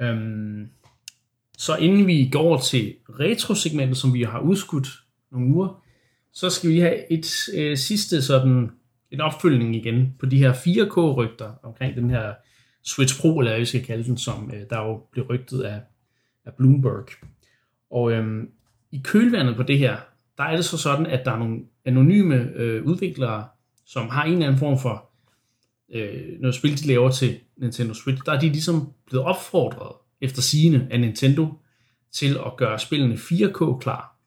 Øhm, 0.02 0.70
så 1.58 1.76
inden 1.76 2.08
vi 2.08 2.30
går 2.32 2.40
over 2.40 2.58
til 2.58 2.96
retrosegmentet, 3.20 3.98
som 3.98 4.14
vi 4.14 4.24
har 4.24 4.40
udskudt 4.40 4.88
nogle 5.32 5.48
uger, 5.48 5.84
så 6.32 6.50
skal 6.50 6.70
vi 6.70 6.80
have 6.80 7.12
et 7.12 7.50
øh, 7.54 7.78
sidste 7.78 8.22
sådan 8.22 8.72
en 9.12 9.22
opfølgning 9.22 9.76
igen 9.76 10.16
på 10.20 10.26
de 10.26 10.38
her 10.38 10.54
4K-rygter 10.54 11.52
omkring 11.64 11.96
den 11.96 12.10
her 12.10 12.34
Switch 12.84 13.22
Pro, 13.22 13.40
eller 13.40 13.52
hvad 13.52 13.60
vi 13.60 13.66
skal 13.66 13.86
kalde 13.86 14.04
den, 14.04 14.18
som 14.18 14.52
øh, 14.54 14.62
der 14.70 14.82
jo 14.82 15.02
blev 15.12 15.26
rygtet 15.30 15.62
af, 15.62 15.82
af 16.46 16.54
Bloomberg. 16.54 17.08
Og 17.90 18.12
øhm, 18.12 18.50
i 18.92 19.02
kølvandet 19.04 19.56
på 19.56 19.64
det 19.64 19.80
her, 19.80 19.98
der 20.38 20.44
er 20.44 20.56
det 20.56 20.66
så 20.66 20.78
sådan, 20.78 21.06
at 21.06 21.26
der 21.26 21.32
er 21.32 21.38
nogle 21.38 21.60
anonyme 21.86 22.36
øh, 22.56 22.84
udviklere, 22.86 23.48
som 23.86 24.10
har 24.10 24.24
en 24.24 24.34
eller 24.34 24.46
anden 24.46 24.60
form 24.60 24.80
for 24.80 25.10
øh, 25.94 26.40
noget 26.40 26.56
spil, 26.56 26.80
de 26.84 26.88
laver 26.88 27.12
til 27.12 27.40
Nintendo 27.58 27.94
Switch, 27.94 28.22
der 28.26 28.32
er 28.32 28.40
de 28.40 28.50
ligesom 28.50 28.94
blevet 29.06 29.26
opfordret 29.26 29.96
efter 30.22 30.42
sigende 30.42 30.88
af 30.92 31.00
Nintendo 31.00 31.54
til 32.12 32.38
at 32.46 32.58
gøre 32.58 32.80
spillene 32.80 33.16
4K 33.16 33.80
klar. 33.80 34.18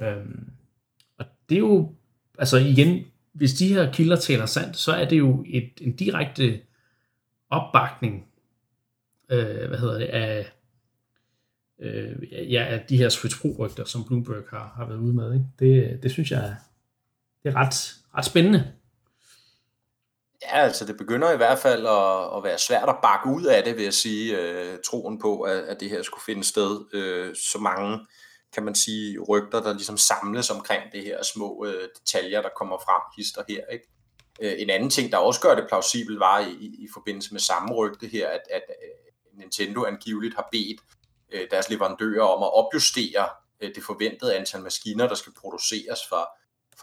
Øhm, 0.00 0.50
og 1.18 1.26
det 1.48 1.54
er 1.54 1.58
jo, 1.58 1.94
altså 2.38 2.56
igen, 2.56 3.04
hvis 3.32 3.54
de 3.54 3.68
her 3.68 3.92
kilder 3.92 4.16
taler 4.16 4.46
sandt, 4.46 4.76
så 4.76 4.92
er 4.92 5.08
det 5.08 5.18
jo 5.18 5.44
et, 5.46 5.70
en 5.80 5.96
direkte 5.96 6.60
opbakning, 7.50 8.26
øh, 9.30 9.68
hvad 9.68 9.78
hedder 9.78 9.98
det, 9.98 10.06
af, 10.06 10.52
øh, 11.80 12.52
ja, 12.52 12.64
af 12.64 12.84
de 12.88 12.96
her 12.96 13.08
Switch 13.08 13.40
Pro-rygter, 13.40 13.84
som 13.84 14.04
Bloomberg 14.04 14.44
har, 14.50 14.72
har 14.76 14.86
været 14.86 14.98
ude 14.98 15.14
med. 15.14 15.32
Ikke? 15.32 15.46
Det, 15.58 16.02
det 16.02 16.10
synes 16.10 16.30
jeg 16.30 16.56
det 17.42 17.48
er 17.48 17.56
ret, 17.56 17.94
ret 18.16 18.24
spændende. 18.24 18.72
Ja, 20.42 20.58
altså 20.58 20.84
det 20.86 20.96
begynder 20.96 21.32
i 21.32 21.36
hvert 21.36 21.58
fald 21.58 21.86
at, 21.86 22.36
at 22.36 22.44
være 22.44 22.58
svært 22.58 22.88
at 22.88 22.96
bakke 23.02 23.28
ud 23.30 23.44
af 23.44 23.64
det, 23.64 23.76
vil 23.76 23.84
jeg 23.84 23.94
sige, 23.94 24.38
øh, 24.40 24.78
troen 24.90 25.18
på, 25.18 25.40
at, 25.40 25.56
at 25.56 25.80
det 25.80 25.90
her 25.90 26.02
skulle 26.02 26.24
finde 26.24 26.44
sted. 26.44 26.94
Øh, 26.94 27.34
så 27.36 27.58
mange, 27.58 28.06
kan 28.52 28.62
man 28.62 28.74
sige, 28.74 29.18
rygter, 29.18 29.62
der 29.62 29.72
ligesom 29.72 29.96
samles 29.96 30.50
omkring 30.50 30.82
det 30.92 31.04
her 31.04 31.22
små 31.22 31.64
øh, 31.66 31.88
detaljer, 31.98 32.42
der 32.42 32.48
kommer 32.56 32.78
frem 32.78 33.02
hister 33.16 33.42
her. 33.48 33.66
Ikke? 33.72 33.84
Øh, 34.40 34.62
en 34.62 34.70
anden 34.70 34.90
ting, 34.90 35.12
der 35.12 35.18
også 35.18 35.40
gør 35.40 35.54
det 35.54 35.66
plausibelt, 35.68 36.20
var 36.20 36.40
i, 36.40 36.50
i, 36.50 36.66
i 36.66 36.88
forbindelse 36.94 37.32
med 37.32 37.40
samme 37.40 37.74
rygte 37.74 38.06
her, 38.06 38.28
at, 38.28 38.42
at 38.50 38.62
øh, 38.68 39.38
Nintendo 39.38 39.84
angiveligt 39.84 40.34
har 40.34 40.48
bedt 40.52 40.80
øh, 41.32 41.46
deres 41.50 41.70
leverandører 41.70 42.24
om 42.24 42.42
at 42.42 42.54
opjustere 42.54 43.28
øh, 43.60 43.74
det 43.74 43.82
forventede 43.84 44.36
antal 44.36 44.62
maskiner, 44.62 45.08
der 45.08 45.14
skal 45.14 45.32
produceres 45.40 46.00
fra, 46.08 46.26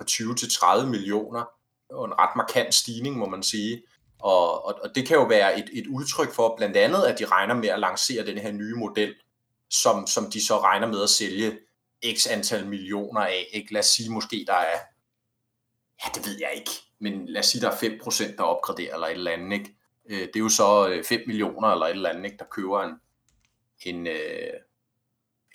fra 0.02 0.06
20 0.06 0.36
til 0.36 0.50
30 0.52 0.90
millioner 0.90 1.46
og 1.90 2.06
en 2.06 2.14
ret 2.20 2.36
markant 2.36 2.74
stigning, 2.74 3.18
må 3.18 3.30
man 3.30 3.44
sige. 3.44 3.84
Og, 4.20 4.66
og, 4.66 4.80
og 4.84 4.96
det 4.96 5.08
kan 5.08 5.18
jo 5.18 5.24
være 5.24 5.60
et, 5.60 5.70
et 5.74 5.88
udtryk 5.88 6.34
for 6.34 6.56
blandt 6.58 6.78
andet, 6.78 7.04
at 7.04 7.20
de 7.20 7.26
regner 7.26 7.56
med 7.56 7.70
at 7.70 7.80
lancere 7.80 8.26
den 8.26 8.38
her 8.38 8.52
nye 8.52 8.76
model, 8.76 9.16
som, 9.70 10.08
som 10.08 10.32
de 10.32 10.46
så 10.46 10.62
regner 10.62 10.88
med 10.88 11.04
at 11.04 11.10
sælge 11.10 11.58
x 12.18 12.28
antal 12.28 12.68
millioner 12.68 13.22
af. 13.22 13.48
Ikke? 13.52 13.74
Lad 13.74 13.80
os 13.80 13.86
sige 13.86 14.12
måske, 14.12 14.46
der 14.48 14.54
er, 14.54 14.80
ja 16.04 16.10
det 16.16 16.26
ved 16.26 16.38
jeg 16.40 16.54
ikke, 16.56 16.72
men 17.00 17.26
lad 17.30 17.40
os 17.40 17.46
sige, 17.46 17.62
der 17.62 17.72
er 17.72 17.76
5% 17.76 18.36
der 18.36 18.44
opgraderer 18.44 18.94
eller 18.94 19.08
et 19.08 19.12
eller 19.12 19.32
andet. 19.32 19.54
Ikke? 19.54 19.76
Øh, 20.10 20.20
det 20.20 20.36
er 20.36 20.40
jo 20.40 20.50
så 20.50 20.90
øh, 20.90 21.04
5 21.04 21.22
millioner 21.28 21.68
eller 21.68 21.86
et 21.86 21.92
eller 21.92 22.10
andet, 22.10 22.26
ikke? 22.26 22.38
der 22.38 22.46
køber 22.46 22.84
en, 22.84 22.94
en, 23.86 24.08
øh, 24.08 24.54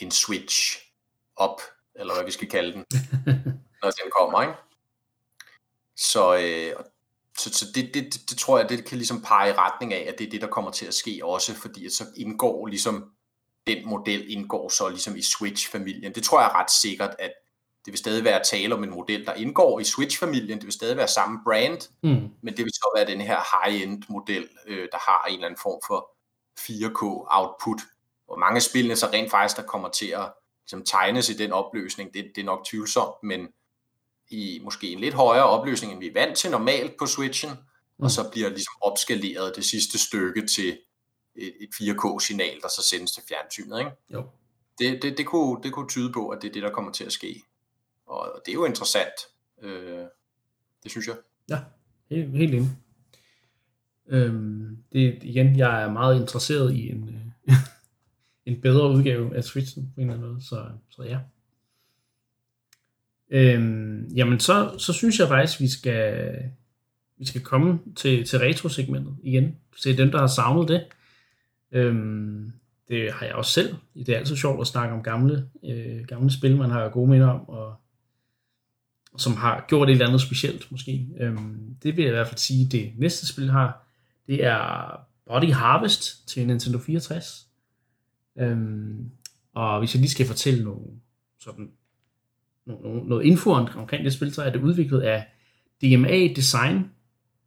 en 0.01 0.11
switch 0.11 0.79
op, 1.37 1.61
eller 1.95 2.15
hvad 2.15 2.25
vi 2.25 2.31
skal 2.31 2.49
kalde 2.49 2.73
den, 2.73 2.85
når 3.87 4.03
den 4.03 4.13
kommer. 4.19 4.43
Ikke? 4.43 4.55
Så, 5.97 6.37
øh, 6.37 6.85
så, 7.39 7.53
så 7.53 7.67
det, 7.75 7.95
det, 7.95 8.05
det, 8.05 8.31
det 8.31 8.39
tror 8.39 8.59
jeg, 8.59 8.69
det 8.69 8.85
kan 8.85 8.99
ligesom 8.99 9.23
pege 9.23 9.51
i 9.51 9.53
retning 9.53 9.95
af, 9.95 10.07
at 10.09 10.19
det 10.19 10.27
er 10.27 10.31
det, 10.31 10.41
der 10.41 10.47
kommer 10.47 10.71
til 10.71 10.87
at 10.87 10.95
ske 10.95 11.21
også, 11.23 11.55
fordi 11.55 11.87
at 11.87 11.93
så 11.93 12.05
indgår 12.17 12.67
ligesom, 12.67 13.11
den 13.67 13.89
model 13.89 14.33
indgår 14.33 14.69
så 14.69 14.89
ligesom 14.89 15.17
i 15.17 15.23
Switch-familien. 15.23 16.15
Det 16.15 16.23
tror 16.23 16.41
jeg 16.41 16.49
er 16.49 16.61
ret 16.61 16.71
sikkert, 16.71 17.17
at 17.19 17.33
det 17.85 17.93
vil 17.93 17.99
stadig 17.99 18.25
være 18.25 18.45
tale 18.45 18.75
om 18.75 18.85
en 18.85 18.91
model, 18.91 19.27
der 19.27 19.35
indgår 19.35 19.81
i 19.81 19.85
Switch-familien. 19.85 20.59
Det 20.59 20.65
vil 20.65 20.73
stadig 20.73 20.97
være 20.97 21.09
samme 21.09 21.41
brand, 21.45 21.91
mm. 22.03 22.31
men 22.43 22.57
det 22.57 22.65
vil 22.65 22.73
så 22.75 22.91
være 22.97 23.07
den 23.07 23.21
her 23.21 23.39
high-end 23.53 24.03
model, 24.09 24.49
øh, 24.67 24.89
der 24.93 24.99
har 24.99 25.25
en 25.29 25.35
eller 25.35 25.47
anden 25.47 25.61
form 25.63 25.81
for 25.87 26.11
4K 26.61 27.27
output. 27.31 27.81
Og 28.29 28.39
mange 28.39 28.57
af 28.57 28.63
spillene 28.63 28.97
så 28.97 29.07
rent 29.07 29.31
faktisk, 29.31 29.57
der 29.57 29.63
kommer 29.63 29.89
til 29.89 30.07
at 30.07 30.33
ligesom, 30.65 30.85
tegnes 30.85 31.29
i 31.29 31.37
den 31.37 31.53
opløsning, 31.53 32.15
det, 32.15 32.33
det 32.35 32.41
er 32.41 32.45
nok 32.45 32.65
tvivlsomt, 32.65 33.15
men 33.23 33.49
i 34.31 34.61
måske 34.63 34.89
en 34.89 35.01
lidt 35.01 35.15
højere 35.15 35.45
opløsning, 35.45 35.93
end 35.93 36.01
vi 36.01 36.07
er 36.07 36.13
vant 36.13 36.39
til 36.39 36.51
normalt 36.51 36.97
på 36.99 37.07
Switchen, 37.07 37.51
mm. 37.51 38.05
og 38.05 38.11
så 38.11 38.31
bliver 38.33 38.49
ligesom 38.49 38.75
opskaleret 38.83 39.57
det 39.57 39.65
sidste 39.65 39.99
stykke 39.99 40.47
til 40.47 40.79
et, 41.35 41.53
et 41.61 41.69
4K-signal, 41.75 42.61
der 42.63 42.69
så 42.69 42.83
sendes 42.83 43.13
til 43.13 43.23
fjernsynet. 43.29 43.79
Ikke? 43.79 43.91
Jo. 44.11 44.25
Det, 44.79 45.03
det, 45.03 45.19
det, 45.19 45.27
kunne, 45.27 45.63
det 45.63 45.73
kunne 45.73 45.89
tyde 45.89 46.13
på, 46.13 46.29
at 46.29 46.43
det 46.43 46.49
er 46.49 46.53
det, 46.53 46.63
der 46.63 46.71
kommer 46.71 46.93
til 46.93 47.05
at 47.05 47.13
ske. 47.13 47.43
Og 48.07 48.43
det 48.47 48.53
er 48.53 48.55
jo 48.55 48.65
interessant. 48.65 49.15
Øh, 49.63 50.05
det 50.83 50.91
synes 50.91 51.07
jeg. 51.07 51.17
Ja, 51.49 51.59
helt, 52.11 52.31
helt 52.31 52.55
enig. 52.55 52.71
Øhm, 54.09 54.77
det, 54.93 55.19
igen, 55.23 55.57
jeg 55.57 55.83
er 55.83 55.93
meget 55.93 56.21
interesseret 56.21 56.75
i 56.75 56.91
en, 56.91 57.09
øh, 57.09 57.55
en 58.55 58.61
bedre 58.61 58.91
udgave 58.91 59.37
af 59.37 59.45
Switchen 59.45 59.93
på 59.95 60.01
en 60.01 60.11
eller 60.11 60.15
anden 60.15 60.33
måde, 60.33 60.45
så, 60.45 60.67
så 60.91 61.03
ja. 61.03 61.19
Øhm, 63.31 64.09
jamen, 64.17 64.41
så, 64.41 64.79
så 64.79 64.93
synes 64.93 65.19
jeg 65.19 65.29
faktisk, 65.29 65.61
vi 65.61 65.69
skal, 65.69 66.35
vi 67.19 67.25
skal 67.25 67.41
komme 67.41 67.79
til, 67.97 68.25
til 68.25 68.39
retrosegmentet 68.39 69.17
igen. 69.23 69.57
Se 69.77 69.97
dem, 69.97 70.11
der 70.11 70.19
har 70.19 70.27
savnet 70.27 70.69
det. 70.69 70.85
Øhm, 71.73 72.53
det 72.89 73.13
har 73.13 73.27
jeg 73.27 73.35
også 73.35 73.51
selv. 73.51 73.75
Det 73.95 74.09
er 74.09 74.19
altid 74.19 74.37
sjovt 74.37 74.61
at 74.61 74.67
snakke 74.67 74.95
om 74.95 75.03
gamle, 75.03 75.49
øh, 75.65 76.05
gamle 76.09 76.33
spil, 76.33 76.57
man 76.57 76.71
har 76.71 76.89
gode 76.89 77.11
minder 77.11 77.29
om, 77.29 77.49
og 77.49 77.75
som 79.19 79.33
har 79.33 79.65
gjort 79.69 79.89
et 79.89 79.93
eller 79.93 80.07
andet 80.07 80.21
specielt, 80.21 80.71
måske. 80.71 81.07
Øhm, 81.21 81.77
det 81.83 81.97
vil 81.97 82.03
jeg 82.03 82.13
i 82.13 82.15
hvert 82.17 82.27
fald 82.29 82.39
sige, 82.39 82.69
det 82.69 82.93
næste 82.97 83.27
spil 83.27 83.51
har, 83.51 83.87
det 84.27 84.45
er 84.45 84.91
Body 85.27 85.53
Harvest 85.53 86.29
til 86.29 86.47
Nintendo 86.47 86.79
64. 86.79 87.47
Øhm, 88.39 89.11
og 89.55 89.79
hvis 89.79 89.95
jeg 89.95 90.01
lige 90.01 90.11
skal 90.11 90.27
fortælle 90.27 90.65
nogle 90.65 90.87
sådan 91.41 91.71
noget, 92.67 93.07
noget 93.07 93.25
info 93.25 93.51
omkring 93.51 94.05
det 94.05 94.13
spil, 94.13 94.35
så 94.35 94.43
er 94.43 94.51
det 94.51 94.61
udviklet 94.61 95.01
af 95.01 95.27
DMA 95.83 96.33
Design, 96.37 96.91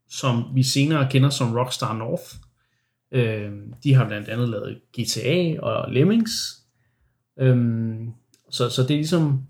som 0.09 0.43
vi 0.55 0.63
senere 0.63 1.11
kender 1.11 1.29
som 1.29 1.55
Rockstar 1.55 1.97
North. 1.97 2.35
Øh, 3.11 3.51
de 3.83 3.93
har 3.93 4.07
blandt 4.07 4.29
andet 4.29 4.49
lavet 4.49 4.81
GTA 4.99 5.59
og 5.61 5.91
Lemmings. 5.91 6.31
Øh, 7.39 7.57
så, 8.49 8.69
så 8.69 8.81
det 8.81 8.91
er 8.91 8.95
ligesom 8.95 9.43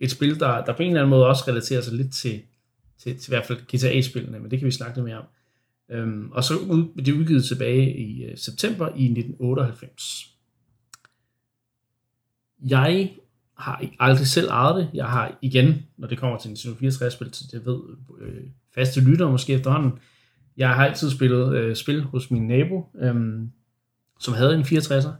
et 0.00 0.10
spil, 0.10 0.40
der, 0.40 0.64
der 0.64 0.76
på 0.76 0.82
en 0.82 0.88
eller 0.88 1.00
anden 1.00 1.10
måde 1.10 1.26
også 1.26 1.44
relaterer 1.48 1.80
sig 1.80 1.94
lidt 1.94 2.12
til, 2.12 2.42
til, 2.98 3.18
til 3.18 3.30
i 3.30 3.32
hvert 3.32 3.46
fald 3.46 3.58
GTA-spillene, 3.58 4.40
men 4.40 4.50
det 4.50 4.58
kan 4.58 4.66
vi 4.66 4.72
snakke 4.72 4.96
lidt 4.96 5.04
mere 5.04 5.18
om. 5.18 5.26
Øhm, 5.90 6.30
og 6.32 6.44
så 6.44 6.56
ud, 6.56 6.92
det 6.96 7.06
det 7.06 7.12
udgivet 7.12 7.44
tilbage 7.44 7.96
i 7.96 8.24
øh, 8.24 8.38
september 8.38 8.88
i 8.88 9.04
1998. 9.04 10.34
Jeg 12.68 13.16
har 13.56 13.84
aldrig 14.00 14.26
selv 14.26 14.48
ejet 14.48 14.76
det. 14.76 14.90
Jeg 14.94 15.06
har 15.06 15.38
igen, 15.42 15.86
når 15.96 16.08
det 16.08 16.18
kommer 16.18 16.38
til 16.38 16.50
Nintendo 16.50 16.76
64-spil, 16.76 17.34
så 17.34 17.44
det 17.52 17.66
ved 17.66 17.80
øh, 18.20 18.42
faste 18.74 19.00
lyttere 19.00 19.30
måske 19.30 19.52
efterhånden, 19.52 19.98
jeg 20.56 20.74
har 20.74 20.86
altid 20.86 21.10
spillet 21.10 21.54
øh, 21.56 21.76
spil 21.76 22.02
hos 22.02 22.30
min 22.30 22.46
nabo, 22.46 22.90
øh, 23.00 23.14
som 24.20 24.34
havde 24.34 24.54
en 24.54 24.62
64'er, 24.62 25.10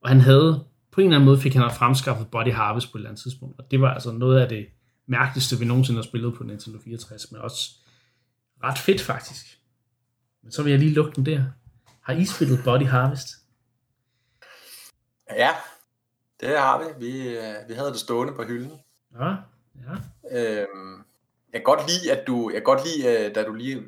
og 0.00 0.08
han 0.08 0.20
havde, 0.20 0.64
på 0.92 1.00
en 1.00 1.06
eller 1.06 1.16
anden 1.16 1.26
måde 1.26 1.40
fik 1.40 1.54
han 1.54 1.70
fremskaffet 1.70 2.28
Body 2.30 2.52
Harvest 2.52 2.92
på 2.92 2.98
et 2.98 3.00
eller 3.00 3.10
andet 3.10 3.22
tidspunkt, 3.22 3.58
og 3.58 3.70
det 3.70 3.80
var 3.80 3.94
altså 3.94 4.12
noget 4.12 4.40
af 4.40 4.48
det 4.48 4.66
mærkeligste, 5.06 5.58
vi 5.58 5.64
nogensinde 5.64 5.98
har 5.98 6.02
spillet 6.02 6.34
på 6.34 6.44
Nintendo 6.44 6.78
64, 6.84 7.32
men 7.32 7.40
også 7.40 7.70
ret 8.64 8.78
fedt 8.78 9.00
faktisk. 9.00 9.58
Men 10.42 10.52
så 10.52 10.62
vil 10.62 10.70
jeg 10.70 10.78
lige 10.78 10.94
lukke 10.94 11.12
den 11.16 11.26
der. 11.26 11.44
Har 12.00 12.12
I 12.12 12.24
spillet 12.24 12.60
Body 12.64 12.86
Harvest? 12.86 13.28
Ja, 15.30 15.50
det 16.42 16.58
har 16.58 16.78
vi. 16.78 17.06
Vi, 17.06 17.28
øh, 17.28 17.54
vi 17.68 17.74
havde 17.74 17.90
det 17.90 17.98
stående 17.98 18.32
på 18.32 18.42
hylden. 18.42 18.72
Ja, 19.20 19.28
ja. 19.84 19.94
Øhm, 20.38 20.96
jeg 21.52 21.60
kan 21.60 21.62
godt 21.62 21.80
lide, 21.88 22.12
at 22.12 22.26
du, 22.26 22.50
jeg 22.50 22.56
kan 22.56 22.64
godt 22.64 22.80
lide, 22.86 23.26
øh, 23.26 23.34
da 23.34 23.42
du 23.42 23.54
lige 23.54 23.82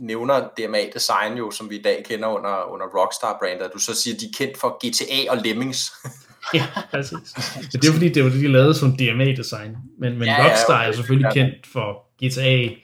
nævner 0.00 0.48
DMA 0.58 0.78
Design 0.94 1.38
jo, 1.38 1.50
som 1.50 1.70
vi 1.70 1.76
i 1.76 1.82
dag 1.82 2.04
kender 2.08 2.28
under, 2.28 2.72
under 2.72 2.86
Rockstar-brandet, 2.86 3.64
at 3.64 3.70
du 3.74 3.78
så 3.78 3.94
siger, 3.94 4.14
at 4.14 4.20
de 4.20 4.26
er 4.26 4.34
kendt 4.38 4.58
for 4.58 4.70
GTA 4.86 5.30
og 5.30 5.36
Lemmings. 5.44 5.92
ja, 6.54 6.66
præcis. 6.90 7.32
Det 7.72 7.88
er 7.88 7.92
fordi, 7.92 8.08
det 8.08 8.24
var 8.24 8.30
det, 8.30 8.40
de 8.40 8.48
lavede 8.48 8.74
som 8.74 8.96
DMA-design. 8.96 9.76
Men, 9.98 10.18
men 10.18 10.28
ja, 10.28 10.44
Rockstar 10.44 10.74
ja, 10.74 10.80
okay. 10.80 10.88
er 10.88 10.92
selvfølgelig 10.92 11.30
ja. 11.34 11.44
kendt 11.44 11.66
for 11.66 12.06
GTA 12.24 12.74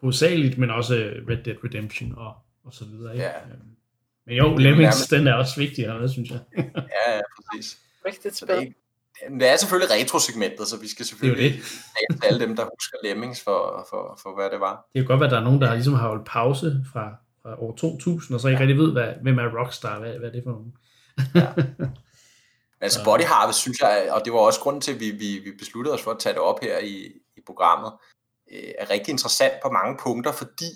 hovedsageligt, 0.00 0.58
men 0.58 0.70
også 0.70 0.94
Red 1.28 1.44
Dead 1.44 1.56
Redemption 1.64 2.14
og, 2.16 2.34
og 2.64 2.72
så 2.72 2.84
videre. 2.84 3.12
Ikke? 3.12 3.24
Ja. 3.24 3.36
Øhm, 3.36 3.68
men 4.26 4.36
jo, 4.36 4.56
Lemmings, 4.56 5.08
den 5.08 5.26
er 5.26 5.34
også 5.34 5.60
vigtig, 5.60 5.86
det 5.86 6.10
synes 6.10 6.30
jeg. 6.30 6.38
ja, 6.56 7.16
ja, 7.16 7.20
præcis. 7.36 7.78
Rigtigt 8.06 8.36
spil. 8.36 8.74
Det, 9.40 9.48
er 9.48 9.56
selvfølgelig 9.56 9.96
retro-segmentet, 9.96 10.68
så 10.68 10.76
vi 10.76 10.88
skal 10.88 11.06
selvfølgelig 11.06 11.52
det 11.52 11.62
det. 12.10 12.24
alle 12.24 12.40
dem, 12.40 12.56
der 12.56 12.64
husker 12.74 12.98
Lemmings 13.02 13.40
for, 13.40 13.86
for, 13.90 14.18
for, 14.22 14.34
hvad 14.34 14.50
det 14.50 14.60
var. 14.60 14.88
Det 14.92 15.00
kan 15.00 15.06
godt 15.06 15.20
være, 15.20 15.26
at 15.26 15.32
der 15.32 15.38
er 15.38 15.44
nogen, 15.44 15.60
der 15.60 15.74
ligesom 15.74 15.94
har 15.94 16.08
holdt 16.08 16.26
pause 16.26 16.84
fra, 16.92 17.10
fra 17.42 17.62
år 17.62 17.76
2000, 17.76 18.34
og 18.34 18.40
så 18.40 18.48
ikke 18.48 18.56
ja. 18.56 18.60
rigtig 18.60 18.78
ved, 18.78 18.92
hvad, 18.92 19.12
hvem 19.22 19.38
er 19.38 19.60
Rockstar, 19.60 19.98
hvad, 19.98 20.18
hvad 20.18 20.28
er 20.28 20.32
det 20.32 20.42
for 20.44 20.50
nogen. 20.50 20.72
ja. 21.34 21.86
Altså 22.80 23.04
Body 23.04 23.22
Harvest, 23.22 23.58
synes 23.58 23.80
jeg, 23.80 24.08
og 24.10 24.24
det 24.24 24.32
var 24.32 24.38
også 24.38 24.60
grunden 24.60 24.80
til, 24.80 24.92
at 24.94 25.00
vi, 25.00 25.10
vi, 25.10 25.40
vi 25.44 25.52
besluttede 25.58 25.94
os 25.94 26.02
for 26.02 26.10
at 26.10 26.18
tage 26.18 26.32
det 26.32 26.42
op 26.42 26.60
her 26.62 26.78
i, 26.78 27.12
i 27.36 27.40
programmet, 27.46 27.92
øh, 28.52 28.70
er 28.78 28.90
rigtig 28.90 29.12
interessant 29.12 29.54
på 29.62 29.70
mange 29.70 29.98
punkter, 30.02 30.32
fordi, 30.32 30.70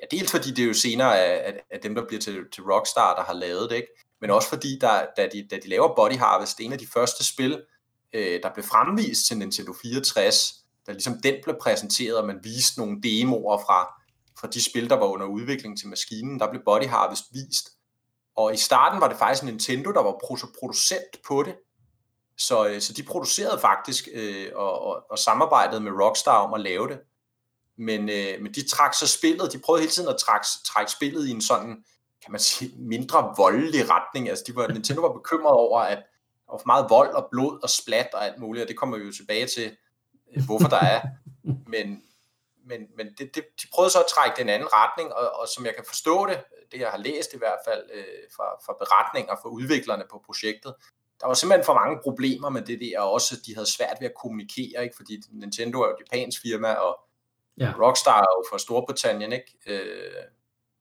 ja, 0.00 0.16
dels 0.16 0.30
fordi 0.30 0.50
det 0.50 0.62
er 0.62 0.66
jo 0.66 0.74
senere 0.74 1.20
af, 1.20 1.60
af 1.70 1.80
dem, 1.80 1.94
der 1.94 2.06
bliver 2.06 2.20
til, 2.20 2.44
til 2.52 2.62
Rockstar, 2.62 3.14
der 3.14 3.22
har 3.22 3.34
lavet 3.34 3.70
det, 3.70 3.76
ikke? 3.76 4.05
Men 4.20 4.30
også 4.30 4.48
fordi, 4.48 4.78
der, 4.80 5.06
da, 5.16 5.28
de, 5.32 5.48
da 5.50 5.56
de 5.56 5.68
laver 5.68 5.94
Body 5.96 6.16
Harvest, 6.16 6.58
det 6.58 6.64
er 6.64 6.66
en 6.66 6.72
af 6.72 6.78
de 6.78 6.86
første 6.86 7.24
spil, 7.24 7.62
øh, 8.12 8.42
der 8.42 8.54
blev 8.54 8.64
fremvist 8.64 9.26
til 9.26 9.38
Nintendo 9.38 9.72
64, 9.82 10.54
da 10.86 10.92
ligesom 10.92 11.20
den 11.22 11.34
blev 11.42 11.56
præsenteret, 11.62 12.16
og 12.16 12.26
man 12.26 12.40
viste 12.42 12.80
nogle 12.80 13.02
demoer 13.02 13.58
fra, 13.58 14.02
fra 14.40 14.48
de 14.48 14.64
spil, 14.64 14.90
der 14.90 14.96
var 14.96 15.06
under 15.06 15.26
udvikling 15.26 15.78
til 15.78 15.88
maskinen, 15.88 16.40
der 16.40 16.50
blev 16.50 16.62
Body 16.64 16.86
Harvest 16.86 17.24
vist. 17.32 17.68
Og 18.36 18.54
i 18.54 18.56
starten 18.56 19.00
var 19.00 19.08
det 19.08 19.18
faktisk 19.18 19.42
Nintendo, 19.42 19.92
der 19.92 20.02
var 20.02 20.20
producent 20.58 21.22
på 21.28 21.42
det. 21.42 21.56
Så, 22.38 22.68
øh, 22.68 22.80
så 22.80 22.92
de 22.92 23.02
producerede 23.02 23.60
faktisk 23.60 24.08
øh, 24.12 24.48
og, 24.54 24.82
og, 24.82 25.02
og 25.10 25.18
samarbejdede 25.18 25.80
med 25.80 25.92
Rockstar 25.92 26.38
om 26.38 26.54
at 26.54 26.60
lave 26.60 26.88
det. 26.88 26.98
Men, 27.78 28.08
øh, 28.08 28.42
men 28.42 28.54
de 28.54 28.68
trak 28.68 28.94
så 28.94 29.06
spillet, 29.06 29.52
de 29.52 29.58
prøvede 29.58 29.80
hele 29.80 29.92
tiden 29.92 30.08
at 30.08 30.16
trække, 30.16 30.46
trække 30.64 30.92
spillet 30.92 31.28
i 31.28 31.30
en 31.30 31.40
sådan, 31.40 31.84
kan 32.26 32.32
man 32.32 32.40
sige, 32.40 32.72
mindre 32.78 33.34
voldelig 33.36 33.90
retning. 33.90 34.28
Altså 34.28 34.44
de 34.46 34.56
var, 34.56 34.66
Nintendo 34.66 35.00
var 35.00 35.12
bekymret 35.12 35.52
over, 35.52 35.80
at 35.80 35.98
der 36.46 36.52
var 36.52 36.58
for 36.58 36.66
meget 36.66 36.86
vold 36.90 37.14
og 37.14 37.28
blod 37.30 37.62
og 37.62 37.70
splat 37.70 38.08
og 38.14 38.24
alt 38.24 38.38
muligt, 38.38 38.62
og 38.62 38.68
det 38.68 38.76
kommer 38.76 38.98
vi 38.98 39.04
jo 39.04 39.12
tilbage 39.12 39.46
til, 39.46 39.76
øh, 40.36 40.44
hvorfor 40.46 40.68
der 40.68 40.80
er. 40.94 41.00
Men, 41.74 42.02
men, 42.68 42.80
men 42.96 43.06
det, 43.18 43.34
det, 43.34 43.44
de 43.62 43.66
prøvede 43.74 43.90
så 43.90 43.98
at 43.98 44.12
trække 44.14 44.36
den 44.42 44.48
anden 44.48 44.68
retning, 44.72 45.14
og, 45.14 45.30
og 45.40 45.48
som 45.48 45.66
jeg 45.66 45.74
kan 45.74 45.84
forstå 45.86 46.26
det, 46.26 46.44
det 46.72 46.80
jeg 46.80 46.88
har 46.88 46.98
læst 46.98 47.34
i 47.34 47.38
hvert 47.38 47.60
fald 47.66 47.82
øh, 47.94 48.24
fra, 48.36 48.46
fra 48.66 48.74
beretninger 48.82 49.34
fra 49.42 49.48
udviklerne 49.48 50.04
på 50.10 50.22
projektet, 50.26 50.74
der 51.20 51.26
var 51.26 51.34
simpelthen 51.34 51.64
for 51.64 51.74
mange 51.74 51.98
problemer 52.02 52.48
med 52.48 52.62
det 52.62 52.80
der, 52.80 53.00
og 53.00 53.12
også 53.12 53.42
de 53.46 53.54
havde 53.54 53.72
svært 53.76 53.96
ved 54.00 54.08
at 54.08 54.20
kommunikere, 54.22 54.84
ikke? 54.84 54.96
fordi 54.96 55.22
Nintendo 55.30 55.80
er 55.80 55.86
jo 55.86 55.94
et 55.94 56.02
japansk 56.04 56.42
firma, 56.42 56.72
og 56.72 57.00
ja. 57.60 57.72
Rockstar 57.82 58.20
er 58.20 58.32
jo 58.38 58.44
fra 58.50 58.58
Storbritannien, 58.58 59.32
ikke? 59.32 59.50
Øh, 59.66 60.22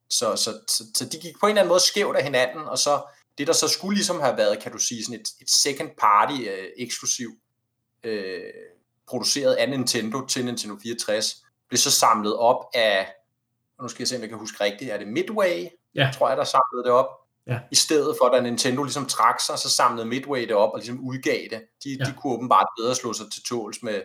så, 0.10 0.36
så, 0.36 0.60
så, 0.68 0.84
så 0.96 1.06
de 1.06 1.18
gik 1.18 1.40
på 1.40 1.46
en 1.46 1.50
eller 1.50 1.62
anden 1.62 1.70
måde 1.70 1.80
skævt 1.80 2.16
af 2.16 2.24
hinanden, 2.24 2.66
og 2.66 2.78
så 2.78 3.02
det, 3.38 3.48
der 3.48 3.54
så 3.54 3.68
skulle 3.68 3.96
ligesom 3.96 4.20
have 4.20 4.38
været, 4.38 4.60
kan 4.60 4.72
du 4.72 4.78
sige, 4.78 5.06
sådan 5.06 5.20
et, 5.20 5.28
et 5.42 5.50
second 5.50 5.90
party 5.98 6.42
øh, 6.42 6.68
eksklusiv 6.78 7.30
øh, 8.04 8.42
produceret 9.08 9.54
af 9.54 9.70
Nintendo 9.70 10.26
til 10.26 10.46
Nintendo 10.46 10.76
64, 10.84 11.36
blev 11.68 11.78
så 11.78 11.92
samlet 11.92 12.36
op 12.36 12.66
af, 12.74 13.08
nu 13.82 13.88
skal 13.88 14.02
jeg 14.02 14.08
se, 14.08 14.16
om 14.16 14.22
jeg 14.22 14.30
kan 14.30 14.38
huske 14.38 14.64
rigtigt, 14.64 14.92
er 14.92 14.98
det 14.98 15.08
Midway, 15.08 15.68
ja. 15.96 16.12
tror 16.14 16.28
jeg, 16.28 16.38
der 16.38 16.44
samlede 16.44 16.84
det 16.84 16.92
op. 16.92 17.10
Ja. 17.48 17.60
I 17.72 17.76
stedet 17.76 18.16
for, 18.22 18.30
da 18.30 18.42
Nintendo 18.42 18.84
ligesom 18.84 19.06
trak 19.06 19.40
sig, 19.40 19.60
så 19.60 19.70
samlede 19.70 20.08
Midway 20.08 20.42
det 20.42 20.56
op 20.56 20.72
og 20.74 20.80
ligesom 20.80 21.00
udgav 21.00 21.42
det. 21.50 21.62
De, 21.84 21.98
ja. 22.00 22.06
de 22.06 22.14
kunne 22.18 22.34
åbenbart 22.34 22.68
bedre 22.78 22.96
slå 22.96 23.14
sig 23.14 23.32
til 23.32 23.44
tåls 23.44 23.84
med, 23.84 24.02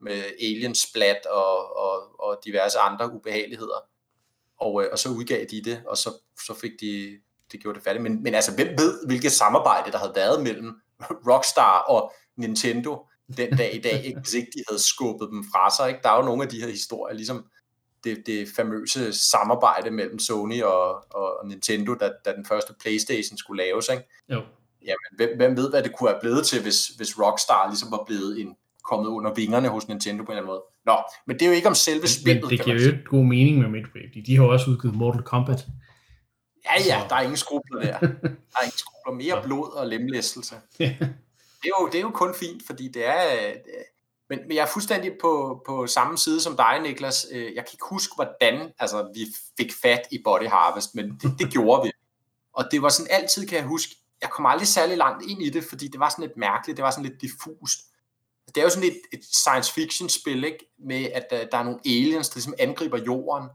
med 0.00 0.22
alien 0.40 0.74
splat 0.74 1.26
og, 1.26 1.76
og, 1.76 2.20
og 2.20 2.40
diverse 2.44 2.78
andre 2.78 3.12
ubehageligheder. 3.12 3.91
Og, 4.62 4.82
øh, 4.82 4.88
og 4.92 4.98
så 4.98 5.08
udgav 5.08 5.44
de 5.50 5.62
det, 5.64 5.82
og 5.86 5.96
så, 5.96 6.10
så 6.46 6.54
fik 6.60 6.72
de 6.80 7.18
det 7.52 7.60
gjorde 7.60 7.76
det 7.76 7.84
færdigt. 7.84 8.02
Men, 8.02 8.22
men 8.22 8.34
altså, 8.34 8.54
hvem 8.54 8.68
ved, 8.78 9.06
hvilket 9.06 9.32
samarbejde 9.32 9.92
der 9.92 9.98
havde 9.98 10.12
været 10.16 10.42
mellem 10.42 10.72
Rockstar 11.28 11.78
og 11.78 12.12
Nintendo 12.36 13.06
den 13.36 13.56
dag 13.56 13.74
i 13.74 13.80
dag, 13.80 14.04
ikke? 14.04 14.20
hvis 14.20 14.34
ikke 14.34 14.50
de 14.54 14.64
havde 14.68 14.82
skubbet 14.82 15.28
dem 15.30 15.44
fra 15.52 15.70
sig. 15.76 15.88
Ikke? 15.88 16.00
Der 16.02 16.10
er 16.10 16.16
jo 16.16 16.22
nogle 16.22 16.42
af 16.42 16.48
de 16.48 16.60
her 16.60 16.68
historier, 16.68 17.14
ligesom 17.16 17.46
det, 18.04 18.22
det 18.26 18.48
famøse 18.56 19.12
samarbejde 19.12 19.90
mellem 19.90 20.18
Sony 20.18 20.62
og, 20.62 21.14
og 21.14 21.46
Nintendo, 21.48 21.94
da, 21.94 22.10
da 22.24 22.32
den 22.32 22.46
første 22.46 22.74
Playstation 22.80 23.38
skulle 23.38 23.62
laves. 23.62 23.88
Ikke? 23.88 24.04
Jo. 24.28 24.42
Jamen, 24.82 25.16
hvem, 25.16 25.36
hvem 25.36 25.56
ved, 25.56 25.70
hvad 25.70 25.82
det 25.82 25.96
kunne 25.96 26.10
have 26.10 26.20
blevet 26.20 26.46
til, 26.46 26.62
hvis, 26.62 26.88
hvis 26.88 27.18
Rockstar 27.18 27.68
ligesom 27.68 27.90
var 27.90 28.04
blevet 28.06 28.40
en, 28.40 28.56
kommet 28.84 29.08
under 29.08 29.34
vingerne 29.34 29.68
hos 29.68 29.88
Nintendo 29.88 30.24
på 30.24 30.32
en 30.32 30.38
eller 30.38 30.42
anden 30.42 30.54
måde. 30.54 30.62
Nå, 30.86 30.96
men 31.26 31.38
det 31.38 31.42
er 31.42 31.46
jo 31.46 31.52
ikke 31.52 31.68
om 31.68 31.74
selve 31.74 32.08
spillet. 32.08 32.42
Men 32.42 32.50
det 32.50 32.64
giver 32.64 32.76
jo 32.76 32.86
ikke 32.86 33.04
god 33.04 33.24
mening 33.24 33.58
med 33.58 33.68
Midway. 33.68 34.24
De 34.26 34.36
har 34.36 34.44
også 34.44 34.70
udgivet 34.70 34.96
Mortal 34.96 35.22
Kombat. 35.22 35.66
Ja, 36.64 36.82
ja, 36.86 37.06
der 37.08 37.16
er 37.16 37.20
ingen 37.20 37.36
skrubler 37.36 37.80
der. 37.80 37.98
Der 37.98 38.58
er 38.58 38.62
ingen 38.62 38.78
skrubler. 38.78 39.14
Mere 39.14 39.42
blod 39.42 39.72
og 39.72 39.86
lemlæstelse. 39.86 40.54
Det 41.62 41.68
er, 41.68 41.80
jo, 41.80 41.86
det 41.86 41.94
er 41.94 42.02
jo 42.02 42.10
kun 42.10 42.34
fint, 42.34 42.66
fordi 42.66 42.88
det 42.88 43.06
er... 43.06 43.52
Men, 44.28 44.38
men 44.48 44.56
jeg 44.56 44.62
er 44.62 44.66
fuldstændig 44.66 45.12
på, 45.20 45.62
på 45.66 45.86
samme 45.86 46.18
side 46.18 46.40
som 46.40 46.56
dig, 46.56 46.80
Niklas. 46.82 47.26
Øh, 47.32 47.44
jeg 47.44 47.64
kan 47.64 47.70
ikke 47.72 47.84
huske, 47.90 48.14
hvordan 48.14 48.72
altså, 48.78 49.10
vi 49.14 49.26
fik 49.56 49.72
fat 49.82 50.00
i 50.10 50.20
Body 50.24 50.48
Harvest, 50.48 50.94
men 50.94 51.18
det, 51.22 51.34
det 51.38 51.50
gjorde 51.52 51.82
vi. 51.82 51.90
Og 52.52 52.64
det 52.70 52.82
var 52.82 52.88
sådan 52.88 53.10
altid, 53.10 53.46
kan 53.46 53.58
jeg 53.58 53.66
huske, 53.66 53.94
jeg 54.22 54.30
kom 54.30 54.46
aldrig 54.46 54.68
særlig 54.68 54.96
langt 54.96 55.30
ind 55.30 55.42
i 55.42 55.50
det, 55.50 55.64
fordi 55.64 55.88
det 55.88 56.00
var 56.00 56.08
sådan 56.08 56.24
lidt 56.24 56.36
mærkeligt, 56.36 56.76
det 56.76 56.82
var 56.82 56.90
sådan 56.90 57.04
lidt 57.04 57.20
diffust. 57.20 57.80
Det 58.46 58.56
er 58.56 58.62
jo 58.62 58.70
sådan 58.70 58.88
et, 58.88 59.00
et 59.12 59.24
science 59.24 59.72
fiction 59.72 60.08
spil, 60.08 60.44
ikke? 60.44 60.72
med 60.78 61.04
at 61.14 61.26
der, 61.30 61.46
der 61.46 61.58
er 61.58 61.62
nogle 61.62 61.80
aliens, 61.86 62.28
der 62.28 62.36
ligesom 62.36 62.54
angriber 62.58 62.98
jorden, 62.98 63.48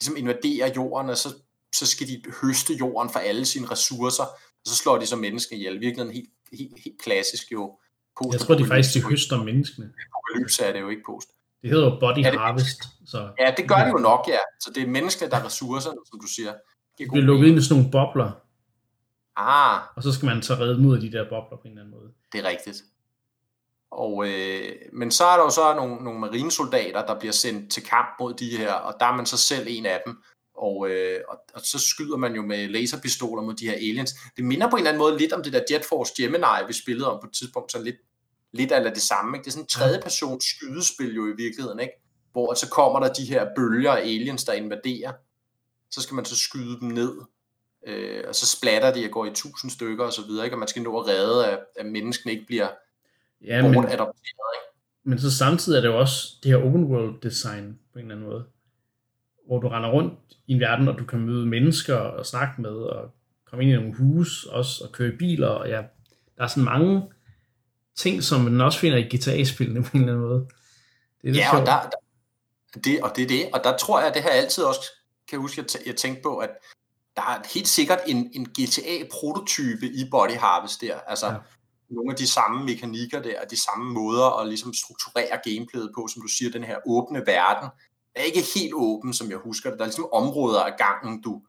ligesom 0.00 0.16
invaderer 0.16 0.72
jorden, 0.76 1.10
og 1.10 1.16
så 1.16 1.34
så 1.78 1.86
skal 1.86 2.08
de 2.08 2.22
høste 2.42 2.74
jorden 2.74 3.12
for 3.12 3.18
alle 3.18 3.44
sine 3.44 3.70
ressourcer, 3.70 4.22
og 4.24 4.66
så 4.66 4.74
slår 4.74 4.98
de 4.98 5.06
så 5.06 5.16
mennesker 5.16 5.56
ihjel. 5.56 5.80
Virkelig 5.80 6.14
helt, 6.14 6.30
helt, 6.52 6.72
helt 6.84 7.00
klassisk 7.02 7.52
jo. 7.52 7.78
Post 8.16 8.32
jeg 8.32 8.40
tror, 8.40 8.54
de 8.54 8.66
faktisk 8.66 8.94
de 8.94 9.10
høster 9.10 9.42
menneskene. 9.42 9.86
Apokalypse 9.86 10.64
er 10.64 10.72
det 10.72 10.80
jo 10.80 10.88
ikke 10.88 11.02
post. 11.06 11.28
Det 11.62 11.70
hedder 11.70 11.84
jo 11.84 11.98
body 12.00 12.18
det, 12.18 12.38
harvest. 12.38 12.82
Så. 13.06 13.30
Ja, 13.38 13.54
det 13.56 13.68
gør 13.68 13.84
det 13.84 13.92
jo 13.92 13.98
nok, 13.98 14.28
ja. 14.28 14.38
Så 14.60 14.70
det 14.74 14.82
er 14.82 14.86
menneskene, 14.86 15.30
der 15.30 15.36
er 15.36 15.44
ressourcerne, 15.44 15.98
som 16.10 16.20
du 16.20 16.26
siger. 16.26 16.52
Det 16.98 17.08
bliver 17.12 17.24
lukket 17.24 17.48
ind 17.48 17.58
i 17.58 17.62
sådan 17.62 17.76
nogle 17.76 17.90
bobler. 17.90 18.30
Ah. 19.36 19.80
Og 19.96 20.02
så 20.02 20.12
skal 20.12 20.26
man 20.26 20.42
så 20.42 20.54
redde 20.54 20.94
af 20.94 21.00
de 21.00 21.12
der 21.12 21.28
bobler 21.28 21.56
på 21.56 21.62
en 21.64 21.70
eller 21.70 21.82
anden 21.82 21.94
måde. 21.98 22.12
Det 22.32 22.44
er 22.44 22.48
rigtigt. 22.48 22.84
Og, 23.90 24.28
øh, 24.28 24.72
men 24.92 25.10
så 25.10 25.24
er 25.24 25.36
der 25.36 25.44
jo 25.44 25.50
så 25.50 25.74
nogle, 25.74 26.04
nogle 26.04 26.20
marinesoldater, 26.20 27.06
der 27.06 27.18
bliver 27.18 27.32
sendt 27.32 27.72
til 27.72 27.82
kamp 27.82 28.08
mod 28.20 28.34
de 28.34 28.56
her, 28.56 28.72
og 28.72 28.94
der 29.00 29.06
er 29.06 29.16
man 29.16 29.26
så 29.26 29.36
selv 29.36 29.66
en 29.70 29.86
af 29.86 30.02
dem. 30.06 30.16
Og, 30.54 30.90
øh, 30.90 31.20
og, 31.28 31.38
og 31.54 31.60
så 31.60 31.78
skyder 31.78 32.16
man 32.16 32.34
jo 32.34 32.42
med 32.42 32.68
laserpistoler 32.68 33.42
mod 33.42 33.54
de 33.54 33.68
her 33.68 33.74
aliens. 33.74 34.14
Det 34.36 34.44
minder 34.44 34.70
på 34.70 34.76
en 34.76 34.80
eller 34.80 34.90
anden 34.90 34.98
måde 34.98 35.18
lidt 35.18 35.32
om 35.32 35.42
det 35.42 35.52
der 35.52 35.60
Jet 35.70 35.84
Force 35.84 36.12
Gemini, 36.16 36.66
vi 36.66 36.72
spillede 36.72 37.12
om 37.12 37.20
på 37.20 37.26
et 37.26 37.32
tidspunkt, 37.32 37.72
så 37.72 37.82
lidt, 37.82 37.96
lidt 38.52 38.72
af 38.72 38.92
det 38.92 39.02
samme. 39.02 39.36
Ikke? 39.36 39.44
Det 39.44 39.48
er 39.48 39.52
sådan 39.52 39.64
en 39.64 39.68
tredje 39.68 40.00
persons 40.02 40.44
skydespil 40.44 41.14
jo 41.14 41.26
i 41.26 41.36
virkeligheden, 41.36 41.80
ikke? 41.80 41.92
hvor 42.32 42.54
så 42.54 42.68
kommer 42.68 43.00
der 43.00 43.12
de 43.12 43.24
her 43.24 43.46
bølger 43.56 43.92
af 43.92 44.00
aliens, 44.00 44.44
der 44.44 44.52
invaderer. 44.52 45.12
Så 45.90 46.00
skal 46.00 46.14
man 46.14 46.24
så 46.24 46.36
skyde 46.36 46.80
dem 46.80 46.88
ned, 46.88 47.16
øh, 47.86 48.24
og 48.28 48.34
så 48.34 48.46
splatter 48.46 48.92
de 48.92 49.04
og 49.04 49.10
går 49.10 49.26
i 49.26 49.30
tusind 49.34 49.70
stykker 49.70 50.04
og 50.04 50.12
så 50.12 50.22
videre, 50.22 50.44
ikke? 50.44 50.54
og 50.54 50.58
man 50.58 50.68
skal 50.68 50.82
nå 50.82 51.00
at 51.00 51.06
redde, 51.06 51.46
at, 51.46 51.58
at 51.76 51.86
menneskene 51.86 52.32
ikke 52.32 52.46
bliver 52.46 52.68
ja, 53.44 53.62
men, 53.62 53.74
adopteret. 53.74 54.52
Ikke? 54.56 54.68
Men 55.04 55.18
så 55.18 55.36
samtidig 55.36 55.76
er 55.76 55.80
det 55.80 55.88
jo 55.88 55.98
også 55.98 56.34
det 56.42 56.50
her 56.50 56.58
open 56.58 56.84
world 56.84 57.20
design 57.20 57.78
på 57.92 57.98
en 57.98 58.04
eller 58.04 58.14
anden 58.14 58.28
måde 58.28 58.44
hvor 59.46 59.58
du 59.58 59.68
render 59.68 59.90
rundt 59.90 60.14
i 60.46 60.52
en 60.52 60.60
verden, 60.60 60.88
og 60.88 60.98
du 60.98 61.04
kan 61.04 61.18
møde 61.18 61.46
mennesker 61.46 61.94
og 61.94 62.26
snakke 62.26 62.62
med, 62.62 62.70
og 62.70 63.10
komme 63.46 63.64
ind 63.64 63.72
i 63.72 63.76
nogle 63.76 63.94
hus 63.94 64.44
også, 64.44 64.84
og 64.84 64.92
køre 64.92 65.12
biler, 65.18 65.48
og 65.48 65.68
ja, 65.68 65.82
der 66.36 66.44
er 66.44 66.46
sådan 66.46 66.64
mange 66.64 67.02
ting, 67.96 68.22
som 68.22 68.40
man 68.40 68.60
også 68.60 68.78
finder 68.78 68.98
i 68.98 69.16
GTA-spillene 69.16 69.82
på 69.84 69.90
en 69.94 70.00
eller 70.00 70.12
anden 70.12 70.28
måde. 70.28 70.48
Det 71.22 71.30
er 71.30 71.34
ja, 71.34 71.60
og, 71.60 71.66
der, 71.66 71.82
der, 71.82 72.80
det, 72.80 73.02
og 73.02 73.16
det 73.16 73.22
er 73.22 73.28
det, 73.28 73.48
og 73.52 73.60
der 73.64 73.76
tror 73.76 73.98
jeg, 73.98 74.08
at 74.08 74.14
det 74.14 74.22
her 74.22 74.30
altid 74.30 74.64
også, 74.64 74.80
kan 75.28 75.38
huske, 75.38 75.60
at 75.60 75.76
jeg 75.86 75.96
tænkte 75.96 76.22
på, 76.22 76.38
at 76.38 76.50
der 77.16 77.22
er 77.22 77.48
helt 77.54 77.68
sikkert 77.68 77.98
en, 78.06 78.30
en 78.32 78.46
GTA-prototype 78.58 79.86
i 79.86 80.08
Body 80.10 80.36
Harvest 80.36 80.80
der, 80.80 80.98
altså 81.06 81.26
ja. 81.26 81.36
Nogle 81.88 82.12
af 82.12 82.16
de 82.16 82.26
samme 82.26 82.64
mekanikker 82.64 83.22
der, 83.22 83.44
de 83.44 83.62
samme 83.62 83.92
måder 83.92 84.40
at 84.40 84.48
ligesom 84.48 84.74
strukturere 84.74 85.38
gameplayet 85.44 85.90
på, 85.94 86.08
som 86.08 86.22
du 86.22 86.28
siger, 86.28 86.50
den 86.50 86.64
her 86.64 86.78
åbne 86.86 87.22
verden, 87.26 87.68
er 88.14 88.22
ikke 88.22 88.44
helt 88.54 88.74
åben, 88.74 89.14
som 89.14 89.30
jeg 89.30 89.38
husker 89.38 89.70
det. 89.70 89.78
Der 89.78 89.84
er 89.84 89.88
ligesom 89.88 90.12
områder 90.12 90.60
af 90.60 90.78
gangen, 90.78 91.22
du 91.22 91.42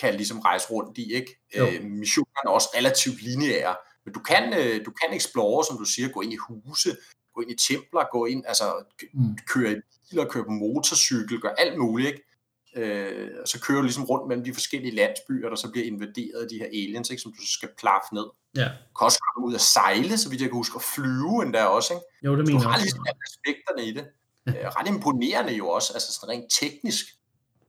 kan 0.00 0.14
ligesom 0.14 0.38
rejse 0.38 0.70
rundt 0.70 0.98
i. 0.98 1.12
Ikke? 1.12 1.40
Øh, 1.56 1.84
missionerne 1.84 2.46
er 2.46 2.50
også 2.50 2.68
relativt 2.76 3.22
lineære, 3.22 3.76
men 4.04 4.14
du 4.14 4.20
kan, 4.20 4.54
øh, 4.58 4.84
du 4.86 4.90
kan 4.90 5.16
explore, 5.16 5.64
som 5.64 5.78
du 5.78 5.84
siger, 5.84 6.08
gå 6.08 6.20
ind 6.20 6.32
i 6.32 6.36
huse, 6.36 6.96
gå 7.34 7.40
ind 7.40 7.50
i 7.50 7.56
templer, 7.68 8.04
gå 8.12 8.26
ind, 8.26 8.44
altså 8.46 8.64
mm. 9.14 9.38
køre 9.46 9.72
i 9.72 9.76
biler, 10.10 10.24
køre 10.24 10.44
på 10.44 10.50
motorcykel, 10.50 11.40
gør 11.40 11.48
alt 11.48 11.78
muligt. 11.78 12.08
Ikke? 12.08 12.22
Øh, 12.76 13.30
og 13.42 13.48
så 13.48 13.60
kører 13.60 13.78
du 13.78 13.82
ligesom 13.82 14.04
rundt 14.04 14.28
mellem 14.28 14.44
de 14.44 14.54
forskellige 14.54 14.94
landsbyer, 14.94 15.48
der 15.48 15.56
så 15.56 15.70
bliver 15.70 15.86
invaderet 15.86 16.42
af 16.42 16.48
de 16.48 16.58
her 16.58 16.66
aliens, 16.66 17.10
ikke? 17.10 17.22
som 17.22 17.32
du 17.32 17.38
så 17.40 17.52
skal 17.52 17.68
plaffe 17.78 18.14
ned. 18.14 18.26
Ja. 18.56 18.68
Også 18.94 19.18
komme 19.18 19.48
ud 19.48 19.54
og 19.54 19.60
sejle, 19.60 20.18
så 20.18 20.28
vidt 20.28 20.40
jeg 20.40 20.48
kan 20.48 20.56
huske, 20.56 20.76
og 20.76 20.82
flyve 20.82 21.42
endda 21.42 21.64
også. 21.64 21.94
Ikke? 21.94 22.06
Jo, 22.24 22.36
det 22.36 22.46
mener 22.46 22.60
du 22.60 22.68
har 22.68 22.78
ligesom 22.78 23.06
aspekterne 23.26 23.84
i 23.88 23.92
det 23.92 24.04
øh, 24.48 24.54
ret 24.54 24.88
imponerende 24.88 25.52
jo 25.52 25.68
også, 25.68 25.92
altså 25.92 26.12
sådan 26.12 26.28
rent 26.28 26.52
teknisk. 26.60 27.04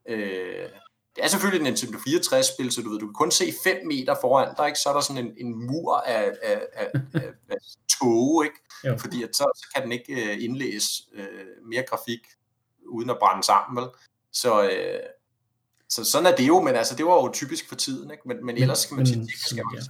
Øh, 0.10 0.70
det 1.16 1.24
er 1.24 1.28
selvfølgelig 1.28 1.68
en 1.68 1.74
Nintendo 1.74 1.98
64-spil, 1.98 2.72
så 2.72 2.82
du 2.82 2.90
ved, 2.90 2.99
du 2.99 3.08
kan 3.08 3.14
kun 3.14 3.32
se 3.32 3.53
5 3.64 3.88
meter 3.88 4.16
foran 4.22 4.56
dig, 4.58 4.68
ikke? 4.68 4.80
så 4.80 4.90
er 4.90 4.94
der 4.94 5.02
sådan 5.02 5.26
en, 5.26 5.34
en 5.38 5.68
mur 5.68 5.95
af, 5.95 6.32
af, 6.44 6.62
af, 6.74 6.90
af, 7.14 7.34
af 7.49 7.58
tog, 7.99 8.45
ikke? 8.45 8.58
Jo. 8.86 8.98
fordi 8.98 9.24
at 9.24 9.36
så, 9.36 9.52
så 9.56 9.68
kan 9.76 9.84
den 9.84 9.91
ikke 9.91 10.14
øh, 10.14 10.44
indlæse 10.44 11.03
øh, 11.14 11.45
mere 11.66 11.84
grafik, 11.90 12.20
uden 12.88 13.10
at 13.10 13.18
brænde 13.20 13.44
sammen, 13.44 13.84
vel? 13.84 13.90
Så, 14.32 14.64
øh, 14.64 14.99
så 15.90 16.03
sådan 16.03 16.34
er 16.34 16.36
det 16.36 16.48
jo, 16.48 16.62
men 16.62 16.76
altså, 16.76 16.95
det 16.95 17.06
var 17.06 17.14
jo 17.14 17.32
typisk 17.34 17.70
for 17.70 17.76
tiden, 17.76 18.12
ikke? 18.12 18.24
Men, 18.26 18.45
men 18.45 18.58
ellers 18.58 18.80
skal 18.80 18.98
man 18.98 19.06
sige, 19.06 19.20
det 19.20 19.30
skal 19.40 19.64
man 19.66 19.76
ja. 19.76 19.82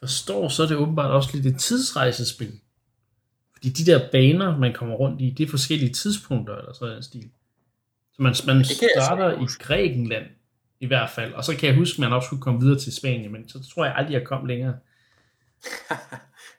Forstår, 0.00 0.48
så 0.48 0.62
er 0.62 0.66
det 0.66 0.76
åbenbart 0.76 1.10
også 1.10 1.30
lidt 1.32 1.46
et 1.46 1.60
tidsrejsespil. 1.60 2.60
Fordi 3.52 3.68
de 3.68 3.86
der 3.92 4.10
baner, 4.12 4.58
man 4.58 4.74
kommer 4.74 4.94
rundt 4.94 5.20
i, 5.20 5.30
det 5.30 5.46
er 5.46 5.50
forskellige 5.50 5.92
tidspunkter, 5.92 6.56
eller 6.56 6.72
sådan 6.72 6.96
en 6.96 7.02
stil. 7.02 7.30
Så 8.12 8.22
man, 8.22 8.34
man 8.46 8.64
starter 8.64 9.42
i 9.42 9.46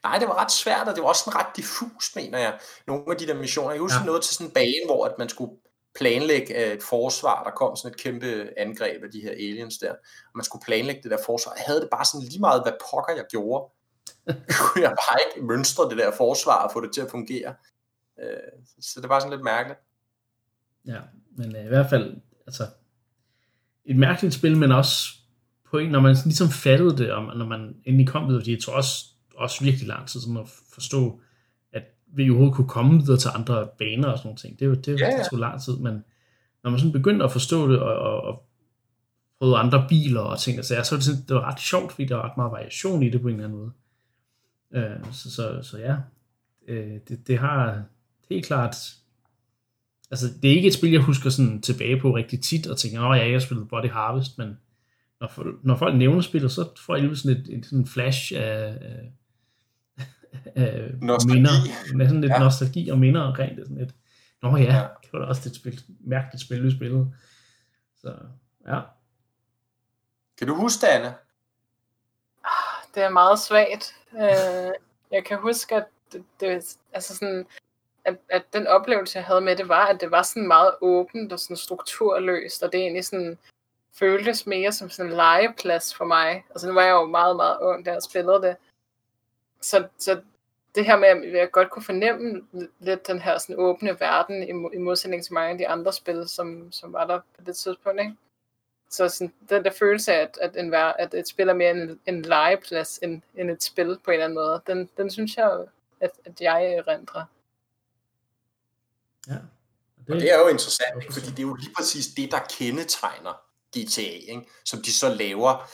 Nej, 0.03 0.17
det 0.19 0.27
var 0.27 0.43
ret 0.43 0.51
svært, 0.51 0.87
og 0.87 0.95
det 0.95 1.03
var 1.03 1.09
også 1.09 1.23
sådan 1.25 1.39
ret 1.39 1.55
diffust, 1.55 2.15
mener 2.15 2.37
jeg. 2.37 2.59
Nogle 2.87 3.03
af 3.11 3.17
de 3.17 3.27
der 3.27 3.33
missioner. 3.33 3.71
Jeg 3.71 3.79
husker 3.79 3.99
ja. 3.99 4.05
noget 4.05 4.23
til 4.23 4.35
sådan 4.35 4.47
en 4.47 4.53
bane, 4.53 4.85
hvor 4.85 5.05
at 5.05 5.13
man 5.19 5.29
skulle 5.29 5.51
planlægge 5.99 6.65
øh, 6.65 6.73
et 6.73 6.83
forsvar. 6.83 7.43
Der 7.43 7.51
kom 7.51 7.75
sådan 7.75 7.91
et 7.91 8.01
kæmpe 8.03 8.49
angreb 8.57 9.03
af 9.03 9.11
de 9.11 9.21
her 9.21 9.31
aliens 9.31 9.77
der. 9.77 9.91
Og 9.91 10.35
man 10.35 10.43
skulle 10.43 10.65
planlægge 10.65 11.01
det 11.03 11.11
der 11.11 11.17
forsvar. 11.25 11.53
Jeg 11.57 11.63
havde 11.67 11.81
det 11.81 11.89
bare 11.91 12.05
sådan 12.05 12.27
lige 12.27 12.39
meget, 12.39 12.63
hvad 12.63 12.73
pokker 12.91 13.13
jeg 13.15 13.25
gjorde. 13.31 13.71
kunne 14.59 14.83
jeg 14.83 14.95
bare 15.03 15.17
ikke 15.25 15.47
mønstre 15.47 15.89
det 15.89 15.97
der 15.97 16.11
forsvar 16.17 16.63
og 16.65 16.71
få 16.73 16.81
det 16.81 16.93
til 16.93 17.01
at 17.01 17.11
fungere. 17.11 17.55
Øh, 18.21 18.51
så 18.81 19.01
det 19.01 19.09
var 19.09 19.19
sådan 19.19 19.31
lidt 19.31 19.43
mærkeligt. 19.43 19.79
Ja, 20.85 20.99
men 21.37 21.55
øh, 21.55 21.65
i 21.65 21.67
hvert 21.67 21.89
fald, 21.89 22.21
altså, 22.47 22.67
et 23.85 23.95
mærkeligt 23.95 24.35
spil, 24.35 24.57
men 24.57 24.71
også 24.71 25.07
på 25.71 25.77
en, 25.77 25.91
når 25.91 25.99
man 25.99 26.17
ligesom 26.25 26.49
fattede 26.49 26.97
det, 26.97 27.11
og 27.11 27.37
når 27.37 27.45
man 27.45 27.75
endelig 27.85 28.07
kom 28.07 28.27
videre, 28.27 28.41
fordi 28.41 28.51
jeg 28.51 28.61
tog 28.61 28.75
også, 28.75 29.05
også 29.35 29.63
virkelig 29.63 29.87
lang 29.87 30.07
tid 30.07 30.19
sådan 30.19 30.37
at 30.37 30.49
forstå, 30.73 31.21
vi 32.13 32.29
overhovedet 32.29 32.55
kunne 32.55 32.67
komme 32.67 32.99
videre 32.99 33.17
til 33.17 33.29
andre 33.35 33.67
baner 33.77 34.07
og 34.07 34.17
sådan 34.17 34.27
noget 34.27 34.39
ting. 34.39 34.59
Det 34.59 34.69
var, 34.69 34.75
det 34.75 34.93
var 34.93 34.99
ja, 34.99 35.23
ja. 35.31 35.37
lang 35.37 35.61
tid, 35.61 35.77
men 35.77 36.03
når 36.63 36.71
man 36.71 36.79
sådan 36.79 36.91
begyndte 36.91 37.25
at 37.25 37.31
forstå 37.31 37.71
det, 37.71 37.79
og, 37.79 37.95
og, 37.95 38.21
og 38.21 38.45
prøvede 39.39 39.57
andre 39.57 39.85
biler 39.89 40.21
og 40.21 40.39
ting, 40.39 40.57
altså, 40.57 40.83
så 40.83 40.95
var 40.95 40.97
det, 40.97 41.05
sådan, 41.05 41.21
det 41.27 41.35
var 41.35 41.51
ret 41.51 41.59
sjovt, 41.59 41.91
fordi 41.91 42.05
der 42.05 42.15
var 42.15 42.29
ret 42.29 42.37
meget 42.37 42.51
variation 42.51 43.03
i 43.03 43.09
det 43.09 43.21
på 43.21 43.27
en 43.27 43.33
eller 43.33 43.45
anden 43.45 43.59
måde. 43.59 43.71
Øh, 44.73 45.13
så, 45.13 45.31
så, 45.31 45.59
så 45.61 45.77
ja, 45.77 45.95
øh, 46.67 46.99
det, 47.07 47.27
det 47.27 47.37
har 47.37 47.83
helt 48.29 48.45
klart 48.45 48.75
altså 50.11 50.27
det 50.41 50.51
er 50.51 50.55
ikke 50.55 50.67
et 50.67 50.73
spil, 50.73 50.91
jeg 50.91 51.01
husker 51.01 51.29
sådan 51.29 51.61
tilbage 51.61 51.99
på 51.99 52.15
rigtig 52.15 52.41
tit, 52.41 52.67
og 52.67 52.77
tænker, 52.77 53.05
åh 53.05 53.17
ja, 53.17 53.23
jeg 53.23 53.31
har 53.31 53.39
spillet 53.39 53.67
Body 53.67 53.89
Harvest, 53.89 54.37
men 54.37 54.57
når, 55.19 55.47
når 55.63 55.75
folk 55.75 55.97
nævner 55.97 56.21
spillet, 56.21 56.51
så 56.51 56.69
får 56.85 56.95
jeg 56.95 57.03
lige 57.05 57.15
sådan 57.15 57.37
et, 57.37 57.57
et 57.57 57.65
sådan 57.65 57.85
flash 57.85 58.33
af, 58.35 58.77
af, 58.81 59.11
af 60.55 60.91
minder, 61.27 61.51
med 61.95 62.07
sådan 62.07 62.21
lidt 62.21 62.31
ja. 62.31 62.39
nostalgi 62.39 62.89
og 62.89 62.99
minder 62.99 63.21
omkring 63.21 63.57
det. 63.57 63.67
Sådan 63.67 63.77
lidt, 63.77 63.93
Nå 64.41 64.57
ja, 64.57 64.63
ja, 64.63 64.87
det 65.01 65.13
var 65.13 65.19
da 65.19 65.25
også 65.25 65.49
et 65.49 65.55
spil, 65.55 65.81
mærkeligt 65.99 66.45
spil, 66.45 66.63
vi 66.63 66.71
spillede. 66.71 67.13
Så 68.01 68.15
ja. 68.67 68.81
Kan 70.37 70.47
du 70.47 70.55
huske 70.55 70.81
det, 70.81 70.87
Anna? 70.87 71.13
Ah, 72.43 72.85
det 72.95 73.03
er 73.03 73.09
meget 73.09 73.39
svagt. 73.39 73.95
Øh, 74.13 74.73
jeg 75.11 75.25
kan 75.25 75.37
huske, 75.37 75.75
at 75.75 75.85
det, 76.11 76.23
det, 76.39 76.77
altså 76.93 77.15
sådan, 77.15 77.45
at, 78.05 78.17
at 78.29 78.43
den 78.53 78.67
oplevelse, 78.67 79.17
jeg 79.17 79.25
havde 79.25 79.41
med 79.41 79.55
det, 79.55 79.67
var, 79.69 79.85
at 79.85 80.01
det 80.01 80.11
var 80.11 80.21
sådan 80.21 80.47
meget 80.47 80.71
åbent 80.81 81.33
og 81.33 81.39
sådan 81.39 81.57
strukturløst, 81.57 82.63
og 82.63 82.71
det 82.71 82.79
egentlig 82.79 83.05
sådan 83.05 83.37
føltes 83.93 84.47
mere 84.47 84.71
som 84.71 84.89
sådan 84.89 85.11
en 85.11 85.15
legeplads 85.15 85.95
for 85.95 86.05
mig. 86.05 86.45
Altså 86.49 86.67
nu 86.67 86.73
var 86.73 86.81
jeg 86.81 86.91
jo 86.91 87.05
meget, 87.05 87.35
meget 87.35 87.57
ung, 87.61 87.85
da 87.85 87.91
jeg 87.91 88.01
spillede 88.03 88.41
det. 88.41 88.55
Så, 89.61 89.87
så 89.97 90.21
det 90.75 90.85
her 90.85 90.97
med, 90.97 91.07
at 91.07 91.33
jeg 91.33 91.51
godt 91.51 91.69
kunne 91.69 91.83
fornemme 91.83 92.41
lidt 92.79 93.07
den 93.07 93.21
her 93.21 93.37
sådan 93.37 93.55
åbne 93.59 93.99
verden, 93.99 94.43
i, 94.43 94.75
i 94.75 94.79
modsætning 94.79 95.23
til 95.23 95.33
mange 95.33 95.51
af 95.51 95.57
de 95.57 95.67
andre 95.67 95.93
spil, 95.93 96.29
som, 96.29 96.71
som 96.71 96.93
var 96.93 97.07
der 97.07 97.19
på 97.37 97.43
det 97.45 97.55
tidspunkt, 97.55 97.99
ikke? 98.01 98.15
Så 98.89 99.09
sådan, 99.09 99.33
den 99.49 99.63
der 99.63 99.71
følelse 99.71 100.13
af, 100.13 100.21
at, 100.21 100.37
at, 100.41 100.57
en, 100.57 100.73
at 100.73 101.13
et 101.13 101.27
spil 101.27 101.49
er 101.49 101.53
mere 101.53 101.71
en, 101.71 101.99
en 102.05 102.21
legeplads 102.21 102.99
end, 103.03 103.21
end 103.35 103.51
et 103.51 103.63
spil 103.63 103.99
på 104.03 104.11
en 104.11 104.13
eller 104.13 104.25
anden 104.25 104.35
måde, 104.35 104.61
den, 104.67 104.89
den 104.97 105.11
synes 105.11 105.37
jeg, 105.37 105.65
at, 105.99 106.11
at 106.25 106.41
jeg 106.41 106.73
erindrer. 106.73 107.23
Ja. 109.27 109.33
Det, 110.07 110.15
og 110.15 110.21
det 110.21 110.33
er 110.33 110.39
jo 110.39 110.47
interessant, 110.47 111.01
ikke? 111.01 111.13
fordi 111.13 111.29
det 111.29 111.39
er 111.39 111.43
jo 111.43 111.53
lige 111.53 111.73
præcis 111.77 112.07
det, 112.07 112.31
der 112.31 112.39
kendetegner 112.57 113.41
GTA, 113.77 114.31
ikke? 114.31 114.47
som 114.65 114.81
de 114.81 114.93
så 114.93 115.09
laver. 115.09 115.69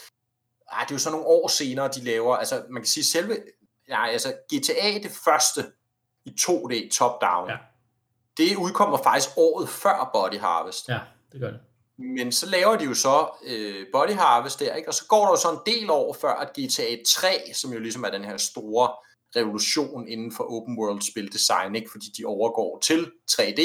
Ah, 0.72 0.84
det 0.88 0.92
er 0.92 0.96
jo 0.96 1.00
så 1.00 1.12
nogle 1.12 1.26
år 1.26 1.48
senere, 1.48 1.88
de 1.88 2.04
laver, 2.04 2.36
altså 2.36 2.64
man 2.70 2.82
kan 2.82 2.88
sige 2.88 3.04
selve, 3.04 3.38
ja, 3.90 4.08
altså 4.08 4.34
GTA 4.54 4.98
det 5.04 5.12
første 5.26 5.62
i 6.26 6.30
2D 6.40 6.90
top-down, 6.90 7.50
ja. 7.50 7.58
det 8.38 8.56
udkommer 8.56 8.98
faktisk 8.98 9.30
året 9.38 9.70
før 9.70 10.10
Body 10.14 10.40
Harvest. 10.40 10.90
Ja, 10.90 11.00
det 11.32 11.42
gør 11.42 11.52
det. 11.52 11.60
Men 11.98 12.32
så 12.32 12.50
laver 12.50 12.76
de 12.76 12.86
jo 12.86 12.94
så 12.94 13.28
øh, 13.48 13.86
Body 13.92 14.12
Harvest 14.12 14.60
der, 14.60 14.76
ikke? 14.76 14.90
og 14.90 14.94
så 14.94 15.06
går 15.08 15.24
der 15.24 15.32
jo 15.32 15.36
så 15.36 15.52
en 15.52 15.74
del 15.74 15.90
år 15.90 16.14
før, 16.14 16.34
at 16.34 16.50
GTA 16.50 16.96
3, 17.08 17.54
som 17.54 17.74
jo 17.74 17.80
ligesom 17.80 18.04
er 18.04 18.10
den 18.10 18.24
her 18.24 18.38
store 18.38 18.92
revolution 19.36 20.08
inden 20.08 20.32
for 20.32 20.44
open 20.44 20.78
world 20.80 21.02
spildesign, 21.02 21.76
ikke? 21.76 21.92
fordi 21.92 22.06
de 22.18 22.26
overgår 22.26 22.80
til 22.80 23.12
3D, 23.32 23.62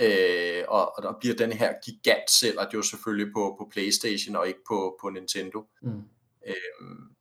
øh, 0.00 0.64
og, 0.68 0.96
og 0.96 1.02
der 1.02 1.12
bliver 1.20 1.36
den 1.36 1.52
her 1.52 1.72
gigant 1.84 2.30
selv, 2.30 2.58
og 2.58 2.66
det 2.66 2.74
jo 2.74 2.82
selvfølgelig 2.82 3.32
på, 3.32 3.56
på 3.58 3.68
Playstation 3.72 4.36
og 4.36 4.48
ikke 4.48 4.60
på, 4.68 4.98
på 5.00 5.10
Nintendo. 5.10 5.64
Mm. 5.82 6.02
Øh, 6.46 6.54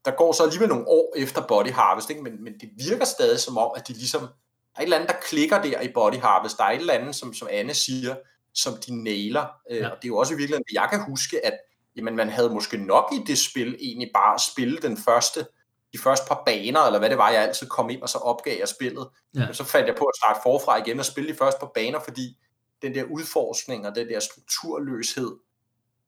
der 0.05 0.11
går 0.11 0.31
så 0.31 0.43
alligevel 0.43 0.69
nogle 0.69 0.87
år 0.87 1.13
efter 1.17 1.47
Body 1.47 1.71
Harvest, 1.71 2.09
ikke? 2.09 2.21
Men, 2.21 2.43
men 2.43 2.53
det 2.53 2.69
virker 2.77 3.05
stadig 3.05 3.39
som 3.39 3.57
om, 3.57 3.71
at 3.75 3.87
de 3.87 3.93
ligesom, 3.93 4.21
der 4.21 4.27
er 4.75 4.79
et 4.79 4.83
eller 4.83 4.97
andet, 4.97 5.09
der 5.09 5.19
klikker 5.21 5.61
der 5.61 5.81
i 5.81 5.87
Body 5.93 6.15
Harvest, 6.15 6.57
der 6.57 6.63
er 6.63 6.71
et 6.71 6.79
eller 6.79 6.93
andet, 6.93 7.15
som, 7.15 7.33
som 7.33 7.47
Anne 7.51 7.73
siger, 7.73 8.15
som 8.53 8.73
de 8.87 9.03
nailer, 9.03 9.45
øh, 9.71 9.77
ja. 9.77 9.89
og 9.89 9.95
det 9.95 10.03
er 10.03 10.07
jo 10.07 10.17
også 10.17 10.33
i 10.33 10.37
virkeligheden, 10.37 10.65
jeg 10.73 10.87
kan 10.91 11.03
huske, 11.03 11.45
at 11.45 11.53
jamen, 11.95 12.15
man 12.15 12.29
havde 12.29 12.49
måske 12.49 12.77
nok 12.77 13.13
i 13.13 13.23
det 13.27 13.37
spil 13.37 13.77
egentlig 13.79 14.11
bare 14.13 14.33
at 14.35 14.41
spille 14.41 14.77
den 14.77 14.97
første 14.97 15.45
de 15.93 15.99
første 15.99 16.27
par 16.27 16.43
baner, 16.45 16.81
eller 16.81 16.99
hvad 16.99 17.09
det 17.09 17.17
var, 17.17 17.29
jeg 17.29 17.43
altid 17.43 17.67
kom 17.67 17.89
ind, 17.89 18.01
og 18.01 18.09
så 18.09 18.17
opgav 18.17 18.59
jeg 18.59 18.67
spillet. 18.67 19.07
Ja. 19.35 19.53
Så 19.53 19.63
fandt 19.63 19.87
jeg 19.87 19.95
på 19.95 20.05
at 20.05 20.15
starte 20.15 20.39
forfra 20.43 20.77
igen 20.77 20.99
og 20.99 21.05
spille 21.05 21.33
de 21.33 21.37
første 21.37 21.59
par 21.59 21.71
baner, 21.75 21.99
fordi 21.99 22.37
den 22.81 22.95
der 22.95 23.03
udforskning 23.03 23.87
og 23.87 23.95
den 23.95 24.09
der 24.09 24.19
strukturløshed 24.19 25.31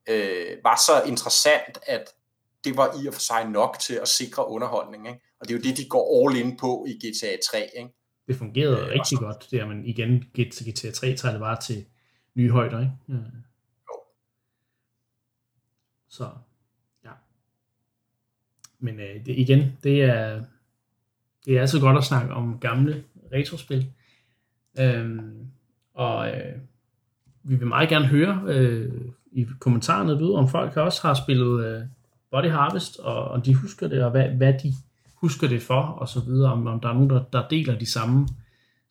øh, 0.10 0.58
var 0.64 0.76
så 0.86 1.04
interessant, 1.04 1.78
at 1.84 2.14
det 2.66 2.78
var 2.78 3.04
i 3.04 3.08
og 3.08 3.14
for 3.14 3.22
sig 3.22 3.50
nok 3.50 3.78
til 3.80 3.94
at 4.02 4.08
sikre 4.08 4.48
underholdning. 4.48 5.08
Ikke? 5.08 5.20
Og 5.40 5.48
det 5.48 5.54
er 5.54 5.58
jo 5.58 5.64
det, 5.64 5.78
de 5.78 5.90
går 5.90 6.30
all 6.30 6.38
in 6.38 6.58
på 6.58 6.86
i 6.90 6.94
GTA 6.94 7.38
3. 7.52 7.70
Ikke? 7.78 7.90
Det 8.28 8.36
fungerede 8.36 8.80
øh, 8.80 8.88
rigtig 8.88 9.18
godt, 9.18 9.48
det 9.52 9.60
er, 9.60 9.66
men 9.66 9.86
igen, 9.86 10.24
GTA 10.40 10.92
3 10.92 11.16
tager 11.16 11.32
det 11.32 11.42
bare 11.42 11.62
til 11.62 11.86
nye 12.36 12.52
højder. 12.52 12.80
Ikke? 12.80 12.92
Ja. 13.10 13.14
Jo. 13.90 13.96
Så 16.10 16.30
men 18.86 19.00
øh, 19.00 19.26
det, 19.26 19.38
igen, 19.38 19.78
det 19.84 20.04
er, 20.04 20.44
det 21.46 21.58
er 21.58 21.62
altså 21.62 21.80
godt 21.80 21.98
at 21.98 22.04
snakke 22.04 22.34
om 22.34 22.60
gamle 22.60 23.04
retrospil. 23.34 23.92
Øhm, 24.80 25.48
og 25.94 26.30
øh, 26.30 26.56
vi 27.44 27.56
vil 27.56 27.68
meget 27.68 27.90
gerne 27.90 28.06
høre 28.06 28.44
øh, 28.48 28.92
i 29.32 29.48
kommentarerne 29.60 30.12
ved, 30.12 30.34
om 30.34 30.50
folk 30.50 30.78
også 30.78 31.02
har 31.02 31.14
spillet 31.14 31.66
øh, 31.66 31.82
Body 32.36 32.50
Harvest, 32.52 33.00
og 33.00 33.28
om 33.28 33.42
de 33.42 33.56
husker 33.56 33.88
det, 33.88 34.04
og 34.04 34.12
hvad, 34.12 34.30
hvad 34.30 34.54
de 34.64 34.74
husker 35.16 35.48
det 35.48 35.62
for, 35.62 35.82
og 35.82 36.10
så 36.10 36.20
videre, 36.20 36.52
om, 36.52 36.68
om 36.68 36.80
der 36.80 36.90
er 36.90 36.94
nogen, 36.94 37.10
der, 37.10 37.24
der 37.34 37.48
deler 37.48 37.78
de 37.80 37.92
samme 37.92 38.28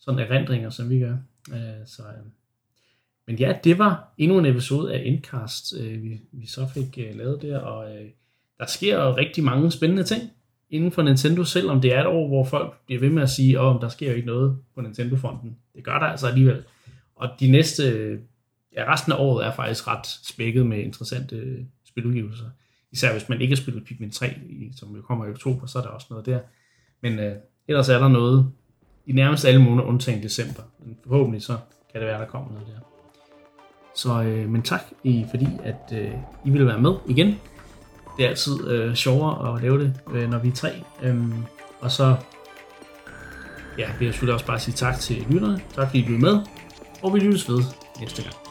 sådan 0.01 0.21
erindringer, 0.21 0.71
som 0.71 0.91
vi 0.91 0.99
gør. 0.99 1.17
Øh, 1.53 1.87
så, 1.87 2.03
øh. 2.03 2.27
Men 3.27 3.37
ja, 3.37 3.55
det 3.65 3.79
var 3.79 4.13
endnu 4.19 4.39
en 4.39 4.47
episode 4.47 4.95
af 4.95 5.03
Endcast, 5.05 5.75
øh, 5.81 6.03
vi, 6.03 6.21
vi 6.33 6.47
så 6.47 6.67
fik 6.75 6.99
øh, 6.99 7.17
lavet 7.17 7.43
der, 7.43 7.59
og 7.59 7.97
øh, 7.97 8.07
der 8.59 8.67
sker 8.67 9.17
rigtig 9.17 9.45
mange 9.45 9.71
spændende 9.71 10.05
ting 10.05 10.23
inden 10.71 10.93
for 10.93 11.03
Nintendo, 11.03 11.45
selvom 11.45 11.81
det 11.81 11.95
er 11.95 12.01
et 12.01 12.07
år, 12.07 12.29
hvor 12.29 12.45
folk 12.45 12.75
bliver 12.87 13.01
ved 13.01 13.11
med 13.11 13.23
at 13.23 13.31
sige, 13.31 13.59
at 13.59 13.65
oh, 13.65 13.81
der 13.81 13.89
sker 13.89 14.11
jo 14.11 14.15
ikke 14.15 14.27
noget 14.27 14.59
på 14.75 14.81
Nintendo-fronten. 14.81 15.57
Det 15.75 15.85
gør 15.85 15.99
der 15.99 16.07
altså 16.07 16.27
alligevel. 16.27 16.65
Og 17.17 17.29
de 17.41 17.51
næste, 17.51 17.85
ja, 18.77 18.93
resten 18.93 19.13
af 19.13 19.17
året 19.19 19.47
er 19.47 19.53
faktisk 19.53 19.89
ret 19.89 20.07
spækket 20.07 20.67
med 20.67 20.79
interessante 20.79 21.37
øh, 21.37 21.65
spiludgivelser. 21.85 22.47
Især 22.95 23.13
hvis 23.13 23.29
man 23.29 23.41
ikke 23.41 23.55
har 23.55 23.63
spillet 23.63 23.85
Pikmin 23.85 24.11
3, 24.11 24.35
som 24.77 24.97
jo 24.97 25.03
kommer 25.03 25.27
i 25.27 25.31
oktober, 25.31 25.67
så 25.67 25.79
er 25.79 25.83
der 25.83 25.89
også 25.89 26.07
noget 26.11 26.27
der. 26.27 26.39
Men 27.03 27.19
øh, 27.19 27.37
ellers 27.69 27.89
er 27.89 27.99
der 27.99 28.09
noget 28.09 28.51
i 29.07 29.13
nærmest 29.13 29.45
alle 29.45 29.63
måneder, 29.63 29.89
undtagen 29.89 30.23
december. 30.23 30.63
Men 30.85 30.97
forhåbentlig 31.07 31.43
så 31.43 31.57
kan 31.93 32.01
det 32.01 32.09
være, 32.09 32.21
der 32.21 32.27
kommer 32.27 32.53
noget 32.53 32.67
der. 32.67 32.81
Så, 33.95 34.23
øh, 34.23 34.49
men 34.49 34.63
tak, 34.63 34.81
I, 35.05 35.27
fordi 35.31 35.47
at 35.65 35.93
øh, 35.93 36.11
I 36.45 36.51
ville 36.51 36.67
være 36.67 36.81
med 36.81 36.93
igen 37.09 37.35
det 38.17 38.25
er 38.25 38.29
altid 38.29 38.69
øh, 38.69 38.95
sjovere 38.95 39.55
at 39.55 39.63
lave 39.63 39.81
det, 39.81 40.01
øh, 40.13 40.31
når 40.31 40.39
vi 40.39 40.49
er 40.49 40.53
tre. 40.53 40.71
Øhm, 41.03 41.45
og 41.81 41.91
så 41.91 42.17
ja, 43.79 43.89
vil 43.99 44.05
jeg 44.05 44.15
selvfølgelig 44.15 44.35
også 44.35 44.47
bare 44.47 44.61
sige 44.61 44.75
tak 44.75 44.99
til 44.99 45.27
lytterne. 45.31 45.61
Tak 45.75 45.87
fordi 45.89 45.99
I 45.99 46.05
blev 46.07 46.19
med. 46.19 46.39
Og 47.03 47.15
vi 47.15 47.19
lyttes 47.19 47.49
ved 47.49 47.63
næste 48.01 48.23
gang. 48.23 48.44